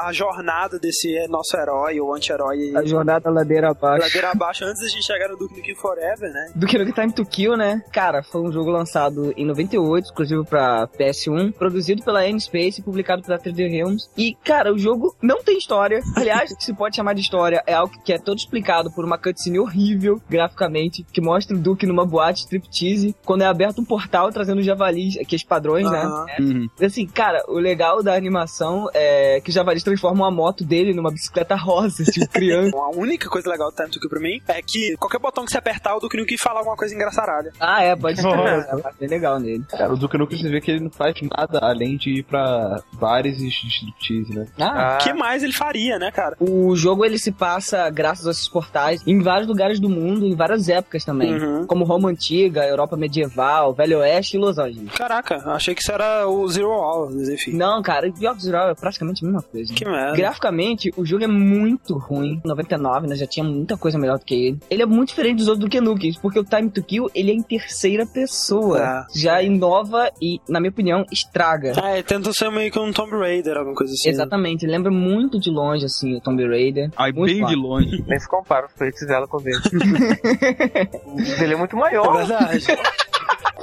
a- 0.06 0.10
jornada 0.12 0.78
desse 0.78 1.26
nosso 1.28 1.56
herói 1.56 2.00
ou 2.00 2.14
anti-herói. 2.14 2.72
A 2.76 2.84
jornada 2.84 3.28
ladeira 3.30 3.70
abaixo. 3.70 4.02
Ladeira 4.06 4.30
abaixo 4.30 4.45
antes 4.64 4.82
da 4.82 4.88
gente 4.88 5.04
chegar 5.04 5.28
no 5.28 5.36
Duke 5.36 5.56
Nukem 5.56 5.74
Forever, 5.74 6.30
né? 6.32 6.52
Do 6.54 6.66
que 6.66 6.78
no 6.78 6.92
Time 6.92 7.12
to 7.12 7.24
Kill, 7.24 7.56
né? 7.56 7.82
Cara, 7.92 8.22
foi 8.22 8.40
um 8.40 8.52
jogo 8.52 8.70
lançado 8.70 9.32
em 9.36 9.44
98, 9.44 10.04
exclusivo 10.04 10.44
pra 10.44 10.86
PS1, 10.88 11.52
produzido 11.52 12.02
pela 12.02 12.26
N-Space 12.26 12.80
e 12.80 12.84
publicado 12.84 13.22
pela 13.22 13.38
3D 13.38 13.68
Realms. 13.68 14.08
E, 14.16 14.34
cara, 14.44 14.72
o 14.72 14.78
jogo 14.78 15.14
não 15.22 15.42
tem 15.42 15.58
história. 15.58 16.00
Aliás, 16.16 16.50
o 16.50 16.56
que 16.56 16.64
se 16.64 16.74
pode 16.74 16.96
chamar 16.96 17.14
de 17.14 17.20
história 17.20 17.62
é 17.66 17.74
algo 17.74 17.92
que 18.04 18.12
é 18.12 18.18
todo 18.18 18.38
explicado 18.38 18.90
por 18.92 19.04
uma 19.04 19.18
cutscene 19.18 19.58
horrível, 19.58 20.20
graficamente, 20.28 21.04
que 21.12 21.20
mostra 21.20 21.56
o 21.56 21.58
Duke 21.58 21.86
numa 21.86 22.04
boate 22.06 22.40
striptease, 22.40 23.14
quando 23.24 23.42
é 23.42 23.46
aberto 23.46 23.80
um 23.80 23.84
portal 23.84 24.30
trazendo 24.30 24.62
javalis, 24.62 25.16
aqueles 25.18 25.44
padrões, 25.44 25.86
Aham. 25.86 26.24
né? 26.24 26.36
Uhum. 26.40 26.70
Assim, 26.80 27.06
cara, 27.06 27.42
o 27.48 27.58
legal 27.58 28.02
da 28.02 28.14
animação 28.14 28.88
é 28.94 29.40
que 29.40 29.50
os 29.50 29.54
javalis 29.54 29.82
transformam 29.82 30.26
a 30.26 30.30
moto 30.30 30.64
dele 30.64 30.94
numa 30.94 31.10
bicicleta 31.10 31.54
rosa, 31.54 32.04
tipo 32.04 32.28
criança. 32.30 32.76
A 32.76 32.90
única 32.90 33.28
coisa 33.28 33.48
legal 33.48 33.70
do 33.70 33.76
Time 33.76 33.90
to 33.90 34.00
Kill 34.00 34.10
pra 34.10 34.20
mim 34.20 34.25
é 34.48 34.62
que 34.62 34.96
qualquer 34.98 35.18
botão 35.18 35.44
que 35.44 35.50
você 35.50 35.58
apertar, 35.58 35.96
o 35.96 36.00
Duke 36.00 36.16
Nukem 36.16 36.36
fala 36.38 36.60
alguma 36.60 36.76
coisa 36.76 36.94
engraçaralha. 36.94 37.52
ah, 37.60 37.82
é, 37.82 37.94
pode 37.96 38.20
ser. 38.20 38.26
É 38.26 38.92
bem 38.98 39.08
legal 39.08 39.38
nele. 39.38 39.64
Cara, 39.68 39.92
o 39.92 39.96
Duke 39.96 40.18
Nukem 40.18 40.38
você 40.38 40.48
vê 40.48 40.60
que 40.60 40.70
ele 40.70 40.80
não 40.80 40.90
faz 40.90 41.14
nada 41.22 41.58
além 41.62 41.96
de 41.96 42.18
ir 42.18 42.22
pra 42.22 42.80
bares 42.94 43.40
e 43.40 43.48
striptease, 43.48 44.34
né? 44.34 44.46
Ah, 44.58 44.98
O 45.00 45.04
que 45.04 45.12
mais 45.12 45.42
ele 45.42 45.52
faria, 45.52 45.98
né, 45.98 46.10
cara? 46.10 46.36
O 46.40 46.74
jogo 46.76 47.04
ele 47.04 47.18
se 47.18 47.32
passa, 47.32 47.88
graças 47.90 48.26
a 48.26 48.30
esses 48.30 48.48
portais, 48.48 49.02
em 49.06 49.20
vários 49.20 49.46
lugares 49.48 49.78
do 49.80 49.88
mundo, 49.88 50.26
em 50.26 50.34
várias 50.34 50.68
épocas 50.68 51.04
também. 51.04 51.34
Uhum. 51.34 51.66
Como 51.66 51.84
Roma 51.84 52.08
Antiga, 52.10 52.64
Europa 52.66 52.96
Medieval, 52.96 53.72
Velho 53.74 53.98
Oeste 53.98 54.36
e 54.36 54.40
Los 54.40 54.58
Angeles. 54.58 54.92
Caraca, 54.92 55.36
achei 55.52 55.74
que 55.74 55.82
isso 55.82 55.92
era 55.92 56.26
o 56.28 56.46
Zero 56.48 56.68
Hour, 56.70 57.10
mas 57.14 57.28
enfim. 57.28 57.52
Não, 57.52 57.82
cara, 57.82 58.10
pior 58.12 58.34
que 58.34 58.42
Zero 58.42 58.56
é 58.70 58.74
praticamente 58.74 59.24
a 59.24 59.26
mesma 59.28 59.42
coisa. 59.42 59.72
Que 59.74 59.84
merda. 59.84 60.16
Graficamente, 60.16 60.92
o 60.96 61.04
jogo 61.04 61.24
é 61.24 61.28
muito 61.28 61.96
ruim. 61.96 62.40
99, 62.44 63.06
né? 63.06 63.16
Já 63.16 63.26
tinha 63.26 63.44
muita 63.44 63.76
coisa 63.76 63.98
melhor 63.98 64.15
do 64.18 64.24
que 64.24 64.34
ele. 64.34 64.58
Ele 64.70 64.82
é 64.82 64.86
muito 64.86 65.08
diferente 65.08 65.38
dos 65.38 65.48
outros 65.48 65.64
do 65.64 65.70
que 65.70 65.76
porque 66.20 66.38
o 66.38 66.44
Time 66.44 66.70
to 66.70 66.82
Kill, 66.82 67.10
ele 67.14 67.30
é 67.30 67.34
em 67.34 67.42
terceira 67.42 68.06
pessoa. 68.06 68.78
Ah. 68.78 69.06
Já 69.14 69.42
inova 69.42 70.10
e, 70.20 70.40
na 70.48 70.60
minha 70.60 70.70
opinião, 70.70 71.04
estraga. 71.12 71.72
É, 71.82 72.02
tenta 72.02 72.32
ser 72.32 72.50
meio 72.50 72.70
que 72.70 72.78
um 72.78 72.92
Tomb 72.92 73.16
Raider, 73.16 73.56
alguma 73.56 73.74
coisa 73.76 73.92
assim. 73.92 74.08
Exatamente, 74.08 74.64
ele 74.64 74.72
lembra 74.72 74.90
muito 74.90 75.38
de 75.38 75.50
longe, 75.50 75.84
assim, 75.84 76.16
o 76.16 76.20
Tomb 76.20 76.46
Raider. 76.46 76.90
Aí 76.96 77.12
Muito 77.12 77.34
bem 77.34 77.46
de 77.46 77.54
longe. 77.54 78.02
Nem 78.06 78.18
se 78.18 78.28
compara 78.28 78.66
os 78.66 78.72
peitos 78.72 79.06
dela 79.06 79.26
com 79.26 79.38
o 79.38 79.40
dele. 79.40 79.58
o 81.06 81.38
dele 81.38 81.54
é 81.54 81.56
muito 81.56 81.76
É 81.76 81.80
maior. 81.80 82.16
verdade. 82.16 82.66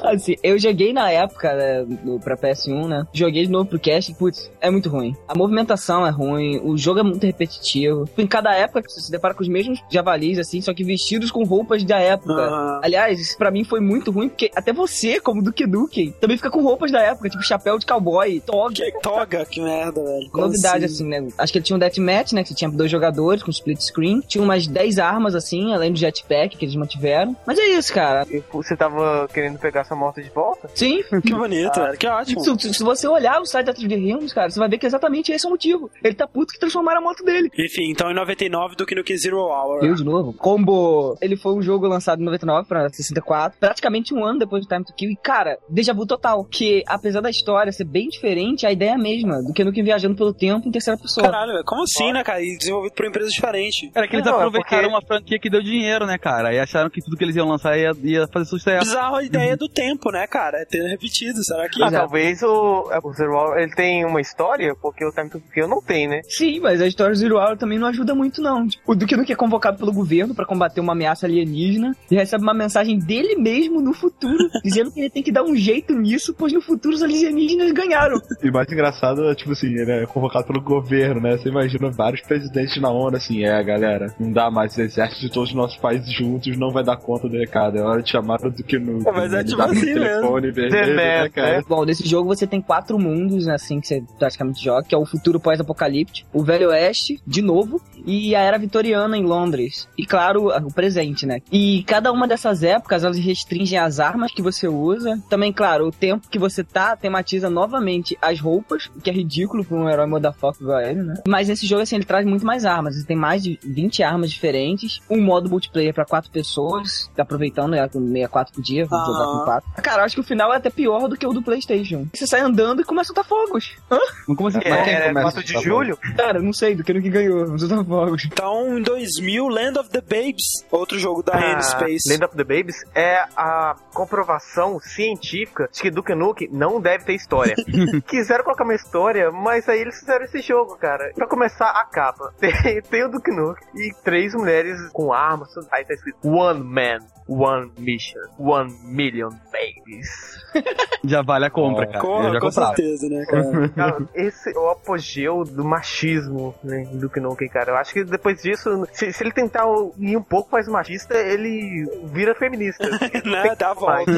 Assim, 0.03 0.35
eu 0.43 0.59
joguei 0.59 0.91
na 0.91 1.09
época 1.09 1.53
né, 1.55 1.85
no, 2.03 2.19
pra 2.19 2.35
PS1, 2.35 2.87
né? 2.87 3.07
Joguei 3.13 3.45
de 3.45 3.51
novo 3.51 3.69
pro 3.69 3.79
cast 3.79 4.11
e, 4.11 4.15
putz, 4.15 4.51
é 4.59 4.69
muito 4.69 4.89
ruim. 4.89 5.15
A 5.27 5.33
movimentação 5.33 6.05
é 6.05 6.09
ruim, 6.09 6.59
o 6.61 6.77
jogo 6.77 6.99
é 6.99 7.03
muito 7.03 7.25
repetitivo. 7.25 8.09
Em 8.17 8.27
cada 8.27 8.53
época 8.53 8.83
você 8.85 8.99
se 8.99 9.09
depara 9.09 9.33
com 9.33 9.41
os 9.41 9.47
mesmos 9.47 9.79
javalis, 9.89 10.37
assim, 10.43 10.61
só 10.61 10.73
que 10.73 10.83
vestidos 10.83 11.31
com 11.31 11.43
roupas 11.43 11.83
da 11.83 11.99
época. 11.99 12.33
Aham. 12.33 12.79
Aliás, 12.83 13.19
isso 13.19 13.37
pra 13.37 13.51
mim 13.51 13.63
foi 13.63 13.79
muito 13.79 14.11
ruim, 14.11 14.29
porque 14.29 14.51
até 14.55 14.71
você, 14.71 15.19
como 15.19 15.41
Duke 15.41 15.65
Nukem, 15.65 16.11
também 16.19 16.37
fica 16.37 16.49
com 16.49 16.61
roupas 16.61 16.91
da 16.91 17.01
época, 17.01 17.29
tipo 17.29 17.43
chapéu 17.43 17.77
de 17.77 17.85
cowboy, 17.85 18.39
toga. 18.41 18.73
Que 18.73 18.91
toga, 19.01 19.45
que 19.45 19.61
merda, 19.61 20.03
velho. 20.03 20.29
Como 20.31 20.45
Novidade, 20.47 20.85
assim, 20.85 21.05
né? 21.07 21.27
Acho 21.37 21.51
que 21.51 21.59
ele 21.59 21.65
tinha 21.65 21.75
um 21.75 21.79
deathmatch, 21.79 22.33
né? 22.33 22.43
Que 22.43 22.49
você 22.49 22.55
tinha 22.55 22.69
dois 22.69 22.91
jogadores 22.91 23.41
com 23.43 23.49
split 23.51 23.79
screen. 23.81 24.21
Tinha 24.21 24.43
umas 24.43 24.67
10 24.67 24.99
armas, 24.99 25.35
assim, 25.35 25.73
além 25.73 25.91
do 25.91 25.97
jetpack 25.97 26.57
que 26.57 26.65
eles 26.65 26.75
mantiveram. 26.75 27.35
Mas 27.45 27.57
é 27.57 27.65
isso, 27.65 27.93
cara. 27.93 28.25
E 28.29 28.43
Você 28.51 28.75
tava 28.75 29.27
querendo 29.33 29.57
pegar 29.59 29.83
sua 29.83 29.97
moto 29.97 30.21
de 30.21 30.29
volta? 30.29 30.69
Sim, 30.75 31.03
Que 31.23 31.33
bonito, 31.33 31.79
velho. 31.79 31.97
Que 31.97 32.07
ótimo. 32.07 32.59
Se, 32.59 32.73
se 32.73 32.83
você 32.83 33.07
olhar 33.07 33.41
o 33.41 33.45
site 33.45 33.65
da 33.67 33.73
3D 33.73 34.05
Realms, 34.05 34.33
cara, 34.33 34.49
você 34.49 34.59
vai 34.59 34.69
ver 34.69 34.77
que 34.77 34.85
exatamente 34.85 35.31
esse 35.31 35.45
é 35.45 35.47
o 35.47 35.51
motivo. 35.51 35.89
Ele 36.03 36.13
tá 36.13 36.27
puto 36.27 36.53
que 36.53 36.59
transformaram 36.59 36.99
a 36.99 37.03
moto 37.03 37.23
dele. 37.23 37.49
Enfim, 37.57 37.89
então 37.91 38.11
em 38.11 38.13
99 38.13 38.75
do 38.75 38.85
que 38.85 38.95
no 38.95 39.03
que 39.03 39.17
Zero 39.17 39.37
Hour. 39.39 39.83
Eu 39.83 39.95
de 39.95 40.03
novo. 40.03 40.32
Combo. 40.33 41.17
Ele 41.21 41.35
foi 41.37 41.53
um 41.53 41.61
jogo 41.61 41.87
lançado 41.87 42.21
em 42.21 42.25
99 42.25 42.67
pra 42.67 42.89
64, 42.89 43.57
praticamente 43.59 44.13
um 44.13 44.23
ano 44.25 44.39
depois 44.39 44.65
do 44.65 44.67
Time 44.69 44.83
to 44.83 44.93
Kill. 44.95 45.11
E, 45.11 45.15
cara, 45.15 45.57
déjà 45.69 45.93
vu 45.93 46.05
total. 46.05 46.43
Que, 46.45 46.83
apesar 46.87 47.21
da 47.21 47.29
história 47.29 47.71
ser 47.71 47.83
bem 47.85 48.07
diferente, 48.09 48.65
a 48.65 48.71
ideia 48.71 48.91
é 48.91 48.93
a 48.93 48.97
mesma. 48.97 49.41
Do 49.41 49.53
que 49.53 49.63
no 49.63 49.71
que 49.71 49.81
viajando 49.83 50.15
pelo 50.15 50.33
tempo 50.33 50.67
em 50.67 50.71
terceira 50.71 50.99
pessoa. 50.99 51.25
Caralho, 51.25 51.53
velho. 51.53 51.63
Como 51.65 51.83
assim, 51.83 52.11
né, 52.11 52.23
cara? 52.23 52.41
E 52.41 52.57
desenvolvido 52.57 52.93
por 52.93 53.05
empresas 53.05 53.31
diferentes. 53.31 53.89
Era 53.93 54.07
que 54.07 54.15
eles 54.15 54.25
Não, 54.25 54.33
é 54.33 54.35
aproveitaram 54.37 54.83
porque- 54.83 54.95
uma 54.95 55.01
franquia 55.01 55.39
que 55.39 55.49
deu 55.49 55.61
dinheiro, 55.61 56.05
né, 56.05 56.17
cara? 56.17 56.53
E 56.53 56.59
acharam 56.59 56.89
que 56.89 57.01
tudo 57.01 57.17
que 57.17 57.23
eles 57.23 57.35
iam 57.35 57.47
lançar 57.47 57.77
ia, 57.77 57.91
ia 58.03 58.27
fazer 58.27 58.45
sucesso. 58.45 58.85
Bizarro 58.85 59.15
a 59.17 59.23
ideia 59.23 59.55
do 59.57 59.67
tempo, 59.67 60.11
né, 60.11 60.25
cara? 60.27 60.59
É 60.59 60.65
ter 60.65 60.87
repetido. 60.87 61.43
Será 61.43 61.67
que. 61.69 61.81
Ah, 61.83 61.91
talvez 61.91 62.41
o, 62.43 62.89
o 63.03 63.13
Zero 63.13 63.33
Hour 63.35 63.57
ele 63.57 63.73
tem 63.75 64.05
uma 64.05 64.21
história, 64.21 64.75
porque 64.81 65.03
o 65.05 65.11
Time 65.11 65.29
to 65.29 65.41
Kill 65.53 65.67
não 65.67 65.81
tem, 65.81 66.07
né? 66.07 66.21
Sim, 66.27 66.59
mas 66.59 66.81
a 66.81 66.87
história 66.87 67.13
do 67.13 67.17
Zero 67.19 67.37
Hour 67.37 67.57
também 67.57 67.77
não 67.79 67.87
ajuda 67.87 68.13
muito, 68.15 68.41
não. 68.41 68.67
Tipo, 68.67 68.91
o 68.91 68.95
Duke 68.95 69.15
Nukem 69.15 69.33
é 69.33 69.35
convocado 69.35 69.77
pelo 69.77 69.91
governo 69.91 70.22
pra 70.31 70.45
combater 70.45 70.79
uma 70.79 70.93
ameaça 70.93 71.25
alienígena 71.25 71.95
e 72.09 72.15
recebe 72.15 72.43
uma 72.43 72.53
mensagem 72.53 72.99
dele 72.99 73.35
mesmo 73.35 73.81
no 73.81 73.93
futuro, 73.93 74.37
dizendo 74.63 74.91
que 74.91 74.99
ele 74.99 75.09
tem 75.09 75.23
que 75.23 75.31
dar 75.31 75.43
um 75.43 75.55
jeito 75.55 75.93
nisso, 75.93 76.35
pois 76.37 76.53
no 76.53 76.61
futuro 76.61 76.95
os 76.95 77.01
alienígenas 77.01 77.71
ganharam. 77.71 78.19
E 78.43 78.51
mais 78.51 78.71
engraçado 78.71 79.29
é, 79.29 79.35
tipo 79.35 79.51
assim, 79.51 79.67
ele 79.67 79.91
é 79.91 80.05
convocado 80.05 80.45
pelo 80.45 80.61
governo, 80.61 81.21
né? 81.21 81.37
Você 81.37 81.49
imagina 81.49 81.89
vários 81.89 82.21
presidentes 82.21 82.79
na 82.81 82.89
ONU 82.89 83.17
assim, 83.17 83.43
é, 83.43 83.63
galera, 83.63 84.13
não 84.19 84.31
dá 84.31 84.51
mais 84.51 84.77
exército 84.77 85.21
de 85.21 85.31
todos 85.31 85.49
os 85.49 85.55
nossos 85.55 85.77
países 85.77 86.11
juntos, 86.11 86.55
não 86.57 86.71
vai 86.71 86.83
dar 86.83 86.97
conta 86.97 87.27
do 87.27 87.37
recado, 87.37 87.77
é 87.77 87.81
hora 87.81 88.01
de 88.01 88.09
chamar 88.09 88.39
o 88.45 88.51
Duke 88.51 88.77
Nukem. 88.77 89.07
É, 89.07 89.11
mas 89.11 89.33
é 89.33 89.43
tipo 89.43 89.57
no 89.57 89.63
assim 89.63 89.81
telefone 89.81 90.51
vermelho, 90.51 90.95
né, 90.95 91.29
cara? 91.29 91.63
Bom, 91.67 91.85
nesse 91.85 92.07
jogo 92.07 92.27
você 92.27 92.45
tem 92.45 92.61
quatro 92.61 92.99
mundos, 92.99 93.45
né, 93.45 93.55
assim, 93.55 93.79
que 93.79 93.87
você 93.87 94.03
praticamente 94.17 94.63
joga, 94.63 94.83
que 94.83 94.95
é 94.95 94.97
o 94.97 95.05
futuro 95.05 95.39
pós-apocalíptico, 95.39 96.29
o 96.33 96.43
Velho 96.43 96.69
Oeste, 96.69 97.19
de 97.25 97.41
novo, 97.41 97.81
e 98.05 98.35
a 98.35 98.41
Era 98.41 98.57
Vitoriana 98.57 99.17
em 99.17 99.23
Londres. 99.23 99.87
E 99.97 100.05
claro, 100.13 100.49
o 100.49 100.71
presente, 100.71 101.25
né? 101.25 101.41
E 101.51 101.83
cada 101.87 102.11
uma 102.11 102.27
dessas 102.27 102.61
épocas, 102.61 103.03
elas 103.03 103.17
restringem 103.17 103.79
as 103.79 103.99
armas 103.99 104.31
que 104.31 104.43
você 104.43 104.67
usa. 104.67 105.19
Também, 105.27 105.51
claro, 105.51 105.87
o 105.87 105.91
tempo 105.91 106.29
que 106.29 106.37
você 106.37 106.63
tá 106.63 106.95
tematiza 106.95 107.49
novamente 107.49 108.15
as 108.21 108.39
roupas, 108.39 108.91
o 108.95 109.01
que 109.01 109.09
é 109.09 109.13
ridículo 109.13 109.65
pra 109.65 109.75
um 109.75 109.89
herói 109.89 110.05
motherfucker 110.05 110.61
igual 110.61 110.81
ele, 110.81 111.01
né? 111.01 111.15
Mas 111.27 111.49
esse 111.49 111.65
jogo, 111.65 111.81
assim, 111.81 111.95
ele 111.95 112.05
traz 112.05 112.27
muito 112.27 112.45
mais 112.45 112.63
armas. 112.63 112.95
Ele 112.95 113.05
tem 113.05 113.17
mais 113.17 113.41
de 113.41 113.57
20 113.63 114.03
armas 114.03 114.29
diferentes, 114.29 114.99
um 115.09 115.19
modo 115.19 115.49
multiplayer 115.49 115.95
pra 115.95 116.05
quatro 116.05 116.29
pessoas, 116.29 117.09
tá 117.15 117.23
aproveitando, 117.23 117.71
né, 117.71 117.87
com 117.87 117.99
64 117.99 118.53
por 118.53 118.61
dia, 118.61 118.85
vamos 118.85 119.07
jogar 119.07 119.25
com 119.25 119.45
quatro. 119.45 119.71
Cara, 119.81 120.01
eu 120.01 120.05
acho 120.05 120.13
que 120.13 120.21
o 120.21 120.23
final 120.23 120.53
é 120.53 120.57
até 120.57 120.69
pior 120.69 121.07
do 121.07 121.17
que 121.17 121.25
o 121.25 121.33
do 121.33 121.41
PlayStation. 121.41 122.05
Você 122.13 122.27
sai 122.27 122.41
andando 122.41 122.83
e 122.83 122.85
começa 122.85 123.11
a 123.11 123.15
soltar 123.15 123.25
fogos. 123.25 123.75
Hã? 123.91 123.97
Como 124.27 124.47
assim? 124.47 124.59
Que 124.59 124.69
Mas 124.69 124.83
quem 124.83 124.93
é 124.93 125.07
começa 125.07 125.31
4 125.31 125.43
de 125.43 125.57
a 125.57 125.61
julho? 125.61 125.97
Cara, 126.15 126.39
não 126.39 126.53
sei 126.53 126.75
do 126.75 126.83
que 126.83 126.93
no 126.93 127.01
que 127.01 127.09
ganhou, 127.09 127.47
mas 127.49 127.61
soltar 127.61 127.83
fogos. 127.83 128.25
Então, 128.25 128.77
em 128.77 128.83
2000, 128.83 129.47
Land 129.47 129.79
of 129.79 129.89
the 129.89 130.02
Babes, 130.03 130.65
outro 130.71 130.97
jogo 130.99 131.23
da 131.23 131.33
Ah, 131.35 131.51
N-Space. 131.53 132.11
Land 132.11 132.25
of 132.25 132.35
the 132.35 132.43
Babies 132.43 132.75
é 132.95 133.25
a 133.35 133.75
comprovação 133.93 134.79
científica 134.79 135.69
de 135.71 135.81
que 135.81 135.89
Duke 135.91 136.13
Nukem 136.15 136.49
não 136.51 136.79
deve 136.81 137.05
ter 137.05 137.13
história. 137.13 137.55
Quiseram 138.07 138.43
colocar 138.43 138.63
uma 138.63 138.75
história, 138.75 139.31
mas 139.31 139.67
aí 139.67 139.79
eles 139.81 139.99
fizeram 139.99 140.25
esse 140.25 140.41
jogo, 140.41 140.75
cara. 140.77 141.11
Pra 141.15 141.27
começar, 141.27 141.69
a 141.69 141.85
capa. 141.85 142.33
Tem, 142.39 142.81
tem 142.81 143.03
o 143.05 143.09
Duke 143.09 143.31
Nukem 143.31 143.67
e 143.75 143.93
três 144.03 144.33
mulheres 144.33 144.77
com 144.91 145.11
armas. 145.13 145.49
Aí 145.71 145.85
tá 145.85 145.93
escrito 145.93 146.17
One 146.27 146.61
Man, 146.63 146.99
One 147.27 147.71
Mission, 147.77 148.19
One 148.37 148.71
Million 148.83 149.29
Babies. 149.51 150.41
Já 151.03 151.21
vale 151.21 151.45
a 151.45 151.49
compra, 151.49 151.85
cara. 151.87 151.99
Com, 151.99 152.23
Eu 152.23 152.33
já 152.33 152.39
com 152.39 152.47
comprava. 152.47 152.75
certeza, 152.75 153.09
né, 153.09 153.25
cara? 153.25 153.69
Cara, 153.75 153.97
esse 154.13 154.55
é 154.55 154.59
o 154.59 154.69
apogeu 154.69 155.43
do 155.43 155.63
machismo 155.65 156.55
né, 156.63 156.85
do 156.93 157.09
Nukem, 157.21 157.49
cara. 157.49 157.71
Eu 157.71 157.75
acho 157.77 157.91
que 157.93 158.03
depois 158.03 158.41
disso, 158.41 158.87
se, 158.93 159.11
se 159.11 159.23
ele 159.23 159.31
tentar 159.31 159.63
ir 159.97 160.15
um 160.15 160.21
pouco 160.23 160.49
mais 160.51 160.67
machista, 160.67 161.17
ele 161.17 161.85
vira 162.05 162.33
feminista. 162.35 162.87
né? 163.25 163.55
Dá 163.57 163.71
a 163.71 163.73
volta. 163.73 164.11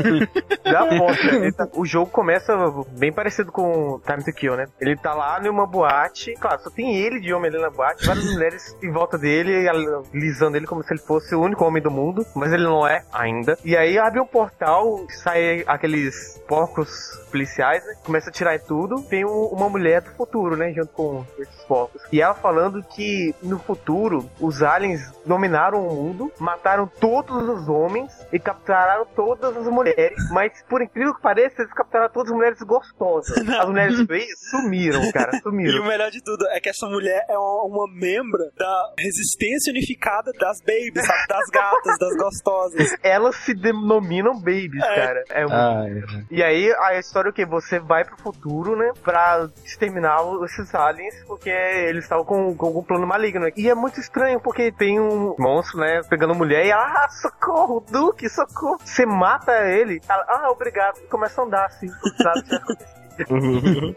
Dá 0.63 0.79
a 0.81 0.97
volta. 0.97 1.27
Ele 1.35 1.51
tá- 1.51 1.67
o 1.73 1.85
jogo 1.85 2.11
começa 2.11 2.53
bem 2.97 3.11
parecido 3.11 3.51
com 3.51 3.99
Time 4.05 4.23
to 4.23 4.31
Kill, 4.33 4.55
né? 4.55 4.65
Ele 4.79 4.95
tá 4.95 5.13
lá 5.13 5.39
numa 5.41 5.65
boate, 5.65 6.33
claro, 6.35 6.61
só 6.61 6.69
tem 6.69 6.95
ele 6.97 7.19
de 7.19 7.33
homem 7.33 7.49
ali 7.51 7.59
na 7.61 7.69
boate, 7.69 8.05
várias 8.05 8.31
mulheres 8.31 8.77
em 8.83 8.91
volta 8.91 9.17
dele, 9.17 9.67
alisando 10.13 10.57
ele 10.57 10.67
como 10.67 10.83
se 10.83 10.93
ele 10.93 11.01
fosse 11.01 11.33
o 11.33 11.41
único 11.41 11.63
homem 11.65 11.81
do 11.81 11.89
mundo, 11.89 12.25
mas 12.35 12.51
ele 12.53 12.63
não 12.63 12.87
é 12.87 12.94
ainda. 13.11 13.57
E 13.63 13.75
aí 13.75 13.97
abre 13.97 14.19
um 14.19 14.25
portal, 14.25 15.05
sai 15.23 15.63
aqueles 15.67 16.39
porcos 16.47 16.89
policiais, 17.31 17.83
né? 17.85 17.95
Começa 18.03 18.29
a 18.29 18.33
tirar 18.33 18.59
tudo. 18.59 19.01
Tem 19.03 19.25
um- 19.25 19.47
uma 19.47 19.67
mulher 19.69 20.01
do 20.01 20.11
futuro, 20.11 20.55
né? 20.55 20.71
Junto 20.73 20.87
com 20.93 21.25
esses 21.39 21.63
porcos. 21.65 22.01
E 22.11 22.21
ela 22.21 22.33
falando 22.33 22.81
que 22.83 23.33
no 23.41 23.59
futuro 23.59 24.29
os 24.39 24.61
aliens 24.63 25.01
dominaram 25.25 25.85
o 25.87 25.93
mundo, 25.95 26.31
mataram 26.39 26.87
todos 26.99 27.47
os 27.49 27.67
homens 27.67 28.11
e 28.31 28.39
capturaram 28.39 29.05
todas 29.15 29.55
as 29.57 29.67
mulheres. 29.67 30.15
Mas 30.31 30.51
por 30.69 30.81
incrível 30.81 31.13
que 31.15 31.21
pareça, 31.21 31.61
eles 31.61 31.73
capturaram 31.73 32.11
todas 32.13 32.31
as 32.31 32.35
mulheres 32.37 32.59
gostosas. 32.61 33.37
As 33.37 33.67
mulheres 33.67 34.01
feias 34.05 34.39
sumiram, 34.51 35.11
cara, 35.11 35.31
E 35.35 35.41
sumiram. 35.41 35.83
o 35.83 35.87
melhor 35.87 36.09
de 36.11 36.21
tudo 36.23 36.45
é 36.49 36.59
que 36.59 36.69
essa 36.69 36.87
mulher 36.87 37.25
é 37.29 37.37
uma, 37.37 37.63
uma 37.63 37.85
membra 37.93 38.49
da 38.57 38.93
resistência 38.97 39.71
unificada 39.71 40.31
das 40.39 40.59
babies, 40.61 41.05
sabe? 41.05 41.27
Das 41.27 41.49
gatas, 41.49 41.97
das 41.99 42.15
gostosas. 42.17 42.84
Elas 43.03 43.35
se 43.37 43.53
denominam 43.53 44.33
babies, 44.35 44.83
É. 44.83 44.95
cara. 44.95 45.23
É 45.29 45.41
muito... 45.41 45.53
Ah, 45.55 45.85
é. 45.87 46.23
E 46.31 46.43
aí 46.43 46.71
a 46.79 46.97
história 46.97 47.29
é 47.29 47.31
o 47.31 47.33
que? 47.33 47.45
Você 47.45 47.79
vai 47.79 48.03
pro 48.03 48.17
futuro, 48.17 48.75
né? 48.75 48.91
Pra 49.03 49.47
exterminar 49.63 50.19
esses 50.43 50.73
aliens, 50.75 51.15
porque 51.27 51.49
eles 51.49 52.03
estavam 52.03 52.25
com, 52.25 52.55
com 52.55 52.65
algum 52.67 52.83
plano 52.83 53.05
maligno. 53.07 53.47
E 53.55 53.69
é 53.69 53.75
muito 53.75 53.99
estranho, 53.99 54.39
porque 54.39 54.71
tem 54.71 54.99
um 54.99 55.35
monstro, 55.37 55.79
né? 55.79 56.01
Pegando 56.09 56.35
mulher 56.35 56.65
e 56.65 56.69
ela, 56.71 56.83
ah, 57.05 57.09
socorro, 57.09 57.83
Duke, 57.91 58.27
socorro. 58.29 58.77
Você 58.83 59.05
mata 59.05 59.51
ele, 59.67 60.01
ela, 60.07 60.25
ah, 60.27 60.49
obrigado. 60.51 60.97
E 60.99 61.07
começa 61.07 61.41
a 61.41 61.45
andar 61.45 61.65
assim, 61.65 61.87
nada 62.23 62.41
tinha 62.43 62.57
acontecido. 62.59 62.95
E- 63.01 63.04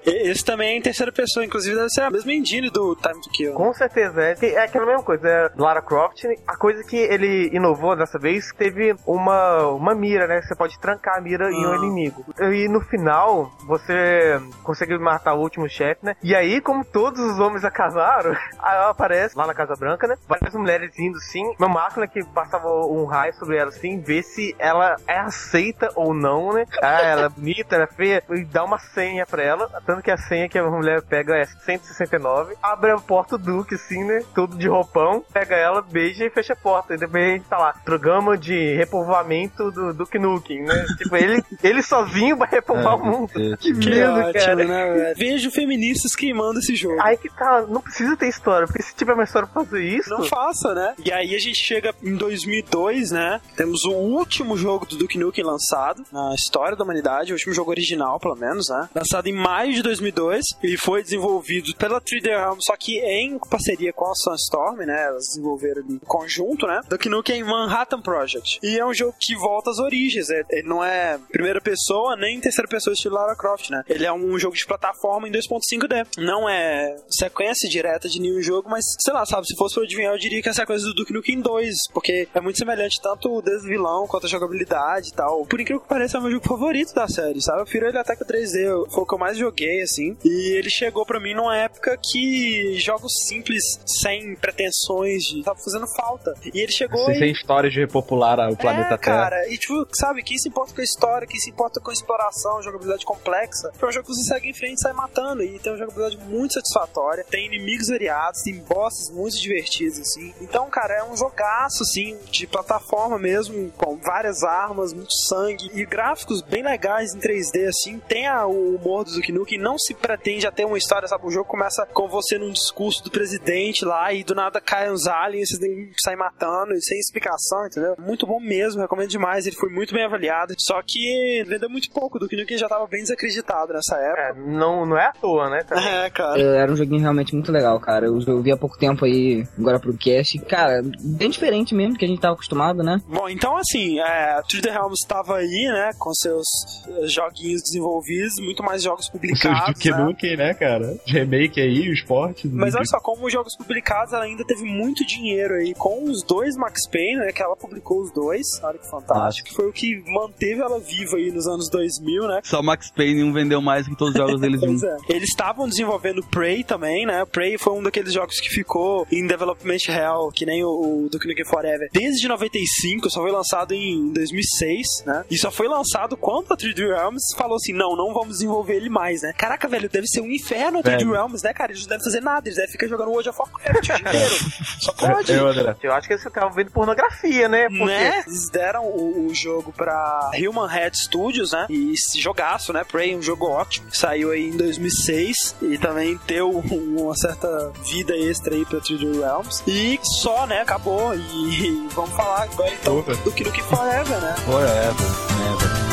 Esse 0.04 0.44
também 0.44 0.68
é 0.70 0.76
em 0.76 0.82
terceira 0.82 1.12
pessoa, 1.12 1.44
inclusive 1.44 1.76
deve 1.76 1.90
ser 1.90 2.02
a 2.02 2.10
mesma 2.10 2.32
engine 2.32 2.70
do 2.70 2.94
Time 2.96 3.20
to 3.20 3.30
Kill. 3.30 3.50
né? 3.50 3.56
Com 3.56 3.72
certeza, 3.74 4.22
é, 4.22 4.36
é 4.42 4.62
aquela 4.64 4.86
mesma 4.86 5.02
coisa. 5.02 5.28
É 5.28 5.50
Lara 5.56 5.82
Croft, 5.82 6.24
a 6.46 6.56
coisa 6.56 6.82
que 6.84 6.96
ele 6.96 7.50
inovou 7.52 7.96
dessa 7.96 8.18
vez, 8.18 8.52
teve 8.56 8.94
uma, 9.06 9.66
uma 9.68 9.94
mira, 9.94 10.26
né? 10.26 10.40
Você 10.42 10.54
pode 10.54 10.78
trancar 10.78 11.18
a 11.18 11.20
mira 11.20 11.50
em 11.52 11.66
um 11.66 11.72
Ah. 11.72 11.76
inimigo. 11.76 12.24
E 12.40 12.68
no 12.68 12.80
final, 12.80 13.50
você 13.66 14.40
consegue 14.62 14.96
matar 14.98 15.34
o 15.34 15.40
último 15.40 15.68
chefe, 15.68 16.04
né? 16.04 16.16
E 16.22 16.34
aí, 16.34 16.60
como 16.60 16.84
todos 16.84 17.20
os 17.20 17.38
homens 17.38 17.62
ela 17.64 18.90
aparece 18.90 19.36
lá 19.36 19.46
na 19.46 19.54
Casa 19.54 19.74
Branca, 19.76 20.06
né? 20.06 20.16
Várias 20.28 20.54
mulheres 20.54 20.98
indo 20.98 21.18
sim, 21.20 21.44
uma 21.58 21.68
máquina 21.68 22.06
que 22.06 22.24
passava 22.24 22.68
um 22.68 23.04
raio 23.04 23.34
sobre 23.34 23.56
ela 23.56 23.68
assim, 23.68 24.00
ver 24.00 24.22
se 24.22 24.54
ela 24.58 24.96
é 25.06 25.18
aceita 25.18 25.90
ou 25.94 26.14
não, 26.14 26.52
né? 26.52 26.64
Ah, 26.82 27.00
ela 27.02 27.26
é 27.26 27.28
bonita, 27.28 27.74
ela 27.74 27.84
é 27.84 27.94
feia, 27.94 28.22
e 28.30 28.44
dá 28.44 28.64
uma 28.64 28.78
senha 28.78 29.07
pra 29.26 29.42
ela, 29.42 29.68
tanto 29.86 30.02
que 30.02 30.10
a 30.10 30.16
senha 30.16 30.48
que 30.48 30.58
a 30.58 30.64
mulher 30.64 31.02
pega 31.02 31.36
é 31.36 31.44
169, 31.44 32.54
abre 32.62 32.90
a 32.90 32.96
porta 32.96 33.36
do 33.36 33.58
Duke, 33.58 33.74
assim, 33.74 34.04
né? 34.04 34.22
Todo 34.34 34.56
de 34.56 34.68
roupão, 34.68 35.24
pega 35.32 35.56
ela, 35.56 35.82
beija 35.82 36.24
e 36.24 36.30
fecha 36.30 36.52
a 36.52 36.56
porta. 36.56 36.94
E 36.94 36.98
depois 36.98 37.24
a 37.24 37.28
gente 37.28 37.44
tá 37.46 37.58
lá, 37.58 37.74
programa 37.84 38.36
de 38.36 38.74
repovoamento 38.76 39.70
do 39.70 39.92
Duke 39.94 40.18
Nukem, 40.18 40.62
né? 40.62 40.84
tipo, 40.98 41.16
ele, 41.16 41.42
ele 41.62 41.82
sozinho 41.82 42.36
vai 42.36 42.48
repovoar 42.48 42.96
o 42.96 43.04
mundo. 43.04 43.28
Que 43.32 43.56
Que 43.56 43.72
medo, 43.74 44.12
ótimo, 44.12 44.32
cara. 44.32 44.64
né? 44.64 45.14
Vejo 45.16 45.50
feministas 45.50 46.14
queimando 46.14 46.58
esse 46.58 46.74
jogo. 46.74 47.00
Aí 47.00 47.16
que 47.16 47.28
tá, 47.30 47.64
não 47.68 47.80
precisa 47.80 48.16
ter 48.16 48.28
história, 48.28 48.66
porque 48.66 48.82
se 48.82 48.94
tiver 48.94 49.14
uma 49.14 49.24
história 49.24 49.48
pra 49.48 49.64
fazer 49.64 49.82
isso. 49.82 50.10
Não 50.10 50.24
faça, 50.24 50.74
né? 50.74 50.94
E 51.04 51.12
aí 51.12 51.34
a 51.34 51.38
gente 51.38 51.58
chega 51.58 51.94
em 52.02 52.16
2002, 52.16 53.10
né? 53.10 53.40
Temos 53.56 53.84
o 53.84 53.92
último 53.92 54.56
jogo 54.56 54.86
do 54.86 54.96
Duke 54.96 55.18
Nukem 55.18 55.44
lançado 55.44 56.02
na 56.12 56.34
história 56.34 56.76
da 56.76 56.84
humanidade, 56.84 57.32
o 57.32 57.34
último 57.34 57.54
jogo 57.54 57.70
original, 57.70 58.18
pelo 58.18 58.36
menos, 58.36 58.68
né? 58.68 58.88
Lançado 58.98 59.28
em 59.28 59.32
maio 59.32 59.72
de 59.72 59.82
2002 59.82 60.44
e 60.62 60.76
foi 60.76 61.02
desenvolvido 61.02 61.74
pela 61.76 62.00
3D 62.00 62.26
Realms, 62.26 62.64
só 62.64 62.76
que 62.76 62.98
em 62.98 63.38
parceria 63.38 63.92
com 63.92 64.06
a 64.10 64.14
Sunstorm, 64.14 64.78
né? 64.80 65.04
Elas 65.06 65.26
desenvolveram 65.28 65.82
ali 65.82 65.94
em 65.94 65.98
conjunto, 65.98 66.66
né? 66.66 66.80
Duke 66.88 67.08
Nukem 67.08 67.44
Manhattan 67.44 68.00
Project. 68.02 68.58
E 68.62 68.78
é 68.78 68.84
um 68.84 68.92
jogo 68.92 69.14
que 69.18 69.36
volta 69.36 69.70
às 69.70 69.78
origens, 69.78 70.28
é- 70.30 70.42
ele 70.50 70.68
não 70.68 70.82
é 70.84 71.18
primeira 71.30 71.60
pessoa 71.60 72.16
nem 72.16 72.40
terceira 72.40 72.68
pessoa 72.68 72.92
estilo 72.94 73.14
Lara 73.14 73.36
Croft, 73.36 73.70
né? 73.70 73.82
Ele 73.88 74.04
é 74.04 74.12
um 74.12 74.38
jogo 74.38 74.56
de 74.56 74.66
plataforma 74.66 75.28
em 75.28 75.32
2.5D. 75.32 76.06
Não 76.18 76.48
é 76.48 76.96
sequência 77.08 77.68
direta 77.68 78.08
de 78.08 78.20
nenhum 78.20 78.42
jogo, 78.42 78.68
mas 78.68 78.84
sei 79.00 79.12
lá, 79.14 79.24
sabe, 79.24 79.46
se 79.46 79.56
fosse 79.56 79.74
pra 79.76 79.84
adivinhar, 79.84 80.12
eu 80.12 80.18
diria 80.18 80.42
que 80.42 80.48
é 80.48 80.50
a 80.50 80.54
sequência 80.54 80.86
do 80.88 80.94
Duke 80.94 81.12
Nukem 81.12 81.40
2, 81.40 81.74
porque 81.92 82.28
é 82.34 82.40
muito 82.40 82.58
semelhante 82.58 83.00
tanto 83.00 83.30
o 83.30 83.42
vilão 83.62 84.06
quanto 84.06 84.26
a 84.26 84.28
jogabilidade 84.28 85.10
e 85.10 85.12
tal. 85.12 85.44
Por 85.46 85.60
incrível 85.60 85.80
que 85.80 85.88
pareça, 85.88 86.16
é 86.16 86.20
o 86.20 86.22
meu 86.22 86.32
jogo 86.32 86.46
favorito 86.48 86.92
da 86.94 87.06
série, 87.06 87.40
sabe? 87.40 87.60
Eu 87.60 87.64
prefiro 87.64 87.86
ele 87.88 87.98
até 87.98 88.16
que 88.16 88.22
o 88.22 88.26
3D, 88.26 88.87
foi 88.90 89.02
o 89.02 89.06
que 89.06 89.14
eu 89.14 89.18
mais 89.18 89.36
joguei, 89.36 89.82
assim. 89.82 90.16
E 90.24 90.56
ele 90.56 90.70
chegou 90.70 91.04
pra 91.06 91.20
mim 91.20 91.34
numa 91.34 91.56
época 91.56 91.98
que 92.02 92.74
jogos 92.78 93.12
simples, 93.26 93.62
sem 94.00 94.34
pretensões 94.36 95.22
de. 95.22 95.42
tava 95.42 95.58
fazendo 95.58 95.86
falta. 95.96 96.34
E 96.52 96.60
ele 96.60 96.72
chegou 96.72 97.04
Sem, 97.06 97.14
e 97.14 97.18
sem 97.18 97.30
história 97.32 97.70
de 97.70 97.80
repopular 97.80 98.38
o 98.50 98.56
planeta 98.56 98.94
é, 98.94 98.98
Terra. 98.98 98.98
cara, 98.98 99.48
e 99.52 99.58
tipo, 99.58 99.86
sabe, 99.94 100.22
quem 100.22 100.38
se 100.38 100.48
importa 100.48 100.74
com 100.74 100.80
a 100.80 100.84
história, 100.84 101.26
quem 101.26 101.38
se 101.40 101.50
importa 101.50 101.80
com 101.80 101.90
a 101.90 101.92
exploração, 101.94 102.62
jogabilidade 102.62 103.04
complexa, 103.04 103.70
é 103.80 103.86
um 103.86 103.92
jogo 103.92 104.06
que 104.06 104.14
você 104.14 104.22
segue 104.24 104.48
em 104.48 104.54
frente 104.54 104.78
e 104.78 104.80
sai 104.80 104.92
matando. 104.92 105.42
E 105.42 105.58
tem 105.58 105.72
uma 105.72 105.78
jogabilidade 105.78 106.18
muito 106.28 106.54
satisfatória, 106.54 107.24
tem 107.30 107.46
inimigos 107.46 107.88
variados, 107.88 108.42
tem 108.42 108.54
bosses 108.60 109.10
muito 109.10 109.38
divertidos, 109.40 109.98
assim. 110.00 110.34
Então, 110.40 110.68
cara, 110.70 110.94
é 110.94 111.04
um 111.04 111.16
jogaço, 111.16 111.82
assim, 111.82 112.16
de 112.30 112.46
plataforma 112.46 113.18
mesmo, 113.18 113.70
com 113.72 113.96
várias 113.96 114.42
armas, 114.42 114.92
muito 114.92 115.12
sangue 115.28 115.70
e 115.74 115.84
gráficos 115.84 116.42
bem 116.42 116.62
legais 116.62 117.14
em 117.14 117.18
3D, 117.18 117.66
assim. 117.66 117.98
Tem 118.08 118.26
a- 118.26 118.46
o 118.46 118.77
humor 118.78 119.04
do 119.04 119.12
Duke 119.12 119.32
Nukem, 119.32 119.58
não 119.58 119.78
se 119.78 119.94
pretende 119.94 120.46
a 120.46 120.50
ter 120.50 120.64
uma 120.64 120.78
história, 120.78 121.08
sabe? 121.08 121.26
O 121.26 121.30
jogo 121.30 121.48
começa 121.48 121.86
com 121.92 122.08
você 122.08 122.38
num 122.38 122.50
discurso 122.50 123.02
do 123.04 123.10
presidente 123.10 123.84
lá 123.84 124.12
e 124.12 124.24
do 124.24 124.34
nada 124.34 124.60
caem 124.60 124.90
os 124.90 125.06
aliens, 125.06 125.50
vocês 125.50 125.60
que 125.60 126.02
sair 126.02 126.16
matando, 126.16 126.72
e 126.74 126.82
sem 126.82 126.98
explicação, 126.98 127.66
entendeu? 127.66 127.94
Muito 127.98 128.26
bom 128.26 128.40
mesmo, 128.40 128.80
recomendo 128.80 129.10
demais. 129.10 129.46
Ele 129.46 129.56
foi 129.56 129.70
muito 129.70 129.94
bem 129.94 130.04
avaliado. 130.04 130.54
Só 130.58 130.80
que 130.84 131.44
vendeu 131.46 131.68
muito 131.68 131.90
pouco. 131.90 132.18
Do 132.18 132.28
que 132.28 132.36
Nukem 132.36 132.58
já 132.58 132.68
tava 132.68 132.86
bem 132.86 133.02
desacreditado 133.02 133.72
nessa 133.72 133.96
época. 133.96 134.20
É, 134.20 134.34
não, 134.34 134.86
não 134.86 134.96
é 134.96 135.06
à 135.06 135.12
toa, 135.12 135.50
né? 135.50 135.62
também. 135.62 135.86
É, 135.86 136.10
cara. 136.10 136.40
É, 136.40 136.62
Era 136.62 136.72
um 136.72 136.76
joguinho 136.76 137.00
realmente 137.00 137.34
muito 137.34 137.52
legal, 137.52 137.78
cara. 137.80 138.06
Eu, 138.06 138.42
vi 138.42 138.52
há 138.52 138.56
pouco 138.56 138.78
tempo 138.78 139.04
aí, 139.04 139.46
agora 139.58 139.78
pro 139.78 139.96
cast. 139.96 140.38
Cara, 140.40 140.82
bem 141.00 141.30
diferente 141.30 141.74
mesmo 141.74 141.94
do 141.94 141.98
que 141.98 142.04
a 142.04 142.08
gente 142.08 142.20
tava 142.20 142.34
acostumado, 142.34 142.82
né? 142.82 143.00
Bom, 143.06 143.28
então 143.28 143.56
assim, 143.56 143.98
é, 143.98 144.32
a 144.32 144.42
3D 144.42 144.70
Realms 144.70 145.00
estava 145.02 145.36
aí, 145.36 145.68
né, 145.68 145.90
com 145.98 146.12
seus 146.14 146.46
eh, 146.86 147.06
joguinhos 147.06 147.62
desenvolvidos, 147.62 148.34
muito 148.40 148.62
mais 148.68 148.82
jogos 148.82 149.06
Os 149.08 149.10
seus 149.10 149.12
publicados, 149.12 149.74
Duke 149.74 149.90
né? 149.90 149.98
Nukem, 149.98 150.36
né, 150.36 150.54
cara? 150.54 150.96
Remake 151.06 151.60
aí, 151.60 151.88
o 151.88 151.92
esporte. 151.92 152.48
Mas 152.48 152.74
olha 152.74 152.84
só, 152.84 153.00
como 153.00 153.26
os 153.26 153.32
jogos 153.32 153.56
publicados, 153.56 154.12
ela 154.12 154.24
ainda 154.24 154.44
teve 154.44 154.64
muito 154.64 155.04
dinheiro 155.06 155.54
aí 155.54 155.74
com 155.74 156.04
os 156.04 156.22
dois 156.22 156.56
Max 156.56 156.86
Payne, 156.88 157.16
né? 157.16 157.32
Que 157.32 157.42
ela 157.42 157.56
publicou 157.56 158.00
os 158.00 158.12
dois. 158.12 158.46
Olha 158.62 158.78
que 158.78 158.88
fantástico. 158.88 159.48
Que 159.48 159.54
foi 159.54 159.68
o 159.68 159.72
que 159.72 160.02
manteve 160.06 160.60
ela 160.60 160.78
viva 160.78 161.16
aí 161.16 161.30
nos 161.30 161.46
anos 161.46 161.70
2000, 161.70 162.28
né? 162.28 162.40
Só 162.44 162.60
o 162.60 162.62
Max 162.62 162.90
Payne 162.90 163.22
um 163.22 163.32
vendeu 163.32 163.60
mais 163.60 163.88
que 163.88 163.96
todos 163.96 164.14
os 164.14 164.20
jogos 164.20 164.40
deles 164.40 164.60
Pois 164.68 164.82
é. 164.82 164.96
Eles 165.08 165.30
estavam 165.30 165.68
desenvolvendo 165.68 166.22
Prey 166.24 166.62
também, 166.62 167.06
né? 167.06 167.24
Prey 167.24 167.56
foi 167.56 167.72
um 167.72 167.82
daqueles 167.82 168.12
jogos 168.12 168.38
que 168.40 168.48
ficou 168.48 169.06
em 169.10 169.26
development 169.26 169.88
hell, 169.88 170.30
que 170.34 170.44
nem 170.44 170.62
o, 170.64 171.04
o 171.04 171.08
Duke 171.10 171.26
Nukem 171.26 171.44
Forever. 171.44 171.88
Desde 171.92 172.28
95, 172.28 173.10
só 173.10 173.22
foi 173.22 173.30
lançado 173.30 173.72
em 173.72 174.12
2006, 174.12 174.86
né? 175.06 175.24
E 175.30 175.38
só 175.38 175.50
foi 175.50 175.68
lançado 175.68 176.16
quando 176.16 176.52
a 176.52 176.56
3D 176.56 176.86
Realms 176.86 177.34
falou 177.36 177.56
assim, 177.56 177.72
não, 177.72 177.96
não 177.96 178.12
vamos 178.12 178.34
desenvolver 178.34 178.47
ele 178.68 178.88
mais, 178.88 179.22
né? 179.22 179.32
Caraca, 179.36 179.66
velho, 179.68 179.88
deve 179.88 180.06
ser 180.06 180.20
um 180.20 180.26
inferno 180.30 180.78
a 180.78 180.82
3D 180.82 180.98
Velho. 180.98 181.12
Realms, 181.12 181.42
né, 181.42 181.52
cara? 181.52 181.72
Eles 181.72 181.82
não 181.82 181.88
devem 181.90 182.04
fazer 182.04 182.20
nada, 182.20 182.48
eles 182.48 182.56
devem 182.56 182.72
ficar 182.72 182.86
jogando 182.88 183.10
World 183.10 183.28
of 183.28 183.38
Warcraft 183.38 183.78
o 183.78 183.82
dia 183.82 183.96
inteiro. 184.00 184.34
Só 184.80 184.92
pode. 184.92 185.32
Eu. 185.32 185.48
Eu 185.82 185.92
acho 185.94 186.06
que 186.06 186.14
eles 186.14 186.24
estavam 186.24 186.52
vendo 186.52 186.70
pornografia, 186.70 187.48
né? 187.48 187.68
Porque 187.68 187.84
Né? 187.84 188.24
Eles 188.26 188.50
deram 188.50 188.84
o, 188.84 189.26
o 189.28 189.34
jogo 189.34 189.72
pra 189.72 190.30
Human 190.36 190.68
Head 190.68 190.96
Studios, 190.98 191.52
né? 191.52 191.66
E 191.68 191.92
esse 191.92 192.20
jogaço, 192.20 192.72
né? 192.72 192.84
Prey, 192.84 193.16
um 193.16 193.22
jogo 193.22 193.46
ótimo. 193.46 193.88
Saiu 193.92 194.30
aí 194.30 194.48
em 194.48 194.56
2006 194.56 195.56
e 195.62 195.78
também 195.78 196.18
deu 196.26 196.50
uma 196.50 197.16
certa 197.16 197.70
vida 197.84 198.14
extra 198.16 198.54
aí 198.54 198.64
pra 198.64 198.78
3D 198.80 199.20
Realms. 199.20 199.62
E 199.66 199.98
só, 200.02 200.46
né? 200.46 200.60
Acabou. 200.62 201.14
E 201.14 201.88
vamos 201.94 202.10
falar 202.14 202.42
agora 202.42 202.72
então 202.72 203.02
Porra. 203.02 203.16
do 203.16 203.30
Knuckle 203.32 203.62
Forever, 203.64 204.20
né? 204.20 204.34
Forever, 204.44 204.94
never. 205.38 205.87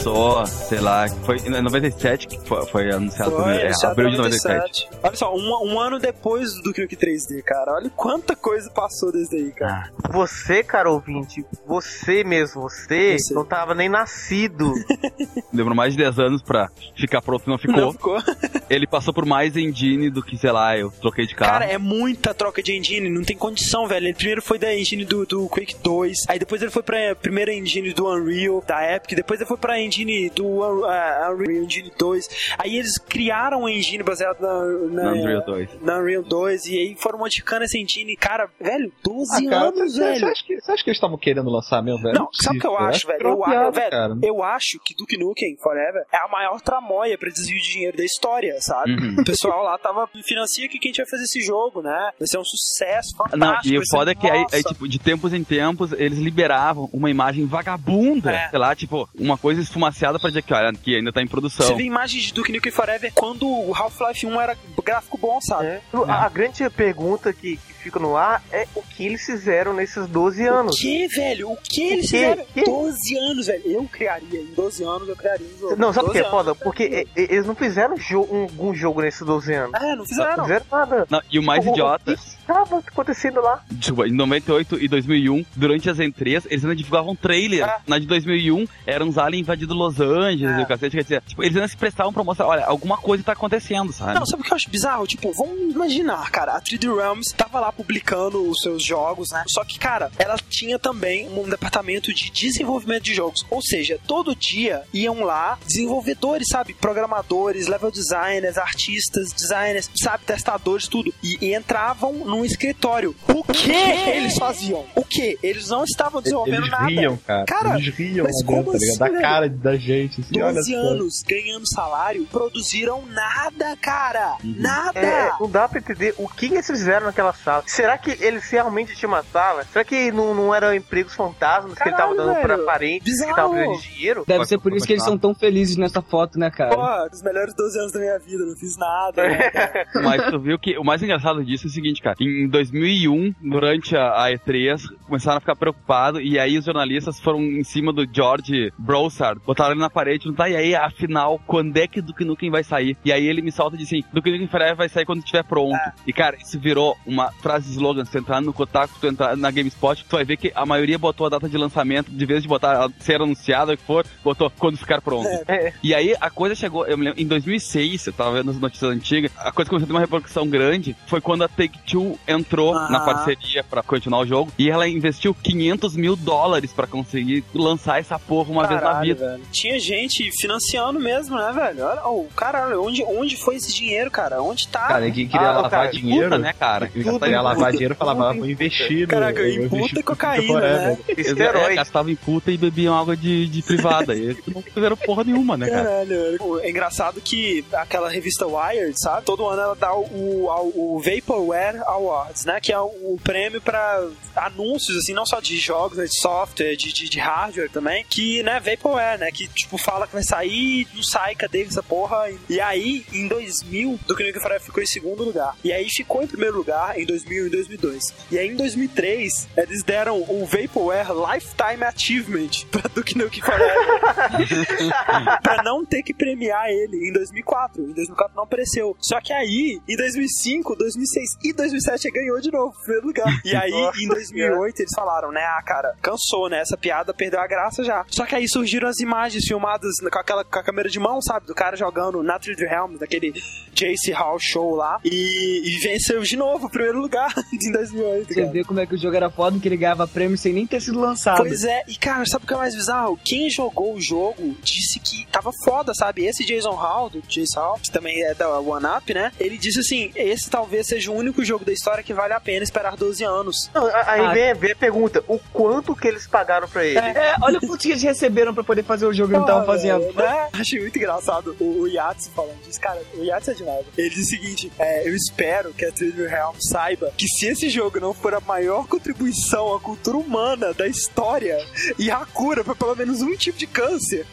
Começou, 0.00 0.46
sei 0.46 0.80
lá, 0.80 1.06
foi 1.24 1.36
em 1.36 1.50
97 1.50 2.26
que 2.26 2.40
foi, 2.40 2.66
foi 2.66 2.90
anunciado. 2.90 3.32
Foi, 3.32 3.56
é, 3.56 3.66
anunciado 3.66 3.92
abril 3.92 4.10
de 4.10 4.16
97. 4.16 4.88
Olha 5.02 5.16
só, 5.16 5.34
um, 5.34 5.72
um 5.72 5.80
ano 5.80 5.98
depois 5.98 6.54
do 6.54 6.68
Nukem 6.68 6.86
3D, 6.86 7.42
cara. 7.42 7.74
Olha 7.74 7.90
quanta 7.90 8.34
coisa 8.34 8.70
passou 8.70 9.12
desde 9.12 9.36
aí, 9.36 9.52
cara. 9.52 9.90
você, 10.10 10.62
cara 10.62 10.90
ouvinte, 10.90 11.44
você 11.66 12.24
mesmo, 12.24 12.62
você, 12.62 13.18
Você. 13.18 13.34
não 13.34 13.44
tava 13.44 13.74
nem 13.74 13.88
nascido. 13.88 14.72
Demorou 15.52 15.76
mais 15.76 15.92
de 15.92 15.98
10 15.98 16.18
anos 16.18 16.42
pra 16.42 16.70
ficar 16.96 17.20
pronto 17.20 17.44
e 17.46 17.50
não 17.50 17.58
ficou. 17.58 17.76
Não 17.76 17.92
ficou? 17.92 18.18
Ele 18.70 18.86
passou 18.86 19.12
por 19.12 19.26
mais 19.26 19.56
engine 19.56 20.10
do 20.10 20.22
que, 20.22 20.36
sei 20.38 20.52
lá, 20.52 20.78
eu 20.78 20.90
troquei 20.90 21.26
de 21.26 21.34
carro. 21.34 21.52
Cara, 21.52 21.64
é 21.66 21.76
muita 21.76 22.32
troca 22.32 22.62
de 22.62 22.76
engine, 22.76 23.10
não 23.10 23.22
tem 23.22 23.36
condição, 23.36 23.86
velho. 23.86 24.06
Ele 24.06 24.14
primeiro 24.14 24.40
foi 24.40 24.58
da 24.58 24.74
engine 24.74 25.04
do, 25.04 25.26
do 25.26 25.48
Quake 25.48 25.76
2, 25.82 26.24
aí 26.28 26.38
depois 26.38 26.62
ele 26.62 26.70
foi 26.70 26.82
pra 26.82 27.14
primeira 27.14 27.52
engine 27.52 27.92
do 27.92 28.08
Unreal, 28.08 28.62
da 28.66 28.94
Epic, 28.94 29.14
depois 29.16 29.40
ele 29.40 29.48
foi 29.48 29.56
pra 29.56 29.80
engine 29.80 29.89
do 30.34 30.44
uh, 30.46 31.32
Unreal 31.32 31.64
Engine 31.64 31.92
2. 31.98 32.54
Aí 32.58 32.76
eles 32.76 32.96
criaram 32.98 33.66
a 33.66 33.70
engine 33.72 34.02
baseada 34.02 34.38
na, 34.40 34.64
na, 34.88 35.02
Na 35.04 35.12
Unreal 35.12 35.44
2. 35.44 35.68
na 35.82 35.98
Unreal 35.98 36.22
2 36.22 36.66
e 36.66 36.78
aí 36.78 36.96
foram 36.98 37.18
modificando 37.18 37.64
essa 37.64 37.76
engine. 37.78 38.16
Cara, 38.16 38.48
velho, 38.60 38.92
12 39.02 39.46
Ah, 39.46 39.50
cara, 39.50 39.64
anos, 39.68 39.92
você, 39.94 40.00
velho. 40.00 40.18
Você 40.20 40.24
acha, 40.26 40.44
que, 40.46 40.60
você 40.60 40.72
acha 40.72 40.84
que 40.84 40.90
eles 40.90 40.96
estavam 40.96 41.18
querendo 41.18 41.50
lançar 41.50 41.82
mesmo, 41.82 42.02
velho? 42.02 42.18
Não, 42.18 42.28
sabe 42.32 42.58
o 42.58 42.60
que 42.60 42.66
eu 42.66 42.78
acho, 42.78 43.06
velho? 43.06 43.18
que 43.18 43.26
Eu, 43.26 43.36
piada, 43.38 43.70
velho, 43.70 43.90
cara. 43.90 44.18
eu 44.22 44.42
acho 44.42 44.78
que 44.84 44.94
Duke 44.94 45.16
Nukem 45.18 45.56
Forever 45.62 46.02
é 46.12 46.16
a 46.16 46.28
maior 46.28 46.60
tramóia 46.60 47.18
pra 47.18 47.28
desvio 47.28 47.60
de 47.60 47.72
dinheiro 47.72 47.96
da 47.96 48.04
história, 48.04 48.56
sabe? 48.60 48.92
Uhum. 48.92 49.16
O 49.20 49.24
pessoal 49.24 49.62
lá 49.64 49.76
tava, 49.78 50.08
financia 50.24 50.68
que 50.68 50.78
quem 50.78 50.90
a 50.90 50.92
gente 50.92 51.02
vai 51.02 51.10
fazer 51.10 51.24
esse 51.24 51.40
jogo, 51.40 51.82
né? 51.82 52.10
Vai 52.18 52.26
ser 52.28 52.38
um 52.38 52.44
sucesso 52.44 53.16
fantástico. 53.16 53.38
Não, 53.38 53.60
e 53.64 53.78
o 53.78 53.82
foda 53.90 54.12
é 54.12 54.14
que 54.14 54.28
aí, 54.28 54.44
aí, 54.52 54.62
tipo, 54.62 54.88
de 54.88 54.98
tempos 54.98 55.32
em 55.32 55.42
tempos, 55.44 55.92
eles 55.92 56.18
liberavam 56.18 56.88
uma 56.92 57.10
imagem 57.10 57.46
vagabunda, 57.46 58.30
É. 58.32 58.48
sei 58.50 58.58
lá, 58.58 58.74
tipo, 58.74 59.08
uma 59.18 59.36
coisa 59.38 59.60
esfumaciada 59.80 60.18
pra 60.18 60.28
dizer 60.28 60.42
que, 60.42 60.52
olha, 60.52 60.72
que 60.72 60.96
ainda 60.96 61.12
tá 61.12 61.20
em 61.22 61.24
Você 61.24 61.30
produção. 61.30 61.76
vê 61.76 61.84
imagens 61.84 62.24
de 62.24 62.34
Duke 62.34 62.52
Nukem 62.52 62.70
Forever 62.70 63.10
quando 63.14 63.48
o 63.48 63.74
Half-Life 63.74 64.26
1 64.26 64.40
era 64.40 64.56
gráfico 64.84 65.16
bom, 65.18 65.40
sabe? 65.40 65.66
É. 65.66 65.80
A, 66.06 66.26
a 66.26 66.28
grande 66.28 66.68
pergunta 66.70 67.32
que 67.32 67.58
fica 67.80 67.98
no 67.98 68.16
ar 68.16 68.42
é 68.52 68.66
o 68.74 68.82
que 68.82 69.06
eles 69.06 69.24
fizeram 69.24 69.72
nesses 69.74 70.06
12 70.06 70.42
O 70.48 70.54
anos. 70.54 70.78
que, 70.80 71.06
velho? 71.08 71.50
O 71.52 71.56
que 71.56 71.82
eles 71.82 72.10
quê? 72.10 72.16
fizeram? 72.18 72.44
Que? 72.54 72.64
12 72.64 73.18
anos, 73.18 73.46
velho. 73.46 73.62
Eu 73.66 73.84
criaria. 73.90 74.40
Em 74.40 74.54
12 74.54 74.84
anos 74.84 75.08
eu 75.08 75.16
criaria 75.16 75.46
um 75.46 75.58
jogo. 75.60 75.76
Não, 75.76 75.92
sabe 75.92 76.08
o 76.08 76.12
que 76.12 76.18
12 76.18 76.28
é 76.28 76.30
foda? 76.30 76.54
Porque 76.54 77.06
eles 77.16 77.46
não 77.46 77.54
fizeram 77.54 77.96
jo 77.96 78.20
um, 78.22 78.46
um 78.68 78.74
jogo 78.74 79.00
nesses 79.02 79.20
12 79.26 79.52
anos. 79.54 79.80
É, 79.80 79.94
não 79.96 80.04
fizeram. 80.04 80.36
Não 80.36 80.44
fizeram 80.44 80.66
nada. 80.70 81.06
Não, 81.10 81.20
e 81.30 81.38
o 81.38 81.42
mais 81.42 81.64
O- 81.64 81.68
o- 81.70 81.72
idiota, 81.72 82.12
O 82.12 82.16
que 82.16 82.20
estava 82.22 82.78
acontecendo 82.78 83.40
lá? 83.40 83.62
tipo, 83.80 84.04
em 84.04 84.12
98 84.12 84.78
e 84.82 84.88
2001, 84.88 85.44
durante 85.56 85.88
as 85.90 85.98
E3, 85.98 86.46
eles 86.50 86.64
ainda 86.64 86.76
divulgavam 86.76 87.14
trailer. 87.16 87.66
É. 87.66 87.76
Na 87.86 87.98
de 87.98 88.06
2001, 88.06 88.66
eram 88.86 89.06
uns 89.08 89.18
aliens 89.18 89.42
invadindo 89.42 89.74
Los 89.74 90.00
Angeles 90.00 90.56
É. 90.56 90.60
e 90.60 90.62
o 90.62 90.66
cacete, 90.66 90.96
quer 90.96 91.02
dizer, 91.02 91.22
tipo, 91.26 91.42
eles 91.42 91.56
ainda 91.56 91.68
se 91.68 91.76
prestavam 91.76 92.12
pra 92.12 92.22
mostrar, 92.24 92.46
olha, 92.46 92.64
alguma 92.64 92.96
coisa 92.96 93.22
tá 93.24 93.32
acontecendo, 93.32 93.92
sabe? 93.92 94.14
Não, 94.14 94.26
sabe 94.26 94.42
o 94.42 94.44
que 94.44 94.52
eu 94.52 94.56
acho 94.56 94.70
bizarro? 94.70 95.06
Tipo, 95.06 95.32
vamos 95.32 95.74
imaginar, 95.74 96.30
cara, 96.30 96.56
a 96.56 96.60
3D 96.60 96.86
Realms 96.94 97.32
tava 97.34 97.60
lá 97.60 97.69
publicando 97.72 98.48
os 98.50 98.58
seus 98.60 98.84
jogos, 98.84 99.28
né? 99.32 99.44
Só 99.48 99.64
que, 99.64 99.78
cara, 99.78 100.10
ela 100.18 100.36
tinha 100.48 100.78
também 100.78 101.28
um 101.28 101.48
departamento 101.48 102.12
de 102.12 102.30
desenvolvimento 102.30 103.04
de 103.04 103.14
jogos. 103.14 103.44
Ou 103.50 103.62
seja, 103.62 103.98
todo 104.06 104.34
dia 104.34 104.82
iam 104.92 105.22
lá 105.22 105.58
desenvolvedores, 105.66 106.48
sabe? 106.48 106.74
Programadores, 106.74 107.66
level 107.66 107.90
designers, 107.90 108.58
artistas, 108.58 109.32
designers, 109.32 109.90
sabe? 110.02 110.24
Testadores, 110.24 110.86
tudo. 110.88 111.12
E, 111.22 111.38
e 111.40 111.54
entravam 111.54 112.12
num 112.12 112.44
escritório. 112.44 113.14
O 113.28 113.42
que 113.44 113.70
eles 113.72 114.36
faziam? 114.36 114.84
O 114.94 115.04
que? 115.04 115.38
Eles 115.42 115.68
não 115.68 115.84
estavam 115.84 116.20
desenvolvendo 116.22 116.58
Eles 116.62 116.70
nada. 116.70 116.86
riam, 116.86 117.16
cara. 117.16 117.44
Cara, 117.46 117.78
eles 117.78 117.94
riam 117.94 118.24
mas 118.24 118.36
dentro, 118.36 118.46
como 118.46 118.70
tá 118.72 118.76
assim, 118.76 118.98
Da 118.98 119.06
velho? 119.06 119.20
cara 119.20 119.48
da 119.48 119.76
gente, 119.76 120.20
assim, 120.20 120.40
olha 120.42 120.54
12 120.54 120.72
só. 120.72 120.78
anos 120.78 121.22
ganhando 121.26 121.66
salário, 121.74 122.26
produziram 122.26 123.04
nada, 123.06 123.76
cara. 123.80 124.36
Nada. 124.42 124.98
É, 125.00 125.30
não 125.40 125.50
dá 125.50 125.68
pra 125.68 125.78
entender 125.78 126.14
o 126.18 126.28
que 126.28 126.46
eles 126.46 126.66
fizeram 126.66 127.06
naquela 127.06 127.32
sala. 127.32 127.59
Será 127.66 127.98
que 127.98 128.16
eles 128.24 128.48
realmente 128.50 128.94
uma 129.06 129.22
sala? 129.22 129.64
Será 129.64 129.84
que 129.84 130.10
não, 130.12 130.34
não 130.34 130.54
eram 130.54 130.74
empregos 130.74 131.14
fantasmas 131.14 131.74
que 131.78 131.88
ele 131.88 131.96
tava 131.96 132.14
Caralho, 132.14 132.34
dando 132.34 132.42
pra 132.42 132.54
velho. 132.56 132.66
parentes 132.66 133.04
que 133.04 133.10
Bizarro. 133.10 133.30
estavam 133.30 133.52
precisando 133.52 133.80
de 133.80 133.94
dinheiro? 133.94 134.24
Deve 134.26 134.44
ser 134.46 134.58
por 134.58 134.72
isso 134.72 134.86
que 134.86 134.92
eles 134.92 135.04
são 135.04 135.18
tão 135.18 135.34
felizes 135.34 135.76
nessa 135.76 136.02
foto, 136.02 136.38
né, 136.38 136.50
cara? 136.50 136.74
Pô, 136.74 137.08
dos 137.08 137.22
melhores 137.22 137.54
12 137.54 137.78
anos 137.78 137.92
da 137.92 138.00
minha 138.00 138.18
vida, 138.18 138.44
não 138.44 138.56
fiz 138.56 138.76
nada. 138.76 139.22
Mas 140.02 140.30
tu 140.30 140.38
viu 140.38 140.58
que 140.58 140.78
o 140.78 140.84
mais 140.84 141.02
engraçado 141.02 141.44
disso 141.44 141.66
é 141.66 141.68
o 141.68 141.72
seguinte, 141.72 142.02
cara. 142.02 142.16
Em 142.20 142.48
2001, 142.48 143.34
durante 143.40 143.96
a, 143.96 144.24
a 144.24 144.30
E3, 144.30 144.80
começaram 145.06 145.38
a 145.38 145.40
ficar 145.40 145.56
preocupados 145.56 146.20
e 146.22 146.38
aí 146.38 146.58
os 146.58 146.64
jornalistas 146.64 147.18
foram 147.20 147.40
em 147.40 147.64
cima 147.64 147.92
do 147.92 148.06
George 148.10 148.72
Broussard, 148.78 149.40
botaram 149.44 149.72
ele 149.72 149.80
na 149.80 149.90
parede, 149.90 150.26
não 150.26 150.34
tá, 150.34 150.48
e 150.48 150.56
aí, 150.56 150.74
afinal, 150.74 151.40
quando 151.46 151.76
é 151.76 151.86
que 151.86 152.00
Duke 152.00 152.24
Nukem 152.24 152.50
vai 152.50 152.62
sair? 152.64 152.96
E 153.04 153.12
aí 153.12 153.26
ele 153.26 153.42
me 153.42 153.52
solta 153.52 153.76
e 153.76 153.78
diz 153.78 153.88
assim, 153.88 154.02
Duke 154.12 154.30
Nukem 154.30 154.48
Forever 154.48 154.76
vai 154.76 154.88
sair 154.88 155.04
quando 155.04 155.20
estiver 155.20 155.44
pronto. 155.44 155.78
E 156.06 156.12
cara, 156.12 156.36
isso 156.36 156.58
virou 156.58 156.96
uma 157.06 157.32
frase 157.50 157.72
slogan, 157.72 158.04
se 158.04 158.12
tu 158.12 158.18
entrar 158.18 158.40
no 158.40 158.52
Kotaku, 158.52 158.94
se 158.94 159.00
tu 159.00 159.06
entrar 159.08 159.36
na 159.36 159.50
GameSpot, 159.50 160.04
tu 160.08 160.16
vai 160.16 160.24
ver 160.24 160.36
que 160.36 160.52
a 160.54 160.64
maioria 160.64 160.98
botou 160.98 161.26
a 161.26 161.30
data 161.30 161.48
de 161.48 161.56
lançamento, 161.58 162.10
de 162.10 162.24
vez 162.26 162.42
de 162.42 162.48
botar 162.48 162.88
ser 163.00 163.20
anunciado, 163.20 163.72
o 163.72 163.76
que 163.76 163.82
for, 163.82 164.06
botou 164.22 164.50
quando 164.58 164.76
ficar 164.78 165.00
pronto. 165.00 165.28
É. 165.48 165.72
E 165.82 165.94
aí 165.94 166.14
a 166.20 166.30
coisa 166.30 166.54
chegou, 166.54 166.86
eu 166.86 166.96
me 166.96 167.04
lembro, 167.06 167.20
em 167.20 167.26
2006, 167.26 168.06
eu 168.06 168.12
tava 168.12 168.32
vendo 168.32 168.50
as 168.52 168.58
notícias 168.60 168.90
antigas, 168.90 169.32
a 169.36 169.50
coisa 169.50 169.68
começou 169.68 169.84
a 169.84 169.88
ter 169.88 169.92
uma 169.94 170.00
repercussão 170.00 170.46
grande, 170.48 170.94
foi 171.06 171.20
quando 171.20 171.42
a 171.42 171.48
Take-Two 171.48 172.18
entrou 172.28 172.74
Ah. 172.76 172.88
na 172.90 173.00
parceria 173.00 173.64
pra 173.64 173.82
continuar 173.82 174.20
o 174.20 174.26
jogo, 174.26 174.52
e 174.58 174.70
ela 174.70 174.86
investiu 174.88 175.34
500 175.34 175.96
mil 175.96 176.14
dólares 176.14 176.72
pra 176.72 176.86
conseguir 176.86 177.42
lançar 177.54 177.98
essa 177.98 178.18
porra 178.18 178.50
uma 178.50 178.66
vez 178.66 178.80
na 178.80 178.86
Caralho, 178.86 179.14
vida. 179.14 179.30
velho. 179.32 179.42
Tinha 179.52 179.78
gente 179.80 180.30
financiando 180.40 181.00
mesmo, 181.00 181.36
né, 181.36 181.52
velho? 181.52 181.84
Olha, 181.84 182.02
oh, 182.06 182.26
caralho, 182.36 182.82
onde, 182.84 183.02
onde 183.04 183.36
foi 183.36 183.56
esse 183.56 183.74
dinheiro, 183.74 184.10
cara? 184.10 184.40
Onde 184.42 184.68
tá? 184.68 184.86
Cara, 184.86 185.00
ninguém 185.06 185.26
queria 185.26 185.48
Ah, 185.48 185.52
lavar 185.52 185.70
cara, 185.70 185.88
dinheiro. 185.90 186.24
Puta, 186.30 186.38
né, 186.38 186.52
cara? 186.52 186.86
Quem 186.88 187.02
queria 187.40 187.42
lavar 187.42 187.72
dinheiro 187.72 187.94
falava, 187.94 188.30
ah, 188.30 188.32
vou 188.32 188.46
investir 188.46 189.00
no... 189.02 189.08
Caraca, 189.08 189.48
em 189.48 189.68
puta 189.68 190.00
e 190.00 190.02
cocaína, 190.02 190.60
né? 190.60 190.98
Esteroide. 191.16 191.76
gastavam 191.76 192.10
em 192.10 192.16
puta 192.16 192.50
e 192.50 192.56
bebiam 192.56 192.98
água 192.98 193.16
de, 193.16 193.46
de 193.46 193.62
privada. 193.62 194.14
E 194.14 194.22
eles 194.22 194.38
não 194.46 194.62
fizeram 194.62 194.96
porra 194.96 195.24
nenhuma, 195.24 195.56
né, 195.56 195.68
cara? 195.68 195.84
Caralho. 195.84 196.38
Pô, 196.38 196.58
É 196.60 196.70
engraçado 196.70 197.20
que 197.20 197.64
aquela 197.72 198.08
revista 198.08 198.46
Wired, 198.46 199.00
sabe? 199.00 199.24
Todo 199.24 199.46
ano 199.46 199.62
ela 199.62 199.74
dá 199.74 199.94
o, 199.94 200.04
o, 200.04 200.96
o 200.96 201.00
Vaporware 201.00 201.82
Awards, 201.86 202.44
né? 202.44 202.60
Que 202.60 202.72
é 202.72 202.78
o, 202.78 203.18
prêmio 203.22 203.60
pra 203.60 204.06
anúncios, 204.36 204.98
assim, 204.98 205.12
não 205.12 205.26
só 205.26 205.40
de 205.40 205.56
jogos, 205.58 205.98
né? 205.98 206.04
De 206.04 206.20
software, 206.20 206.76
de, 206.76 206.92
de, 206.92 207.08
de 207.08 207.18
hardware 207.18 207.70
também. 207.70 208.04
Que, 208.08 208.42
né, 208.42 208.60
Vaporware, 208.60 209.18
né? 209.18 209.30
Que, 209.32 209.48
tipo, 209.48 209.78
fala 209.78 210.06
que 210.06 210.12
vai 210.12 210.22
sair, 210.22 210.86
não 210.94 211.02
sai, 211.02 211.34
cadê 211.34 211.62
essa 211.62 211.82
porra? 211.82 212.30
E 212.48 212.60
aí, 212.60 213.04
em 213.12 213.28
2000, 213.28 213.98
Duke 214.06 214.24
Nukem 214.24 214.40
Forever 214.40 214.60
ficou 214.60 214.82
em 214.82 214.86
segundo 214.86 215.24
lugar. 215.24 215.56
E 215.62 215.72
aí 215.72 215.88
ficou 215.90 216.22
em 216.22 216.26
primeiro 216.26 216.56
lugar 216.56 216.98
em 216.98 217.06
2000 217.06 217.29
e 217.32 217.50
2002. 217.50 218.14
E 218.30 218.38
aí, 218.38 218.48
em 218.48 218.56
2003, 218.56 219.48
eles 219.56 219.82
deram 219.82 220.22
o 220.22 220.46
Vaporware 220.46 221.08
Lifetime 221.10 221.84
Achievement 221.84 222.66
pra 222.70 222.82
Duke 222.94 223.16
Nukem 223.16 223.42
Forever. 223.42 224.00
pra 225.42 225.62
não 225.62 225.84
ter 225.84 226.02
que 226.02 226.14
premiar 226.14 226.68
ele 226.68 227.08
em 227.08 227.12
2004. 227.12 227.82
Em 227.82 227.92
2004 227.92 228.36
não 228.36 228.44
apareceu. 228.44 228.96
Só 229.00 229.20
que 229.20 229.32
aí, 229.32 229.80
em 229.88 229.96
2005, 229.96 230.76
2006 230.76 231.30
e 231.44 231.52
2007 231.52 232.08
ele 232.08 232.14
ganhou 232.14 232.40
de 232.40 232.50
novo, 232.50 232.76
primeiro 232.82 233.06
lugar. 233.06 233.40
E 233.44 233.54
aí, 233.54 233.70
Nossa 233.70 234.00
em 234.00 234.08
2008, 234.08 234.80
eles 234.80 234.92
falaram, 234.94 235.30
né, 235.30 235.42
ah, 235.42 235.62
cara, 235.62 235.94
cansou, 236.02 236.48
né, 236.48 236.60
essa 236.60 236.76
piada 236.76 237.12
perdeu 237.12 237.40
a 237.40 237.46
graça 237.46 237.82
já. 237.84 238.04
Só 238.08 238.26
que 238.26 238.34
aí 238.34 238.48
surgiram 238.48 238.88
as 238.88 239.00
imagens 239.00 239.44
filmadas 239.44 239.92
com 240.00 240.18
aquela 240.18 240.44
com 240.44 240.58
a 240.58 240.62
câmera 240.62 240.88
de 240.88 240.98
mão, 240.98 241.20
sabe, 241.20 241.46
do 241.46 241.54
cara 241.54 241.76
jogando 241.76 242.22
na 242.22 242.38
3D 242.38 242.68
Realms, 242.68 242.98
daquele 242.98 243.32
JC 243.72 244.12
Hall 244.12 244.38
Show 244.38 244.74
lá, 244.74 245.00
e, 245.04 245.62
e 245.64 245.78
venceu 245.80 246.22
de 246.22 246.36
novo 246.36 246.66
o 246.66 246.70
primeiro 246.70 247.00
lugar 247.00 247.19
em 247.52 247.72
2008, 247.72 248.28
Você 248.28 248.34
cara. 248.40 248.52
vê 248.52 248.64
como 248.64 248.80
é 248.80 248.86
que 248.86 248.94
o 248.94 248.98
jogo 248.98 249.16
era 249.16 249.30
foda, 249.30 249.58
que 249.58 249.68
ele 249.68 249.76
ganhava 249.76 250.06
prêmio 250.06 250.36
sem 250.38 250.52
nem 250.52 250.66
ter 250.66 250.80
sido 250.80 251.00
lançado. 251.00 251.38
Pois 251.38 251.64
é, 251.64 251.82
e 251.88 251.96
cara, 251.96 252.24
sabe 252.26 252.44
o 252.44 252.48
que 252.48 252.54
é 252.54 252.56
mais 252.56 252.74
bizarro? 252.74 253.18
Quem 253.24 253.48
jogou 253.50 253.94
o 253.94 254.00
jogo 254.00 254.56
disse 254.62 254.98
que 255.00 255.26
tava 255.30 255.50
foda, 255.64 255.92
sabe? 255.94 256.24
Esse 256.26 256.44
Jason 256.44 256.70
Hall, 256.74 257.10
do 257.10 257.20
Jason 257.22 257.60
Hall, 257.60 257.78
que 257.82 257.90
também 257.90 258.22
é 258.24 258.34
da 258.34 258.58
One 258.60 258.86
Up, 258.86 259.12
né? 259.14 259.32
Ele 259.38 259.56
disse 259.58 259.80
assim: 259.80 260.10
esse 260.14 260.48
talvez 260.50 260.86
seja 260.86 261.10
o 261.10 261.14
único 261.14 261.44
jogo 261.44 261.64
da 261.64 261.72
história 261.72 262.02
que 262.02 262.12
vale 262.14 262.32
a 262.32 262.40
pena 262.40 262.62
esperar 262.62 262.96
12 262.96 263.24
anos. 263.24 263.70
Não, 263.74 263.86
aí 263.86 264.20
Ah. 264.26 264.32
vem, 264.32 264.54
vem 264.54 264.72
a 264.72 264.76
pergunta: 264.76 265.22
o 265.28 265.38
quanto 265.52 265.94
que 265.94 266.06
eles 266.08 266.26
pagaram 266.26 266.68
pra 266.68 266.84
ele? 266.84 266.98
É, 266.98 267.34
olha 267.42 267.58
o 267.58 267.60
quanto 267.66 267.80
que 267.80 267.90
eles 267.90 268.02
receberam 268.02 268.52
pra 268.54 268.62
poder 268.64 268.82
fazer 268.84 269.06
o 269.06 269.12
jogo 269.12 269.28
que 269.30 269.34
não 269.36 269.42
estavam 269.44 269.64
fazendo. 269.66 270.00
velho, 270.00 270.14
Né? 270.14 270.48
Achei 270.52 270.80
muito 270.80 270.96
engraçado 270.96 271.56
o, 271.60 271.82
o 271.82 271.88
Yatsu 271.88 272.30
falando 272.30 272.60
disso. 272.62 272.80
Cara, 272.80 273.00
o 273.14 273.22
Yatsu 273.24 273.50
é 273.50 273.54
demais. 273.54 273.86
Ele 273.96 274.10
diz 274.10 274.26
o 274.26 274.30
seguinte: 274.30 274.72
é, 274.78 275.08
eu 275.08 275.14
espero 275.14 275.72
que 275.72 275.84
a 275.84 275.92
Trillium 275.92 276.28
Realm 276.28 276.54
saiba 276.60 276.99
que 277.16 277.26
se 277.26 277.46
esse 277.46 277.68
jogo 277.70 278.00
não 278.00 278.12
for 278.14 278.34
a 278.34 278.40
maior 278.40 278.86
contribuição 278.86 279.74
à 279.74 279.80
cultura 279.80 280.16
humana 280.16 280.72
da 280.74 280.86
história 280.86 281.56
e 281.98 282.10
a 282.10 282.24
cura 282.26 282.62
pra 282.64 282.74
pelo 282.74 282.96
menos 282.96 283.20
um 283.22 283.34
tipo 283.36 283.58
de 283.58 283.66
câncer, 283.66 284.26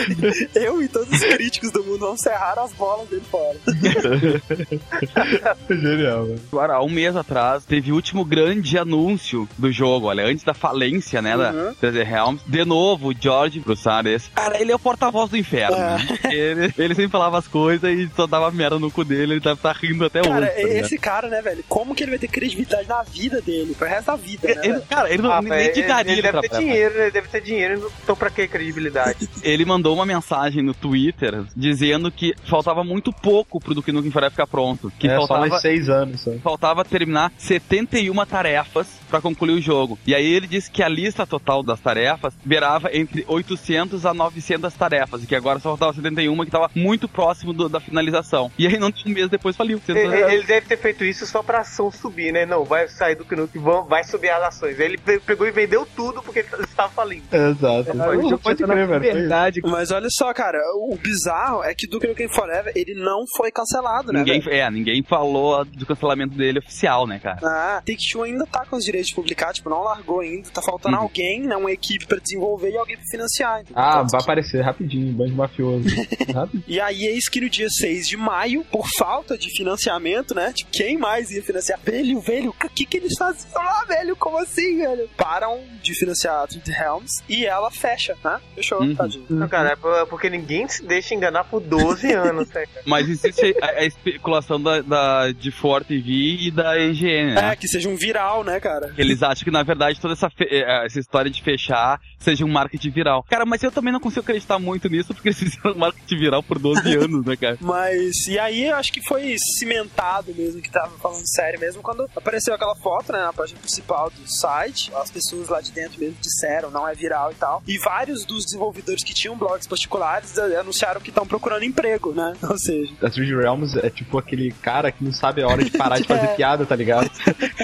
eu 0.54 0.82
e 0.82 0.88
todos 0.88 1.12
os 1.12 1.24
críticos 1.24 1.70
do 1.70 1.82
mundo 1.84 1.98
vão 2.00 2.16
serrar 2.16 2.58
as 2.58 2.72
bolas 2.72 3.08
dele 3.08 3.22
fora. 3.30 3.56
Genial. 5.68 6.28
Agora, 6.50 6.74
há 6.74 6.82
um 6.82 6.88
mês 6.90 7.16
atrás, 7.16 7.64
teve 7.64 7.92
o 7.92 7.94
último 7.94 8.24
grande 8.24 8.76
anúncio 8.78 9.48
do 9.58 9.70
jogo, 9.72 10.06
olha, 10.06 10.24
antes 10.24 10.44
da 10.44 10.54
falência, 10.54 11.20
né, 11.22 11.36
da 11.36 11.52
Uhum. 11.52 11.74
3D 11.80 12.02
Realms. 12.04 12.42
De 12.46 12.64
novo, 12.64 13.08
o 13.10 13.14
George 13.18 13.60
Broussard, 13.60 14.08
esse. 14.08 14.30
Cara, 14.30 14.60
ele 14.60 14.72
é 14.72 14.74
o 14.74 14.78
porta-voz 14.78 15.30
do 15.30 15.36
inferno, 15.36 15.76
É. 15.76 15.98
né? 15.98 16.18
Ele, 16.32 16.72
ele 16.78 16.94
sempre 16.94 17.10
falava 17.10 17.38
as 17.38 17.46
coisas 17.46 17.90
e 17.92 18.08
só 18.16 18.26
dava 18.26 18.50
merda 18.50 18.78
no 18.78 18.90
cu 18.90 19.04
dele, 19.04 19.34
ele 19.34 19.40
deve 19.40 19.54
estar 19.56 19.72
rindo 19.76 20.04
até 20.04 20.22
Cara, 20.22 20.46
hoje. 20.46 20.50
tá 20.50 20.62
ligado? 20.68 20.84
esse 20.84 20.98
cara, 20.98 21.28
né, 21.28 21.42
velho? 21.42 21.64
Como 21.68 21.94
que 21.94 22.02
ele 22.02 22.11
vai 22.12 22.18
ter 22.18 22.28
credibilidade 22.28 22.88
na 22.88 23.02
vida 23.02 23.40
dele, 23.40 23.74
pro 23.74 23.88
resto 23.88 24.06
da 24.06 24.16
vida, 24.16 24.48
né? 24.48 24.60
Ele, 24.64 24.80
cara, 24.82 25.10
ele 25.12 25.22
não 25.22 25.32
Ah, 25.32 25.40
nem 25.42 25.50
velho, 25.50 25.70
indicaria 25.70 26.12
ele, 26.12 26.20
ele 26.20 26.22
deve 26.32 26.48
ter 26.48 26.58
dinheiro? 26.58 27.00
Ele 27.00 27.10
deve 27.10 27.28
ter 27.28 27.40
dinheiro, 27.40 27.92
então 28.02 28.16
pra 28.16 28.30
que 28.30 28.46
credibilidade? 28.48 29.28
Ele 29.42 29.64
mandou 29.64 29.94
uma 29.94 30.06
mensagem 30.06 30.62
no 30.62 30.72
Twitter 30.74 31.42
dizendo 31.56 32.10
que 32.10 32.34
faltava 32.48 32.84
muito 32.84 33.12
pouco 33.12 33.60
pro 33.60 33.74
Duke 33.74 33.90
Nukem 33.92 34.10
Forever 34.10 34.30
ficar 34.30 34.46
pronto. 34.46 34.92
Que 34.98 35.08
é, 35.08 35.10
só 35.12 35.26
faltava, 35.26 35.46
mais 35.48 35.60
seis 35.62 35.88
anos. 35.88 36.20
Só. 36.20 36.32
faltava 36.42 36.84
terminar 36.84 37.32
71 37.38 38.14
tarefas 38.26 38.86
pra 39.10 39.20
concluir 39.20 39.54
o 39.54 39.60
jogo. 39.60 39.98
E 40.06 40.14
aí 40.14 40.26
ele 40.32 40.46
disse 40.46 40.70
que 40.70 40.82
a 40.82 40.88
lista 40.88 41.26
total 41.26 41.62
das 41.62 41.80
tarefas 41.80 42.34
beirava 42.44 42.90
entre 42.96 43.24
800 43.26 44.06
a 44.06 44.14
900 44.14 44.72
tarefas, 44.74 45.22
e 45.22 45.26
que 45.26 45.34
agora 45.34 45.58
só 45.58 45.70
faltava 45.70 45.92
71, 45.92 46.44
que 46.44 46.50
tava 46.50 46.70
muito 46.74 47.08
próximo 47.08 47.52
do- 47.52 47.68
da 47.68 47.80
finalização. 47.80 48.50
E 48.58 48.66
aí, 48.66 48.78
não 48.78 48.92
um 49.06 49.10
mês 49.10 49.28
depois, 49.28 49.56
faliu. 49.56 49.80
ele, 49.88 49.98
ele 50.34 50.42
deve 50.44 50.66
ter 50.66 50.76
feito 50.78 51.04
isso 51.04 51.26
só 51.26 51.42
pra 51.42 51.60
ação 51.60 51.90
subir, 52.02 52.32
né? 52.32 52.44
Não, 52.44 52.64
vai 52.64 52.88
sair 52.88 53.14
do 53.14 53.24
Knuck, 53.24 53.56
vão- 53.58 53.84
vai 53.84 54.04
subir 54.04 54.30
as 54.30 54.42
ações. 54.42 54.78
Aí 54.78 54.86
ele 54.86 54.98
pe- 54.98 55.20
pegou 55.20 55.46
e 55.46 55.50
vendeu 55.50 55.86
tudo 55.96 56.22
porque 56.22 56.40
ele 56.40 56.48
estava 56.64 56.92
falindo. 56.92 57.24
Exato. 57.32 57.90
o 57.92 58.22
jogo 58.22 58.38
pode 58.38 58.62
crer, 58.62 58.86
velho. 58.86 59.00
verdade. 59.00 59.60
Mas 59.64 59.90
olha 59.90 60.08
só, 60.10 60.32
cara, 60.34 60.58
o 60.76 60.96
bizarro 60.96 61.62
é 61.62 61.74
que 61.74 61.86
Duke 61.86 62.06
Nukem 62.06 62.28
Forever, 62.28 62.72
ele 62.74 62.94
não 62.94 63.24
foi 63.36 63.50
cancelado, 63.50 64.12
né, 64.12 64.18
Ninguém, 64.20 64.42
é, 64.48 64.70
ninguém 64.70 65.02
falou 65.02 65.64
do 65.64 65.86
cancelamento 65.86 66.34
dele 66.36 66.58
oficial, 66.58 67.06
né, 67.06 67.18
cara? 67.18 67.38
Ah, 67.42 67.82
Take-Two 67.86 68.22
ainda 68.24 68.46
tá 68.46 68.64
com 68.66 68.76
os 68.76 68.84
direitos 68.84 69.08
de 69.10 69.14
publicar, 69.14 69.52
tipo, 69.52 69.70
não 69.70 69.82
largou 69.82 70.20
ainda, 70.20 70.48
tá 70.50 70.60
faltando 70.62 70.96
Uhum. 70.96 71.02
alguém, 71.02 71.42
né, 71.42 71.56
uma 71.56 71.70
equipe 71.70 72.06
pra 72.06 72.18
desenvolver 72.18 72.70
e 72.70 72.76
alguém 72.76 72.96
pra 72.96 73.06
financiar. 73.06 73.60
entendeu? 73.60 73.74
Ah, 73.82 73.92
Então, 73.96 74.06
vai 74.12 74.20
aparecer 74.20 74.60
rapidinho, 74.62 75.12
bando 75.12 75.32
mafioso. 75.34 75.84
E 76.66 76.80
aí, 76.80 77.04
eis 77.06 77.28
que 77.28 77.40
no 77.40 77.48
dia 77.48 77.68
6 77.68 78.08
de 78.08 78.16
maio, 78.16 78.64
por 78.70 78.86
falta 78.98 79.36
de 79.36 79.50
financiamento, 79.56 80.34
né? 80.34 80.52
Tipo, 80.52 80.70
quem 80.72 80.96
mais 80.96 81.30
ia 81.30 81.42
financiar? 81.42 81.78
Velho, 81.92 82.20
velho, 82.20 82.50
o 82.50 82.68
que 82.70 82.86
que 82.86 82.96
eles 82.96 83.12
faziam 83.18 83.52
lá, 83.54 83.84
velho? 83.86 84.16
Como 84.16 84.38
assim, 84.38 84.78
velho? 84.78 85.08
Param 85.16 85.60
de 85.82 85.94
financiar 85.94 86.42
a 86.44 86.46
Trinity 86.46 86.70
Helms 86.72 87.10
e 87.28 87.44
ela 87.44 87.70
fecha, 87.70 88.16
né? 88.24 88.40
Fechou, 88.54 88.80
Uhum. 88.80 88.94
tadinho. 88.94 89.26
Não, 89.28 89.46
cara, 89.46 89.72
é 89.72 89.76
por- 89.76 90.06
porque 90.06 90.30
ninguém 90.30 90.66
se 90.68 90.82
deixa 90.86 91.14
enganar 91.14 91.44
por 91.44 91.60
12 91.60 92.10
anos, 92.14 92.48
né, 92.48 92.64
cara? 92.66 92.82
Mas 92.86 93.08
existe 93.10 93.54
a, 93.60 93.66
a 93.80 93.84
especulação 93.84 94.58
da, 94.60 94.80
da, 94.80 95.32
de 95.32 95.50
Ford 95.50 95.84
TV 95.86 96.10
e 96.46 96.50
da 96.50 96.78
EGN, 96.80 97.34
né? 97.34 97.52
É, 97.52 97.56
que 97.56 97.68
seja 97.68 97.88
um 97.90 97.96
viral, 97.96 98.42
né, 98.42 98.58
cara? 98.58 98.94
Eles 98.96 99.22
acham 99.22 99.44
que, 99.44 99.50
na 99.50 99.62
verdade, 99.62 100.00
toda 100.00 100.14
essa, 100.14 100.30
eh, 100.40 100.86
essa 100.86 100.98
história 100.98 101.30
de 101.30 101.42
fechar 101.42 102.00
seja 102.18 102.42
um 102.44 102.48
marketing 102.48 102.90
viral. 102.90 103.22
Cara, 103.28 103.44
mas 103.44 103.62
eu 103.62 103.70
também 103.70 103.92
não 103.92 104.00
consigo 104.00 104.20
acreditar 104.22 104.58
muito 104.58 104.88
nisso, 104.88 105.12
porque 105.12 105.28
eles 105.30 105.38
fizeram 105.38 105.74
marketing 105.76 106.16
viral 106.18 106.42
por 106.42 106.58
12 106.58 106.80
anos, 106.96 107.24
né, 107.26 107.36
cara? 107.36 107.58
Mas, 107.60 108.26
e 108.28 108.38
aí 108.38 108.64
eu 108.64 108.76
acho 108.76 108.90
que 108.92 109.02
foi 109.02 109.36
cimentado 109.58 110.34
mesmo, 110.34 110.62
que 110.62 110.70
tava 110.70 110.96
falando 110.98 111.24
sério 111.26 111.60
mesmo, 111.60 111.81
quando 111.82 112.08
apareceu 112.16 112.54
aquela 112.54 112.74
foto, 112.76 113.12
né, 113.12 113.18
na 113.20 113.32
página 113.32 113.58
principal 113.58 114.10
do 114.10 114.30
site, 114.30 114.90
as 114.94 115.10
pessoas 115.10 115.48
lá 115.48 115.60
de 115.60 115.72
dentro 115.72 115.98
mesmo 116.00 116.16
disseram, 116.20 116.70
não 116.70 116.86
é 116.88 116.94
viral 116.94 117.32
e 117.32 117.34
tal, 117.34 117.62
e 117.66 117.78
vários 117.78 118.24
dos 118.24 118.44
desenvolvedores 118.44 119.02
que 119.04 119.12
tinham 119.14 119.36
blogs 119.36 119.66
particulares 119.66 120.36
eh, 120.38 120.56
anunciaram 120.58 121.00
que 121.00 121.10
estão 121.10 121.26
procurando 121.26 121.64
emprego, 121.64 122.12
né, 122.12 122.34
ou 122.48 122.56
seja... 122.58 122.92
A 123.02 123.06
3D 123.10 123.36
Realms 123.40 123.76
é 123.78 123.90
tipo 123.90 124.18
aquele 124.18 124.52
cara 124.62 124.90
que 124.92 125.04
não 125.04 125.12
sabe 125.12 125.42
a 125.42 125.48
hora 125.48 125.64
de 125.64 125.70
parar 125.70 125.98
de 125.98 126.04
fazer 126.08 126.26
É. 126.26 126.34
piada, 126.34 126.64
tá 126.64 126.76
ligado? 126.76 127.10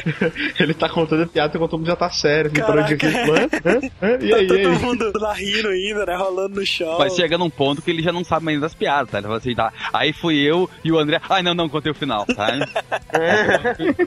ele 0.59 0.75
tá 0.75 0.89
contando 0.89 1.23
a 1.23 1.27
piada 1.27 1.55
enquanto 1.57 1.71
todo 1.71 1.79
mundo 1.81 1.89
já 1.89 1.97
tá 1.97 2.11
sério. 2.11 2.51
Assim, 2.53 2.61
parou 2.63 2.83
de 2.85 2.95
rir. 2.95 3.09
E 4.21 4.31
Tá 4.31 4.37
aí, 4.37 4.45
e 4.45 4.47
todo 4.49 4.59
aí? 4.59 4.79
mundo 4.79 5.13
lá 5.17 5.33
rindo 5.33 5.69
ainda, 5.69 6.07
né, 6.07 6.17
rolando 6.17 6.57
no 6.61 6.67
chão. 6.67 6.99
Mas 6.99 7.15
chega 7.15 7.39
num 7.39 7.51
ponto 7.51 7.81
que 7.83 7.91
ele 7.91 8.03
já 8.03 8.13
não 8.13 8.25
sabe 8.25 8.45
mais 8.47 8.61
das 8.61 8.75
piadas, 8.75 9.11
tá? 9.11 9.19
Ele 9.19 9.27
fala 9.27 9.39
assim, 9.39 9.55
tá? 9.55 9.73
Aí 9.93 10.13
fui 10.13 10.37
eu 10.39 10.69
e 10.85 10.91
o 10.91 10.99
André. 10.99 11.21
Ai, 11.29 11.43
não, 11.43 11.55
não, 11.55 11.69
contei 11.69 11.93
o 11.93 11.95
final, 11.95 12.25
tá? 12.27 12.49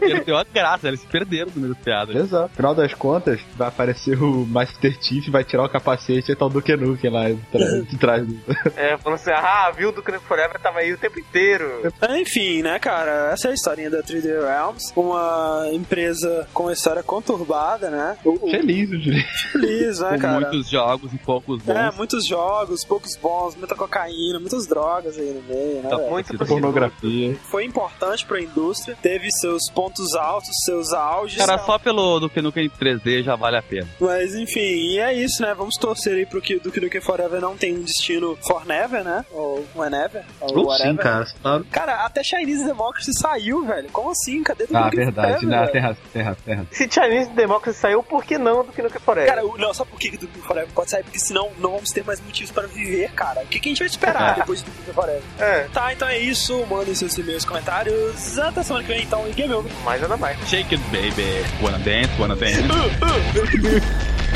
Perdeu 0.02 0.36
a 0.38 0.44
graça, 0.44 0.88
eles 0.88 1.03
perderam 1.06 1.49
o 1.49 1.56
número 1.56 1.76
de 1.76 1.82
piadas. 1.82 2.15
Exato. 2.15 2.53
Final 2.56 2.76
das 2.76 2.94
contas, 2.94 3.40
vai 3.56 3.68
aparecer 3.68 4.22
o 4.22 4.45
Master 4.45 4.98
Chief, 5.02 5.30
vai 5.30 5.44
tirar 5.44 5.64
o 5.64 5.69
capacete 5.69 6.32
e 6.32 6.36
tá 6.36 6.45
o 6.45 6.49
Duke 6.49 6.76
Nukem 6.76 7.11
lá 7.11 7.30
de 7.30 7.98
trás- 7.98 8.26
do... 8.26 8.40
É, 8.76 8.98
falando 8.98 9.19
assim, 9.19 9.32
ah, 9.32 9.72
viu 9.76 9.91
do 9.91 10.02
Knuck 10.02 10.26
Forever 10.26 10.60
tava 10.60 10.80
aí 10.80 10.91
o 10.94 10.98
tempo 10.98 11.19
inteiro. 11.19 11.91
Enfim, 12.19 12.61
né, 12.61 12.80
cara, 12.80 13.32
essa 13.32 13.48
é 13.48 13.52
a 13.52 13.53
historinha 13.53 13.90
da 13.90 14.02
3D 14.03 14.41
Realms, 14.41 14.91
uma 14.95 15.68
empresa 15.72 16.48
com 16.53 16.64
uma 16.64 16.73
história 16.73 17.03
conturbada, 17.03 17.90
né? 17.90 18.18
Feliz, 18.49 18.91
eu 18.91 18.98
diria. 18.99 19.23
feliz, 19.52 19.99
né, 19.99 20.10
Com 20.14 20.19
cara? 20.19 20.40
muitos 20.40 20.69
jogos 20.69 21.14
e 21.14 21.18
poucos 21.18 21.61
bons. 21.61 21.76
É, 21.76 21.91
muitos 21.91 22.26
jogos, 22.26 22.84
poucos 22.84 23.15
bons, 23.15 23.56
muita 23.56 23.76
cocaína, 23.76 24.40
muitas 24.40 24.65
drogas 24.68 25.18
aí 25.18 25.32
no 25.34 25.41
meio, 25.53 25.82
né? 25.84 25.90
Tá 25.90 25.98
Muita 25.98 26.38
Pornografia. 26.45 27.36
Foi 27.49 27.65
importante 27.65 28.26
pra 28.26 28.41
indústria, 28.41 28.98
teve 29.02 29.30
seus 29.32 29.69
pontos 29.73 29.91
altos, 30.16 30.50
seus 30.66 30.94
auges. 30.94 31.38
Cara, 31.38 31.58
só 31.60 31.78
pelo 31.78 32.20
do 32.20 32.30
que 32.30 32.42
Nukem 32.42 32.70
3D 32.70 33.24
já 33.24 33.36
vale 33.36 33.58
a 33.58 33.62
pena. 33.62 33.88
Mas 34.00 34.34
enfim, 34.36 34.60
e 34.60 35.00
é 35.00 35.14
isso, 35.14 35.42
né? 35.42 35.54
Vamos 35.54 35.76
torcer 35.76 36.16
aí 36.16 36.26
pro 36.26 36.42
que 36.42 36.60
do 36.60 36.72
que 36.72 36.80
Nukem 36.80 37.02
Forever 37.02 37.40
não 37.42 37.56
tem 37.58 37.76
um 37.76 37.82
destino 37.82 38.38
for 38.46 38.66
never, 38.66 39.04
né? 39.04 39.26
Ou 39.32 39.66
whenever, 39.76 40.24
ou 40.40 40.66
whatever. 40.66 40.92
sim, 40.92 40.98
cara. 40.98 41.26
Claro. 41.42 41.66
Cara, 41.72 42.06
até 42.06 42.24
Chinese 42.24 42.64
Democracy 42.66 43.12
saiu, 43.14 43.66
velho. 43.66 43.90
Como 43.92 44.12
assim? 44.12 44.44
Cadê 44.44 44.66
do 44.66 44.76
Ah, 44.78 44.86
Nukem 44.86 45.06
verdade. 45.06 45.28
Forever, 45.28 45.50
Não, 45.50 45.60
velho? 45.60 45.72
terra, 45.72 45.98
terra, 46.14 46.38
terra. 46.46 46.66
Se 46.72 46.90
Chinese 46.90 47.30
Democracy 47.32 47.80
saiu, 47.80 48.04
por 48.04 48.24
que 48.24 48.38
não 48.38 48.64
do 48.64 48.72
Knuck 48.72 49.00
Forever? 49.00 49.30
Cara, 49.30 49.46
o- 49.46 49.58
não, 49.58 49.74
sabe 49.74 49.90
por 49.92 50.00
que 50.00 50.16
do 50.18 50.26
Nukem 50.28 50.42
Forever 50.44 50.70
pode 50.74 50.90
sair? 50.90 51.04
Porque 51.04 51.20
senão 51.20 51.50
não 51.60 51.72
vamos 51.74 51.90
ter 51.92 52.04
mais 52.04 52.20
motivos 52.22 52.52
para 52.52 52.68
viver, 52.68 53.12
cara. 53.14 53.42
O 53.42 53.48
que, 53.48 53.60
que 53.60 53.70
a 53.70 53.72
gente 53.72 53.80
vai 53.80 53.88
esperar 53.88 54.36
depois 54.36 54.62
do 54.62 54.70
Nukem 54.72 54.94
Forever? 54.94 55.22
é, 55.40 55.62
Tá, 55.74 55.92
então 55.94 56.08
é 56.08 56.18
isso. 56.18 56.66
Mandem 56.70 56.94
seus 56.96 57.18
e-mails, 57.18 57.46
comentários. 57.46 58.38
Até 58.40 58.64
semana 58.64 58.84
que 58.86 58.92
vem, 58.94 59.04
então. 59.04 59.28
E 59.28 59.32
game 59.34 59.54
over. 59.54 59.72
Mais 59.84 59.99
nada 60.02 60.18
mais. 60.18 60.36
Shake 60.48 60.74
it, 60.74 60.82
baby. 60.91 61.45
Wanna 61.62 61.80
dance, 61.80 62.10
wanna 62.20 62.36
dance. 62.36 62.62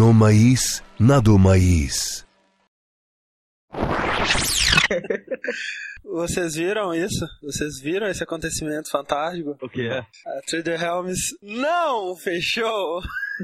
No 0.00 0.14
maíz, 0.14 0.82
nado 0.98 1.38
maíz. 1.38 2.26
Vocês 6.02 6.54
viram 6.54 6.94
isso? 6.94 7.26
Vocês 7.42 7.78
viram 7.82 8.08
esse 8.08 8.22
acontecimento 8.22 8.90
fantástico? 8.90 9.58
O 9.60 9.68
que 9.68 9.86
é? 9.86 9.98
A 9.98 10.40
Trader 10.46 10.82
Helms 10.82 11.20
não 11.42 12.16
fechou. 12.16 13.02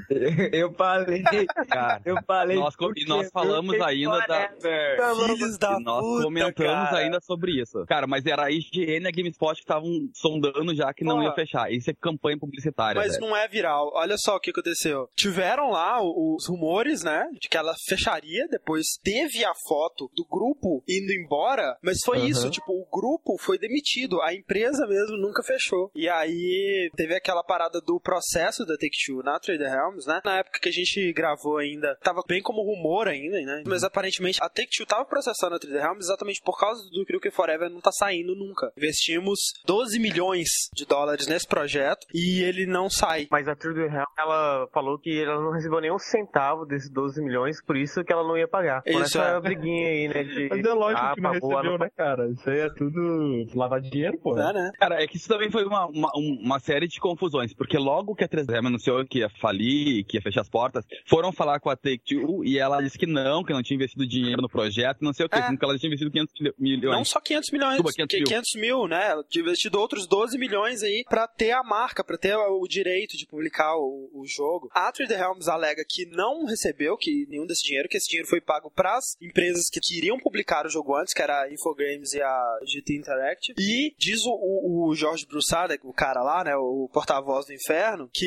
Eu 0.52 0.72
falei, 0.74 1.22
cara. 1.68 2.00
Eu 2.04 2.16
falei. 2.26 2.56
Nós, 2.56 2.74
e 2.96 3.04
nós 3.06 3.30
falamos 3.30 3.80
ainda 3.80 4.18
da- 4.26 4.48
Forever. 4.60 5.26
Filhos 5.26 5.58
da 5.58 5.76
E 5.78 5.82
nós 5.82 6.00
puta, 6.04 6.22
comentamos 6.24 6.88
cara. 6.90 6.98
ainda 6.98 7.20
sobre 7.20 7.60
isso. 7.60 7.84
Cara, 7.86 8.06
mas 8.06 8.24
era 8.26 8.44
a 8.46 8.50
IGN 8.50 9.04
e 9.04 9.08
a 9.08 9.10
GameSpot 9.10 9.54
que 9.54 9.60
estavam 9.60 9.90
sondando 10.14 10.74
já 10.74 10.92
que 10.92 11.04
não 11.04 11.18
Ó. 11.18 11.22
ia 11.22 11.32
fechar. 11.32 11.70
Isso 11.72 11.90
é 11.90 11.94
campanha 11.94 12.38
publicitária. 12.38 13.00
Mas 13.00 13.14
velho. 13.16 13.26
não 13.26 13.36
é 13.36 13.46
viral. 13.48 13.90
Olha 13.94 14.16
só 14.18 14.36
o 14.36 14.40
que 14.40 14.50
aconteceu. 14.50 15.08
Tiveram 15.14 15.70
lá 15.70 16.00
os 16.02 16.46
rumores, 16.48 17.02
né? 17.02 17.26
De 17.40 17.48
que 17.48 17.56
ela 17.56 17.74
fecharia. 17.88 18.46
Depois 18.50 18.98
teve 19.02 19.44
a 19.44 19.52
foto 19.54 20.10
do 20.14 20.24
grupo 20.24 20.82
indo 20.88 21.12
embora. 21.12 21.76
Mas 21.82 22.00
foi 22.04 22.18
Aham. 22.18 22.26
isso. 22.28 22.50
Tipo, 22.50 22.72
o 22.72 22.86
grupo 22.90 23.36
foi 23.38 23.58
demitido. 23.58 24.20
A 24.22 24.34
empresa 24.34 24.86
mesmo 24.86 25.16
nunca 25.16 25.42
fechou. 25.42 25.90
E 25.94 26.08
aí 26.08 26.90
teve 26.96 27.14
aquela 27.14 27.42
parada 27.42 27.80
do 27.80 28.00
processo 28.00 28.64
da 28.64 28.74
Take-Two 28.76 29.22
na 29.22 29.38
Trader 29.38 29.70
Helms, 29.86 30.06
né? 30.06 30.20
Na 30.24 30.38
época 30.38 30.58
que 30.60 30.68
a 30.68 30.72
gente 30.72 31.12
gravou 31.12 31.58
ainda, 31.58 31.96
tava 32.02 32.22
bem 32.26 32.42
como 32.42 32.62
rumor 32.62 33.08
ainda, 33.08 33.40
né? 33.40 33.62
Mas 33.66 33.84
aparentemente 33.84 34.38
a 34.42 34.48
Take-Two 34.48 34.86
tava 34.86 35.04
processando 35.04 35.56
a 35.56 35.58
Trader 35.58 35.84
Helms 35.84 36.06
exatamente 36.06 36.40
por 36.42 36.58
causa 36.58 36.82
do 36.90 37.04
que 37.04 37.16
o 37.16 37.20
que 37.20 37.30
Forever 37.30 37.70
não 37.70 37.80
tá 37.80 37.90
saindo 37.92 38.34
nunca. 38.34 38.72
Investimos 38.76 39.38
12 39.64 39.98
milhões 39.98 40.48
de 40.74 40.84
dólares 40.84 41.26
nesse 41.26 41.46
projeto 41.46 42.06
e 42.14 42.42
ele 42.42 42.66
não 42.66 42.88
sai. 42.88 43.26
Mas 43.30 43.48
a 43.48 43.54
True 43.54 43.84
Hell, 43.84 44.06
ela 44.18 44.68
falou 44.72 44.98
que 44.98 45.22
ela 45.22 45.40
não 45.40 45.52
recebeu 45.52 45.80
nenhum 45.80 45.98
centavo 45.98 46.64
desses 46.64 46.90
12 46.90 47.22
milhões, 47.22 47.62
por 47.62 47.76
isso 47.76 48.02
que 48.04 48.12
ela 48.12 48.22
não 48.22 48.36
ia 48.36 48.48
pagar. 48.48 48.82
Por 48.82 48.92
Isso, 48.92 49.18
essa 49.18 49.36
é. 49.36 49.40
briguinha 49.40 49.88
aí, 49.88 50.08
né? 50.08 50.24
De, 50.24 50.48
Mas 50.48 50.64
é 50.64 50.72
lógico 50.72 51.06
ah, 51.06 51.14
que 51.14 51.20
não 51.20 51.30
recebeu, 51.32 51.62
não 51.62 51.78
né, 51.78 51.90
cara? 51.96 52.28
Isso 52.30 52.48
aí 52.48 52.60
é 52.60 52.70
tudo 52.70 53.46
lavar 53.54 53.80
dinheiro, 53.80 54.18
pô. 54.18 54.36
É, 54.38 54.52
né? 54.52 54.72
Cara, 54.78 55.02
é 55.02 55.06
que 55.06 55.16
isso 55.16 55.28
também 55.28 55.50
foi 55.50 55.64
uma, 55.64 55.86
uma, 55.86 56.10
uma 56.14 56.58
série 56.58 56.86
de 56.86 56.98
confusões, 57.00 57.54
porque 57.54 57.76
logo 57.76 58.14
que 58.14 58.24
a 58.24 58.28
3M 58.28 58.66
anunciou 58.66 59.04
que 59.06 59.20
ia 59.20 59.28
falir 59.40 59.75
que 60.04 60.16
ia 60.16 60.22
fechar 60.22 60.40
as 60.42 60.48
portas, 60.48 60.84
foram 61.06 61.32
falar 61.32 61.60
com 61.60 61.70
a 61.70 61.76
Take-Two 61.76 62.44
e 62.44 62.58
ela 62.58 62.80
disse 62.80 62.98
que 62.98 63.06
não, 63.06 63.44
que 63.44 63.52
não 63.52 63.62
tinha 63.62 63.76
investido 63.76 64.06
dinheiro 64.06 64.40
no 64.42 64.48
projeto, 64.48 64.98
não 65.02 65.12
sei 65.12 65.26
o 65.26 65.28
que, 65.28 65.36
É. 65.38 65.56
que 65.56 65.64
ela 65.64 65.78
tinha 65.78 65.88
investido 65.88 66.10
500 66.10 66.34
mil- 66.40 66.54
milhões. 66.58 66.96
Não 66.96 67.04
só 67.04 67.20
500 67.20 67.50
milhões, 67.52 67.72
Desculpa, 67.74 67.92
500 67.94 68.10
que- 68.10 68.16
mil. 68.18 68.26
500 68.26 68.54
mil, 68.60 68.88
né? 68.88 69.08
Ela 69.10 69.24
tinha 69.28 69.42
investido 69.42 69.78
outros 69.78 70.06
12 70.06 70.38
milhões 70.38 70.82
aí 70.82 71.04
pra 71.08 71.26
ter 71.28 71.52
a 71.52 71.62
marca, 71.62 72.02
pra 72.04 72.16
ter 72.18 72.36
o 72.36 72.66
direito 72.68 73.16
de 73.16 73.26
publicar 73.26 73.76
o, 73.76 74.10
o 74.14 74.24
jogo. 74.26 74.68
A 74.72 74.90
Three 74.92 75.06
The 75.08 75.16
Realms 75.16 75.48
alega 75.48 75.84
que 75.88 76.06
não 76.06 76.44
recebeu 76.44 76.96
que 76.96 77.26
nenhum 77.28 77.46
desse 77.46 77.64
dinheiro, 77.64 77.88
que 77.88 77.96
esse 77.96 78.08
dinheiro 78.08 78.28
foi 78.28 78.40
pago 78.40 78.70
pras 78.70 79.04
empresas 79.20 79.64
que 79.72 79.80
queriam 79.80 80.18
publicar 80.18 80.66
o 80.66 80.68
jogo 80.68 80.94
antes, 80.96 81.12
que 81.14 81.22
era 81.22 81.42
a 81.42 81.52
Infogrames 81.52 82.12
e 82.12 82.20
a 82.22 82.58
GT 82.64 82.96
Interactive. 82.96 83.56
E 83.58 83.94
diz 83.98 84.24
o, 84.26 84.30
o, 84.32 84.94
Jorge 84.94 85.26
Broussard, 85.26 85.78
o 85.82 85.92
cara 85.92 86.22
lá, 86.22 86.44
né, 86.44 86.54
o 86.56 86.88
porta-voz 86.92 87.46
do 87.46 87.52
inferno, 87.52 88.08
que 88.12 88.26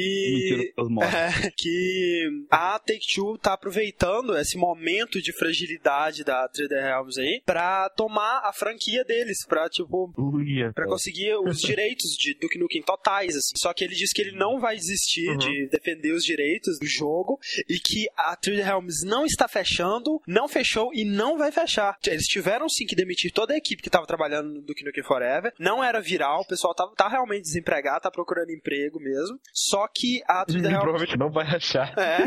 Mentira, 0.60 0.74
é, 1.06 1.39
que 1.56 2.28
a 2.50 2.80
Take-Two 2.80 3.38
tá 3.38 3.54
aproveitando 3.54 4.38
esse 4.38 4.58
momento 4.58 5.22
de 5.22 5.32
fragilidade 5.34 6.24
da 6.24 6.48
3D 6.50 6.72
Realms 6.82 7.18
aí 7.20 7.42
pra 7.46 7.90
tomar 7.90 8.42
a 8.46 8.54
franquia 8.54 9.04
deles, 9.04 9.46
pra, 9.48 9.70
tipo, 9.70 10.14
Uia. 10.18 10.72
pra 10.74 10.86
conseguir 10.86 11.36
os 11.36 11.60
direitos 11.62 12.12
de 12.18 12.34
Duke 12.36 12.58
Nukem 12.58 12.82
totais, 12.82 13.36
assim. 13.36 13.54
Só 13.58 13.74
que 13.74 13.84
ele 13.84 13.96
diz 13.96 14.12
que 14.12 14.22
ele 14.22 14.32
não 14.38 14.60
vai 14.60 14.76
desistir 14.76 15.30
Uhum. 15.30 15.38
de 15.38 15.68
defender 15.70 16.12
os 16.14 16.24
direitos 16.24 16.80
do 16.80 16.86
jogo 16.86 17.40
e 17.68 17.78
que 17.80 18.08
a 18.18 18.36
3D 18.38 18.64
Realms 18.64 19.06
não 19.06 19.26
está 19.26 19.48
fechando, 19.48 20.22
não 20.28 20.48
fechou 20.48 20.92
e 20.94 21.04
não 21.06 21.38
vai 21.38 21.52
fechar. 21.52 21.98
Eles 22.08 22.26
tiveram 22.26 22.68
sim 22.70 22.86
que 22.86 22.96
demitir 22.96 23.32
toda 23.32 23.54
a 23.54 23.58
equipe 23.58 23.82
que 23.84 23.90
tava 23.90 24.08
trabalhando 24.08 24.50
no 24.54 24.62
Duke 24.62 24.84
Nukem 24.84 25.04
Forever. 25.04 25.54
Não 25.60 25.84
era 25.84 26.00
viral, 26.02 26.42
o 26.42 26.48
pessoal 26.48 26.74
tava, 26.74 26.94
tá 26.96 27.08
realmente 27.08 27.44
desempregado, 27.44 28.02
tá 28.02 28.12
procurando 28.12 28.52
emprego 28.52 29.00
mesmo. 29.00 29.40
Só 29.54 29.88
que 29.94 30.22
a 30.28 30.46
3D 30.46 30.62
Realms 30.68 30.80
Provavelmente 30.80 31.18
não 31.20 31.30
vai 31.30 31.46
achar. 31.46 31.94
é, 32.00 32.20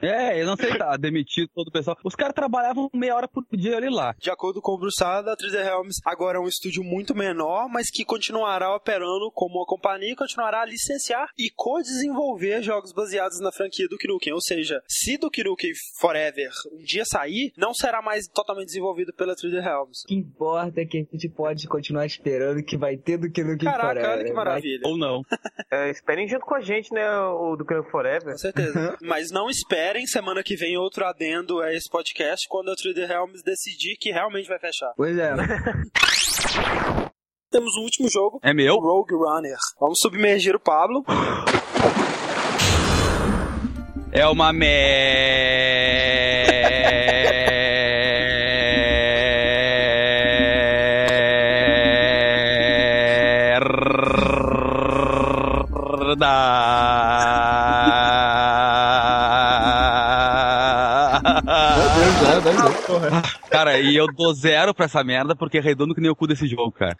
É, 0.00 0.40
eu 0.40 0.46
não 0.46 0.56
sei, 0.56 0.76
tá 0.78 0.96
demitido 0.96 1.50
todo 1.54 1.68
o 1.68 1.70
pessoal. 1.70 1.96
Os 2.02 2.14
caras 2.14 2.34
trabalhavam 2.34 2.88
meia 2.94 3.14
hora 3.14 3.28
por 3.28 3.44
dia 3.52 3.76
ali 3.76 3.90
lá. 3.90 4.14
de 4.18 4.30
acordo 4.30 4.62
com 4.62 4.72
o 4.72 4.78
Brussada, 4.78 5.32
a 5.32 5.36
3D 5.36 5.62
Realms 5.62 6.00
agora 6.04 6.38
é 6.38 6.40
um 6.40 6.48
estúdio 6.48 6.82
muito 6.82 7.14
menor, 7.14 7.68
mas 7.68 7.90
que 7.90 8.04
continuará 8.04 8.74
operando 8.74 9.30
como 9.32 9.58
uma 9.58 9.66
companhia 9.66 10.12
e 10.12 10.16
continuará 10.16 10.62
a 10.62 10.64
licenciar 10.64 11.28
e 11.38 11.50
co-desenvolver 11.54 12.62
jogos 12.62 12.92
baseados 12.92 13.40
na 13.40 13.52
franquia 13.52 13.86
do 13.88 13.98
Nukem. 14.08 14.32
Ou 14.32 14.40
seja, 14.40 14.82
se 14.88 15.18
do 15.18 15.30
Nukem 15.44 15.72
Forever 15.98 16.50
um 16.72 16.82
dia 16.82 17.04
sair, 17.04 17.52
não 17.58 17.74
será 17.74 18.00
mais 18.00 18.26
totalmente 18.26 18.68
desenvolvido 18.68 19.12
pela 19.12 19.34
3D 19.34 19.60
Realms. 19.60 20.04
O 20.04 20.08
que 20.08 20.14
importa 20.14 20.80
é 20.80 20.86
que 20.86 20.98
a 20.98 21.00
gente 21.00 21.28
pode 21.28 21.68
continuar 21.68 22.06
esperando 22.06 22.62
que 22.62 22.78
vai 22.78 22.96
ter 22.96 23.18
do 23.18 23.26
no 23.26 23.58
que 23.58 23.64
Caraca, 23.64 24.12
olha 24.12 24.24
que 24.24 24.32
maravilha. 24.32 24.82
Ou 24.84 24.96
não. 24.96 25.22
É, 25.70 25.90
esperem 25.90 26.26
junto 26.26 26.46
com 26.46 26.54
a 26.54 26.60
gente, 26.60 26.92
né, 26.92 27.08
o 27.20 27.56
do 27.56 27.64
Crânio 27.64 27.89
Forever. 27.90 28.32
Com 28.32 28.38
certeza. 28.38 28.96
Mas 29.02 29.30
não 29.30 29.48
esperem 29.48 30.06
semana 30.06 30.42
que 30.42 30.56
vem 30.56 30.76
outro 30.76 31.04
adendo 31.04 31.60
a 31.60 31.72
esse 31.72 31.88
podcast 31.90 32.46
quando 32.48 32.70
a 32.70 32.74
3D 32.74 33.06
Realms 33.06 33.42
decidir 33.42 33.96
que 33.96 34.10
realmente 34.10 34.48
vai 34.48 34.58
fechar. 34.58 34.92
Pois 34.96 35.16
é. 35.18 35.32
Temos 37.50 37.74
o 37.76 37.80
último 37.80 38.08
jogo, 38.08 38.38
É 38.44 38.54
meu? 38.54 38.76
Rogue 38.76 39.14
Runner. 39.14 39.56
Vamos 39.80 39.98
submergir 40.00 40.54
o 40.54 40.60
Pablo. 40.60 41.04
É 44.12 44.24
uma 44.26 44.52
merda. 44.52 45.80
Cara, 63.60 63.78
e 63.78 63.94
eu 63.94 64.06
dou 64.06 64.32
zero 64.32 64.72
pra 64.72 64.86
essa 64.86 65.04
merda 65.04 65.36
porque 65.36 65.58
é 65.58 65.60
redondo 65.60 65.94
que 65.94 66.00
nem 66.00 66.10
o 66.10 66.16
cu 66.16 66.26
desse 66.26 66.46
jogo, 66.46 66.72
cara. 66.72 66.88